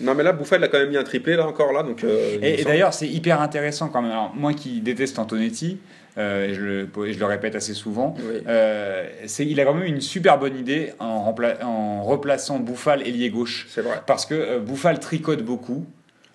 Non, 0.00 0.14
mais 0.14 0.22
là, 0.22 0.30
Bouffal 0.32 0.62
a 0.62 0.68
quand 0.68 0.78
même 0.78 0.90
mis 0.90 0.96
un 0.96 1.02
triplé, 1.02 1.34
là, 1.34 1.44
encore, 1.44 1.72
là, 1.72 1.82
donc... 1.82 2.04
euh, 2.04 2.36
il 2.40 2.44
Et, 2.44 2.62
d'ailleurs, 2.62 2.94
c'est 2.94 3.08
hyper 3.08 3.40
intéressant 3.40 3.88
quand 3.88 4.00
même. 4.00 4.12
Alors, 4.12 4.32
moi 4.36 4.52
qui 4.54 4.80
déteste 4.80 5.18
Antonetti, 5.18 5.78
euh, 5.80 5.97
et 6.18 6.54
je, 6.54 6.60
le, 6.62 6.88
et 7.06 7.12
je 7.12 7.18
le 7.18 7.24
répète 7.26 7.54
assez 7.54 7.74
souvent, 7.74 8.14
Oui. 8.18 8.40
euh, 8.46 9.06
c'est, 9.26 9.46
il 9.46 9.60
a 9.60 9.64
quand 9.64 9.74
même 9.74 9.86
une 9.86 10.00
super 10.00 10.38
bonne 10.38 10.58
idée 10.58 10.92
en, 10.98 11.34
en 11.62 12.02
replaçant 12.02 12.58
Bouffal 12.58 13.06
ailier 13.06 13.30
gauche. 13.30 13.66
C'est 13.70 13.82
vrai. 13.82 14.00
Parce 14.06 14.26
que 14.26 14.34
euh, 14.34 14.58
Bouffal 14.58 14.98
tricote 14.98 15.42
beaucoup. 15.42 15.86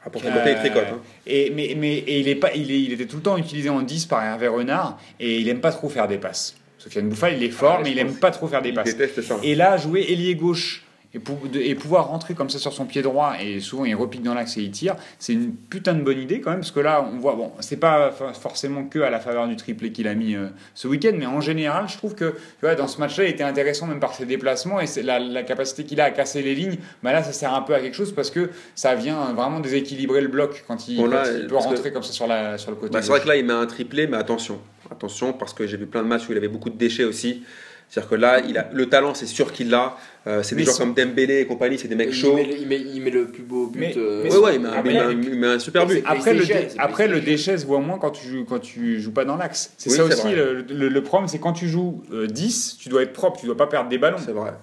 Ah, 0.06 0.10
pour 0.10 0.22
tricoter, 0.22 0.52
il 0.52 0.56
tricote. 0.58 0.84
hein. 0.92 1.00
Et, 1.28 1.50
mais, 1.56 1.76
mais, 1.78 1.94
et 1.98 2.20
il, 2.20 2.28
est 2.28 2.36
pas, 2.36 2.54
il, 2.54 2.72
est, 2.72 2.82
il 2.82 2.94
était 2.94 3.06
tout 3.06 3.18
le 3.18 3.22
temps 3.22 3.38
utilisé 3.38 3.70
en 3.70 3.82
10 3.82 4.06
par 4.06 4.24
Hervé 4.24 4.48
Renard 4.48 5.00
et 5.20 5.38
il 5.40 5.48
aime 5.50 5.62
pas 5.62 5.72
trop 5.72 5.88
faire 5.90 6.08
des 6.08 6.18
passes. 6.18 6.56
Sofiane 6.78 7.08
Bouffal, 7.08 7.34
il 7.38 7.44
est 7.44 7.50
fort, 7.50 7.78
Ah, 7.80 7.82
mais 7.84 7.92
il 7.92 8.00
aime 8.00 8.14
pas 8.16 8.32
trop 8.32 8.48
faire 8.48 8.62
des 8.62 8.70
Il 8.70 8.76
passes. 8.76 8.96
ça. 9.22 9.36
Et 9.44 9.56
là, 9.56 9.78
jouer 9.78 10.06
ailier 10.10 10.36
gauche 10.36 10.84
et, 11.14 11.76
pouvoir 11.76 12.08
rentrer 12.08 12.34
comme 12.34 12.50
ça 12.50 12.58
sur 12.60 12.74
son 12.74 12.86
pied 12.86 13.02
droit, 13.02 13.34
et 13.40 13.60
souvent 13.60 13.86
il 13.86 13.94
repique 13.96 14.24
dans 14.24 14.34
l'axe 14.34 14.58
et 14.58 14.62
il 14.62 14.72
tire, 14.72 14.96
c'est 15.20 15.34
une 15.34 15.54
putain 15.54 15.94
de 15.94 16.02
bonne 16.02 16.20
idée 16.20 16.42
quand 16.42 16.50
même, 16.52 16.60
parce 16.62 16.72
que 16.72 16.80
là, 16.80 17.08
on 17.14 17.18
voit, 17.20 17.36
bon, 17.36 17.52
c'est 17.60 17.78
pas 17.78 18.12
for- 18.12 18.36
forcément 18.36 18.86
que 18.86 19.00
à 19.00 19.10
la 19.10 19.20
faveur 19.20 19.48
du 19.48 19.56
triplé 19.56 19.92
qu'il 19.92 20.08
a 20.08 20.16
mis 20.16 20.36
euh, 20.36 20.48
ce 20.74 20.88
week-end, 20.88 21.12
mais 21.16 21.26
en 21.28 21.40
général, 21.42 21.86
je 21.88 21.98
trouve 21.98 22.16
que 22.16 22.32
tu 22.32 22.38
vois, 22.62 22.76
dans 22.76 22.88
ce 22.88 23.00
match-là, 23.00 23.26
il 23.26 23.30
était 23.30 23.44
intéressant 23.44 23.86
même 23.88 24.00
par 24.00 24.14
ses 24.16 24.26
déplacements 24.26 24.80
et 24.80 24.86
la, 25.04 25.20
la 25.20 25.44
capacité 25.44 25.84
qu'il 25.84 26.02
a 26.02 26.06
à 26.06 26.12
casser 26.12 26.42
les 26.42 26.56
lignes. 26.56 26.78
Bah 27.04 27.14
là, 27.14 27.22
ça 27.24 27.32
sert 27.34 27.54
un 27.54 27.62
peu 27.62 27.76
à 27.76 27.80
quelque 27.80 27.96
chose 27.96 28.14
parce 28.14 28.32
que 28.32 28.50
ça 28.76 28.96
vient 28.96 29.34
vraiment 29.34 29.60
déséquilibrer 29.60 30.22
le 30.22 30.28
bloc 30.30 30.64
quand 30.68 30.88
il, 30.88 30.98
Bon, 30.98 31.04
quand 31.04 31.10
là, 31.12 31.24
il 31.32 31.42
peut 31.42 31.48
que- 31.50 31.54
rentrer 31.62 31.92
comme 31.94 32.04
ça 32.04 32.12
sur, 32.14 32.28
la, 32.28 32.58
sur 32.58 32.72
le 32.72 32.78
côté. 32.78 32.92
Bah, 32.94 33.02
c'est 33.02 33.10
vrai 33.12 33.22
que 33.22 33.28
là, 33.28 33.36
il 33.36 33.46
met 33.46 33.54
un 33.54 33.66
triplé, 33.66 34.08
mais 34.08 34.18
attention. 34.18 34.60
Attention, 34.92 35.34
parce 35.34 35.54
que 35.54 35.66
j'ai 35.68 35.78
vu 35.78 35.86
plein 35.86 36.02
de 36.04 36.08
matchs 36.08 36.28
où 36.28 36.32
il 36.32 36.38
avait 36.38 36.48
beaucoup 36.48 36.70
de 36.70 36.78
déchets 36.78 37.04
aussi. 37.04 37.44
C'est-à-dire 37.94 38.10
que 38.10 38.16
là, 38.16 38.40
il 38.40 38.58
a, 38.58 38.68
le 38.74 38.90
talent, 38.90 39.14
c'est 39.14 39.28
sûr 39.28 39.52
qu'il 39.52 39.70
l'a. 39.70 39.96
Euh, 40.26 40.42
c'est 40.42 40.56
des 40.56 40.66
son- 40.66 40.80
comme 40.80 40.94
Dembélé 40.96 41.42
et 41.42 41.46
compagnie, 41.46 41.78
c'est 41.78 41.88
des 41.88 41.94
mecs 41.94 42.08
Il 42.10 42.16
chauds. 42.16 42.34
met, 42.34 42.50
il, 42.60 42.68
met, 42.68 42.80
il 42.82 43.00
met 43.04 43.12
le 43.12 43.26
plus 43.28 43.44
beau 43.44 43.68
but. 43.68 43.80
Mais- 43.80 43.94
euh, 43.96 44.22
mais 44.24 44.32
Ouais, 44.32 44.38
ouais, 44.40 44.56
il 44.56 44.62
met, 44.62 44.68
un- 44.70 44.72
Après, 44.72 44.90
il 44.90 44.94
met 44.96 45.00
un, 45.00 45.12
il 45.12 45.36
met 45.40 45.48
un 45.48 45.60
super 45.60 45.86
but. 45.86 46.02
Après, 46.04 46.34
le, 46.34 46.44
après 46.80 47.08
le 47.08 47.22
déchet 47.22 47.56
se 47.60 47.68
voit 47.68 47.78
moins 47.82 48.00
quand 48.00 48.10
tu 48.10 48.26
joues, 48.28 48.46
quand 48.46 48.58
tu 48.58 49.00
joues 49.00 49.12
pas 49.12 49.26
dans 49.26 49.36
l'axe. 49.38 49.74
C'est 49.78 49.92
Oui, 49.92 49.98
ça 49.98 50.06
aussi 50.06 50.22
vrai. 50.22 50.36
le, 50.36 50.66
le- 50.68 50.90
le 50.90 51.04
problème, 51.04 51.28
c'est 51.28 51.38
quand 51.38 51.54
tu 51.54 51.68
joues 51.68 52.02
euh, 52.12 52.26
10, 52.26 52.78
tu 52.80 52.90
dois 52.90 53.04
être 53.04 53.14
propre, 53.14 53.40
tu 53.40 53.46
dois 53.46 53.58
pas 53.58 53.68
perdre 53.68 53.90
des 53.90 54.00
ballons. 54.00 54.18
C'est 54.26 54.32
vrai. 54.32 54.54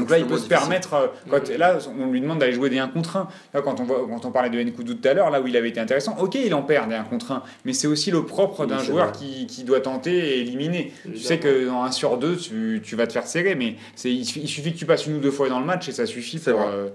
Donc 0.00 0.10
là, 0.10 0.18
il 0.18 0.24
peut 0.26 0.36
se 0.36 0.42
difficile. 0.44 0.58
permettre. 0.58 0.94
euh, 0.94 1.06
Quand, 1.30 1.48
Là, 1.58 1.78
on 1.98 2.06
lui 2.10 2.20
demande 2.20 2.38
d'aller 2.38 2.52
jouer 2.52 2.70
des 2.70 2.78
1 2.78 2.88
contre 2.88 3.16
1. 3.16 3.28
Là, 3.54 3.60
quand, 3.62 3.80
on 3.80 3.84
voit, 3.84 4.06
quand 4.08 4.24
on 4.24 4.30
parlait 4.30 4.50
de 4.50 4.60
Nkoudou 4.62 4.94
tout 4.94 5.08
à 5.08 5.14
l'heure, 5.14 5.30
là 5.30 5.40
où 5.40 5.46
il 5.46 5.56
avait 5.56 5.68
été 5.68 5.80
intéressant, 5.80 6.16
ok, 6.18 6.34
il 6.36 6.54
en 6.54 6.62
perd 6.62 6.88
des 6.88 6.94
1 6.94 7.04
contre 7.04 7.32
1. 7.32 7.42
Mais 7.64 7.72
c'est 7.72 7.86
aussi 7.86 8.10
le 8.10 8.24
propre 8.24 8.66
d'un 8.66 8.78
joueur 8.78 9.12
qui, 9.12 9.46
qui 9.46 9.64
doit 9.64 9.80
tenter 9.80 10.16
et 10.16 10.40
éliminer. 10.40 10.92
Tu 11.04 11.18
sais 11.18 11.38
que 11.38 11.66
dans 11.66 11.82
1 11.84 11.90
sur 11.92 12.16
2, 12.18 12.36
tu, 12.36 12.80
tu 12.84 12.96
vas 12.96 13.06
te 13.06 13.12
faire 13.12 13.26
serrer, 13.26 13.54
mais 13.54 13.76
c'est- 13.94 14.12
il, 14.12 14.24
suffit- 14.24 14.72
que 14.72 14.78
tu 14.78 14.86
passes 14.86 15.06
une 15.06 15.16
ou 15.16 15.20
deux 15.20 15.30
fois 15.30 15.48
dans 15.48 15.60
le 15.60 15.66
match 15.66 15.88
et 15.88 15.92
ça 15.92 16.06
suffit 16.06 16.38
pour, 16.38 16.60
euh, 16.62 16.88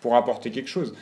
pour 0.00 0.16
apporter 0.16 0.50
quelque 0.50 0.68
chose. 0.70 0.94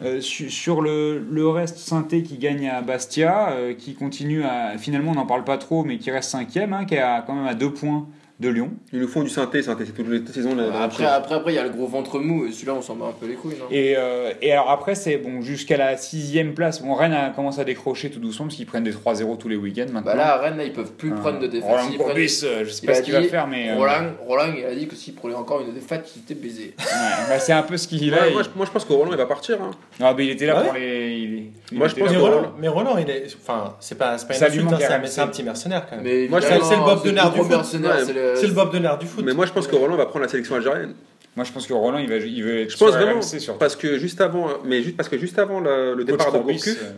Euh, 0.00 0.20
su- 0.20 0.48
sur 0.48 0.80
le, 0.80 1.18
le 1.18 1.48
reste, 1.48 1.78
Sainté 1.78 2.22
qui 2.22 2.38
gagne 2.38 2.68
à 2.68 2.82
Bastia, 2.82 3.50
euh, 3.50 3.74
qui 3.74 3.94
continue 3.94 4.44
à. 4.44 4.78
Finalement, 4.78 5.10
on 5.10 5.14
n'en 5.16 5.26
parle 5.26 5.42
pas 5.42 5.58
trop, 5.58 5.82
mais 5.82 5.98
qui 5.98 6.12
reste 6.12 6.30
cinquième, 6.30 6.72
hein, 6.72 6.84
qui 6.84 6.94
est 6.94 7.00
à- 7.00 7.24
quand 7.26 7.34
même 7.34 7.48
à 7.48 7.54
deux 7.54 7.72
points 7.72 8.06
de 8.40 8.48
Lyon. 8.48 8.70
Ils 8.92 9.00
nous 9.00 9.08
font 9.08 9.22
du 9.24 9.28
synthé, 9.28 9.62
synthé, 9.62 9.84
c'est 9.84 9.92
toutes 9.92 10.06
les 10.08 10.24
saisons. 10.32 10.54
la- 10.54 10.64
même 10.70 10.72
Après, 10.80 11.04
après, 11.04 11.34
après, 11.34 11.52
il 11.52 11.56
y 11.56 11.58
a 11.58 11.64
le 11.64 11.70
gros 11.70 11.88
ventre 11.88 12.20
mou, 12.20 12.46
et 12.46 12.52
celui-là, 12.52 12.74
on 12.74 12.82
s'en 12.82 12.94
bat 12.94 13.06
un 13.06 13.12
peu 13.12 13.26
les 13.26 13.34
couilles, 13.34 13.56
non? 13.58 13.64
Et, 13.70 13.94
euh, 13.96 14.32
et 14.40 14.52
alors 14.52 14.70
après, 14.70 14.94
c'est 14.94 15.16
bon, 15.16 15.40
jusqu'à 15.42 15.76
la 15.76 15.96
sixième 15.96 16.54
place. 16.54 16.80
Bon, 16.80 16.94
Rennes 16.94 17.14
a 17.14 17.30
commencé 17.30 17.60
à 17.60 17.64
décrocher 17.64 18.10
tout 18.10 18.20
doucement 18.20 18.46
parce 18.46 18.54
qu'ils 18.56 18.66
prennent 18.66 18.84
des 18.84 18.92
3-0 18.92 19.36
tous 19.36 19.48
les 19.48 19.56
week-ends 19.56 19.86
maintenant. 19.92 20.02
Bah 20.12 20.14
là, 20.14 20.34
à 20.34 20.38
Rennes, 20.38 20.56
là, 20.56 20.64
ils 20.64 20.72
peuvent 20.72 20.92
plus 20.92 21.10
Euh, 21.12 21.16
prendre 21.16 21.40
de 21.40 21.48
défaite. 21.48 21.68
Roland 21.68 21.82
prennent- 21.88 21.96
Courbis, 21.98 22.40
euh, 22.44 22.64
je 22.64 22.70
sais 22.70 22.80
il 22.82 22.86
pas 22.86 22.92
a 22.92 22.94
ce 22.96 23.02
qu'il 23.02 23.12
va 23.12 23.20
dit- 23.22 23.28
faire, 23.28 23.46
mais. 23.48 23.70
euh, 23.70 23.74
Roland, 23.76 24.12
Roland, 24.24 24.52
il 24.56 24.64
a 24.64 24.74
dit 24.74 24.86
que 24.86 24.94
s'il 24.94 25.14
prenait 25.14 25.34
encore 25.34 25.60
une 25.62 25.74
défaite, 25.74 26.08
il 26.16 26.20
était 26.22 26.40
baisé. 26.40 26.74
ouais, 26.78 26.84
bah, 27.28 27.38
c'est 27.40 27.52
un 27.52 27.62
peu 27.62 27.76
ce 27.76 27.88
qu'il 27.88 28.14
a. 28.14 28.18
Ouais, 28.20 28.28
il- 28.28 28.34
moi, 28.34 28.42
je, 28.44 28.48
moi, 28.54 28.66
je 28.66 28.70
pense 28.70 28.84
que 28.84 28.92
Roland 28.92 29.10
il 29.10 29.18
va 29.18 29.26
partir. 29.26 29.60
hein. 29.60 29.72
Ah, 30.00 30.14
mais 30.16 30.26
il 30.26 30.30
était 30.30 30.46
là 30.46 30.58
Ah 30.58 30.62
pour 30.62 30.74
les. 30.74 31.50
Il- 31.72 31.78
Moi, 31.78 31.88
je 31.88 31.94
pense 31.96 32.10
Mais 32.10 32.16
Roland, 32.16 32.52
mais 32.58 32.68
Roland, 32.68 32.96
il 32.98 33.10
est. 33.10 33.26
Enfin, 33.40 33.74
c'est 33.80 33.96
pas, 33.98 34.16
c'est 34.18 34.26
pas 34.28 34.36
une 34.36 34.44
insulte, 34.44 34.72
hein, 34.72 34.76
c'est 34.78 34.84
un- 34.86 34.88
RMC. 34.90 35.00
mais 35.02 35.06
c'est 35.08 35.20
un 35.20 35.26
petit 35.28 35.42
mercenaire 35.42 35.86
quand 35.88 35.96
même. 35.96 36.04
Mais 36.04 36.26
Moi, 36.28 36.40
je- 36.40 36.46
évidemment, 36.46 36.64
c'est 36.68 36.76
le 36.76 36.82
Bob 36.82 36.98
c'est 37.02 37.08
Denard 37.10 37.32
du 37.32 37.38
foot. 37.40 37.48
mercenaire, 37.48 37.96
Ouais. 37.96 38.04
c'est 38.04 38.12
le- 38.12 38.36
C'est 38.36 38.46
le 38.46 38.52
Bob 38.52 38.72
Denard 38.72 38.98
du 38.98 39.06
foot. 39.06 39.24
Mais 39.24 39.34
moi, 39.34 39.46
je 39.46 39.52
pense 39.52 39.66
que 39.66 39.76
Roland 39.76 39.96
va 39.96 40.06
prendre 40.06 40.24
la 40.24 40.28
sélection 40.30 40.54
algérienne. 40.56 40.94
Moi, 41.36 41.44
je 41.44 41.52
pense 41.52 41.66
que 41.66 41.72
Roland, 41.72 41.98
il, 41.98 42.08
va, 42.08 42.16
il 42.16 42.42
veut 42.42 42.60
être 42.62 42.70
Je 42.70 42.76
pense 42.76 42.90
sur 42.90 42.98
vraiment. 43.00 43.20
RMC. 43.20 43.58
Parce 43.58 43.76
que 43.76 43.96
juste 43.98 44.20
avant, 44.20 44.48
mais 44.64 44.82
juste 44.82 44.96
parce 44.96 45.08
que 45.08 45.18
juste 45.18 45.38
avant 45.38 45.60
le, 45.60 46.02
départ 46.04 46.26
de 46.32 46.38
Courbis, 46.38 46.54
Gourcuff, 46.54 46.82
euh, 46.82 46.92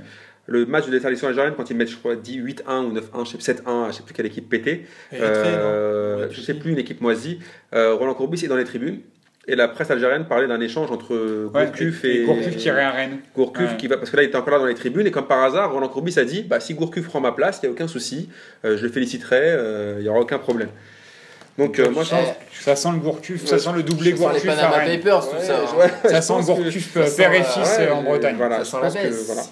le 0.46 0.66
match 0.66 0.86
de 0.86 0.92
la 0.96 1.00
sélection 1.00 1.28
algérienne, 1.28 1.54
quand 1.56 1.68
ils 1.70 1.76
mettent, 1.76 1.90
je 1.90 1.96
crois, 1.96 2.16
10, 2.16 2.36
8-1 2.36 2.84
ou 2.84 2.92
9-1, 2.92 3.24
je 3.24 3.36
sais 3.36 3.52
7-1, 3.52 3.88
je 3.90 3.96
sais 3.96 4.02
plus 4.02 4.14
quelle 4.14 4.26
équipe 4.26 4.48
pétait, 4.48 4.86
euh, 5.12 6.28
je 6.30 6.40
sais 6.40 6.54
plus 6.54 6.70
une 6.72 6.78
équipe 6.78 7.00
moisie, 7.00 7.38
euh, 7.74 7.94
Roland 7.94 8.14
Courbis 8.14 8.44
est 8.44 8.48
dans 8.48 8.56
les 8.56 8.64
tribunes. 8.64 9.00
Et 9.48 9.56
la 9.56 9.68
presse 9.68 9.90
algérienne 9.90 10.26
parlait 10.26 10.46
d'un 10.46 10.60
échange 10.60 10.90
entre 10.92 11.48
ouais, 11.52 11.64
Gourcuff 11.66 12.04
et, 12.04 12.08
et, 12.08 12.20
et 12.22 12.24
Gourcuff 12.24 12.56
qui 12.56 12.66
irait 12.68 12.82
à 12.84 12.90
Rennes. 12.90 13.18
Gourcuff 13.34 13.70
Ouais. 13.70 13.76
qui 13.78 13.86
va 13.88 13.96
parce 13.96 14.10
que 14.10 14.16
là 14.16 14.22
il 14.22 14.26
était 14.26 14.36
encore 14.36 14.52
là 14.52 14.58
dans 14.58 14.66
les 14.66 14.74
tribunes 14.74 15.06
et 15.06 15.10
comme 15.10 15.26
par 15.26 15.42
hasard 15.42 15.72
Roland 15.72 15.88
Courbis 15.88 16.18
a 16.18 16.24
dit 16.24 16.42
bah 16.42 16.60
si 16.60 16.74
Gourcuff 16.74 17.06
prend 17.08 17.20
ma 17.20 17.32
place 17.32 17.58
il 17.62 17.66
y 17.66 17.68
a 17.68 17.72
aucun 17.72 17.88
souci 17.88 18.28
euh, 18.64 18.76
je 18.76 18.82
le 18.84 18.92
féliciterai 18.92 19.40
euh, 19.40 19.96
il 19.98 20.04
y 20.04 20.08
aura 20.08 20.20
aucun 20.20 20.38
problème 20.38 20.68
donc 21.58 21.78
euh, 21.78 21.90
moi 21.90 22.04
je 22.04 22.10
pense 22.10 22.20
Eh, 22.28 22.62
Ça 22.64 22.76
sent 22.76 22.88
le 22.92 22.98
Gourcuff, 22.98 23.44
ça 23.46 23.58
sent 23.58 23.70
le 23.74 23.82
doublé 23.82 24.10
ça 24.12 24.16
sent 24.16 24.22
les 24.22 24.28
Gourcuff 24.40 24.48
à 24.50 24.54
Panama 24.56 24.76
Rennes. 24.76 24.98
Papers, 25.00 25.28
tout 25.30 25.36
Ouais, 25.36 25.42
ça. 25.42 25.54
hein. 25.56 25.78
ouais, 25.78 26.10
Ça 26.10 26.16
je 26.20 26.26
sent 26.26 26.32
que- 26.34 26.62
Gourcuff, 26.62 27.16
père 27.16 27.32
et 27.32 27.38
la- 27.38 27.44
fils 27.44 27.78
en 27.92 28.02
Bretagne. 28.02 28.36
voilà 28.36 28.58
Ça 28.58 28.64
je 28.64 28.68
sent 28.70 28.76
la 28.76 28.82
pense 28.82 28.94
que 28.94 29.02
baisse. 29.08 29.26
voilà 29.26 29.42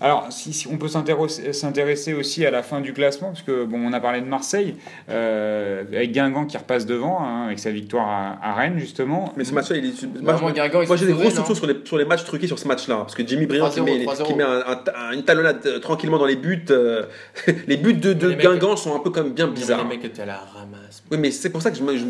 Alors, 0.00 0.26
si, 0.30 0.52
si 0.52 0.66
on 0.68 0.76
peut 0.76 0.88
s'intéresser 0.88 2.14
aussi 2.14 2.44
à 2.44 2.50
la 2.50 2.62
fin 2.62 2.80
du 2.80 2.92
classement, 2.92 3.28
parce 3.28 3.42
que 3.42 3.64
bon, 3.64 3.78
on 3.86 3.92
a 3.92 4.00
parlé 4.00 4.20
de 4.20 4.26
Marseille, 4.26 4.74
euh, 5.08 5.84
avec 5.92 6.12
Guingamp 6.12 6.46
qui 6.46 6.56
repasse 6.56 6.84
devant, 6.84 7.20
hein, 7.22 7.46
avec 7.46 7.58
sa 7.58 7.70
victoire 7.70 8.06
à, 8.08 8.38
à 8.42 8.54
Rennes 8.54 8.78
justement. 8.78 9.32
mais 9.36 9.44
ce 9.44 9.54
match-là 9.54 9.76
il 9.76 9.86
est 9.86 10.02
moi, 10.22 10.36
moi, 10.40 10.50
je- 10.50 10.54
Guingamp, 10.54 10.82
ils 10.82 10.88
moi, 10.88 10.96
j'ai 10.96 11.06
des 11.06 11.12
grosses 11.12 11.34
soupçons 11.34 11.54
sur 11.54 11.66
les, 11.66 11.76
sur 11.84 11.96
les 11.96 12.04
matchs 12.04 12.24
truqués 12.24 12.46
sur 12.46 12.58
ce 12.58 12.66
match-là 12.68 12.96
parce 12.96 13.14
que 13.14 13.26
Jimmy 13.26 13.46
Briand 13.46 13.70
qui 13.70 13.80
3-0, 13.80 13.84
met, 13.84 13.98
les- 13.98 14.04
3-0. 14.06 14.24
qui 14.26 14.34
met 14.34 14.42
un- 14.44 14.64
un- 14.66 15.12
une 15.12 15.22
talonnade 15.22 15.60
euh, 15.66 15.78
tranquillement 15.78 16.18
dans 16.18 16.26
les 16.26 16.36
buts 16.36 16.64
euh, 16.70 17.04
les 17.66 17.76
buts 17.76 17.94
de, 17.94 18.12
de 18.12 18.28
les 18.28 18.36
mecs- 18.36 18.44
Guingamp 18.46 18.76
sont 18.76 18.94
un 18.94 18.98
peu 19.00 19.10
comme 19.10 19.30
bien 19.32 19.46
bizarres 19.46 19.84
Les 19.84 19.96
mecs 19.96 20.04
étaient 20.04 20.22
à 20.22 20.26
la 20.26 20.38
ramasse. 20.38 21.02
oui 21.10 21.18
mais 21.18 21.30
c'est 21.30 21.50
pour 21.50 21.62
ça 21.62 21.70
que 21.70 21.76
je 21.76 21.82
me, 21.82 21.96
je 21.96 22.04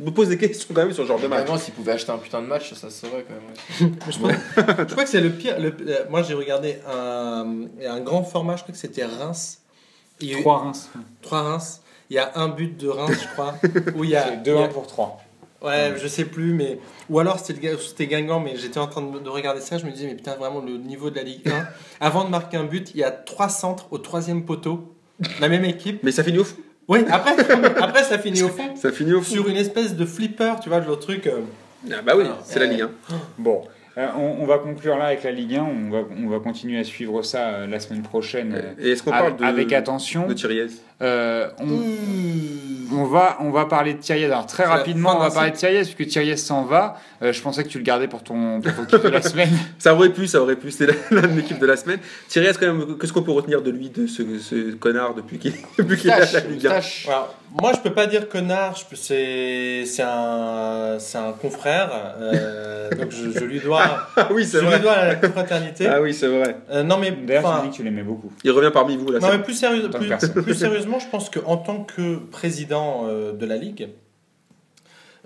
me 0.00 0.10
pose 0.10 0.28
des 0.28 0.36
questions 0.38 0.68
quand 0.74 0.82
même 0.82 0.92
sur 0.92 1.04
ce 1.04 1.08
genre 1.08 1.20
de 1.20 1.26
match 1.26 1.46
Guingamp, 1.46 1.58
s'ils 1.58 1.74
pouvaient 1.74 1.92
acheter 1.92 2.12
un 2.12 2.18
putain 2.18 2.42
de 2.42 2.46
match, 2.46 2.72
ça 2.74 2.90
se 2.90 3.06
saurait 3.06 3.24
quand 3.26 3.34
même. 3.34 3.94
Je, 4.10 4.92
crois 4.92 5.04
que 5.04 5.08
c'est 5.10 5.20
le 5.20 5.30
pire. 5.30 5.58
le- 5.58 5.74
euh, 5.88 5.98
moi, 6.10 6.22
j'ai 6.22 6.34
regardé 6.34 6.76
un, 6.88 7.29
un 7.30 8.00
grand 8.00 8.22
format, 8.24 8.56
je 8.56 8.62
crois 8.62 8.72
que 8.72 8.78
c'était 8.78 9.04
Reims. 9.04 9.60
Il 10.20 10.30
y 10.30 10.34
a 10.34 10.38
eu 10.38 10.42
3 10.42 10.58
Reims. 10.58 10.90
trois 11.22 11.42
Reims. 11.42 11.82
Il 12.10 12.16
y 12.16 12.18
a 12.18 12.32
un 12.34 12.48
but 12.48 12.76
de 12.76 12.88
Reims, 12.88 13.16
je 13.22 13.28
crois. 13.32 13.54
où 13.96 14.04
il 14.04 14.10
y 14.10 14.16
a, 14.16 14.24
C'est 14.24 14.28
il 14.44 14.52
y 14.52 14.56
a- 14.56 14.66
2-1 14.68 14.72
pour 14.72 14.86
3. 14.86 15.20
Ouais, 15.62 15.92
je 16.00 16.08
sais 16.08 16.24
plus, 16.24 16.52
mais. 16.54 16.78
Ou 17.10 17.18
alors 17.18 17.38
c'était 17.38 18.06
Guingamp, 18.06 18.40
mais 18.40 18.56
j'étais 18.56 18.78
en 18.78 18.86
train 18.86 19.02
de, 19.02 19.18
de 19.18 19.28
regarder 19.28 19.60
ça, 19.60 19.76
je 19.78 19.84
me 19.84 19.90
disais, 19.90 20.06
mais 20.06 20.14
putain, 20.14 20.34
vraiment, 20.36 20.60
le 20.60 20.78
niveau 20.78 21.10
de 21.10 21.16
la 21.16 21.22
Ligue 21.22 21.46
1. 21.48 21.66
Avant 22.00 22.24
de 22.24 22.30
marquer 22.30 22.56
un 22.56 22.64
but, 22.64 22.90
il 22.94 23.00
y 23.00 23.04
a 23.04 23.10
trois 23.10 23.48
centres 23.50 23.86
au 23.90 23.98
troisième 23.98 24.44
poteau. 24.46 24.94
La 25.38 25.48
même 25.50 25.64
équipe. 25.66 26.02
mais 26.02 26.12
ça 26.12 26.24
finit 26.24 26.38
au 26.38 26.44
fond 26.44 26.56
Oui, 26.88 27.04
après, 27.10 27.36
après 27.78 28.04
ça 28.04 28.18
finit 28.18 28.42
au 28.42 28.48
fond. 28.48 28.74
ça 28.74 28.90
finit 28.90 29.12
au 29.12 29.20
fond 29.20 29.30
Sur 29.32 29.48
une 29.48 29.56
espèce 29.56 29.94
de 29.94 30.06
flipper, 30.06 30.54
tu 30.62 30.70
vois, 30.70 30.80
le 30.80 30.96
truc. 30.96 31.26
euh, 31.26 31.40
ah 31.92 32.00
bah 32.02 32.14
oui 32.16 32.24
c'est 32.42 32.58
la 32.58 32.64
euh, 32.64 32.68
Ligue 32.68 32.82
1 32.82 32.90
Bon, 33.36 33.62
euh, 34.00 34.06
on, 34.16 34.42
on 34.42 34.46
va 34.46 34.58
conclure 34.58 34.96
là 34.96 35.06
avec 35.06 35.22
la 35.24 35.30
Ligue 35.32 35.56
1. 35.56 35.62
On 35.62 35.90
va, 35.90 35.98
on 36.24 36.28
va 36.28 36.38
continuer 36.40 36.78
à 36.78 36.84
suivre 36.84 37.22
ça 37.22 37.48
euh, 37.48 37.66
la 37.66 37.80
semaine 37.80 38.02
prochaine. 38.02 38.52
euh, 38.54 38.72
et 38.82 38.90
est-ce 38.92 39.02
qu'on 39.02 39.12
avec, 39.12 39.36
parle 39.36 39.36
de 39.38 39.44
avec 39.44 39.72
attention. 39.72 40.26
de 40.26 40.34
Euh, 41.02 41.48
on, 41.58 42.96
on 42.96 43.04
va, 43.04 43.38
on 43.40 43.50
va 43.50 43.64
parler 43.66 43.94
de 43.94 43.98
Thiriez. 44.00 44.26
Alors 44.26 44.46
très 44.46 44.64
rapidement, 44.64 45.16
on 45.16 45.20
va 45.20 45.30
parler 45.30 45.50
de 45.52 45.56
Thiriez 45.56 45.82
puisque 45.82 46.06
Thiriez 46.06 46.36
s'en 46.36 46.64
va. 46.64 46.96
Euh, 47.22 47.32
je 47.32 47.40
pensais 47.42 47.62
que 47.64 47.68
tu 47.68 47.78
le 47.78 47.84
gardais 47.84 48.08
pour 48.08 48.22
ton, 48.22 48.60
pour 48.60 48.86
ton 48.86 48.98
de 48.98 49.08
la 49.08 49.22
semaine. 49.30 49.50
Ça 49.78 49.94
aurait 49.94 50.10
pu, 50.10 50.26
ça 50.26 50.40
aurait 50.42 50.56
pu. 50.56 50.70
C'était 50.70 50.92
la- 50.92 50.98
l'un 51.22 51.28
de 51.28 51.36
l'équipe 51.36 51.58
de 51.58 51.66
la 51.66 51.76
semaine. 51.76 51.98
Thierry, 52.28 52.48
quand 52.58 52.66
même, 52.66 52.98
qu'est-ce 52.98 53.12
qu'on 53.12 53.22
peut 53.22 53.30
retenir 53.32 53.62
de 53.62 53.70
lui, 53.70 53.90
de 53.90 54.06
ce, 54.06 54.22
ce 54.38 54.72
connard 54.74 55.14
depuis 55.14 55.38
qu'il 55.38 55.52
depuis 55.78 55.96
qu'il 55.98 56.10
est 56.10 56.12
à 56.12 56.18
la 56.20 56.40
Ligue 56.40 56.66
1 56.66 56.70
moustache. 56.70 57.06
Alors, 57.08 57.34
moi, 57.60 57.72
je 57.74 57.80
peux 57.80 57.92
pas 57.94 58.06
dire 58.06 58.28
connard, 58.28 58.76
c'est 58.94 59.84
c'est 59.84 60.02
un, 60.06 60.96
c'est 61.00 61.18
un 61.18 61.32
confrère, 61.32 61.90
euh, 62.20 62.90
donc 62.90 63.10
je, 63.10 63.30
je 63.38 63.44
lui 63.44 63.58
dois, 63.58 63.89
oui, 64.30 64.42
je 64.44 64.48
c'est 64.48 64.60
vrai. 64.60 64.80
dois 64.80 65.04
la 65.04 65.16
fraternité. 65.16 65.86
Ah 65.86 66.00
oui, 66.00 66.12
c'est 66.14 66.26
vrai. 66.28 66.56
Euh, 66.70 66.82
non 66.82 66.98
mais, 66.98 67.10
D'ailleurs, 67.12 67.62
tu 67.62 67.70
que 67.70 67.74
tu 67.76 67.82
l'aimais 67.82 68.02
beaucoup. 68.02 68.32
Il 68.44 68.50
revient 68.50 68.70
parmi 68.72 68.96
vous 68.96 69.10
là. 69.10 69.18
non, 69.20 69.28
mais 69.30 69.38
plus, 69.42 69.54
sérieux- 69.54 69.88
plus, 69.90 70.54
sérieusement, 70.54 70.98
je 70.98 71.06
pense 71.08 71.30
qu'en 71.30 71.56
tant 71.56 71.82
que 71.84 72.16
président 72.16 73.06
euh, 73.06 73.32
de 73.32 73.46
la 73.46 73.56
Ligue, 73.56 73.88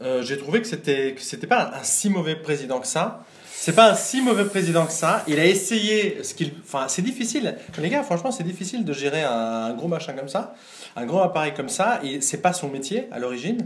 euh, 0.02 0.22
j'ai 0.22 0.36
trouvé 0.38 0.60
que 0.60 0.66
c'était 0.66 1.14
que 1.14 1.20
c'était 1.22 1.46
pas 1.46 1.70
un, 1.74 1.80
un 1.80 1.82
si 1.82 2.10
mauvais 2.10 2.36
président 2.36 2.80
que 2.80 2.86
ça. 2.86 3.24
C'est 3.56 3.74
pas 3.74 3.90
un 3.92 3.94
si 3.94 4.20
mauvais 4.20 4.44
président 4.44 4.84
que 4.84 4.92
ça. 4.92 5.22
Il 5.28 5.38
a 5.38 5.46
essayé 5.46 6.22
ce 6.22 6.34
qu'il. 6.34 6.52
Enfin, 6.64 6.86
c'est 6.88 7.02
difficile. 7.02 7.56
Les 7.80 7.88
gars, 7.88 8.02
franchement, 8.02 8.30
c'est 8.30 8.42
difficile 8.44 8.84
de 8.84 8.92
gérer 8.92 9.22
un, 9.22 9.30
un 9.30 9.72
gros 9.74 9.88
machin 9.88 10.12
comme 10.12 10.28
ça, 10.28 10.54
un 10.96 11.06
gros 11.06 11.20
appareil 11.20 11.54
comme 11.54 11.68
ça. 11.70 12.00
Et 12.02 12.20
c'est 12.20 12.42
pas 12.42 12.52
son 12.52 12.68
métier 12.68 13.06
à 13.12 13.18
l'origine. 13.18 13.58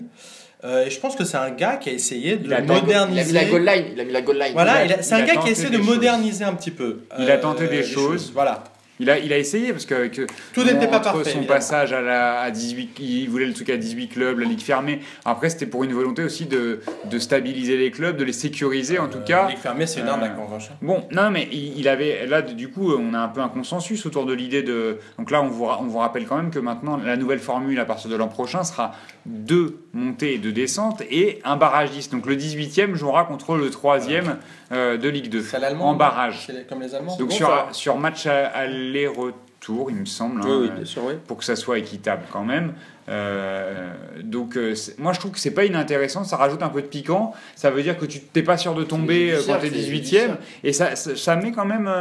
Euh, 0.65 0.87
et 0.87 0.91
je 0.91 0.99
pense 0.99 1.15
que 1.15 1.25
c'est 1.25 1.37
un 1.37 1.51
gars 1.51 1.77
qui 1.77 1.89
a 1.89 1.93
essayé 1.93 2.37
de 2.37 2.47
Il 2.47 2.53
a 2.53 2.57
a 2.59 2.63
moderniser. 2.63 3.27
mis 3.27 3.33
la 3.33 3.45
goal 3.45 3.65
line. 3.65 3.85
Il 3.95 4.01
a 4.01 4.05
mis 4.05 4.13
la 4.13 4.23
goal 4.23 4.39
line. 4.39 4.53
Voilà, 4.55 4.85
Il 4.85 4.93
a- 4.93 4.95
il 4.97 4.99
a- 4.99 5.03
c'est 5.03 5.15
un 5.15 5.19
a 5.19 5.23
gars 5.23 5.37
qui 5.37 5.51
essaie 5.51 5.71
des 5.71 5.77
de 5.79 5.83
choses. 5.83 5.87
moderniser 5.87 6.45
un 6.45 6.55
petit 6.55 6.73
peu. 6.73 7.01
Il 7.19 7.31
a 7.31 7.35
euh, 7.35 7.41
tenté 7.41 7.69
des 7.69 7.77
les 7.79 7.83
choses. 7.85 8.33
Voilà. 8.35 8.65
Il 9.01 9.09
a, 9.11 9.17
il 9.17 9.33
a 9.33 9.39
essayé 9.39 9.71
parce 9.71 9.87
que, 9.87 10.09
que 10.09 10.27
Tout 10.53 10.65
n'était 10.65 10.89
pas 10.89 10.97
entre 10.97 11.13
parfait, 11.13 11.23
son 11.31 11.37
évidemment. 11.39 11.47
passage 11.47 11.93
à, 11.93 12.01
la, 12.01 12.41
à 12.41 12.51
18, 12.51 12.97
il 12.99 13.29
voulait 13.31 13.47
le 13.47 13.53
truc 13.55 13.71
à 13.71 13.77
18 13.77 14.09
clubs, 14.09 14.37
la 14.41 14.45
ligue 14.45 14.59
fermée. 14.61 14.99
Après, 15.25 15.51
c'était 15.51 15.67
pour 15.67 15.85
une 15.85 15.93
volonté 15.93 16.25
aussi 16.25 16.47
de, 16.47 16.81
de 17.09 17.19
stabiliser 17.21 17.77
les 17.77 17.93
clubs, 17.93 18.17
de 18.17 18.25
les 18.25 18.33
sécuriser 18.33 18.99
en 18.99 19.07
tout 19.07 19.19
Euh, 19.19 19.25
cas. 19.25 19.47
Ligue 19.51 19.59
fermée, 19.59 19.87
c'est 19.87 20.01
une 20.01 20.09
euh, 20.09 20.15
arnaque 20.15 20.37
en 20.37 20.47
revanche. 20.47 20.71
Bon, 20.83 21.05
non, 21.13 21.31
mais 21.31 21.47
il 21.53 21.79
il 21.79 21.87
avait 21.87 22.27
là 22.27 22.43
du 22.43 22.71
coup, 22.73 22.93
on 22.93 23.15
a 23.15 23.21
un 23.21 23.29
peu 23.29 23.41
un 23.41 23.49
consensus 23.49 24.05
autour 24.05 24.27
de 24.27 24.33
l'idée 24.33 24.65
de. 24.65 24.99
Donc 25.17 25.31
là, 25.31 25.43
on 25.43 25.47
vous, 25.49 25.67
on 25.67 25.85
vous 25.87 25.99
rappelle 25.99 26.27
quand 26.27 26.37
même 26.37 26.51
que 26.51 26.59
maintenant 26.59 26.97
la 26.97 27.17
nouvelle 27.17 27.39
formule 27.39 27.79
à 27.79 27.85
partir 27.85 28.11
de 28.11 28.17
l'an 28.17 28.27
prochain 28.27 28.65
sera 28.65 28.97
deux 29.27 29.79
montées 29.93 30.35
et 30.35 30.39
deux 30.39 30.53
descentes 30.53 31.03
et 31.11 31.41
un 31.45 31.57
barragiste. 31.57 32.13
Donc 32.13 32.27
le 32.27 32.37
18e 32.37 32.95
jouera 32.95 33.25
contre 33.25 33.57
le 33.57 33.71
3e 33.71 34.37
euh, 34.73 34.97
de 34.97 35.09
Ligue 35.09 35.31
2 35.31 35.43
C'est 35.43 35.65
en 35.65 35.95
barrage. 35.95 36.49
Comme 36.69 36.83
les 36.83 36.95
Allemands. 36.95 37.17
Donc 37.17 37.31
bon, 37.31 37.35
sur, 37.35 37.49
ça. 37.49 37.69
sur 37.73 37.97
match 37.99 38.27
aller-retour, 38.27 39.91
il 39.91 39.97
me 39.97 40.05
semble. 40.05 40.43
Oui, 40.43 40.51
hein, 40.51 40.59
oui, 40.63 40.71
bien 40.71 40.85
sûr, 40.85 41.03
oui. 41.05 41.15
pour 41.27 41.39
que 41.39 41.45
ça 41.45 41.57
soit 41.57 41.79
équitable 41.79 42.23
quand 42.33 42.45
même. 42.45 42.75
Euh, 43.09 43.89
donc 44.23 44.57
euh, 44.57 44.75
moi 44.99 45.13
je 45.13 45.19
trouve 45.19 45.31
que 45.33 45.39
c'est 45.39 45.53
pas 45.53 45.65
inintéressant, 45.65 46.25
ça 46.25 46.37
rajoute 46.37 46.63
un 46.63 46.69
peu 46.69 46.83
de 46.83 46.87
piquant, 46.87 47.33
ça 47.57 47.71
veut 47.71 47.83
dire 47.83 47.97
que 47.99 48.05
tu 48.05 48.21
t'es 48.21 48.43
pas 48.43 48.57
sûr 48.59 48.75
de 48.75 48.85
tomber 48.85 49.33
euh, 49.33 49.41
quand 49.47 49.59
judiciaire, 49.59 49.61
t'es 49.61 49.69
c'est 49.69 49.75
18 49.75 49.81
e 49.81 49.95
judiciaire. 49.95 50.39
et 50.65 50.73
ça, 50.73 50.95
ça, 50.97 51.17
ça 51.17 51.37
met 51.37 51.53
quand 51.53 51.65
même 51.65 51.87
euh, 51.89 51.93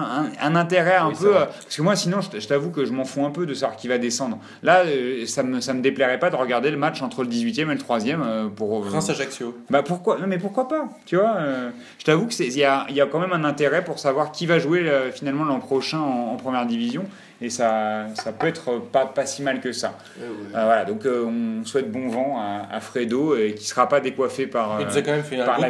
un, 0.00 0.26
un 0.40 0.56
intérêt 0.56 0.96
un 0.96 1.08
Oui, 1.08 1.14
peu 1.20 1.36
euh, 1.36 1.44
parce 1.44 1.76
que 1.76 1.82
moi 1.82 1.96
sinon 1.96 2.18
je 2.20 2.46
t'avoue 2.46 2.70
que 2.70 2.84
je 2.84 2.92
m'en 2.92 3.04
fous 3.04 3.24
un 3.24 3.30
peu 3.30 3.44
de 3.46 3.54
savoir 3.54 3.76
qui 3.76 3.88
va 3.88 3.98
descendre. 3.98 4.38
Là 4.62 4.84
euh, 4.86 5.26
ça 5.26 5.42
me, 5.42 5.60
ça 5.60 5.74
me 5.74 5.82
déplairait 5.82 6.18
pas 6.18 6.30
de 6.30 6.36
regarder 6.36 6.70
le 6.70 6.76
match 6.78 7.02
entre 7.02 7.22
le 7.24 7.28
18e 7.28 7.62
et 7.62 7.64
le 7.64 7.74
3e 7.74 8.18
euh, 8.24 8.48
pour 8.48 8.84
euh, 8.84 8.88
Reims 8.88 9.10
Ajaccio. 9.10 9.54
bah 9.70 9.82
pourquoi 9.82 10.18
non 10.18 10.26
mais 10.26 10.38
pourquoi 10.38 10.68
pas 10.68 10.88
tu 11.04 11.16
vois 11.16 11.34
euh, 11.36 11.70
je 11.98 12.04
t'avoue 12.04 12.26
que 12.26 12.42
il 12.42 12.56
y 12.56 12.64
a, 12.64 12.86
il 12.88 12.94
y 12.96 13.00
a 13.00 13.06
quand 13.06 13.18
même 13.20 13.32
un 13.32 13.44
intérêt 13.44 13.84
pour 13.84 13.98
savoir 13.98 14.32
qui 14.32 14.46
va 14.46 14.58
jouer 14.58 14.80
euh, 14.88 15.10
finalement 15.12 15.44
l'an 15.44 15.60
prochain 15.60 15.98
en, 15.98 16.32
en 16.32 16.36
première 16.36 16.66
division 16.66 17.04
et 17.44 17.50
ça 17.50 18.06
ça 18.14 18.32
peut 18.32 18.46
être 18.46 18.78
pas 18.78 19.06
pas 19.06 19.26
si 19.26 19.42
mal 19.42 19.60
que 19.60 19.72
ça 19.72 19.94
Ouais, 20.18 20.26
ouais. 20.26 20.30
euh, 20.56 20.64
voilà, 20.64 20.84
donc 20.84 21.04
euh, 21.06 21.24
on 21.24 21.64
souhaite 21.64 21.90
bon 21.90 22.08
vent 22.08 22.38
à, 22.40 22.66
à 22.74 22.80
Fredo 22.80 23.36
et 23.36 23.54
qui 23.54 23.66
sera 23.66 23.88
pas 23.88 24.00
décoiffé 24.00 24.46
par. 24.46 24.80
Il 24.80 24.84
euh, 24.86 24.90
nous 24.90 24.96
a 24.98 25.02
quand 25.02 25.12
même 25.12 25.22
fait 25.24 25.40
un 25.40 25.44
par 25.44 25.60
la 25.60 25.68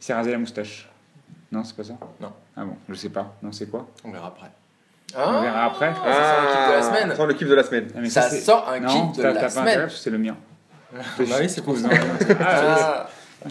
s'est 0.00 0.14
rasé 0.14 0.30
la 0.30 0.38
moustache. 0.38 0.88
Non, 1.50 1.64
c'est 1.64 1.76
pas 1.76 1.84
ça? 1.84 1.94
Non. 2.20 2.32
Ah 2.56 2.64
bon, 2.64 2.76
je 2.88 2.94
sais 2.94 3.08
pas. 3.08 3.34
Non, 3.42 3.52
c'est 3.52 3.66
quoi? 3.70 3.86
On 4.04 4.10
verra 4.10 4.28
après. 4.28 4.50
Ah, 5.16 5.32
On 5.38 5.40
verra 5.42 5.64
après. 5.64 5.92
ça 5.94 6.02
sent 6.02 6.06
le 6.06 6.52
kiff 6.52 6.68
de 6.68 6.74
la 6.74 6.82
semaine. 6.82 7.08
Ça 7.10 7.16
sent 7.16 7.26
le 7.26 7.34
kiff 7.34 7.48
de 7.48 7.54
la 7.54 7.64
semaine. 7.64 7.88
Ah, 7.94 7.98
mais 8.00 8.10
Ça 8.10 8.22
sent 8.30 8.52
un 8.52 8.80
Non, 8.80 9.08
kiff 9.08 9.16
de 9.18 9.22
la 9.22 9.32
t'as 9.34 9.40
pas 9.40 9.46
intérêt 9.60 9.72
semaine. 9.74 9.88
c'est 9.90 10.10
le 10.10 10.18
mien. 10.18 10.36
Bah 10.92 11.00
oui, 11.40 11.48
c'est 11.48 11.62
pour 11.62 11.76
ça. 11.76 11.88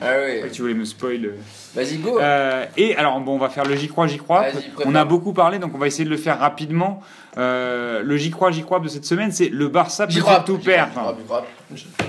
Ah, 0.01 0.05
ouais. 0.17 0.41
oui. 0.43 0.51
tu 0.51 0.61
voulais 0.61 0.73
me 0.73 0.83
spoil. 0.85 1.25
euh. 1.25 1.35
Vas-y, 1.75 1.97
go. 1.97 2.19
Euh, 2.19 2.65
et 2.75 2.95
alors, 2.97 3.19
bon, 3.21 3.35
on 3.35 3.37
va 3.37 3.49
faire 3.49 3.63
le 3.63 3.75
j'y 3.75 3.87
crois, 3.87 4.07
j'y 4.07 4.17
crois. 4.17 4.45
On 4.85 4.95
a 4.95 5.05
beaucoup 5.05 5.33
parlé, 5.33 5.59
donc 5.59 5.71
on 5.73 5.77
va 5.77 5.87
essayer 5.87 6.05
de 6.05 6.09
le 6.09 6.17
faire 6.17 6.39
rapidement. 6.39 7.01
Euh, 7.37 8.01
le 8.03 8.17
j'y 8.17 8.31
crois, 8.31 8.51
j'y 8.51 8.63
crois 8.63 8.79
de 8.79 8.87
cette 8.87 9.05
semaine, 9.05 9.31
c'est 9.31 9.49
le 9.49 9.67
Barça 9.67 10.07
peut-il 10.07 10.23
tout 10.45 10.57
perdre. 10.57 11.15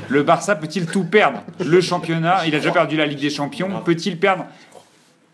Le 0.08 0.22
Barça 0.22 0.56
peut-il 0.56 0.86
tout 0.86 1.04
perdre 1.04 1.42
Le 1.64 1.80
championnat, 1.80 2.46
il 2.46 2.54
a 2.54 2.58
déjà 2.58 2.72
perdu 2.72 2.96
la 2.96 3.06
Ligue 3.06 3.20
des 3.20 3.30
Champions. 3.30 3.70
Peut-il 3.84 4.18
perdre 4.18 4.46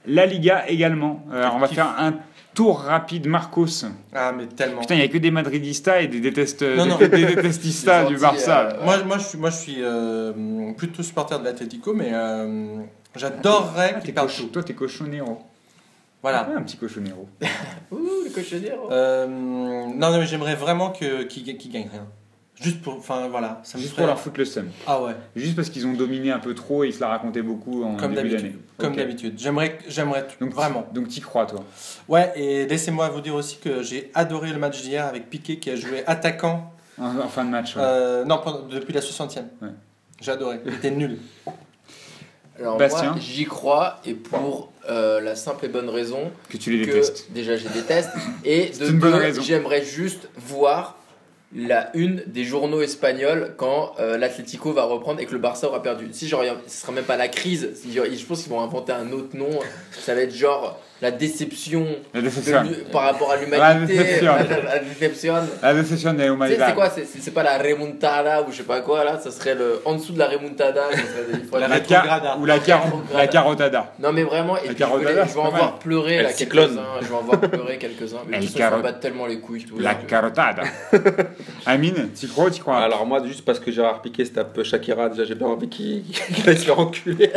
la 0.06 0.26
Liga 0.26 0.64
également? 0.68 1.24
Euh, 1.32 1.40
alors 1.42 1.54
On 1.56 1.58
va 1.60 1.68
faire 1.68 1.94
un 1.98 2.14
tour 2.54 2.78
rapide 2.80 3.26
Marcos. 3.26 3.84
Ah, 4.14 4.32
mais 4.36 4.46
tellement. 4.46 4.80
Putain, 4.80 4.94
il 4.94 4.98
n'y 4.98 5.04
a 5.04 5.08
que 5.08 5.18
des 5.18 5.30
Madridistas 5.30 6.00
et 6.00 6.06
des, 6.08 6.20
détestes, 6.20 6.62
Non, 6.62 6.86
non. 6.86 6.96
des, 6.96 7.08
des 7.08 7.26
détestistas 7.26 8.04
du 8.06 8.16
Barça. 8.16 8.68
euh, 8.80 8.84
Moi, 8.84 9.02
moi, 9.04 9.18
je 9.18 9.24
suis, 9.24 9.38
moi, 9.38 9.50
je 9.50 9.56
suis 9.56 9.76
euh, 9.80 10.72
plutôt 10.76 11.02
supporter 11.02 11.38
de 11.38 11.44
l'Atlético, 11.44 11.92
mais 11.94 12.10
euh, 12.12 12.76
j'adorerais 13.16 13.94
Ah, 13.96 14.00
qu'il 14.00 14.14
perde 14.14 14.30
tout. 14.34 14.44
Toi, 14.46 14.62
t'es 14.62 14.74
cochonero. 14.74 15.42
Voilà. 16.22 16.48
Ah, 16.50 16.58
un 16.58 16.62
petit 16.62 16.76
cochonero. 16.78 17.28
Ouh, 17.90 17.98
le 18.24 18.30
cochonero. 18.34 18.90
Euh, 18.90 19.26
non, 19.26 20.10
non, 20.10 20.18
mais 20.18 20.26
j'aimerais 20.26 20.54
vraiment 20.54 20.90
que- 20.90 21.24
qu'il 21.24 21.44
qu'il 21.58 21.70
gagne 21.70 21.88
rien. 21.92 22.06
Juste 22.60 22.80
pour. 22.82 22.94
Enfin, 22.94 23.26
voilà. 23.28 23.60
Ça 23.64 23.76
me 23.76 23.82
Juste 23.82 23.94
ferait- 23.94 24.02
pour 24.02 24.06
leur 24.08 24.20
foutre 24.20 24.38
le 24.38 24.44
seum. 24.44 24.68
Ah 24.86 25.02
ouais, 25.02 25.12
Juste 25.34 25.56
parce 25.56 25.70
qu'ils 25.70 25.86
ont 25.86 25.92
dominé 25.92 26.30
un 26.30 26.38
peu 26.38 26.54
trop 26.54 26.84
et 26.84 26.88
ils 26.88 26.94
se 26.94 27.00
la 27.00 27.08
racontaient 27.08 27.42
beaucoup 27.42 27.82
en 27.84 27.96
comme 27.96 28.14
début 28.14 28.28
d'habitude. 28.30 28.52
d'année. 28.52 28.62
Comme 28.78 28.92
Ok. 28.92 28.96
d'habitude. 28.98 29.34
J'aimerais, 29.38 29.78
j'aimerais 29.88 30.26
tout, 30.26 30.36
Donc, 30.44 30.54
vraiment. 30.54 30.86
Donc, 30.94 31.08
t'y 31.08 31.20
crois, 31.20 31.46
toi 31.46 31.64
Ouais, 32.08 32.32
et 32.36 32.66
laissez-moi 32.66 33.08
vous 33.08 33.20
dire 33.20 33.34
aussi 33.34 33.58
que 33.58 33.82
j'ai 33.82 34.10
adoré 34.14 34.50
le 34.52 34.58
match 34.58 34.80
d'hier 34.82 35.04
avec 35.04 35.28
Piqué 35.30 35.58
qui 35.58 35.70
a 35.70 35.76
joué 35.76 36.04
attaquant. 36.06 36.72
en, 36.98 37.18
en 37.18 37.28
fin 37.28 37.44
de 37.44 37.50
match. 37.50 37.74
ouais. 37.76 37.82
euh, 37.84 38.24
non, 38.24 38.38
pendant- 38.38 38.66
depuis 38.68 38.92
la 38.92 39.00
60e. 39.00 39.46
Ouais. 39.60 39.68
J'ai 40.20 40.30
adoré. 40.30 40.60
Il 40.64 40.74
était 40.74 40.90
nul. 40.92 41.18
Alors 42.58 42.76
Bastien 42.78 43.10
moi, 43.12 43.20
j'y 43.20 43.44
crois 43.46 44.00
et 44.06 44.14
pour 44.14 44.72
euh, 44.88 45.20
la 45.20 45.34
simple 45.34 45.64
et 45.64 45.68
bonne 45.68 45.88
raison 45.88 46.30
que 46.48 46.56
tu 46.56 46.70
les 46.70 46.86
que 46.86 46.92
détestes. 46.92 47.26
déjà 47.32 47.56
je 47.56 47.64
les 47.66 47.74
déteste 47.74 48.10
et 48.44 48.66
de 48.80 48.90
une 48.90 48.98
bonne 49.00 49.10
deux, 49.12 49.18
raison. 49.18 49.42
j'aimerais 49.42 49.82
juste 49.82 50.28
voir 50.36 50.96
la 51.54 51.96
une 51.96 52.22
des 52.26 52.44
journaux 52.44 52.82
espagnols 52.82 53.54
quand 53.56 53.92
euh, 54.00 54.18
l'Atlético 54.18 54.72
va 54.72 54.84
reprendre 54.84 55.20
et 55.20 55.26
que 55.26 55.32
le 55.32 55.38
Barça 55.38 55.68
aura 55.68 55.82
perdu. 55.82 56.08
Si 56.12 56.26
genre, 56.26 56.42
ce 56.66 56.80
sera 56.80 56.92
même 56.92 57.04
pas 57.04 57.16
la 57.16 57.28
crise, 57.28 57.70
je 57.84 58.24
pense 58.26 58.42
qu'ils 58.42 58.50
vont 58.50 58.60
inventer 58.60 58.92
un 58.92 59.12
autre 59.12 59.36
nom. 59.36 59.50
Ça 59.92 60.14
va 60.14 60.22
être 60.22 60.34
genre 60.34 60.80
la 61.02 61.10
déception 61.10 61.86
La 62.14 62.20
par 62.92 63.02
rapport 63.02 63.30
à 63.32 63.36
l'humanité. 63.36 63.58
La 63.58 63.74
déception. 64.04 64.32
La, 64.34 64.62
la 64.74 64.78
déception. 64.78 65.34
La 65.62 65.74
déception 65.74 66.12
de 66.14 66.22
Tu 66.22 66.28
l'humanité. 66.28 66.62
c'est 66.66 66.74
quoi 66.74 66.90
C'est 66.90 67.04
c'est 67.06 67.30
pas 67.32 67.42
la 67.42 67.58
remontada 67.58 68.42
ou 68.42 68.50
je 68.50 68.58
sais 68.58 68.62
pas 68.62 68.80
quoi 68.80 69.04
là, 69.04 69.18
ça 69.22 69.30
serait 69.30 69.54
le 69.54 69.80
en 69.84 69.94
dessous 69.96 70.12
de 70.12 70.18
la 70.18 70.28
remontada. 70.28 70.82
ça 70.92 70.96
serait 70.96 71.60
La 71.60 71.68
La 71.68 71.80
car- 71.80 72.38
ou 72.40 72.46
la, 72.46 72.58
car- 72.58 72.86
la 73.12 73.26
carotada. 73.26 73.92
Non 73.98 74.12
mais 74.12 74.22
vraiment, 74.22 74.56
et 74.56 74.60
La 74.60 74.66
puis 74.68 74.72
je, 74.74 74.78
carotada, 74.78 75.12
vais, 75.12 75.22
je 75.22 75.28
c'est 75.28 75.34
vais 75.34 75.40
en 75.40 75.50
voir 75.50 75.78
pleurer 75.78 76.22
là 76.22 76.32
quelques-uns. 76.32 76.68
Je 77.02 77.06
vais 77.06 77.14
en 77.14 77.22
voir 77.22 77.40
pleurer 77.40 77.78
quelques-uns. 77.78 78.18
Mais 78.28 78.38
caro- 78.46 78.76
m'en 78.76 78.82
bats 78.82 78.92
tellement 78.92 79.26
les 79.26 79.40
couilles. 79.40 79.64
Tout, 79.64 79.78
La 79.78 79.94
carotada. 79.94 80.62
Amine, 81.66 82.10
t'y 82.14 82.28
crois 82.28 82.46
ou 82.46 82.50
t'y 82.50 82.60
crois 82.60 82.78
Alors 82.78 83.04
moi, 83.06 83.22
juste 83.26 83.44
parce 83.44 83.58
que 83.58 83.70
Gérard 83.70 84.00
Piqué 84.02 84.24
se 84.24 84.30
tape 84.32 84.62
Shakira, 84.62 85.08
déjà 85.08 85.24
j'ai 85.24 85.34
bien 85.34 85.46
envie 85.48 85.68
qu'il 85.68 86.02
aille 86.46 86.56
se 86.56 86.64
faire 86.64 86.78
enculer. 86.78 87.30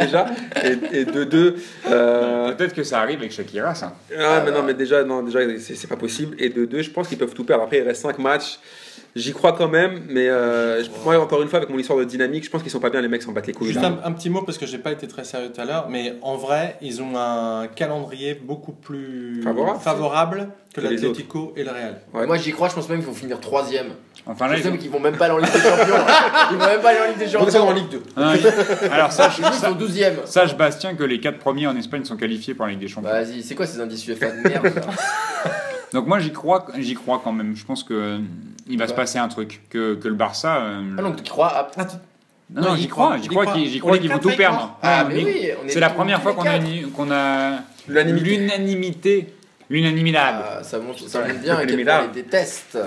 déjà. 0.00 0.26
Et, 0.64 0.98
et 1.00 1.04
de 1.04 1.24
deux... 1.24 1.56
euh, 1.90 2.52
Peut-être 2.66 2.76
que 2.76 2.82
ça 2.84 3.00
arrive 3.00 3.18
avec 3.20 3.32
Shakira, 3.32 3.74
ça. 3.74 3.94
Ah, 4.18 4.42
mais 4.44 4.50
non, 4.50 4.62
mais 4.62 4.74
déjà, 4.74 5.04
non, 5.04 5.22
déjà 5.22 5.40
c'est 5.58 5.74
c'est 5.76 5.86
pas 5.86 5.96
possible. 5.96 6.36
Et 6.38 6.48
de 6.48 6.64
deux, 6.64 6.82
je 6.82 6.90
pense 6.90 7.08
qu'ils 7.08 7.18
peuvent 7.18 7.34
tout 7.34 7.44
perdre. 7.44 7.64
Après, 7.64 7.78
il 7.78 7.82
reste 7.82 8.02
5 8.02 8.18
matchs. 8.18 8.58
J'y 9.14 9.32
crois 9.32 9.52
quand 9.54 9.68
même, 9.68 10.02
mais 10.10 10.28
euh, 10.28 10.84
je- 10.84 10.90
moi, 11.02 11.18
encore 11.18 11.40
une 11.40 11.48
fois, 11.48 11.56
avec 11.58 11.70
mon 11.70 11.78
histoire 11.78 11.98
de 11.98 12.04
dynamique, 12.04 12.44
je 12.44 12.50
pense 12.50 12.60
qu'ils 12.62 12.70
sont 12.70 12.80
pas 12.80 12.90
bien, 12.90 13.00
les 13.00 13.08
mecs 13.08 13.22
s'en 13.22 13.32
battent 13.32 13.46
les 13.46 13.54
couilles. 13.54 13.68
Juste 13.68 13.80
là. 13.80 13.98
un, 14.04 14.08
un 14.08 14.12
petit 14.12 14.28
mot 14.28 14.42
parce 14.42 14.58
que 14.58 14.66
j'ai 14.66 14.76
pas 14.76 14.92
été 14.92 15.08
très 15.08 15.24
sérieux 15.24 15.50
tout 15.54 15.58
à 15.60 15.64
l'heure, 15.64 15.88
mais 15.88 16.16
en 16.20 16.36
vrai, 16.36 16.76
ils 16.82 17.00
ont 17.00 17.16
un 17.16 17.66
calendrier 17.66 18.34
beaucoup 18.34 18.72
plus 18.72 19.40
Favorable. 19.42 19.80
favorable 19.80 20.48
que 20.74 20.82
Que 20.82 20.86
l'Atlético 20.86 21.54
et 21.56 21.64
le 21.64 21.70
Real. 21.70 22.00
Ouais. 22.12 22.26
Moi 22.26 22.36
j'y 22.36 22.52
crois, 22.52 22.68
je 22.68 22.74
pense 22.74 22.90
même 22.90 22.98
qu'ils 22.98 23.06
vont 23.06 23.14
finir 23.14 23.40
troisième. 23.40 23.86
Enfin 24.28 24.48
là, 24.48 24.56
Je 24.56 24.68
ils 24.68 24.78
qu'ils 24.78 24.90
vont 24.90 24.98
même 24.98 25.16
pas 25.16 25.26
aller 25.26 25.34
en 25.34 25.38
Ligue 25.38 25.52
des 25.52 25.60
Champions. 25.60 25.94
Ils 26.50 26.56
vont 26.56 26.66
même 26.66 26.80
pas 26.80 26.90
aller 26.90 26.98
en 27.00 27.08
Ligue 27.10 27.18
des 27.18 27.24
Ils 27.32 27.38
vont 27.38 27.44
descendre 27.44 27.66
en 27.66 27.76
Champions. 27.76 27.82
Ligue 27.90 27.90
2. 27.90 28.02
Ah, 28.16 28.34
ils- 28.36 28.92
Alors 28.92 29.12
sache, 29.12 29.38
Ils 29.38 29.54
sont 29.54 29.72
12 29.72 30.00
e 30.02 30.12
sache 30.24 30.56
Bastien 30.56 30.94
que 30.94 31.04
les 31.04 31.20
quatre 31.20 31.38
premiers 31.38 31.68
en 31.68 31.76
Espagne 31.76 32.04
sont 32.04 32.16
qualifiés 32.16 32.54
pour 32.54 32.66
la 32.66 32.72
Ligue 32.72 32.80
des 32.80 32.88
Champions. 32.88 33.08
Vas-y, 33.10 33.42
c'est 33.42 33.54
quoi 33.54 33.66
ces 33.66 33.80
indices 33.80 34.06
UEFA 34.08 34.30
de 34.30 34.48
merde 34.48 34.72
Donc 35.92 36.08
moi 36.08 36.18
j'y 36.18 36.32
crois, 36.32 36.66
j'y 36.76 36.94
crois 36.94 37.20
quand 37.22 37.32
même. 37.32 37.54
Je 37.54 37.64
pense 37.64 37.84
que 37.84 37.94
euh, 37.94 38.18
il 38.68 38.78
va 38.78 38.88
se 38.88 38.94
passer 38.94 39.18
un 39.18 39.28
truc, 39.28 39.62
que, 39.70 39.94
que 39.94 40.08
le 40.08 40.14
Barça. 40.14 40.56
euh, 40.56 40.82
Ah 40.98 41.02
donc 41.02 41.22
tu 41.22 41.30
crois 41.30 41.48
à... 41.48 41.68
Attends, 41.76 42.00
non, 42.52 42.76
j'y 42.76 42.84
y 42.84 42.88
crois, 42.88 43.16
j'y 43.20 43.28
crois 43.28 43.46
qu'ils 43.46 43.68
j'y 43.68 43.78
Pour 43.80 43.88
crois 43.88 43.96
les 43.96 44.02
qu'ils 44.02 44.12
vont 44.12 44.18
tout 44.18 44.36
perdre. 44.36 44.76
Ah 44.82 45.02
Non, 45.02 45.08
mais 45.08 45.14
mais 45.16 45.24
oui, 45.24 45.50
on 45.62 45.66
est 45.66 45.70
C'est 45.70 45.80
la 45.80 45.90
première 45.90 46.22
fois 46.22 46.34
qu'on 46.34 47.10
a 47.10 47.58
L'unanimité. 47.88 49.34
L'unanimité, 49.70 50.18
l'unanimité. 50.18 50.48
Ah, 50.58 50.62
ça 50.62 50.78
montre, 50.78 51.08
ça 51.08 51.20
montre 51.26 51.40
bien 51.40 51.60
Les 51.64 51.76
les 51.76 51.84
déteste. 52.14 52.78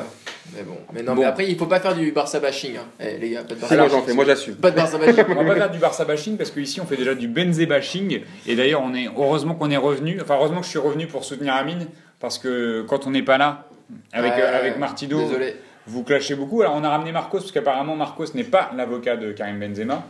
Mais 0.55 0.63
bon, 0.63 0.77
mais 0.93 1.03
non, 1.03 1.13
Bon. 1.13 1.21
mais 1.21 1.27
après 1.27 1.47
il 1.47 1.57
faut 1.57 1.67
pas 1.67 1.79
faire 1.79 1.93
du 1.95 2.11
Barça 2.11 2.39
bashing. 2.39 2.77
Hein. 2.77 2.85
Eh, 2.99 3.17
les 3.17 3.29
gars, 3.31 3.43
pas 3.43 3.53
de 3.53 3.59
Barça 3.59 3.75
bashing. 3.77 3.91
j'en 3.91 4.03
fais, 4.03 4.13
moi 4.13 4.25
j'assume. 4.25 4.55
Pas 4.55 4.71
de 4.71 4.75
Barça 4.75 4.97
bashing. 4.99 5.23
On 5.29 5.35
va 5.35 5.43
pas 5.45 5.55
faire 5.55 5.71
du 5.71 5.77
Barça 5.79 6.05
bashing 6.05 6.37
parce 6.37 6.51
qu'ici 6.51 6.81
on 6.81 6.85
fait 6.85 6.97
déjà 6.97 7.13
du 7.15 7.27
Benzé 7.27 7.65
bashing 7.65 8.21
et 8.47 8.55
d'ailleurs 8.55 8.81
on 8.83 8.93
est 8.95 9.07
heureusement 9.07 9.55
qu'on 9.55 9.69
est 9.69 9.77
revenu. 9.77 10.19
Enfin 10.21 10.35
heureusement 10.35 10.59
que 10.59 10.65
je 10.65 10.71
suis 10.71 10.79
revenu 10.79 11.05
pour 11.07 11.23
soutenir 11.23 11.53
Amine 11.53 11.87
parce 12.19 12.37
que 12.39 12.83
quand 12.87 13.05
on 13.05 13.11
n'est 13.11 13.23
pas 13.23 13.37
là 13.37 13.67
avec 14.11 14.33
Ouais, 14.33 14.41
euh, 14.41 14.57
avec 14.57 14.77
Martido, 14.77 15.19
Désolé. 15.19 15.55
vous 15.87 16.03
clashez 16.03 16.35
beaucoup. 16.35 16.61
Alors 16.61 16.75
on 16.75 16.83
a 16.83 16.89
ramené 16.89 17.11
Marcos 17.11 17.39
parce 17.39 17.51
qu'apparemment 17.51 17.95
Marcos 17.95 18.25
n'est 18.33 18.43
pas 18.43 18.71
l'avocat 18.75 19.17
de 19.17 19.31
Karim 19.31 19.59
Benzema. 19.59 20.03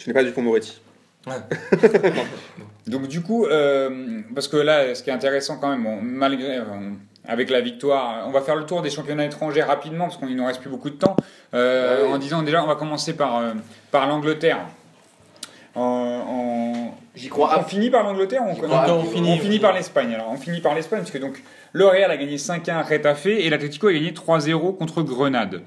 Je 0.00 0.06
n'ai 0.06 0.14
pas 0.14 0.22
du 0.24 0.32
Moretti. 0.40 0.80
Donc 2.86 3.06
du 3.08 3.20
coup, 3.22 3.46
euh, 3.46 4.20
parce 4.34 4.48
que 4.48 4.56
là, 4.56 4.94
ce 4.94 5.02
qui 5.02 5.10
est 5.10 5.12
intéressant 5.12 5.58
quand 5.58 5.68
même, 5.70 5.84
bon, 5.84 5.98
malgré 6.02 6.56
euh, 6.58 6.64
avec 7.26 7.48
la 7.50 7.60
victoire, 7.60 8.24
on 8.26 8.30
va 8.32 8.40
faire 8.40 8.56
le 8.56 8.66
tour 8.66 8.82
des 8.82 8.90
championnats 8.90 9.24
étrangers 9.24 9.62
rapidement 9.62 10.06
parce 10.06 10.16
qu'il 10.16 10.34
nous 10.36 10.44
reste 10.44 10.60
plus 10.60 10.70
beaucoup 10.70 10.90
de 10.90 10.96
temps. 10.96 11.14
Euh. 11.54 12.08
En 12.08 12.18
disant 12.18 12.42
déjà, 12.42 12.62
on 12.62 12.66
va 12.66 12.74
commencer 12.74 13.14
par 13.14 13.38
euh, 13.38 13.52
par 13.92 14.06
l'Angleterre. 14.08 14.58
J'y 17.14 17.28
crois 17.28 17.58
on 17.60 17.62
finit 17.64 17.90
par 17.90 18.02
l'Angleterre, 18.04 18.42
on, 18.46 18.54
on- 18.90 19.04
finit- 19.04 19.38
finit 19.38 19.58
par 19.58 19.72
l'Espagne. 19.72 20.14
Alors 20.14 20.30
on 20.30 20.36
finit 20.36 20.60
par 20.60 20.74
l'Espagne 20.74 21.00
parce 21.00 21.10
que 21.10 21.18
donc 21.18 21.42
le 21.72 21.86
Real 21.86 22.10
a 22.10 22.16
gagné 22.16 22.36
5-1 22.36 22.70
à 22.72 22.82
Retafe 22.82 23.26
et 23.26 23.48
l'Atlético 23.50 23.88
a 23.88 23.92
gagné 23.92 24.12
3-0 24.12 24.76
contre 24.76 25.02
Grenade. 25.02 25.62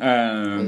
Euh, 0.00 0.58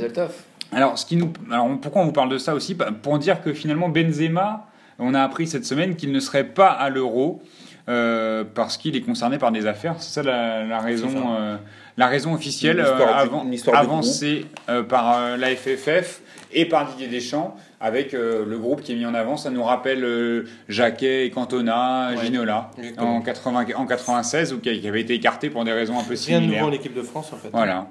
alors, 0.73 0.99
ce 0.99 1.07
qui 1.07 1.17
nous, 1.17 1.33
alors, 1.51 1.69
pourquoi 1.81 2.03
on 2.03 2.07
vous 2.07 2.13
parle 2.13 2.29
de 2.29 2.39
ça 2.39 2.55
aussi? 2.55 2.75
Bah, 2.75 2.89
Pour 3.03 3.19
dire 3.19 3.41
que 3.41 3.53
finalement, 3.53 3.89
Benzema, 3.89 4.67
on 4.99 5.15
a 5.15 5.23
appris 5.23 5.47
cette 5.47 5.65
semaine 5.67 5.97
qu'il 5.97 6.13
ne 6.13 6.21
serait 6.21 6.45
pas 6.45 6.69
à 6.69 6.89
l'euro 6.91 7.41
euh, 7.89 8.45
parce 8.55 8.77
qu'il 8.77 8.97
est 8.97 9.01
concerné 9.03 9.39
par 9.39 9.53
des 9.53 9.67
affaires. 9.67 9.95
C'est 9.99 10.15
ça 10.15 10.23
la, 10.23 10.65
la 10.65 10.79
raison, 10.81 11.09
ça. 11.11 11.41
euh, 11.41 11.57
la 11.97 12.07
raison 12.09 12.35
officielle 12.35 12.81
euh, 12.81 13.07
avant- 13.07 13.47
avancée 13.75 14.47
par 14.89 15.37
la 15.37 15.49
FFF 15.55 16.21
et 16.53 16.65
par 16.67 16.87
Didier 16.89 17.09
Deschamps 17.09 17.57
avec 17.81 18.15
euh, 18.15 18.45
le 18.47 18.59
groupe 18.59 18.81
qui 18.83 18.93
est 18.93 18.97
mis 18.97 19.05
en 19.07 19.15
avant. 19.15 19.37
Ça 19.37 19.51
nous 19.51 19.63
rappelle 19.63 20.03
euh, 20.05 20.45
Jacquet 20.69 21.27
et 21.27 21.31
Cantona, 21.31 22.11
Ouais. 22.17 22.25
Ginola 22.25 22.71
en, 22.99 23.21
80, 23.21 23.67
en 23.77 23.87
96 23.87 24.53
ou 24.55 24.59
qui, 24.61 24.81
qui 24.81 24.89
avait 24.89 25.03
été 25.03 25.15
écarté 25.15 25.51
pour 25.51 25.65
des 25.65 25.73
raisons 25.73 25.99
un 25.99 26.03
peu 26.03 26.15
Rien 26.15 26.41
de 26.41 26.47
nouveau 26.47 26.55
similaires. 26.55 26.65
en 26.67 26.73
équipe 26.73 26.95
de 26.95 27.03
France 27.03 27.33
en 27.33 27.37
fait. 27.37 27.49
Voilà. 27.53 27.89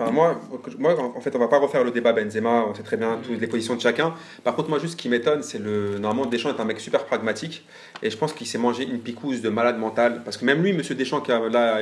Enfin, 0.00 0.12
moi, 0.12 0.40
moi, 0.78 0.96
en 1.16 1.20
fait, 1.20 1.34
on 1.36 1.38
va 1.38 1.48
pas 1.48 1.58
refaire 1.58 1.84
le 1.84 1.90
débat 1.90 2.12
Benzema, 2.12 2.64
on 2.68 2.74
sait 2.74 2.82
très 2.82 2.96
bien 2.96 3.18
toutes 3.22 3.40
les 3.40 3.46
positions 3.46 3.74
de 3.74 3.80
chacun. 3.80 4.14
Par 4.44 4.56
contre, 4.56 4.70
moi, 4.70 4.78
juste 4.78 4.92
ce 4.92 4.96
qui 4.96 5.08
m'étonne, 5.08 5.42
c'est 5.42 5.58
le. 5.58 5.98
Normalement, 5.98 6.26
Deschamps 6.30 6.48
est 6.56 6.60
un 6.60 6.64
mec 6.64 6.80
super 6.80 7.04
pragmatique 7.04 7.64
et 8.02 8.10
je 8.10 8.16
pense 8.16 8.32
qu'il 8.32 8.46
s'est 8.46 8.58
mangé 8.58 8.84
une 8.84 8.98
picouse 8.98 9.42
de 9.42 9.48
malade 9.50 9.78
mental. 9.78 10.22
Parce 10.24 10.36
que 10.36 10.44
même 10.44 10.62
lui, 10.62 10.72
monsieur 10.72 10.94
Deschamps, 10.94 11.20
qui 11.20 11.32
a, 11.32 11.40
là, 11.48 11.78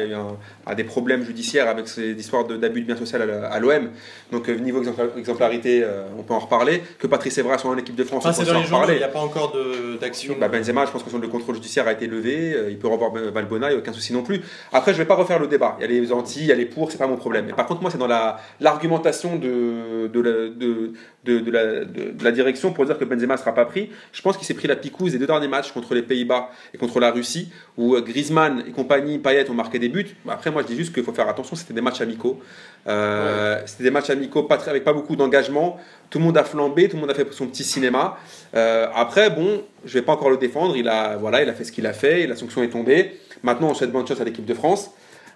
a, 0.67 0.75
des 0.75 0.85
problèmes 0.85 1.23
judiciaires 1.23 1.69
avec 1.69 1.89
ses 1.89 2.13
histoires 2.13 2.45
d'abus 2.45 2.81
de 2.83 2.87
biens 2.87 2.97
social 2.97 3.23
à 3.23 3.59
l'OM, 3.61 3.91
donc 4.33 4.49
euh, 4.49 4.55
niveau 4.57 4.83
exempla- 4.83 5.17
exemplarité, 5.17 5.83
euh, 5.85 6.05
on 6.19 6.23
peut 6.23 6.35
en 6.35 6.41
reparler. 6.41 6.83
Que 6.99 7.07
Patrice 7.07 7.39
Evra 7.39 7.59
soit 7.59 7.71
en 7.71 7.77
équipe 7.77 7.95
de 7.95 8.05
France, 8.05 8.25
on 8.27 8.33
peut 8.33 8.43
en 8.43 8.45
journaux, 8.45 8.61
il 8.61 8.73
reparler. 8.75 8.97
n'y 8.97 9.03
a 9.05 9.09
pas 9.09 9.21
encore 9.21 9.55
d'action. 10.01 10.37
Bah, 10.41 10.49
Benzema, 10.49 10.87
je 10.87 10.91
pense 10.91 11.03
que 11.03 11.17
le 11.17 11.29
contrôle 11.29 11.55
judiciaire 11.55 11.87
a 11.87 11.93
été 11.93 12.07
levé, 12.07 12.55
euh, 12.55 12.71
il 12.71 12.79
peut 12.79 12.89
revoir 12.89 13.13
Valbona, 13.13 13.69
il 13.69 13.71
n'y 13.71 13.77
a 13.77 13.79
aucun 13.79 13.93
souci 13.93 14.13
non 14.13 14.23
plus. 14.23 14.43
Après, 14.73 14.93
je 14.93 14.99
vais 14.99 15.05
pas 15.05 15.15
refaire 15.15 15.39
le 15.39 15.47
débat. 15.47 15.77
Il 15.79 15.83
y 15.83 15.85
a 15.85 16.01
les 16.01 16.13
anti, 16.13 16.41
il 16.41 16.47
y 16.47 16.53
a 16.53 16.55
les 16.55 16.67
pour, 16.67 16.91
c'est 16.91 16.99
pas 16.99 17.07
mon 17.07 17.17
problème. 17.17 17.47
Mais 17.47 17.53
par 17.53 17.67
contre, 17.67 17.81
moi, 17.83 17.91
c'est 17.91 17.99
dans 17.99 18.08
la- 18.09 18.41
l'argumentation 18.61 19.37
de, 19.37 20.09
de, 20.09 20.21
la, 20.21 20.31
de, 20.49 20.93
de, 21.25 21.39
de 21.41 21.51
la, 21.51 21.85
de- 21.85 22.11
de 22.13 22.25
la 22.25 22.33
direction 22.33 22.73
pour 22.73 22.85
dire 22.87 22.99
que 22.99 23.05
Benzema 23.05 23.35
ne 23.35 23.39
sera 23.39 23.55
pas 23.55 23.65
pris. 23.67 23.91
Je 24.13 24.21
pense 24.23 24.37
qu'il 24.37 24.47
s'est 24.47 24.55
pris 24.55 24.67
la 24.67 24.77
picouse 24.77 25.13
des 25.13 25.19
deux 25.19 25.27
derniers 25.27 25.47
matchs 25.49 25.71
contre 25.73 25.95
les 25.95 26.03
Pays-Bas 26.03 26.51
et 26.75 26.79
contre 26.79 26.99
la 27.01 27.11
Russie, 27.13 27.51
où 27.77 27.95
euh, 27.95 28.01
Griezmann 28.01 28.65
et 28.67 28.73
compagnie, 28.73 29.19
Payet 29.19 29.49
ont 29.51 29.55
marqué 29.55 29.79
des 29.79 29.89
buts. 29.89 30.17
Après, 30.29 30.51
moi, 30.51 30.63
je 30.63 30.67
dis 30.69 30.77
juste 30.77 30.93
qu'il 30.93 31.05
faut 31.05 31.13
faire 31.13 31.29
attention, 31.29 31.55
c'était 31.55 31.75
des 31.75 31.81
matchs 31.83 32.01
amicaux. 32.01 32.41
Euh, 32.89 33.61
C'était 33.67 33.85
des 33.85 33.91
matchs 33.91 34.11
amicaux 34.11 34.45
pas 34.45 34.57
très- 34.57 34.71
avec 34.71 34.85
pas 34.85 34.93
beaucoup 34.93 35.17
d'engagement. 35.17 35.79
Tout 36.11 36.19
le 36.19 36.25
monde 36.25 36.39
a 36.39 36.45
flambé, 36.45 36.89
tout 36.89 36.97
le 36.97 37.01
monde 37.03 37.11
a 37.11 37.15
fait 37.15 37.31
son 37.33 37.47
petit 37.47 37.65
cinéma. 37.65 38.17
Euh, 38.55 38.87
après, 38.95 39.29
bon, 39.31 39.63
je 39.85 39.93
vais 39.95 40.03
pas 40.03 40.13
encore 40.13 40.31
le 40.31 40.39
défendre. 40.39 40.77
Il 40.77 40.89
a, 40.89 41.17
voilà, 41.17 41.43
il 41.43 41.49
a 41.49 41.53
fait 41.53 41.65
ce 41.65 41.73
qu'il 41.73 41.87
a 41.87 41.93
fait. 41.93 42.27
La 42.27 42.35
sanction 42.37 42.63
est 42.63 42.71
tombée. 42.71 43.19
Maintenant, 43.43 43.69
on 43.71 43.75
souhaite 43.75 43.93
bonne 43.93 44.07
chance 44.07 44.21
à 44.21 44.25
l'équipe 44.25 44.47
de 44.47 44.55
France. 44.55 44.91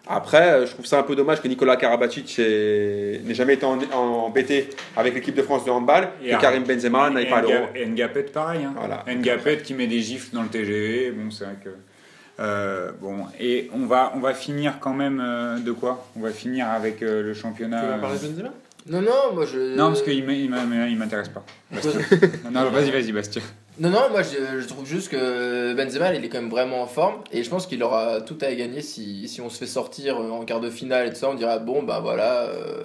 Après, 0.09 0.51
euh, 0.53 0.67
je 0.67 0.73
trouve 0.73 0.85
ça 0.87 0.99
un 0.99 1.03
peu 1.05 1.15
dommage 1.15 1.41
que 1.41 1.47
Nicolas 1.49 1.77
Karabatic 1.77 2.39
ait- 2.39 3.21
n'ait 3.25 3.35
jamais 3.35 3.55
été 3.55 3.65
embêté 3.65 4.69
avec 4.97 5.15
l'équipe 5.15 5.35
de 5.35 5.43
France 5.43 5.65
de 5.65 5.71
handball 5.71 6.09
Et 6.23 6.33
Ar- 6.33 6.41
Karim 6.41 6.65
Benzema 6.65 7.09
n'aille 7.11 7.29
pas 7.31 7.39
à 7.39 7.43
l'Euro. 7.43 7.67
Et 7.75 7.87
Ngapet, 7.87 8.25
pareil. 8.25 8.65
Hein. 8.65 8.75
Voilà. 8.77 9.05
Ngapet 9.09 9.59
qui 9.59 9.75
met 9.75 9.87
des 9.87 10.01
gifles 10.01 10.35
dans 10.35 10.43
le 10.43 10.49
TGV. 10.49 11.13
Bon, 11.13 11.31
c'est 11.31 11.45
vrai 11.45 11.55
que. 11.63 11.71
euh, 12.41 12.91
bon, 13.01 13.27
et 13.39 13.71
on 13.75 13.87
va, 13.87 14.13
on 14.17 14.19
va 14.21 14.35
finir 14.35 14.79
quand 14.81 14.95
même 14.95 15.23
euh, 15.25 15.59
de 15.59 15.71
quoi? 15.71 16.05
On 16.17 16.21
va 16.21 16.31
finir 16.31 16.69
avec 16.69 17.03
euh, 17.03 17.23
le 17.23 17.33
Tu 17.35 17.41
championnat. 17.41 17.83
vas 17.87 17.99
parler 17.99 18.19
de 18.19 18.27
Benzema? 18.27 18.49
Non, 18.89 19.01
non, 19.03 19.35
moi 19.35 19.47
je. 19.47 19.77
Non, 19.77 19.89
parce 19.89 20.03
qu'il 20.03 20.15
il 20.29 20.51
m'intéresse 20.99 21.29
pas. 21.29 21.45
Non, 22.51 22.69
vas-y, 22.71 22.91
vas-y, 22.91 23.13
Bastien. 23.13 23.43
Non, 23.79 23.89
non, 23.89 24.11
moi 24.11 24.21
je, 24.23 24.61
je 24.61 24.69
trouve 24.69 24.87
juste 24.87 25.09
que 25.11 25.73
Benzema 25.75 26.13
il 26.15 26.25
est 26.25 26.29
quand 26.29 26.41
même 26.41 26.51
vraiment 26.51 26.83
en 26.83 26.87
forme 26.87 27.17
et 27.33 27.43
je 27.43 27.49
pense 27.49 27.67
qu'il 27.67 27.83
aura 27.83 28.21
tout 28.21 28.37
à 28.43 28.53
gagner 28.55 28.83
si, 28.83 29.27
si 29.29 29.41
on 29.41 29.49
se 29.49 29.59
fait 29.59 29.67
sortir 29.67 30.19
en 30.19 30.45
quart 30.45 30.61
de 30.61 30.69
finale 30.71 31.07
et 31.07 31.11
tout 31.11 31.17
ça. 31.19 31.31
On 31.31 31.35
dira 31.35 31.59
bon, 31.59 31.83
bah 31.83 32.01
voilà. 32.03 32.43
euh, 32.43 32.83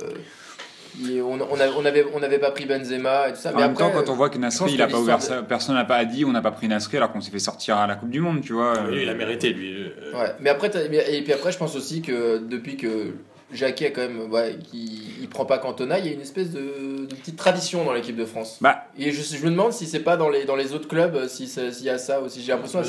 on, 1.21 1.39
on, 1.41 1.59
a- 1.59 1.69
on 1.77 1.85
avait, 1.85 2.05
on 2.13 2.23
avait 2.23 2.39
pas 2.39 2.51
pris 2.51 2.65
Benzema 2.65 3.27
et 3.29 3.33
tout 3.33 3.37
ça. 3.39 3.49
En 3.51 3.55
mais 3.55 3.61
même 3.63 3.71
après, 3.71 3.83
temps, 3.83 3.91
quand 3.91 4.09
on 4.11 4.15
voit 4.15 4.29
que 4.29 4.37
Nasri, 4.37 4.73
il 4.73 4.81
a 4.81 4.87
pas 4.87 4.97
ouvert 4.97 5.21
ça, 5.21 5.43
personne 5.43 5.75
n'a 5.75 5.85
pas 5.85 6.03
dit, 6.05 6.23
on 6.25 6.31
n'a 6.31 6.41
pas 6.41 6.51
pris 6.51 6.67
Nasri 6.69 6.97
alors 6.97 7.11
qu'on 7.11 7.21
s'est 7.21 7.31
fait 7.31 7.37
sortir 7.39 7.77
à 7.77 7.85
la 7.85 7.95
Coupe 7.95 8.09
du 8.09 8.21
Monde, 8.21 8.41
tu 8.41 8.53
vois. 8.53 8.73
Oui, 8.89 8.97
euh, 8.99 9.03
il 9.03 9.09
a 9.09 9.13
mérité, 9.13 9.49
lui. 9.51 9.75
Euh, 9.75 10.13
Ouais, 10.17 10.31
mais 10.39 10.49
après, 10.49 10.69
t'as- 10.69 10.87
mais- 10.89 11.05
et 11.15 11.21
puis 11.21 11.33
après, 11.33 11.51
je 11.51 11.57
pense 11.57 11.75
aussi 11.75 12.01
que 12.01 12.37
depuis 12.37 12.77
que 12.77 13.13
Jacquet 13.51 13.91
quand 13.91 14.01
même, 14.01 14.31
ouais, 14.31 14.57
qu'il 14.69 15.21
il 15.21 15.29
prend 15.29 15.45
pas 15.45 15.57
Cantona, 15.57 15.99
il 15.99 16.05
y 16.05 16.09
a 16.09 16.11
une 16.11 16.21
espèce 16.21 16.51
de, 16.51 17.05
de 17.05 17.15
petite 17.15 17.37
tradition 17.37 17.83
dans 17.85 17.93
l'équipe 17.93 18.15
de 18.15 18.25
France. 18.25 18.57
Bah, 18.61 18.85
Et 18.97 19.11
je, 19.11 19.21
je 19.21 19.43
me 19.45 19.51
demande 19.51 19.71
si 19.73 19.85
c'est 19.85 20.01
pas 20.01 20.17
dans 20.17 20.29
les, 20.29 20.45
dans 20.45 20.55
les 20.55 20.73
autres 20.73 20.87
clubs, 20.87 21.15
euh, 21.15 21.27
si 21.27 21.47
s'il 21.47 21.83
y 21.83 21.89
a 21.89 21.97
ça 21.97 22.19
aussi. 22.21 22.41
J'ai 22.41 22.51
l'impression 22.51 22.79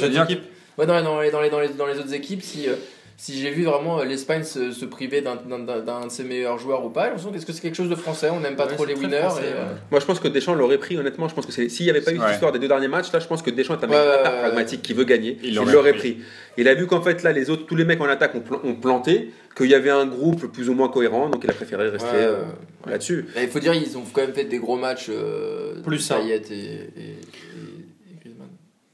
dans, 1.31 1.41
les, 1.41 1.51
dans, 1.51 1.61
les, 1.61 1.69
dans 1.69 1.87
les 1.87 1.99
autres 1.99 2.15
équipes, 2.15 2.43
si, 2.43 2.69
euh, 2.69 2.75
si 3.21 3.37
j'ai 3.37 3.51
vu 3.51 3.65
vraiment 3.65 3.99
euh, 3.99 4.05
l'Espagne 4.05 4.45
se, 4.45 4.71
se 4.71 4.85
priver 4.85 5.21
d'un 5.23 5.35
de 5.35 6.09
ses 6.09 6.23
meilleurs 6.23 6.57
joueurs 6.57 6.85
ou 6.85 6.89
pas, 6.89 7.03
j'ai 7.03 7.09
l'impression 7.09 7.31
que 7.33 7.37
est-ce 7.37 7.47
que 7.47 7.53
c'est 7.53 7.61
quelque 7.61 7.75
chose 7.75 7.91
de 7.91 7.97
français? 7.97 8.31
On 8.31 8.39
n'aime 8.39 8.55
pas 8.55 8.67
Ouais, 8.67 8.75
trop 8.75 8.85
les 8.85 8.95
winners. 8.95 9.19
français, 9.19 9.43
et, 9.43 9.53
euh, 9.53 9.65
ouais. 9.65 9.81
Moi, 9.91 9.99
je 9.99 10.07
pense 10.07 10.21
que 10.21 10.29
Deschamps 10.29 10.55
l'aurait 10.55 10.79
pris, 10.79 10.97
honnêtement. 10.97 11.27
Je 11.29 11.35
pense 11.35 11.45
que 11.45 11.51
s'il 11.53 11.85
n'y 11.85 11.91
avait 11.91 12.01
pas 12.01 12.13
eu 12.13 12.19
Ouais. 12.19 12.25
cette 12.27 12.35
histoire 12.35 12.53
des 12.53 12.61
deux 12.61 12.69
derniers 12.69 12.87
matchs, 12.87 13.11
là, 13.13 13.19
je 13.19 13.27
pense 13.27 13.43
que 13.43 13.51
Deschamps 13.51 13.75
est 13.79 13.85
un 13.85 13.89
mec 13.89 13.99
hyper 13.99 14.39
pragmatique 14.41 14.83
qui 14.83 14.93
veut 14.95 15.03
gagner. 15.05 15.37
Il 15.43 15.57
l'aurait 15.57 15.93
pris. 15.95 16.13
pris. 16.13 16.23
Il 16.59 16.69
a 16.69 16.75
vu 16.75 16.87
qu'en 16.87 17.03
fait, 17.03 17.25
là, 17.25 17.33
les 17.33 17.51
autres, 17.51 17.67
tous 17.67 17.75
les 17.77 17.85
mecs 17.85 18.01
en 18.01 18.05
attaque 18.09 18.37
ont, 18.37 18.41
pl- 18.41 18.61
ont 18.65 18.75
planté, 18.75 19.33
qu'il 19.57 19.67
y 19.67 19.75
avait 19.75 19.91
un 19.91 20.07
groupe 20.07 20.47
plus 20.53 20.69
ou 20.69 20.75
moins 20.75 20.89
cohérent, 20.89 21.29
donc 21.29 21.43
il 21.43 21.51
a 21.51 21.55
préféré 21.55 21.89
rester 21.89 22.09
Ouais, 22.11 22.15
euh, 22.23 22.43
ouais. 22.87 22.93
là-dessus. 22.93 23.27
Il 23.37 23.49
faut 23.49 23.59
dire, 23.59 23.75
ils 23.75 23.99
ont 23.99 24.05
quand 24.13 24.21
même 24.21 24.33
fait 24.33 24.45
des 24.45 24.59
gros 24.59 24.77
matchs. 24.77 25.07
Euh, 25.11 25.83
Plus 25.83 25.99
ça. 25.99 26.17
Payet 26.21 26.43
et. 26.53 27.48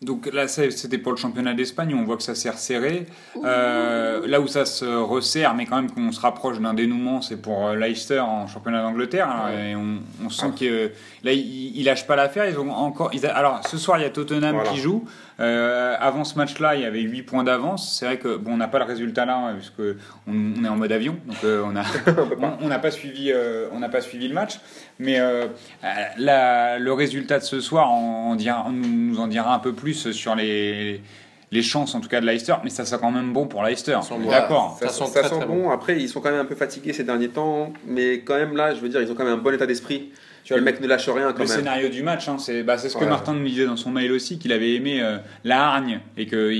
Donc 0.04 0.30
là, 0.32 0.46
c'était 0.48 0.98
pour 0.98 1.12
le 1.12 1.18
championnat 1.18 1.54
d'Espagne, 1.54 1.94
on 1.94 2.04
voit 2.04 2.16
que 2.16 2.22
ça 2.22 2.34
s'est 2.34 2.50
resserré. 2.50 3.06
Euh, 3.44 4.26
là 4.26 4.40
où 4.40 4.46
ça 4.46 4.64
se 4.64 4.84
resserre, 4.84 5.54
mais 5.54 5.66
quand 5.66 5.76
même 5.76 5.90
qu'on 5.90 6.12
se 6.12 6.20
rapproche 6.20 6.58
d'un 6.60 6.74
dénouement, 6.74 7.20
c'est 7.22 7.36
pour 7.40 7.68
euh, 7.68 7.76
Leicester 7.76 8.20
en 8.20 8.46
championnat 8.46 8.82
d'Angleterre. 8.82 9.28
hein, 9.28 9.50
Ouais. 9.52 9.70
Et 9.70 9.76
on, 9.76 9.98
on 10.24 10.30
sent 10.30 10.52
que 10.58 10.90
là, 11.24 11.32
ils, 11.32 11.76
ils 11.76 11.84
lâchent 11.84 12.06
pas 12.06 12.16
l'affaire. 12.16 12.48
Ils 12.48 12.58
ont 12.58 12.70
encore. 12.72 13.10
ils 13.12 13.24
a- 13.26 13.34
alors, 13.36 13.66
ce 13.66 13.78
soir, 13.78 13.98
il 13.98 14.02
y 14.02 14.06
a 14.06 14.10
Tottenham 14.10 14.54
Voilà. 14.54 14.70
qui 14.70 14.78
joue. 14.78 15.04
Euh, 15.40 15.96
avant 15.98 16.22
ce 16.24 16.36
match-là, 16.36 16.76
il 16.76 16.82
y 16.82 16.84
avait 16.84 17.00
8 17.00 17.22
points 17.22 17.42
d'avance. 17.44 17.96
C'est 17.98 18.06
vrai 18.06 18.18
que 18.18 18.36
bon, 18.36 18.52
on 18.52 18.56
n'a 18.56 18.68
pas 18.68 18.78
le 18.78 18.84
résultat 18.84 19.24
là, 19.24 19.36
hein, 19.36 19.54
puisque 19.56 19.96
on, 20.28 20.32
on 20.60 20.64
est 20.64 20.68
en 20.68 20.76
mode 20.76 20.92
avion, 20.92 21.16
donc 21.26 21.36
euh, 21.44 21.62
on 21.66 21.74
a 21.74 21.82
on 22.40 22.64
on 22.66 22.68
n'a 22.68 22.78
pas 22.78 22.90
suivi 22.92 23.32
euh, 23.32 23.66
on 23.72 23.80
n'a 23.80 23.88
pas 23.88 24.00
suivi 24.00 24.28
le 24.28 24.34
match. 24.34 24.60
Mais 25.00 25.18
la- 26.18 26.78
le 26.78 26.92
résultat 26.92 27.38
de 27.38 27.44
ce 27.44 27.60
soir 27.60 27.90
dira- 28.36 28.66
nous, 28.70 28.88
nous 29.12 29.20
en 29.20 29.26
dira 29.26 29.54
un 29.54 29.58
peu 29.58 29.72
plus 29.72 30.10
sur 30.12 30.34
les 30.34 31.00
les 31.50 31.62
chances 31.62 31.94
en 31.94 32.00
tout 32.00 32.08
cas 32.08 32.20
de 32.20 32.26
Leicester, 32.26 32.54
mais 32.64 32.70
ça 32.70 32.84
sera 32.84 32.98
quand 33.00 33.12
même 33.12 33.32
bon 33.32 33.46
pour 33.46 33.62
Leicester. 33.62 33.96
On. 34.10 34.28
D'accord. 34.30 34.76
Ça, 34.80 34.88
Ça 34.88 34.92
sent, 34.92 35.04
sent 35.06 35.10
ça 35.12 35.20
très, 35.20 35.28
sent 35.28 35.36
très 35.36 35.46
bon. 35.46 35.70
Après, 35.70 36.00
ils 36.00 36.08
sont 36.08 36.20
quand 36.20 36.30
même 36.32 36.40
un 36.40 36.44
peu 36.44 36.56
fatigués 36.56 36.92
ces 36.92 37.04
derniers 37.04 37.28
temps, 37.28 37.72
mais 37.86 38.20
quand 38.20 38.34
même 38.34 38.56
là, 38.56 38.74
je 38.74 38.80
veux 38.80 38.88
dire, 38.88 39.00
ils 39.00 39.10
ont 39.10 39.14
quand 39.14 39.24
même 39.24 39.34
un 39.34 39.42
bon 39.42 39.54
état 39.54 39.66
d'esprit. 39.66 40.10
Tu 40.44 40.52
vois, 40.52 40.58
le 40.58 40.64
mec 40.64 40.78
ne 40.80 40.86
lâche 40.86 41.08
rien 41.08 41.32
quand 41.32 41.38
Le 41.42 41.48
même. 41.48 41.56
scénario 41.58 41.88
du 41.88 42.02
match, 42.02 42.28
hein, 42.28 42.36
c'est 42.38 42.62
bah, 42.62 42.76
c'est 42.76 42.90
ce 42.90 42.96
que 42.96 43.00
Ouais. 43.04 43.08
Martin 43.08 43.32
nous 43.32 43.44
disait 43.46 43.64
dans 43.64 43.76
son 43.76 43.90
mail 43.90 44.12
aussi, 44.12 44.38
qu'il 44.38 44.52
avait 44.52 44.74
aimé 44.74 45.00
euh, 45.02 45.16
la 45.42 45.68
hargne 45.68 46.00
et 46.18 46.26
qu'ils 46.26 46.52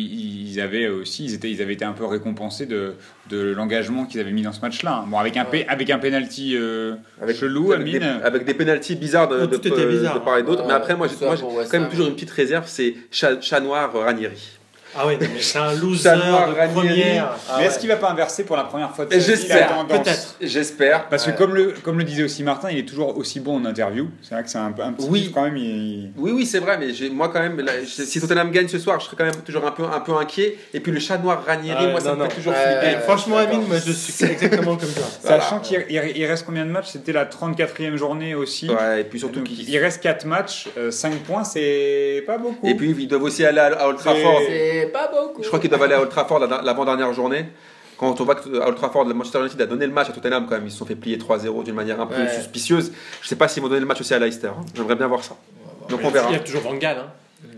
ils 0.52 0.58
avaient 0.60 0.88
aussi, 0.88 1.26
ils, 1.26 1.34
étaient, 1.34 1.50
ils 1.50 1.60
avaient 1.60 1.74
été 1.74 1.84
un 1.84 1.92
peu 1.92 2.06
récompensés 2.06 2.64
de, 2.64 2.94
de 3.28 3.52
l'engagement 3.52 4.06
qu'ils 4.06 4.20
avaient 4.20 4.32
mis 4.32 4.40
dans 4.40 4.52
ce 4.52 4.60
match-là. 4.62 5.02
hein. 5.02 5.04
Bon, 5.08 5.18
avec 5.18 5.36
un, 5.36 5.44
Ouais. 5.52 5.66
avec 5.68 5.90
un 5.90 5.98
penalty 5.98 6.56
euh, 6.56 6.94
Avec, 7.20 7.36
chelou, 7.36 7.72
avec 7.72 7.90
des, 7.90 8.00
avec 8.02 8.46
des 8.46 8.54
pénalties 8.54 8.96
bizarres 8.96 9.28
de, 9.28 9.40
Oh, 9.42 9.46
de, 9.46 9.56
tout 9.56 9.68
était 9.68 9.82
de- 9.84 9.90
bizarre. 9.90 10.14
de 10.14 10.24
part 10.24 10.38
et 10.38 10.42
d'autre. 10.42 10.62
Ouais, 10.62 10.68
mais 10.68 10.74
après, 10.74 10.96
moi, 10.96 11.06
j'ai 11.06 11.16
quand 11.16 11.78
même 11.78 11.90
toujours 11.90 12.06
une 12.08 12.14
petite 12.14 12.30
réserve 12.30 12.64
c'est 12.66 12.94
chat, 13.10 13.38
chat 13.42 13.60
noir 13.60 13.92
Ranieri. 13.92 14.58
Ah 14.96 15.06
ouais, 15.06 15.14
non, 15.14 15.26
mais 15.32 15.40
c'est 15.40 15.58
un 15.58 15.72
loser 15.74 16.10
de 16.10 16.20
Ranieri. 16.20 16.72
première. 16.72 17.36
Ah 17.48 17.56
mais 17.58 17.64
est-ce 17.64 17.74
ouais. 17.74 17.80
qu'il 17.80 17.88
va 17.88 17.96
pas 17.96 18.10
inverser 18.10 18.44
pour 18.44 18.56
la 18.56 18.64
première 18.64 18.94
fois 18.94 19.04
de 19.06 19.18
j'espère, 19.18 19.86
peut-être. 19.86 20.36
J'espère. 20.40 21.08
Parce 21.08 21.26
Ouais. 21.26 21.32
que 21.32 21.38
comme 21.38 21.54
le, 21.54 21.74
comme 21.82 21.98
le 21.98 22.04
disait 22.04 22.22
aussi 22.24 22.42
Martin, 22.42 22.70
il 22.70 22.78
est 22.78 22.84
toujours 22.88 23.16
aussi 23.16 23.40
bon 23.40 23.56
en 23.56 23.64
interview. 23.64 24.08
C'est 24.22 24.34
vrai 24.34 24.44
que 24.44 24.50
c'est 24.50 24.58
un, 24.58 24.66
un 24.78 24.92
petit 24.92 25.06
Oui. 25.08 25.30
quand 25.34 25.42
même. 25.42 25.56
il- 25.56 26.10
Oui, 26.16 26.30
oui, 26.32 26.46
c'est 26.46 26.58
vrai, 26.60 26.78
mais 26.78 26.86
moi 27.10 27.28
quand 27.28 27.40
même, 27.40 27.58
là, 27.60 27.72
si 27.86 28.20
Tottenham 28.20 28.50
gagne 28.50 28.68
ce 28.68 28.78
soir, 28.78 29.00
je 29.00 29.06
serais 29.06 29.16
quand 29.16 29.24
même 29.24 29.42
toujours 29.44 29.66
un 29.66 29.70
peu, 29.72 29.84
un 29.84 30.00
peu 30.00 30.12
inquiet. 30.16 30.56
Et 30.72 30.80
puis 30.80 30.92
le 30.92 31.00
chat 31.00 31.18
noir 31.18 31.42
Ranieri, 31.46 31.86
Ouais, 31.86 31.90
moi 31.92 32.00
ça 32.00 32.14
non, 32.14 32.24
me 32.24 32.28
fait 32.28 32.36
toujours 32.36 32.54
flipper. 32.54 32.96
Eh, 32.98 33.00
franchement, 33.02 33.36
D'accord. 33.36 33.54
Amine, 33.54 33.68
moi 33.68 33.76
je 33.84 33.92
suis 33.92 34.24
exactement 34.24 34.76
comme 34.76 34.90
toi. 34.90 35.04
Voilà. 35.22 35.40
Sachant 35.40 35.60
qu'il 35.60 35.84
il- 35.88 36.12
il 36.16 36.26
reste 36.26 36.44
combien 36.46 36.64
de 36.64 36.70
matchs? 36.70 36.88
C'était 36.92 37.12
la 37.12 37.24
34e 37.26 37.96
journée 37.96 38.34
aussi. 38.34 38.68
Ouais, 38.68 39.00
et 39.00 39.04
puis 39.04 39.18
surtout 39.18 39.40
Donc, 39.40 39.48
il 39.50 39.78
reste 39.78 40.02
4 40.02 40.24
matchs, 40.26 40.68
5 40.90 41.14
points, 41.24 41.44
c'est 41.44 42.22
pas 42.26 42.38
beaucoup. 42.38 42.66
Et 42.66 42.74
puis 42.74 42.94
ils 42.98 43.08
doivent 43.08 43.22
aussi 43.24 43.44
aller 43.44 43.58
à, 43.60 43.66
à 43.66 43.88
Old 43.88 43.98
Trafford. 43.98 44.40
Pas 44.86 45.08
beaucoup. 45.08 45.42
Je 45.42 45.48
crois 45.48 45.58
qu'ils 45.58 45.70
doivent 45.70 45.82
aller 45.82 45.94
à 45.94 46.00
Old 46.00 46.10
Trafford 46.10 46.40
la- 46.40 46.62
l'avant-dernière 46.62 47.12
journée. 47.12 47.46
Quand 47.96 48.20
on 48.20 48.24
voit 48.24 48.34
que 48.34 48.60
à 48.60 48.66
Old 48.68 48.76
Trafford, 48.76 49.04
le 49.04 49.14
Manchester 49.14 49.38
United 49.40 49.60
a 49.60 49.66
donné 49.66 49.86
le 49.86 49.92
match 49.92 50.08
à 50.10 50.12
Tottenham 50.12 50.46
quand 50.48 50.56
même, 50.56 50.66
ils 50.66 50.70
se 50.72 50.78
sont 50.78 50.86
fait 50.86 50.96
plier 50.96 51.16
3-0 51.16 51.62
d'une 51.62 51.74
manière 51.76 52.00
un 52.00 52.06
peu 52.06 52.20
Ouais. 52.20 52.28
suspicieuse. 52.34 52.92
Je 53.22 53.28
sais 53.28 53.36
pas 53.36 53.46
s'ils 53.48 53.62
vont 53.62 53.68
donner 53.68 53.80
le 53.80 53.86
match 53.86 54.00
aussi 54.00 54.12
à 54.14 54.18
Leicester. 54.18 54.48
hein. 54.48 54.64
J'aimerais 54.74 54.96
bien 54.96 55.06
voir 55.06 55.22
ça. 55.22 55.36
Donc 55.88 56.00
on 56.02 56.10
verra. 56.10 56.28
Il 56.30 56.32
y 56.32 56.36
a 56.36 56.40
toujours 56.40 56.62
Van 56.62 56.74
Gaal. 56.74 56.98
Hein. 56.98 57.06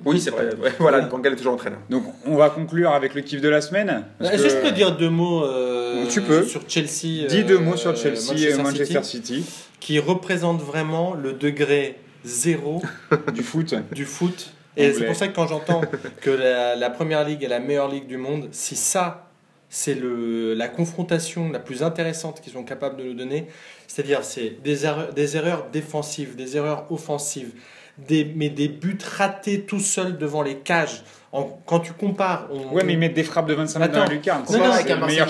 Oui, 0.05 0.21
c'est 0.21 0.31
vrai. 0.31 0.51
Ouais, 0.63 0.73
voilà, 0.79 1.01
Van 1.01 1.19
Gaal 1.21 1.33
est 1.33 1.37
toujours 1.37 1.55
entraîneur. 1.55 1.79
Donc 1.89 2.05
on 2.27 2.37
va 2.37 2.51
conclure 2.51 2.91
avec 2.91 3.15
le 3.15 3.23
kiff 3.23 3.41
de 3.41 3.49
la 3.49 3.61
semaine. 3.61 4.05
Est-ce 4.21 4.43
que 4.43 4.49
je 4.51 4.57
peux 4.57 4.73
dire 4.73 4.97
deux 4.97 5.09
mots 5.11 5.45
euh, 5.45 6.05
Tu 6.11 6.21
peux. 6.21 6.43
sur 6.43 6.61
Chelsea 6.69 7.27
Dis 7.29 7.41
euh, 7.41 7.45
deux 7.45 7.59
mots 7.59 7.77
sur 7.77 7.97
Chelsea 7.97 8.17
et 8.35 8.55
Manchester 8.57 8.63
Manchester 8.63 9.03
City, 9.05 9.35
City, 9.43 9.45
qui 9.81 9.99
représente 10.01 10.61
vraiment 10.61 11.15
le 11.15 11.33
degré 11.33 11.99
zéro 12.25 12.83
du 13.33 13.43
foot. 13.43 13.75
du 13.93 14.05
foot. 14.05 14.51
Et 14.77 14.93
c'est 14.93 15.07
pour 15.07 15.17
ça 15.17 15.29
que 15.29 15.35
quand 15.35 15.47
j'entends 15.47 15.81
que 16.21 16.31
la, 16.31 16.77
la 16.77 16.91
première 16.91 17.25
ligue 17.25 17.43
est 17.43 17.49
la 17.49 17.61
meilleure 17.61 17.89
ligue 17.89 18.07
du 18.07 18.17
monde, 18.17 18.49
si 18.53 18.77
ça, 18.77 19.31
c'est 19.69 19.95
le, 19.95 20.55
la 20.55 20.69
confrontation 20.69 21.51
la 21.51 21.59
plus 21.59 21.83
intéressante 21.83 22.41
qu'ils 22.41 22.53
sont 22.53 22.65
capables 22.65 22.97
de 22.97 23.05
nous 23.05 23.15
donner, 23.15 23.47
c'est-à-dire 23.87 24.25
c'est 24.25 24.63
des 24.63 24.87
erreurs, 24.87 25.13
des 25.13 25.37
erreurs 25.37 25.67
défensives, 25.73 26.37
des 26.37 26.57
erreurs 26.57 26.91
offensives, 26.91 27.53
des, 27.99 28.25
mais 28.25 28.49
des 28.49 28.69
buts 28.69 28.99
ratés 29.17 29.63
tout 29.63 29.81
seuls 29.81 30.19
devant 30.19 30.43
les 30.43 30.59
cages. 30.59 31.03
En- 31.33 31.59
quand 31.67 31.81
tu 31.81 31.93
compares, 31.93 32.47
on, 32.51 32.75
Ouais, 32.75 32.83
mais 32.85 32.93
ils 32.95 32.99
mettent 32.99 33.15
des 33.15 33.25
frappes 33.25 33.47
de 33.49 33.55
25 33.55 33.79
mètres 33.81 33.93
dans 33.93 34.01
la 34.05 34.07
lucarne. 34.07 34.43
Non, 34.51 34.59
non, 34.59 34.65
C'est 34.67 34.71
avec 34.81 34.91
un 34.91 35.01
le 35.01 35.07
meilleur 35.07 35.27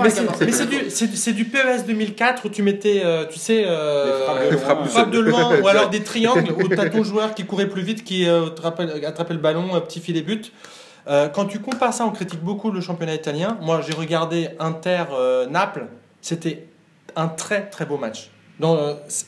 mais 0.00 0.10
c'est, 1.16 1.32
du, 1.32 1.44
PES 1.44 1.84
2004 1.86 2.46
où 2.46 2.48
tu 2.48 2.62
mettais, 2.62 3.02
euh, 3.04 3.26
tu 3.26 3.38
sais, 3.38 3.64
euh, 3.66 4.06
Des 4.06 4.22
frappes 4.24 4.38
de 4.44 4.48
loin. 4.50 4.58
frappes 4.60 4.86
frappe 4.88 5.10
de 5.10 5.18
loin 5.18 5.60
ou 5.62 5.68
alors 5.68 5.90
des 5.90 6.02
triangles 6.02 6.52
où 6.52 6.68
tu 6.68 6.78
as 6.78 6.88
ton 6.88 7.02
joueur 7.02 7.34
qui 7.34 7.44
courait 7.44 7.68
plus 7.68 7.82
vite, 7.82 8.04
qui 8.04 8.28
euh, 8.28 8.46
attrapait 9.06 9.34
le 9.34 9.40
ballon, 9.40 9.74
un 9.74 9.80
petit 9.80 10.00
filet 10.00 10.22
but. 10.22 10.52
Euh, 11.08 11.28
quand 11.28 11.46
tu 11.46 11.58
compares 11.58 11.92
ça, 11.92 12.06
on 12.06 12.10
critique 12.12 12.40
beaucoup 12.40 12.70
le 12.70 12.80
championnat 12.80 13.14
italien. 13.14 13.58
Moi, 13.60 13.80
j'ai 13.86 13.92
regardé 13.94 14.50
Inter-Naples. 14.60 15.86
C'était 16.20 16.66
un 17.16 17.26
très 17.28 17.68
très 17.68 17.84
beau 17.84 17.98
match. 17.98 18.30
Dans, 18.60 18.76
euh, 18.76 18.94
c'est- 19.08 19.26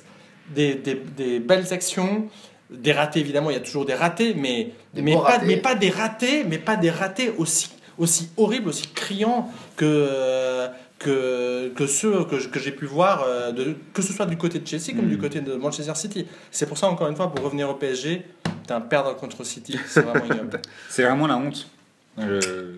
des, 0.54 0.74
des- 0.74 1.02
des 1.16 1.40
belles 1.40 1.72
actions, 1.72 2.26
des 2.70 2.92
ratés 2.92 3.20
évidemment, 3.20 3.50
il 3.50 3.54
y 3.54 3.56
a 3.56 3.60
toujours 3.60 3.84
des 3.84 3.94
ratés, 3.94 4.34
mais, 4.34 4.72
Des 4.94 5.02
mais, 5.02 5.12
pas, 5.14 5.20
ratés. 5.20 5.46
mais 5.46 5.56
pas 5.58 5.74
des 5.74 5.90
ratés, 5.90 6.44
mais 6.44 6.58
pas 6.58 6.76
des 6.76 6.90
ratés 6.90 7.32
aussi, 7.38 7.70
aussi 7.98 8.30
horribles, 8.36 8.68
aussi 8.68 8.88
criants 8.88 9.50
que, 9.76 10.66
que, 10.98 11.68
que 11.76 11.86
ceux 11.86 12.24
que, 12.24 12.36
que 12.36 12.58
j'ai 12.58 12.72
pu 12.72 12.86
voir, 12.86 13.24
euh, 13.26 13.52
de, 13.52 13.76
que 13.92 14.02
ce 14.02 14.12
soit 14.12 14.26
du 14.26 14.36
côté 14.36 14.58
de 14.58 14.66
Chelsea 14.66 14.94
comme 14.96 15.06
Mm. 15.06 15.08
du 15.10 15.18
côté 15.18 15.40
de 15.40 15.54
Manchester 15.54 15.94
City. 15.94 16.26
C'est 16.50 16.66
pour 16.66 16.78
ça, 16.78 16.88
encore 16.88 17.08
une 17.08 17.16
fois, 17.16 17.30
pour 17.32 17.44
revenir 17.44 17.68
au 17.68 17.74
PSG, 17.74 18.24
putain, 18.62 18.80
perdre 18.80 19.14
contre 19.16 19.44
City, 19.44 19.78
c'est 19.86 20.00
vraiment 20.00 20.24
ignoble. 20.30 20.60
C'est 20.88 21.02
vraiment 21.02 21.26
la 21.26 21.36
honte. 21.36 21.68
Euh, 22.18 22.76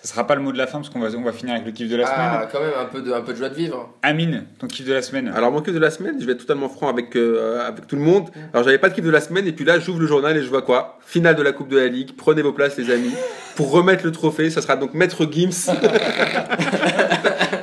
Ça 0.00 0.10
sera 0.10 0.26
pas 0.28 0.36
le 0.36 0.42
mot 0.42 0.52
de 0.52 0.58
la 0.58 0.68
fin 0.68 0.78
parce 0.78 0.90
qu'on 0.90 1.00
va, 1.00 1.08
on 1.16 1.22
va 1.22 1.32
finir 1.32 1.54
avec 1.54 1.66
le 1.66 1.72
kiff 1.72 1.88
de 1.90 1.96
la 1.96 2.04
Ah, 2.06 2.14
semaine. 2.14 2.48
quand 2.52 2.60
même 2.60 2.70
un 2.80 2.84
peu 2.84 3.02
de, 3.02 3.12
un 3.12 3.20
peu 3.20 3.32
de 3.32 3.38
joie 3.38 3.48
de 3.48 3.54
vivre. 3.56 3.92
Amine, 4.04 4.44
ton 4.60 4.68
kiff 4.68 4.86
de 4.86 4.92
la 4.92 5.02
semaine. 5.02 5.26
Alors 5.34 5.50
mon 5.50 5.60
kiff 5.60 5.74
de 5.74 5.78
la 5.80 5.90
semaine, 5.90 6.14
je 6.20 6.24
vais 6.24 6.32
être 6.32 6.38
totalement 6.38 6.68
franc 6.68 6.88
avec, 6.88 7.16
euh, 7.16 7.66
avec 7.66 7.88
tout 7.88 7.96
le 7.96 8.02
monde. 8.02 8.28
Alors 8.54 8.62
j'avais 8.64 8.78
pas 8.78 8.90
de 8.90 8.94
kiff 8.94 9.04
de 9.04 9.10
la 9.10 9.20
semaine 9.20 9.48
et 9.48 9.52
puis 9.52 9.64
là 9.64 9.80
j'ouvre 9.80 9.98
le 9.98 10.06
journal 10.06 10.36
et 10.36 10.42
je 10.42 10.48
vois 10.48 10.62
quoi? 10.62 10.98
Finale 11.04 11.34
de 11.34 11.42
la 11.42 11.50
Coupe 11.50 11.68
de 11.68 11.78
la 11.78 11.88
Ligue, 11.88 12.10
prenez 12.16 12.42
vos 12.42 12.52
places 12.52 12.76
les 12.76 12.92
amis. 12.92 13.12
Pour 13.56 13.72
remettre 13.72 14.04
le 14.04 14.12
trophée, 14.12 14.50
ça 14.50 14.62
sera 14.62 14.76
donc 14.76 14.94
Maître 14.94 15.26
Gims, 15.28 15.50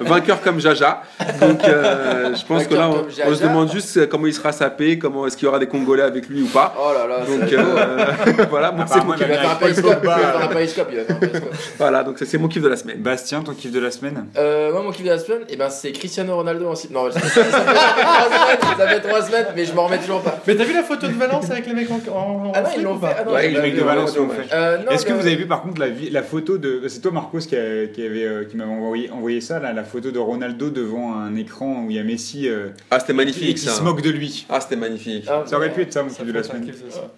vainqueur 0.06 0.42
comme 0.42 0.60
Jaja. 0.60 1.02
Donc 1.42 1.64
euh, 1.64 2.36
je 2.36 2.46
pense 2.46 2.68
que 2.68 2.76
là 2.76 2.90
on, 2.90 3.36
se 3.36 3.44
demande 3.44 3.72
juste 3.72 3.98
euh, 3.98 4.08
comment 4.08 4.28
il 4.28 4.34
sera 4.34 4.52
sapé, 4.52 4.98
comment 4.98 5.28
est-ce 5.28 5.38
qu'il 5.38 5.46
y 5.46 5.48
aura 5.48 5.60
des 5.60 5.68
Congolais 5.68 6.04
avec 6.04 6.28
lui 6.30 6.44
ou 6.44 6.48
pas. 6.48 6.74
Oh 6.78 6.92
là 6.94 7.08
là, 7.08 7.26
Donc 7.26 7.52
euh, 7.52 8.46
voilà, 8.50 8.72
moi, 8.72 8.86
c'est 8.88 9.04
mon 9.04 9.14
kiff. 9.14 9.26
Il 9.28 9.34
va 9.34 9.38
faire 9.38 9.52
un 9.52 9.56
périscope, 10.48 10.88
il 10.92 10.98
va 10.98 11.04
faire 11.06 11.20
périscope. 11.20 11.54
Voilà, 11.78 12.04
donc 12.04 12.18
c'est 12.24 12.38
mon 12.38 12.48
kiff 12.48 12.62
de 12.62 12.68
la 12.68 12.78
semaine. 12.78 12.98
Bastien, 12.98 13.42
ton 13.42 13.54
kiff 13.54 13.72
de 13.72 13.80
la 13.80 13.92
semaine? 13.92 14.26
Euh, 14.38 14.72
moi, 14.72 14.82
mon 14.84 14.92
kiff 14.92 15.06
de 15.06 15.10
la 15.10 15.20
semaine, 15.20 15.42
eh 15.50 15.56
ben, 15.56 15.70
c'est 15.70 15.92
Cristiano 15.92 16.36
Ronaldo 16.36 16.68
en. 16.68 16.74
Non, 16.92 17.12
ça 17.12 17.20
fait, 17.20 17.42
ça 17.42 17.52
fait 17.52 17.62
trois 17.62 18.30
semaines, 18.30 18.78
ça 18.78 18.88
fait 18.88 19.00
trois 19.02 19.22
semaines, 19.22 19.46
mais 19.56 19.66
je 19.66 19.74
m'en 19.74 19.86
remets 19.86 19.98
toujours 19.98 20.22
pas. 20.22 20.40
Mais 20.46 20.56
t'as 20.56 20.64
vu 20.64 20.74
la 20.74 20.84
photo 20.84 21.08
de 21.08 21.14
Valence 21.14 21.50
avec 21.50 21.68
les 21.68 21.74
mecs 21.74 21.90
en, 21.92 22.00
en, 22.12 22.48
en 22.48 22.52
Ah 22.54 22.62
non, 22.62 22.70
slip 22.70 22.80
ils 22.80 22.84
l'ont 22.84 23.00
fait. 23.00 23.16
Ah 23.18 23.24
non, 23.26 23.34
Ouais, 23.34 23.42
j'ai 23.44 23.50
les 23.50 23.62
mecs 23.62 23.76
de 23.76 23.84
Valence 23.84 24.16
l'ont 24.18 24.30
fait. 24.30 24.94
Est-ce 24.94 25.06
que 25.06 25.14
vous 25.14 25.26
avez 25.26 25.36
vu 25.36 25.48
par 25.48 25.62
contre 25.62 25.82
la, 26.12 26.24
photo 26.24 26.58
de. 26.58 26.82
C'est 26.88 27.02
toi 27.02 27.12
Marcos 27.12 27.40
qui, 27.40 27.56
m'avait 27.56 29.10
envoyé, 29.12 29.42
ça, 29.42 29.60
là, 29.60 29.74
la 29.74 29.84
photo 29.84 29.95
photo 29.96 30.12
de 30.12 30.20
Ronaldo 30.20 30.70
devant 30.70 31.14
un 31.16 31.36
écran 31.38 31.86
où 31.86 31.90
il 31.90 31.96
y 31.96 32.00
a 32.00 32.04
Messi 32.04 32.50
euh, 32.50 32.70
Ah, 32.92 33.00
c'était 33.00 33.14
et 33.14 33.16
magnifique 33.16 33.58
qui 33.58 33.64
ça. 33.64 33.72
se 33.72 33.82
moque 33.82 34.02
de 34.02 34.10
lui. 34.10 34.46
Ah, 34.50 34.60
c'était 34.60 34.76
magnifique. 34.76 35.26
Ah, 35.28 35.44
Ça 35.46 35.56
aurait 35.56 35.72
pu 35.72 35.82
être 35.84 35.94
ça 35.94 36.04
mon 36.04 36.10
Ça 36.10 36.18
kiff 36.18 36.28
de 36.28 36.32
la 36.34 36.44
semaine. 36.44 36.70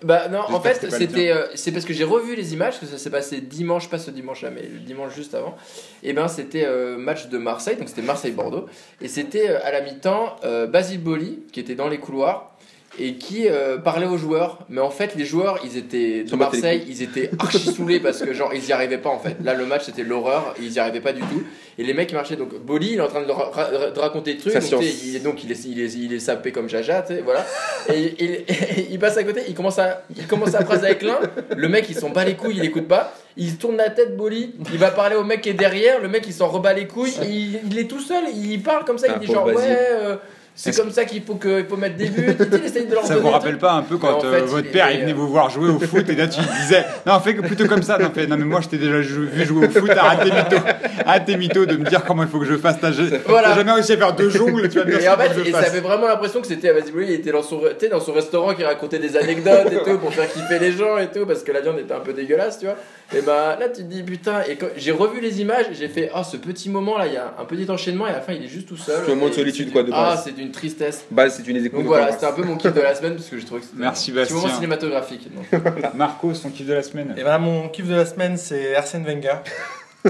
Bah 0.04 0.28
non, 0.30 0.42
en 0.48 0.62
fait, 0.62 0.88
c'était 0.92 1.32
euh, 1.32 1.48
c'est 1.56 1.72
parce 1.72 1.86
que 1.86 1.94
j'ai 1.94 2.04
revu 2.04 2.36
les 2.36 2.54
images, 2.54 2.80
que 2.80 2.86
ça 2.86 2.98
s'est 3.00 3.10
passé 3.10 3.42
dimanche, 3.42 3.90
pas 3.90 3.98
ce 3.98 4.12
dimanche-là, 4.12 4.52
mais 4.52 4.62
le 4.62 4.80
dimanche 4.80 5.16
juste 5.16 5.34
avant. 5.34 5.56
Et 6.04 6.14
ben 6.14 6.28
c'était 6.28 6.66
euh, 6.66 6.98
match 6.98 7.30
de 7.30 7.38
Marseille, 7.38 7.78
donc 7.78 7.90
c'était 7.90 8.04
Marseille-Bordeaux. 8.04 8.68
Et 9.02 9.08
c'était 9.08 9.50
euh, 9.50 9.60
à 9.64 9.72
la 9.72 9.82
mi-temps 9.82 10.36
euh, 10.44 10.68
Basile 10.68 11.02
Boli, 11.02 11.40
qui 11.52 11.60
était 11.60 11.76
dans 11.76 11.90
les 11.90 11.98
couloirs, 11.98 12.57
et 13.00 13.14
qui 13.16 13.48
euh, 13.48 13.78
parlait 13.78 14.06
aux 14.08 14.18
joueurs. 14.18 14.60
Mais 14.70 14.82
en 14.82 14.90
fait, 14.90 15.16
les 15.16 15.26
joueurs, 15.26 15.60
ils 15.64 15.78
étaient 15.78 16.24
de 16.24 16.36
Marseille, 16.36 16.84
ils 16.88 17.02
étaient 17.04 17.30
archi 17.40 17.60
saoulés 17.60 18.00
parce 18.00 18.22
que 18.22 18.34
genre, 18.34 18.52
ils 18.54 18.66
y 18.66 18.72
arrivaient 18.72 18.98
pas 18.98 19.10
en 19.10 19.20
fait. 19.20 19.38
Là, 19.44 19.54
le 19.54 19.66
match, 19.66 19.84
c'était 19.86 20.04
l'horreur, 20.04 20.56
ils 20.62 20.72
y 20.74 20.80
arrivaient 20.80 21.02
pas 21.02 21.14
du 21.14 21.22
tout. 21.22 21.44
Et 21.80 21.84
les 21.84 21.94
mecs, 21.94 22.12
ils 22.12 22.16
marchaient. 22.16 22.36
Donc, 22.36 22.56
Boli, 22.60 22.94
il 22.94 22.98
est 22.98 23.02
en 23.02 23.08
train 23.08 23.22
de, 23.22 23.32
ra- 23.32 23.52
ra- 23.54 23.92
de 23.92 24.00
raconter 24.00 24.34
des 24.34 24.40
trucs. 24.40 24.54
Donc, 24.72 24.82
il, 25.06 25.16
est- 25.16 25.20
donc, 25.20 25.44
il 25.44 25.52
est, 25.52 25.66
il, 25.66 25.80
est, 25.80 25.94
il 25.94 26.12
est 26.14 26.20
sapé 26.20 26.52
comme 26.52 26.68
Jaja, 26.68 27.04
tu 27.04 27.14
sais, 27.14 27.22
voilà. 27.22 27.46
Et, 27.94 28.16
il- 28.20 28.88
il 28.92 29.00
passe 29.00 29.18
à 29.18 29.24
côté, 29.24 29.42
il 29.48 29.54
commence 29.54 29.78
à, 29.78 30.02
il 30.18 30.26
commence 30.26 30.56
à 30.56 30.66
phrase 30.66 30.84
avec 30.84 31.04
l'un. 31.04 31.20
Le 31.56 31.68
mec, 31.70 31.86
il 31.90 31.96
s'en 31.96 32.10
bat 32.10 32.26
les 32.26 32.36
couilles, 32.36 32.56
il 32.58 32.66
écoute 32.66 32.88
pas. 32.88 33.14
Il 33.40 33.58
tourne 33.58 33.78
la 33.78 33.92
tête, 33.92 34.18
Boli. 34.18 34.56
Il 34.74 34.80
va 34.80 34.90
parler 34.90 35.16
au 35.16 35.24
mec 35.24 35.42
qui 35.42 35.50
est 35.50 35.54
derrière. 35.54 36.02
Le 36.02 36.08
mec, 36.08 36.24
il 36.26 36.34
s'en 36.34 36.48
rebat 36.48 36.74
les 36.74 36.88
couilles. 36.88 37.14
Il, 37.22 37.60
il 37.70 37.78
est 37.78 37.86
tout 37.88 38.00
seul. 38.00 38.24
Il 38.34 38.64
parle 38.64 38.84
comme 38.84 38.98
ça. 38.98 39.06
Ah, 39.10 39.14
Il 39.16 39.20
dit 39.20 39.28
pauvre 39.32 39.46
genre, 39.52 39.56
ouais, 39.56 39.64
euh, 39.68 40.16
c'est 40.60 40.76
comme 40.76 40.92
ça 40.92 41.06
qu'il 41.06 41.22
faut, 41.22 41.36
que, 41.36 41.60
il 41.60 41.66
faut 41.68 41.78
mettre 41.78 41.96
des 41.98 42.08
buts. 42.08 42.36
Il 42.52 42.66
essaye 42.66 42.88
de 42.88 42.94
leur 42.96 43.06
Ça 43.06 43.16
vous 43.18 43.30
rappelle 43.30 43.58
pas 43.60 43.74
un 43.74 43.84
peu 43.84 43.98
quand 43.98 44.26
euh, 44.26 44.34
fait, 44.34 44.42
votre 44.42 44.66
il 44.66 44.72
père 44.72 44.88
est- 44.88 44.96
il 44.96 45.02
venait 45.02 45.14
vous 45.14 45.28
voir 45.30 45.50
jouer 45.52 45.70
au 45.70 45.80
foot 45.80 46.10
et 46.10 46.16
là 46.16 46.28
tu 46.28 46.42
disais 46.62 46.84
non 47.06 47.20
fais 47.20 47.36
que 47.36 47.42
plutôt 47.42 47.68
comme 47.68 47.84
ça 47.84 47.98
non, 48.00 48.10
fait, 48.10 48.26
non 48.28 48.38
mais 48.38 48.44
moi 48.46 48.60
je 48.62 48.68
t'ai 48.70 48.78
déjà 48.78 49.02
jou- 49.02 49.28
vu 49.32 49.46
jouer 49.46 49.68
au 49.68 49.70
foot 49.70 49.90
arrête 49.92 50.24
tes 50.28 50.36
mythos 50.36 50.66
arrête 51.06 51.26
tes 51.26 51.38
mythos 51.38 51.66
de 51.68 51.78
me 51.78 51.86
dire 51.86 52.04
comment 52.04 52.24
il 52.24 52.30
faut 52.30 52.40
que 52.40 52.46
je 52.46 52.58
fasse 52.58 52.80
ta 52.80 52.92
jeu 52.92 53.08
Voilà. 53.28 53.50
T'as 53.50 53.56
jamais 53.58 53.72
réussi 53.72 53.94
à 53.94 53.98
faire 53.98 54.16
deux 54.16 54.30
jongles 54.30 54.68
tu 54.68 54.80
Et 54.80 54.82
ce 55.02 55.10
en 55.10 55.18
fait, 55.18 55.48
et 55.48 55.52
ça 55.52 55.60
avait 55.60 55.80
vraiment 55.80 56.08
l'impression 56.08 56.42
que 56.42 56.48
c'était 56.48 56.74
Basile 56.74 56.92
Boli, 56.94 57.06
il 57.08 57.14
était 57.14 57.32
dans 57.32 57.44
son, 57.44 57.62
dans 57.92 58.00
son 58.00 58.14
restaurant 58.14 58.54
qui 58.56 58.64
racontait 58.64 59.00
des 59.00 59.16
anecdotes 59.16 59.72
et 59.72 59.84
tout 59.90 59.98
pour 60.00 60.12
faire 60.14 60.28
kiffer 60.32 60.58
les 60.60 60.72
gens 60.72 60.98
et 60.98 61.08
tout 61.08 61.26
parce 61.28 61.44
que 61.44 61.52
la 61.52 61.62
viande 61.62 61.78
était 61.80 61.94
un 61.94 62.00
peu 62.00 62.14
dégueulasse, 62.14 62.58
tu 62.60 62.66
vois. 62.66 62.76
Et 63.16 63.22
bah 63.22 63.56
là, 63.60 63.70
tu 63.70 63.84
te 63.84 63.88
dis 63.88 64.04
putain, 64.04 64.42
et 64.50 64.56
quand 64.56 64.68
j'ai 64.76 64.92
revu 64.92 65.22
les 65.22 65.40
images, 65.40 65.68
j'ai 65.80 65.88
fait 65.88 66.10
oh 66.16 66.22
ce 66.30 66.36
petit 66.36 66.70
moment 66.70 66.98
là, 66.98 67.08
il 67.08 67.14
y 67.14 67.18
a 67.18 67.34
un 67.40 67.46
petit 67.46 67.70
enchaînement 67.70 68.06
et 68.08 68.10
à 68.10 68.14
la 68.14 68.22
fin 68.22 68.34
il 68.34 68.44
est 68.44 68.50
juste 68.50 68.68
tout 68.68 68.76
seul. 68.76 69.02
C'est 69.06 69.12
un 69.12 69.16
moment 69.16 69.30
de 69.30 69.34
solitude, 69.36 69.72
quoi, 69.72 69.84
de 69.84 69.92
Ah, 69.94 70.10
base. 70.16 70.24
c'est 70.26 70.38
d'une 70.48 70.52
tristesse. 70.52 71.06
Bah, 71.12 71.30
c'est 71.30 71.48
une. 71.48 71.62
Donc 71.70 71.86
voilà, 71.86 72.12
c'était 72.12 72.26
un 72.26 72.32
peu 72.32 72.44
mon 72.44 72.56
kiff 72.58 72.74
de 72.74 72.82
la 72.82 72.96
semaine 72.96 73.16
parce 73.16 73.30
que 73.30 73.40
je 73.40 73.46
trouvais 73.46 73.62
que 73.62 73.68
c'était 73.68 73.80
Merci, 73.82 74.12
un 74.12 74.24
petit 74.24 74.34
moment 74.34 74.50
cinématographique. 74.50 75.30
donc. 75.34 75.62
Marco 75.96 76.34
son 76.34 76.50
kiff 76.50 76.66
de 76.68 76.74
la 76.74 76.84
semaine 76.84 77.14
Et 77.18 77.24
ben 77.24 77.38
mon 77.38 77.70
kiff 77.70 77.88
de 77.88 77.96
la 77.96 78.06
semaine, 78.06 78.38
c'est 78.38 78.76
Arsène 78.76 79.06
Wenger. 79.06 79.36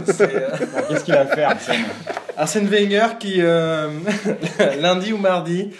C'est, 0.06 0.22
euh, 0.36 0.50
qu'est-ce 0.90 1.04
qu'il 1.04 1.14
a 1.16 1.26
fait 1.26 1.44
Arsène? 1.44 1.86
Arsène 2.36 2.68
Wenger 2.68 3.18
qui, 3.20 3.36
euh, 3.40 3.90
lundi 4.80 5.14
ou 5.14 5.18
mardi, 5.18 5.72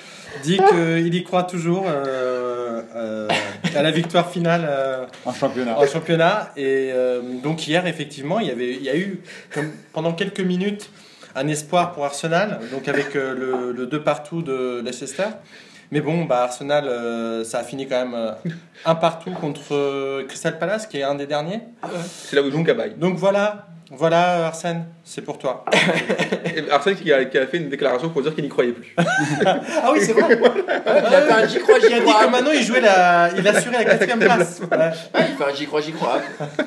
dit 0.44 0.60
qu'il 0.70 1.14
y 1.14 1.24
croit 1.24 1.44
toujours 1.44 1.86
euh, 1.88 2.82
euh, 2.96 3.28
à 3.76 3.84
la 3.84 3.92
victoire 3.92 4.32
finale 4.32 4.66
euh, 4.68 5.06
en 5.26 5.34
championnat 5.34 5.78
en 5.78 5.86
championnat. 5.86 6.52
Et 6.58 6.90
euh, 6.94 7.22
donc 7.44 7.68
hier, 7.68 7.86
effectivement, 7.86 8.40
il 8.40 8.48
y, 8.48 8.52
avait, 8.52 8.74
il 8.74 8.84
y 8.84 8.90
a 8.90 8.98
eu 8.98 9.20
comme, 9.54 9.72
pendant 9.94 10.14
quelques 10.14 10.40
minutes 10.40 10.90
un 11.38 11.48
espoir 11.48 11.94
pour 11.94 12.04
Arsenal, 12.04 12.60
donc 12.72 12.88
avec 12.88 13.16
euh, 13.16 13.34
le, 13.36 13.72
le 13.72 13.86
2 13.86 14.02
partout 14.04 14.42
de 14.42 14.82
Leicester. 14.84 15.28
Mais 15.92 16.02
bon, 16.02 16.26
bah 16.26 16.44
Arsenal, 16.44 16.86
euh, 16.88 17.44
ça 17.46 17.60
a 17.60 17.64
fini 17.64 17.88
quand 17.88 18.04
même 18.06 18.14
euh, 18.14 18.32
un 18.86 18.96
partout 18.96 19.32
contre 19.32 19.74
euh, 19.74 20.26
Crystal 20.28 20.58
Palace, 20.60 20.86
qui 20.88 20.98
est 20.98 21.04
un 21.04 21.16
des 21.16 21.28
derniers. 21.28 21.62
C'est 22.06 22.36
là 22.36 22.42
où 22.42 22.52
joue 22.52 22.64
Cabaye. 22.64 22.96
Donc 22.96 23.18
voilà, 23.18 23.68
voilà 23.92 24.48
Arsène, 24.48 24.86
c'est 25.10 25.22
pour 25.22 25.38
toi. 25.38 25.64
Et 26.56 26.70
Arsène 26.70 26.96
qui 26.96 27.14
a, 27.14 27.24
qui 27.26 27.38
a 27.38 27.48
fait 27.48 27.58
une 27.58 27.70
déclaration 27.70 28.10
pour 28.10 28.22
dire 28.22 28.36
qu'il 28.36 28.44
n'y 28.44 28.50
croyait 28.50 28.74
plus. 28.74 28.94
Ah 29.46 29.92
oui, 29.94 30.00
c'est 30.02 30.12
vrai. 30.14 30.38
il 30.38 31.14
a 31.16 31.22
fait 31.22 31.32
un 31.34 31.48
j'y 31.48 31.60
crois, 31.60 31.76
Il 31.82 31.88
j'y 31.88 31.94
a 31.94 32.00
dit 32.00 32.06
crois. 32.06 32.26
que 32.26 32.32
maintenant 32.32 32.52
il 32.54 32.64
jouait 32.64 32.82
la, 32.82 33.30
il 33.38 33.48
assurait 33.48 33.78
la 33.78 33.86
quatrième 33.92 34.20
place. 34.20 34.60
Ouais. 34.60 34.68
Ah, 35.14 35.20
il 35.30 35.36
fait 35.38 35.44
un 35.52 35.54
j'y 35.56 35.66
crois, 35.66 35.82
j'y 35.82 35.92
crois. 35.94 36.20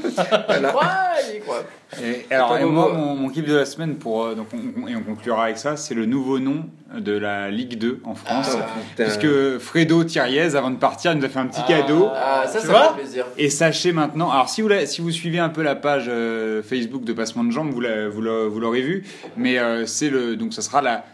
J'y 0.09 0.63
crois, 0.63 0.91
j'y 1.33 1.41
crois. 1.41 1.63
Et 2.03 2.33
alors, 2.33 2.57
et 2.57 2.65
moi, 2.65 2.93
mon, 2.95 3.17
mon 3.17 3.29
kiff 3.31 3.45
de 3.45 3.57
la 3.57 3.65
semaine, 3.65 3.97
pour, 3.97 4.25
euh, 4.25 4.35
donc 4.37 4.47
on- 4.55 4.83
on- 4.85 4.87
et 4.89 4.95
on 4.95 5.03
conclura 5.03 5.45
avec 5.47 5.59
ça, 5.59 5.77
c'est 5.77 5.95
le 5.95 6.07
nouveau 6.07 6.39
nom 6.39 6.67
de 6.97 7.13
la 7.19 7.51
Ligue 7.51 7.77
2 7.79 8.01
en 8.05 8.15
France. 8.15 8.57
Ah. 8.61 8.67
Puisque 8.97 9.59
Fredo 9.59 10.05
Thiriez, 10.05 10.55
avant 10.55 10.71
de 10.71 10.77
partir, 10.77 11.11
il 11.13 11.19
nous 11.19 11.25
a 11.25 11.29
fait 11.29 11.41
un 11.41 11.47
petit 11.49 11.65
cadeau. 11.67 12.09
Ah, 12.15 12.45
ça, 12.47 12.61
Tu 12.61 12.67
ça 12.67 12.73
vois 12.73 12.89
fait 12.95 13.01
plaisir. 13.03 13.27
Et 13.39 13.51
sachez 13.51 13.91
maintenant, 13.93 14.31
alors 14.31 14.49
si 14.49 14.63
vous, 14.63 14.69
la- 14.69 14.87
si 14.87 15.01
vous 15.01 15.11
suivez 15.11 15.41
un 15.41 15.49
peu 15.49 15.63
la 15.63 15.75
page 15.75 16.05
euh, 16.09 16.63
Facebook 16.63 17.03
de 17.03 17.13
Passement 17.13 17.43
de 17.43 17.51
Jambes, 17.51 17.71
vous 17.73 17.81
la- 17.81 18.09
vous 18.09 18.23
la- 18.23 18.30
vous 18.51 18.61
l'aurez 18.61 18.83
vu, 18.83 19.05
mais 19.37 19.59
euh, 19.59 19.87
c'est 19.87 20.09
le, 20.11 20.37
donc 20.37 20.53
ça 20.55 20.63
sera 20.63 20.81
la 20.83 21.05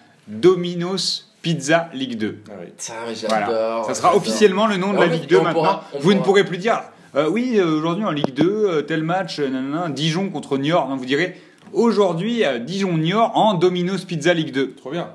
Domino's 0.40 1.32
Pizza 1.42 1.88
Ligue 1.94 2.16
2. 2.18 2.32
Putain, 2.32 2.94
mais 3.06 3.14
j'adore. 3.14 3.36
Voilà. 3.38 3.82
Ça 3.86 3.94
sera 3.94 4.16
officiellement 4.16 4.66
le 4.66 4.76
nom 4.76 4.92
de 4.92 4.98
la 4.98 5.06
Ligue 5.06 5.26
2 5.28 5.38
on 5.38 5.42
maintenant. 5.44 5.60
pourra- 5.62 5.84
vous 6.00 6.14
ne 6.14 6.20
pourrez 6.20 6.44
plus 6.44 6.58
dire, 6.58 6.80
euh, 7.14 7.28
oui, 7.30 7.54
euh, 7.58 7.78
aujourd'hui 7.78 8.04
en 8.04 8.10
Ligue 8.10 8.34
2, 8.34 8.44
euh, 8.68 8.82
tel 8.82 9.02
match, 9.02 9.38
nanana, 9.38 9.88
Dijon 9.88 10.28
contre 10.30 10.58
Niort. 10.58 10.88
Non, 10.88 10.96
vous 10.96 11.04
direz, 11.06 11.36
aujourd'hui, 11.72 12.42
Dijon-Niort 12.64 13.36
en 13.36 13.54
Domino's 13.54 14.04
Pizza 14.04 14.34
Ligue 14.34 14.52
2. 14.52 14.72
Trop 14.76 14.90
bien. 14.90 15.08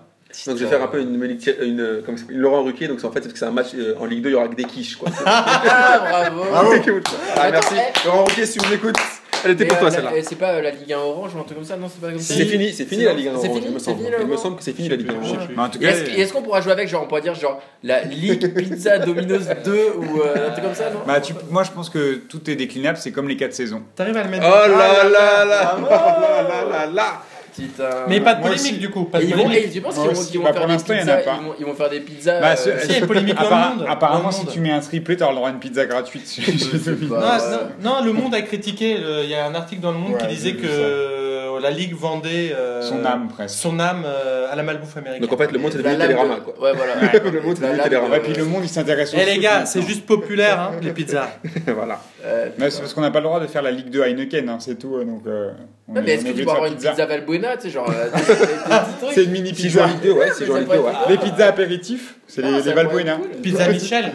Donc 0.48 0.56
je 0.58 0.64
vais 0.64 0.70
faire 0.70 0.82
un 0.82 0.88
peu 0.88 1.02
une, 1.02 1.22
une, 1.22 1.38
une, 1.62 2.02
comme 2.06 2.16
une 2.30 2.38
Laurent 2.38 2.64
Ruquier, 2.64 2.88
donc 2.88 3.02
c'est 3.02 3.06
en 3.06 3.12
fait 3.12 3.22
c'est 3.22 3.34
que 3.34 3.38
c'est 3.38 3.44
un 3.46 3.52
match 3.52 3.72
euh, 3.76 3.96
en 4.00 4.06
Ligue 4.06 4.24
2, 4.24 4.30
il 4.30 4.32
y 4.32 4.36
aura 4.36 4.48
que 4.48 4.56
des 4.56 4.64
quiches 4.64 4.96
quoi. 4.96 5.10
Ah, 5.26 6.30
bravo. 6.30 6.44
Ah, 7.36 7.42
Attends, 7.42 7.52
merci. 7.52 7.74
eh. 7.76 8.06
Laurent 8.08 8.24
Ruquier, 8.24 8.46
si 8.46 8.58
vous 8.60 8.70
m'écoutez, 8.70 9.02
elle 9.46 9.52
était 9.52 9.66
pour 9.66 9.78
euh, 9.78 9.80
toi 9.82 9.92
celle-là. 9.92 10.12
C'est 10.24 10.36
pas 10.38 10.52
euh, 10.54 10.62
la 10.62 10.72
Ligue 10.72 10.94
1 10.94 10.98
Orange 11.00 11.36
ou 11.36 11.40
un 11.40 11.44
truc 11.44 11.58
comme 11.58 11.66
ça 11.68 11.78
Non, 11.78 11.88
c'est 11.94 12.02
pas 12.02 12.10
comme 12.12 12.20
ça. 12.20 12.34
C'est 12.34 12.46
fini, 12.46 12.72
c'est 12.74 12.86
fini 12.86 13.02
C'est 13.02 13.08
la 13.08 13.14
Ligue 13.14 13.28
1 13.28 13.32
c'est 13.40 13.48
Orange, 13.48 13.58
fini, 13.60 13.68
il 13.68 13.74
me 13.74 13.80
c'est 13.80 13.86
semble. 13.86 13.98
fini, 13.98 14.10
Il 14.20 14.24
me 14.26 14.30
Laurent 14.30 14.42
semble 14.42 14.58
que 14.58 14.64
c'est 14.64 14.74
fini 14.74 14.90
la 14.90 14.96
Ligue 14.96 15.10
1 15.10 15.14
Je 15.22 15.28
sais 15.28 15.34
Orange. 15.36 15.46
plus. 15.48 15.56
Mais 15.56 15.62
en 15.64 15.70
tout 15.70 15.78
Et 15.80 15.82
cas, 15.82 15.90
est-ce, 15.92 16.34
qu'on 16.34 16.42
pourra 16.42 16.62
jouer 16.62 16.72
avec, 16.74 16.88
genre, 16.88 17.04
on 17.04 17.08
pourra 17.08 17.22
dire, 17.22 17.36
genre, 17.36 17.62
la 17.84 18.04
Ligue 18.04 18.54
Pizza 18.54 19.00
Domino's 19.00 19.48
2 19.64 19.72
ou 19.98 20.22
euh, 20.22 20.48
un 20.48 20.52
truc 20.52 20.64
comme 20.66 20.76
ça, 20.76 20.90
non 20.90 21.00
bah, 21.08 21.20
moi 21.50 21.64
je 21.64 21.72
pense 21.72 21.90
que 21.90 22.16
tout 22.16 22.50
est 22.50 22.56
déclinable, 22.56 22.98
c'est 22.98 23.12
comme 23.12 23.28
les 23.28 23.38
4 23.38 23.54
saisons. 23.54 23.84
T'arrives 23.96 24.18
à 24.18 24.24
le 24.24 24.28
Oh 24.28 24.32
mettre. 24.32 24.48
là 24.48 24.68
là 25.04 25.46
là 25.46 25.78
là 25.80 26.64
là 26.70 26.86
là 26.88 27.22
là 27.58 27.66
Putain. 27.68 27.90
Mais 28.08 28.20
pas 28.22 28.36
de 28.36 28.42
polémique 28.42 28.62
aussi. 28.62 28.78
du 28.78 28.90
coup. 28.90 29.06
Pas 29.06 29.20
Et 29.20 29.26
de 29.26 29.30
ils 29.30 29.36
vont, 29.36 29.44
polémique. 29.44 29.66
et 29.68 29.70
tu 29.72 29.82
penses 29.82 29.96
qu'ils 29.96 30.04
vont, 30.04 30.12
aussi. 30.12 30.38
vont 30.38 30.44
Bah, 30.44 30.54
faire 30.54 30.62
pour 30.62 30.68
des 30.68 30.74
l'instant, 30.74 30.94
il 30.94 31.00
y 31.00 31.04
en 31.04 31.08
a 31.08 31.18
pizzas 31.18 31.32
pas. 31.32 31.38
ils 31.40 31.46
vont, 31.48 31.54
ils 31.60 31.66
vont 31.66 31.74
faire 31.76 31.90
des 31.90 32.00
pizzas. 32.00 32.40
Bah, 32.42 32.52
euh, 32.52 32.56
ce- 32.56 32.80
Si, 32.80 32.86
il 32.88 32.92
y 32.92 32.96
a 32.96 32.98
une 33.00 33.08
polémique 33.08 33.36
dans 33.36 33.42
le 33.42 33.48
Appara- 33.48 33.76
monde. 33.76 33.86
apparemment, 33.90 34.32
si 34.32 34.46
monde. 34.46 34.54
tu 34.54 34.60
mets 34.60 34.72
un 34.72 34.80
triplé, 34.80 35.18
t'auras 35.18 35.32
le 35.32 35.36
droit 35.38 35.50
à 35.50 35.52
une 35.52 35.60
pizza 35.60 35.86
gratuite. 35.86 36.38
Non, 37.02 37.18
ouais. 37.18 37.20
non, 37.82 38.00
non, 38.00 38.06
le 38.06 38.14
Monde 38.14 38.36
a 38.36 38.42
critiqué. 38.42 38.98
Il 39.24 39.30
y 39.30 39.36
a 39.36 39.46
un 39.46 39.56
article 39.56 39.82
dans 39.82 39.92
le 39.92 39.98
Monde 39.98 40.14
Ouais, 40.14 40.18
qui 40.20 40.28
disait 40.28 40.54
que 40.54 40.66
euh, 40.68 41.60
la 41.62 41.70
Ligue 41.72 41.94
vendait 41.96 42.54
euh, 42.56 42.82
Son 42.82 43.06
âme 43.06 43.28
presque. 43.28 43.56
son 43.56 43.80
âme 43.80 44.04
euh, 44.06 44.52
à 44.52 44.56
la 44.56 44.64
malbouffe 44.64 44.98
américaine. 44.98 45.22
Donc 45.22 45.32
en 45.34 45.38
fait 45.38 45.52
le 45.52 45.60
monde 45.60 45.72
c'est 45.72 45.78
La 45.84 45.94
devenu 45.94 46.08
Télérama. 46.08 46.36
Ouais, 46.60 46.74
voilà. 46.74 46.96
Le 47.32 47.42
monde 47.42 47.56
c'est 47.56 47.62
La 47.62 47.68
devenu 47.70 47.84
Télérama. 47.84 48.10
Ouais, 48.16 48.20
puis 48.20 48.34
le 48.34 48.46
monde 48.46 48.62
il 48.64 48.70
s'intéresse 48.70 49.14
au 49.14 49.18
Eh 49.22 49.26
les 49.26 49.38
gars, 49.38 49.66
c'est 49.66 49.82
juste 49.84 50.06
populaire, 50.08 50.60
hein, 50.60 50.72
les 50.82 50.92
pizzas. 50.92 51.28
Voilà. 51.68 52.00
Euh, 52.26 52.50
Mais 52.58 52.70
c'est 52.72 52.80
parce 52.80 52.94
qu'on 52.94 53.02
n'a 53.02 53.12
pas 53.12 53.20
le 53.20 53.26
droit 53.26 53.40
de 53.40 53.48
faire 53.48 53.62
la 53.62 53.72
Ligue 53.72 53.90
2 53.90 54.02
Heineken, 54.04 54.50
hein, 54.50 54.58
c'est 54.60 54.78
tout. 54.80 54.96
euh, 54.96 55.04
Donc, 55.06 55.22
euh, 55.28 55.52
on 55.81 55.81
non, 55.94 56.02
mais 56.06 56.12
est-ce 56.12 56.24
que 56.26 56.32
tu 56.32 56.46
de 56.46 56.50
avoir 56.50 56.66
une 56.68 56.76
pizza 56.76 57.06
Valbuena, 57.06 57.58
tu 57.58 57.64
sais, 57.64 57.70
genre, 57.70 57.90
euh, 57.90 58.10
C'est 59.14 59.26
une 59.26 59.32
mini 59.32 59.52
pizza. 59.52 59.88
2, 60.02 60.12
ouais, 60.12 60.30
Ça 60.32 60.46
Ligue 60.46 60.68
2, 60.70 60.78
ouais. 60.78 60.92
Les 61.10 61.18
pizzas 61.18 61.48
apéritifs, 61.48 62.16
c'est 62.28 62.42
les, 62.42 62.74
Valbuena. 62.74 63.20
Pizza 63.44 63.68
Michel. 63.68 64.12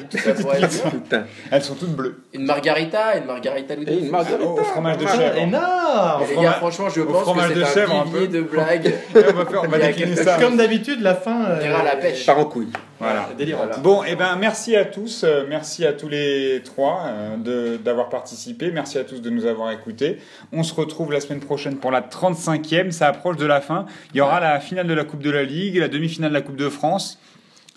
Elles 1.50 1.62
sont 1.62 1.74
toutes 1.74 1.94
bleues. 1.94 2.22
Une 2.32 2.46
margarita, 2.46 3.18
une 3.18 3.26
margarita 3.26 3.74
Et 3.74 3.98
une 3.98 4.10
margarita. 4.10 4.44
Au 4.44 4.56
fromage 4.56 4.98
de 4.98 5.06
chèvre. 5.06 5.36
Énorme 5.36 6.24
Les 6.34 6.42
gars, 6.42 6.52
franchement, 6.52 6.88
je 6.88 7.02
pense 7.02 7.18
que 7.18 7.22
fromage 7.22 7.52
de 7.52 7.64
c'est 7.64 7.74
chèvre, 7.74 7.94
un 8.06 8.10
peu. 8.10 8.26
de 8.26 8.40
blagues. 8.40 8.94
on 9.62 9.68
va, 9.68 9.78
décliner 9.78 10.16
ça. 10.16 10.38
Comme 10.40 10.56
d'habitude, 10.56 11.02
la 11.02 11.14
fin. 11.14 11.44
euh, 11.44 11.58
On 11.60 11.64
ira 11.64 11.80
à 11.80 11.84
la 11.84 11.96
pêche. 11.96 12.24
Part 12.24 12.38
en 12.38 12.46
couille. 12.46 12.68
Voilà. 12.98 13.28
Voilà. 13.58 13.76
Bon, 13.78 14.02
et 14.04 14.16
ben 14.16 14.36
merci 14.36 14.74
à 14.76 14.84
tous, 14.84 15.22
euh, 15.24 15.44
merci 15.48 15.84
à 15.84 15.92
tous 15.92 16.08
les 16.08 16.62
trois 16.64 17.02
euh, 17.06 17.36
de- 17.36 17.76
d'avoir 17.76 18.08
participé, 18.08 18.70
merci 18.70 18.98
à 18.98 19.04
tous 19.04 19.20
de 19.20 19.28
nous 19.30 19.44
avoir 19.46 19.70
écoutés. 19.70 20.18
On 20.52 20.62
se 20.62 20.72
retrouve 20.74 21.12
la 21.12 21.20
semaine 21.20 21.40
prochaine 21.40 21.76
pour 21.76 21.90
la 21.90 22.00
35e, 22.00 22.90
ça 22.92 23.08
approche 23.08 23.36
de 23.36 23.46
la 23.46 23.60
fin. 23.60 23.86
Il 24.14 24.18
y 24.18 24.20
aura 24.20 24.40
la 24.40 24.60
finale 24.60 24.86
de 24.86 24.94
la 24.94 25.04
Coupe 25.04 25.22
de 25.22 25.30
la 25.30 25.42
Ligue, 25.44 25.76
la 25.76 25.88
demi-finale 25.88 26.30
de 26.30 26.34
la 26.34 26.40
Coupe 26.42 26.56
de 26.56 26.68
France. 26.68 27.18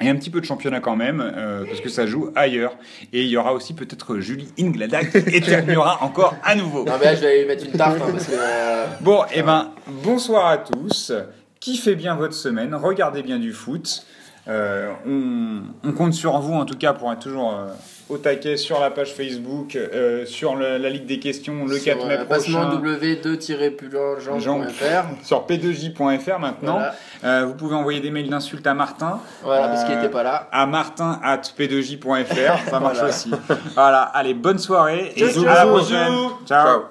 Et 0.01 0.07
un 0.07 0.15
petit 0.15 0.29
peu 0.29 0.39
de 0.39 0.45
championnat 0.45 0.79
quand 0.79 0.95
même, 0.95 1.19
euh, 1.35 1.65
parce 1.65 1.81
que 1.81 1.89
ça 1.89 2.05
joue 2.07 2.31
ailleurs. 2.33 2.77
Et 3.11 3.23
il 3.23 3.27
y 3.27 3.35
aura 3.35 3.51
aussi 3.53 3.73
peut-être 3.73 4.19
Julie 4.19 4.47
Inglada 4.57 5.03
qui 5.03 5.17
éternuera 5.35 5.97
encore 6.01 6.35
à 6.41 6.55
nouveau. 6.55 6.85
Non, 6.85 6.93
mais 6.97 7.03
là, 7.03 7.15
je 7.15 7.19
vais 7.19 7.27
aller 7.27 7.39
lui 7.41 7.47
mettre 7.49 7.65
une 7.65 7.73
tarte, 7.73 7.97
hein, 8.01 8.07
parce 8.09 8.27
que. 8.27 8.31
euh, 8.33 8.85
Bon, 9.01 9.23
et 9.33 9.41
ben, 9.41 9.71
bonsoir 9.87 10.47
à 10.47 10.57
tous. 10.59 11.11
Kiffez 11.59 11.95
bien 11.95 12.15
votre 12.15 12.33
semaine, 12.33 12.73
regardez 12.75 13.21
bien 13.23 13.39
du 13.39 13.51
foot. 13.51 14.05
Euh, 14.49 14.91
on, 15.07 15.61
on 15.87 15.91
compte 15.91 16.13
sur 16.13 16.39
vous 16.39 16.53
en 16.55 16.65
tout 16.65 16.77
cas 16.77 16.93
pour 16.93 17.11
être 17.13 17.19
toujours 17.19 17.53
euh, 17.53 17.67
au 18.09 18.17
taquet 18.17 18.57
sur 18.57 18.79
la 18.79 18.89
page 18.89 19.13
Facebook, 19.13 19.75
euh, 19.75 20.25
sur 20.25 20.55
le- 20.55 20.77
la 20.77 20.89
Ligue 20.89 21.05
des 21.05 21.19
questions 21.19 21.65
le 21.65 21.77
4 21.77 21.99
sur, 21.99 22.07
mai 22.07 22.17
euh, 22.17 22.25
Passement 22.25 22.65
prochain, 22.67 22.81
w2-plus-jean.fr. 22.81 25.03
sur 25.23 25.45
p2j.fr 25.45 26.39
maintenant. 26.39 26.73
Voilà. 26.73 26.95
Euh, 27.23 27.45
vous 27.45 27.53
pouvez 27.53 27.75
envoyer 27.75 27.99
des 27.99 28.09
mails 28.11 28.29
d'insultes 28.29 28.65
à 28.65 28.73
Martin, 28.73 29.19
Voilà, 29.43 29.67
parce 29.67 29.83
qu'il 29.83 29.93
Euh, 29.93 29.99
était 29.99 30.09
pas 30.09 30.23
là. 30.23 30.47
à 30.51 30.65
martin 30.65 31.19
at 31.23 31.41
p2j.fr, 31.57 32.69
ça 32.69 32.79
marche 32.79 33.03
aussi. 33.03 33.31
Voilà, 33.75 34.01
allez, 34.01 34.33
bonne 34.33 34.57
soirée 34.59 35.13
et 35.15 35.23
à 35.23 35.53
la 35.53 35.65
prochaine. 35.67 36.13
Ciao. 36.47 36.65
Ciao. 36.65 36.81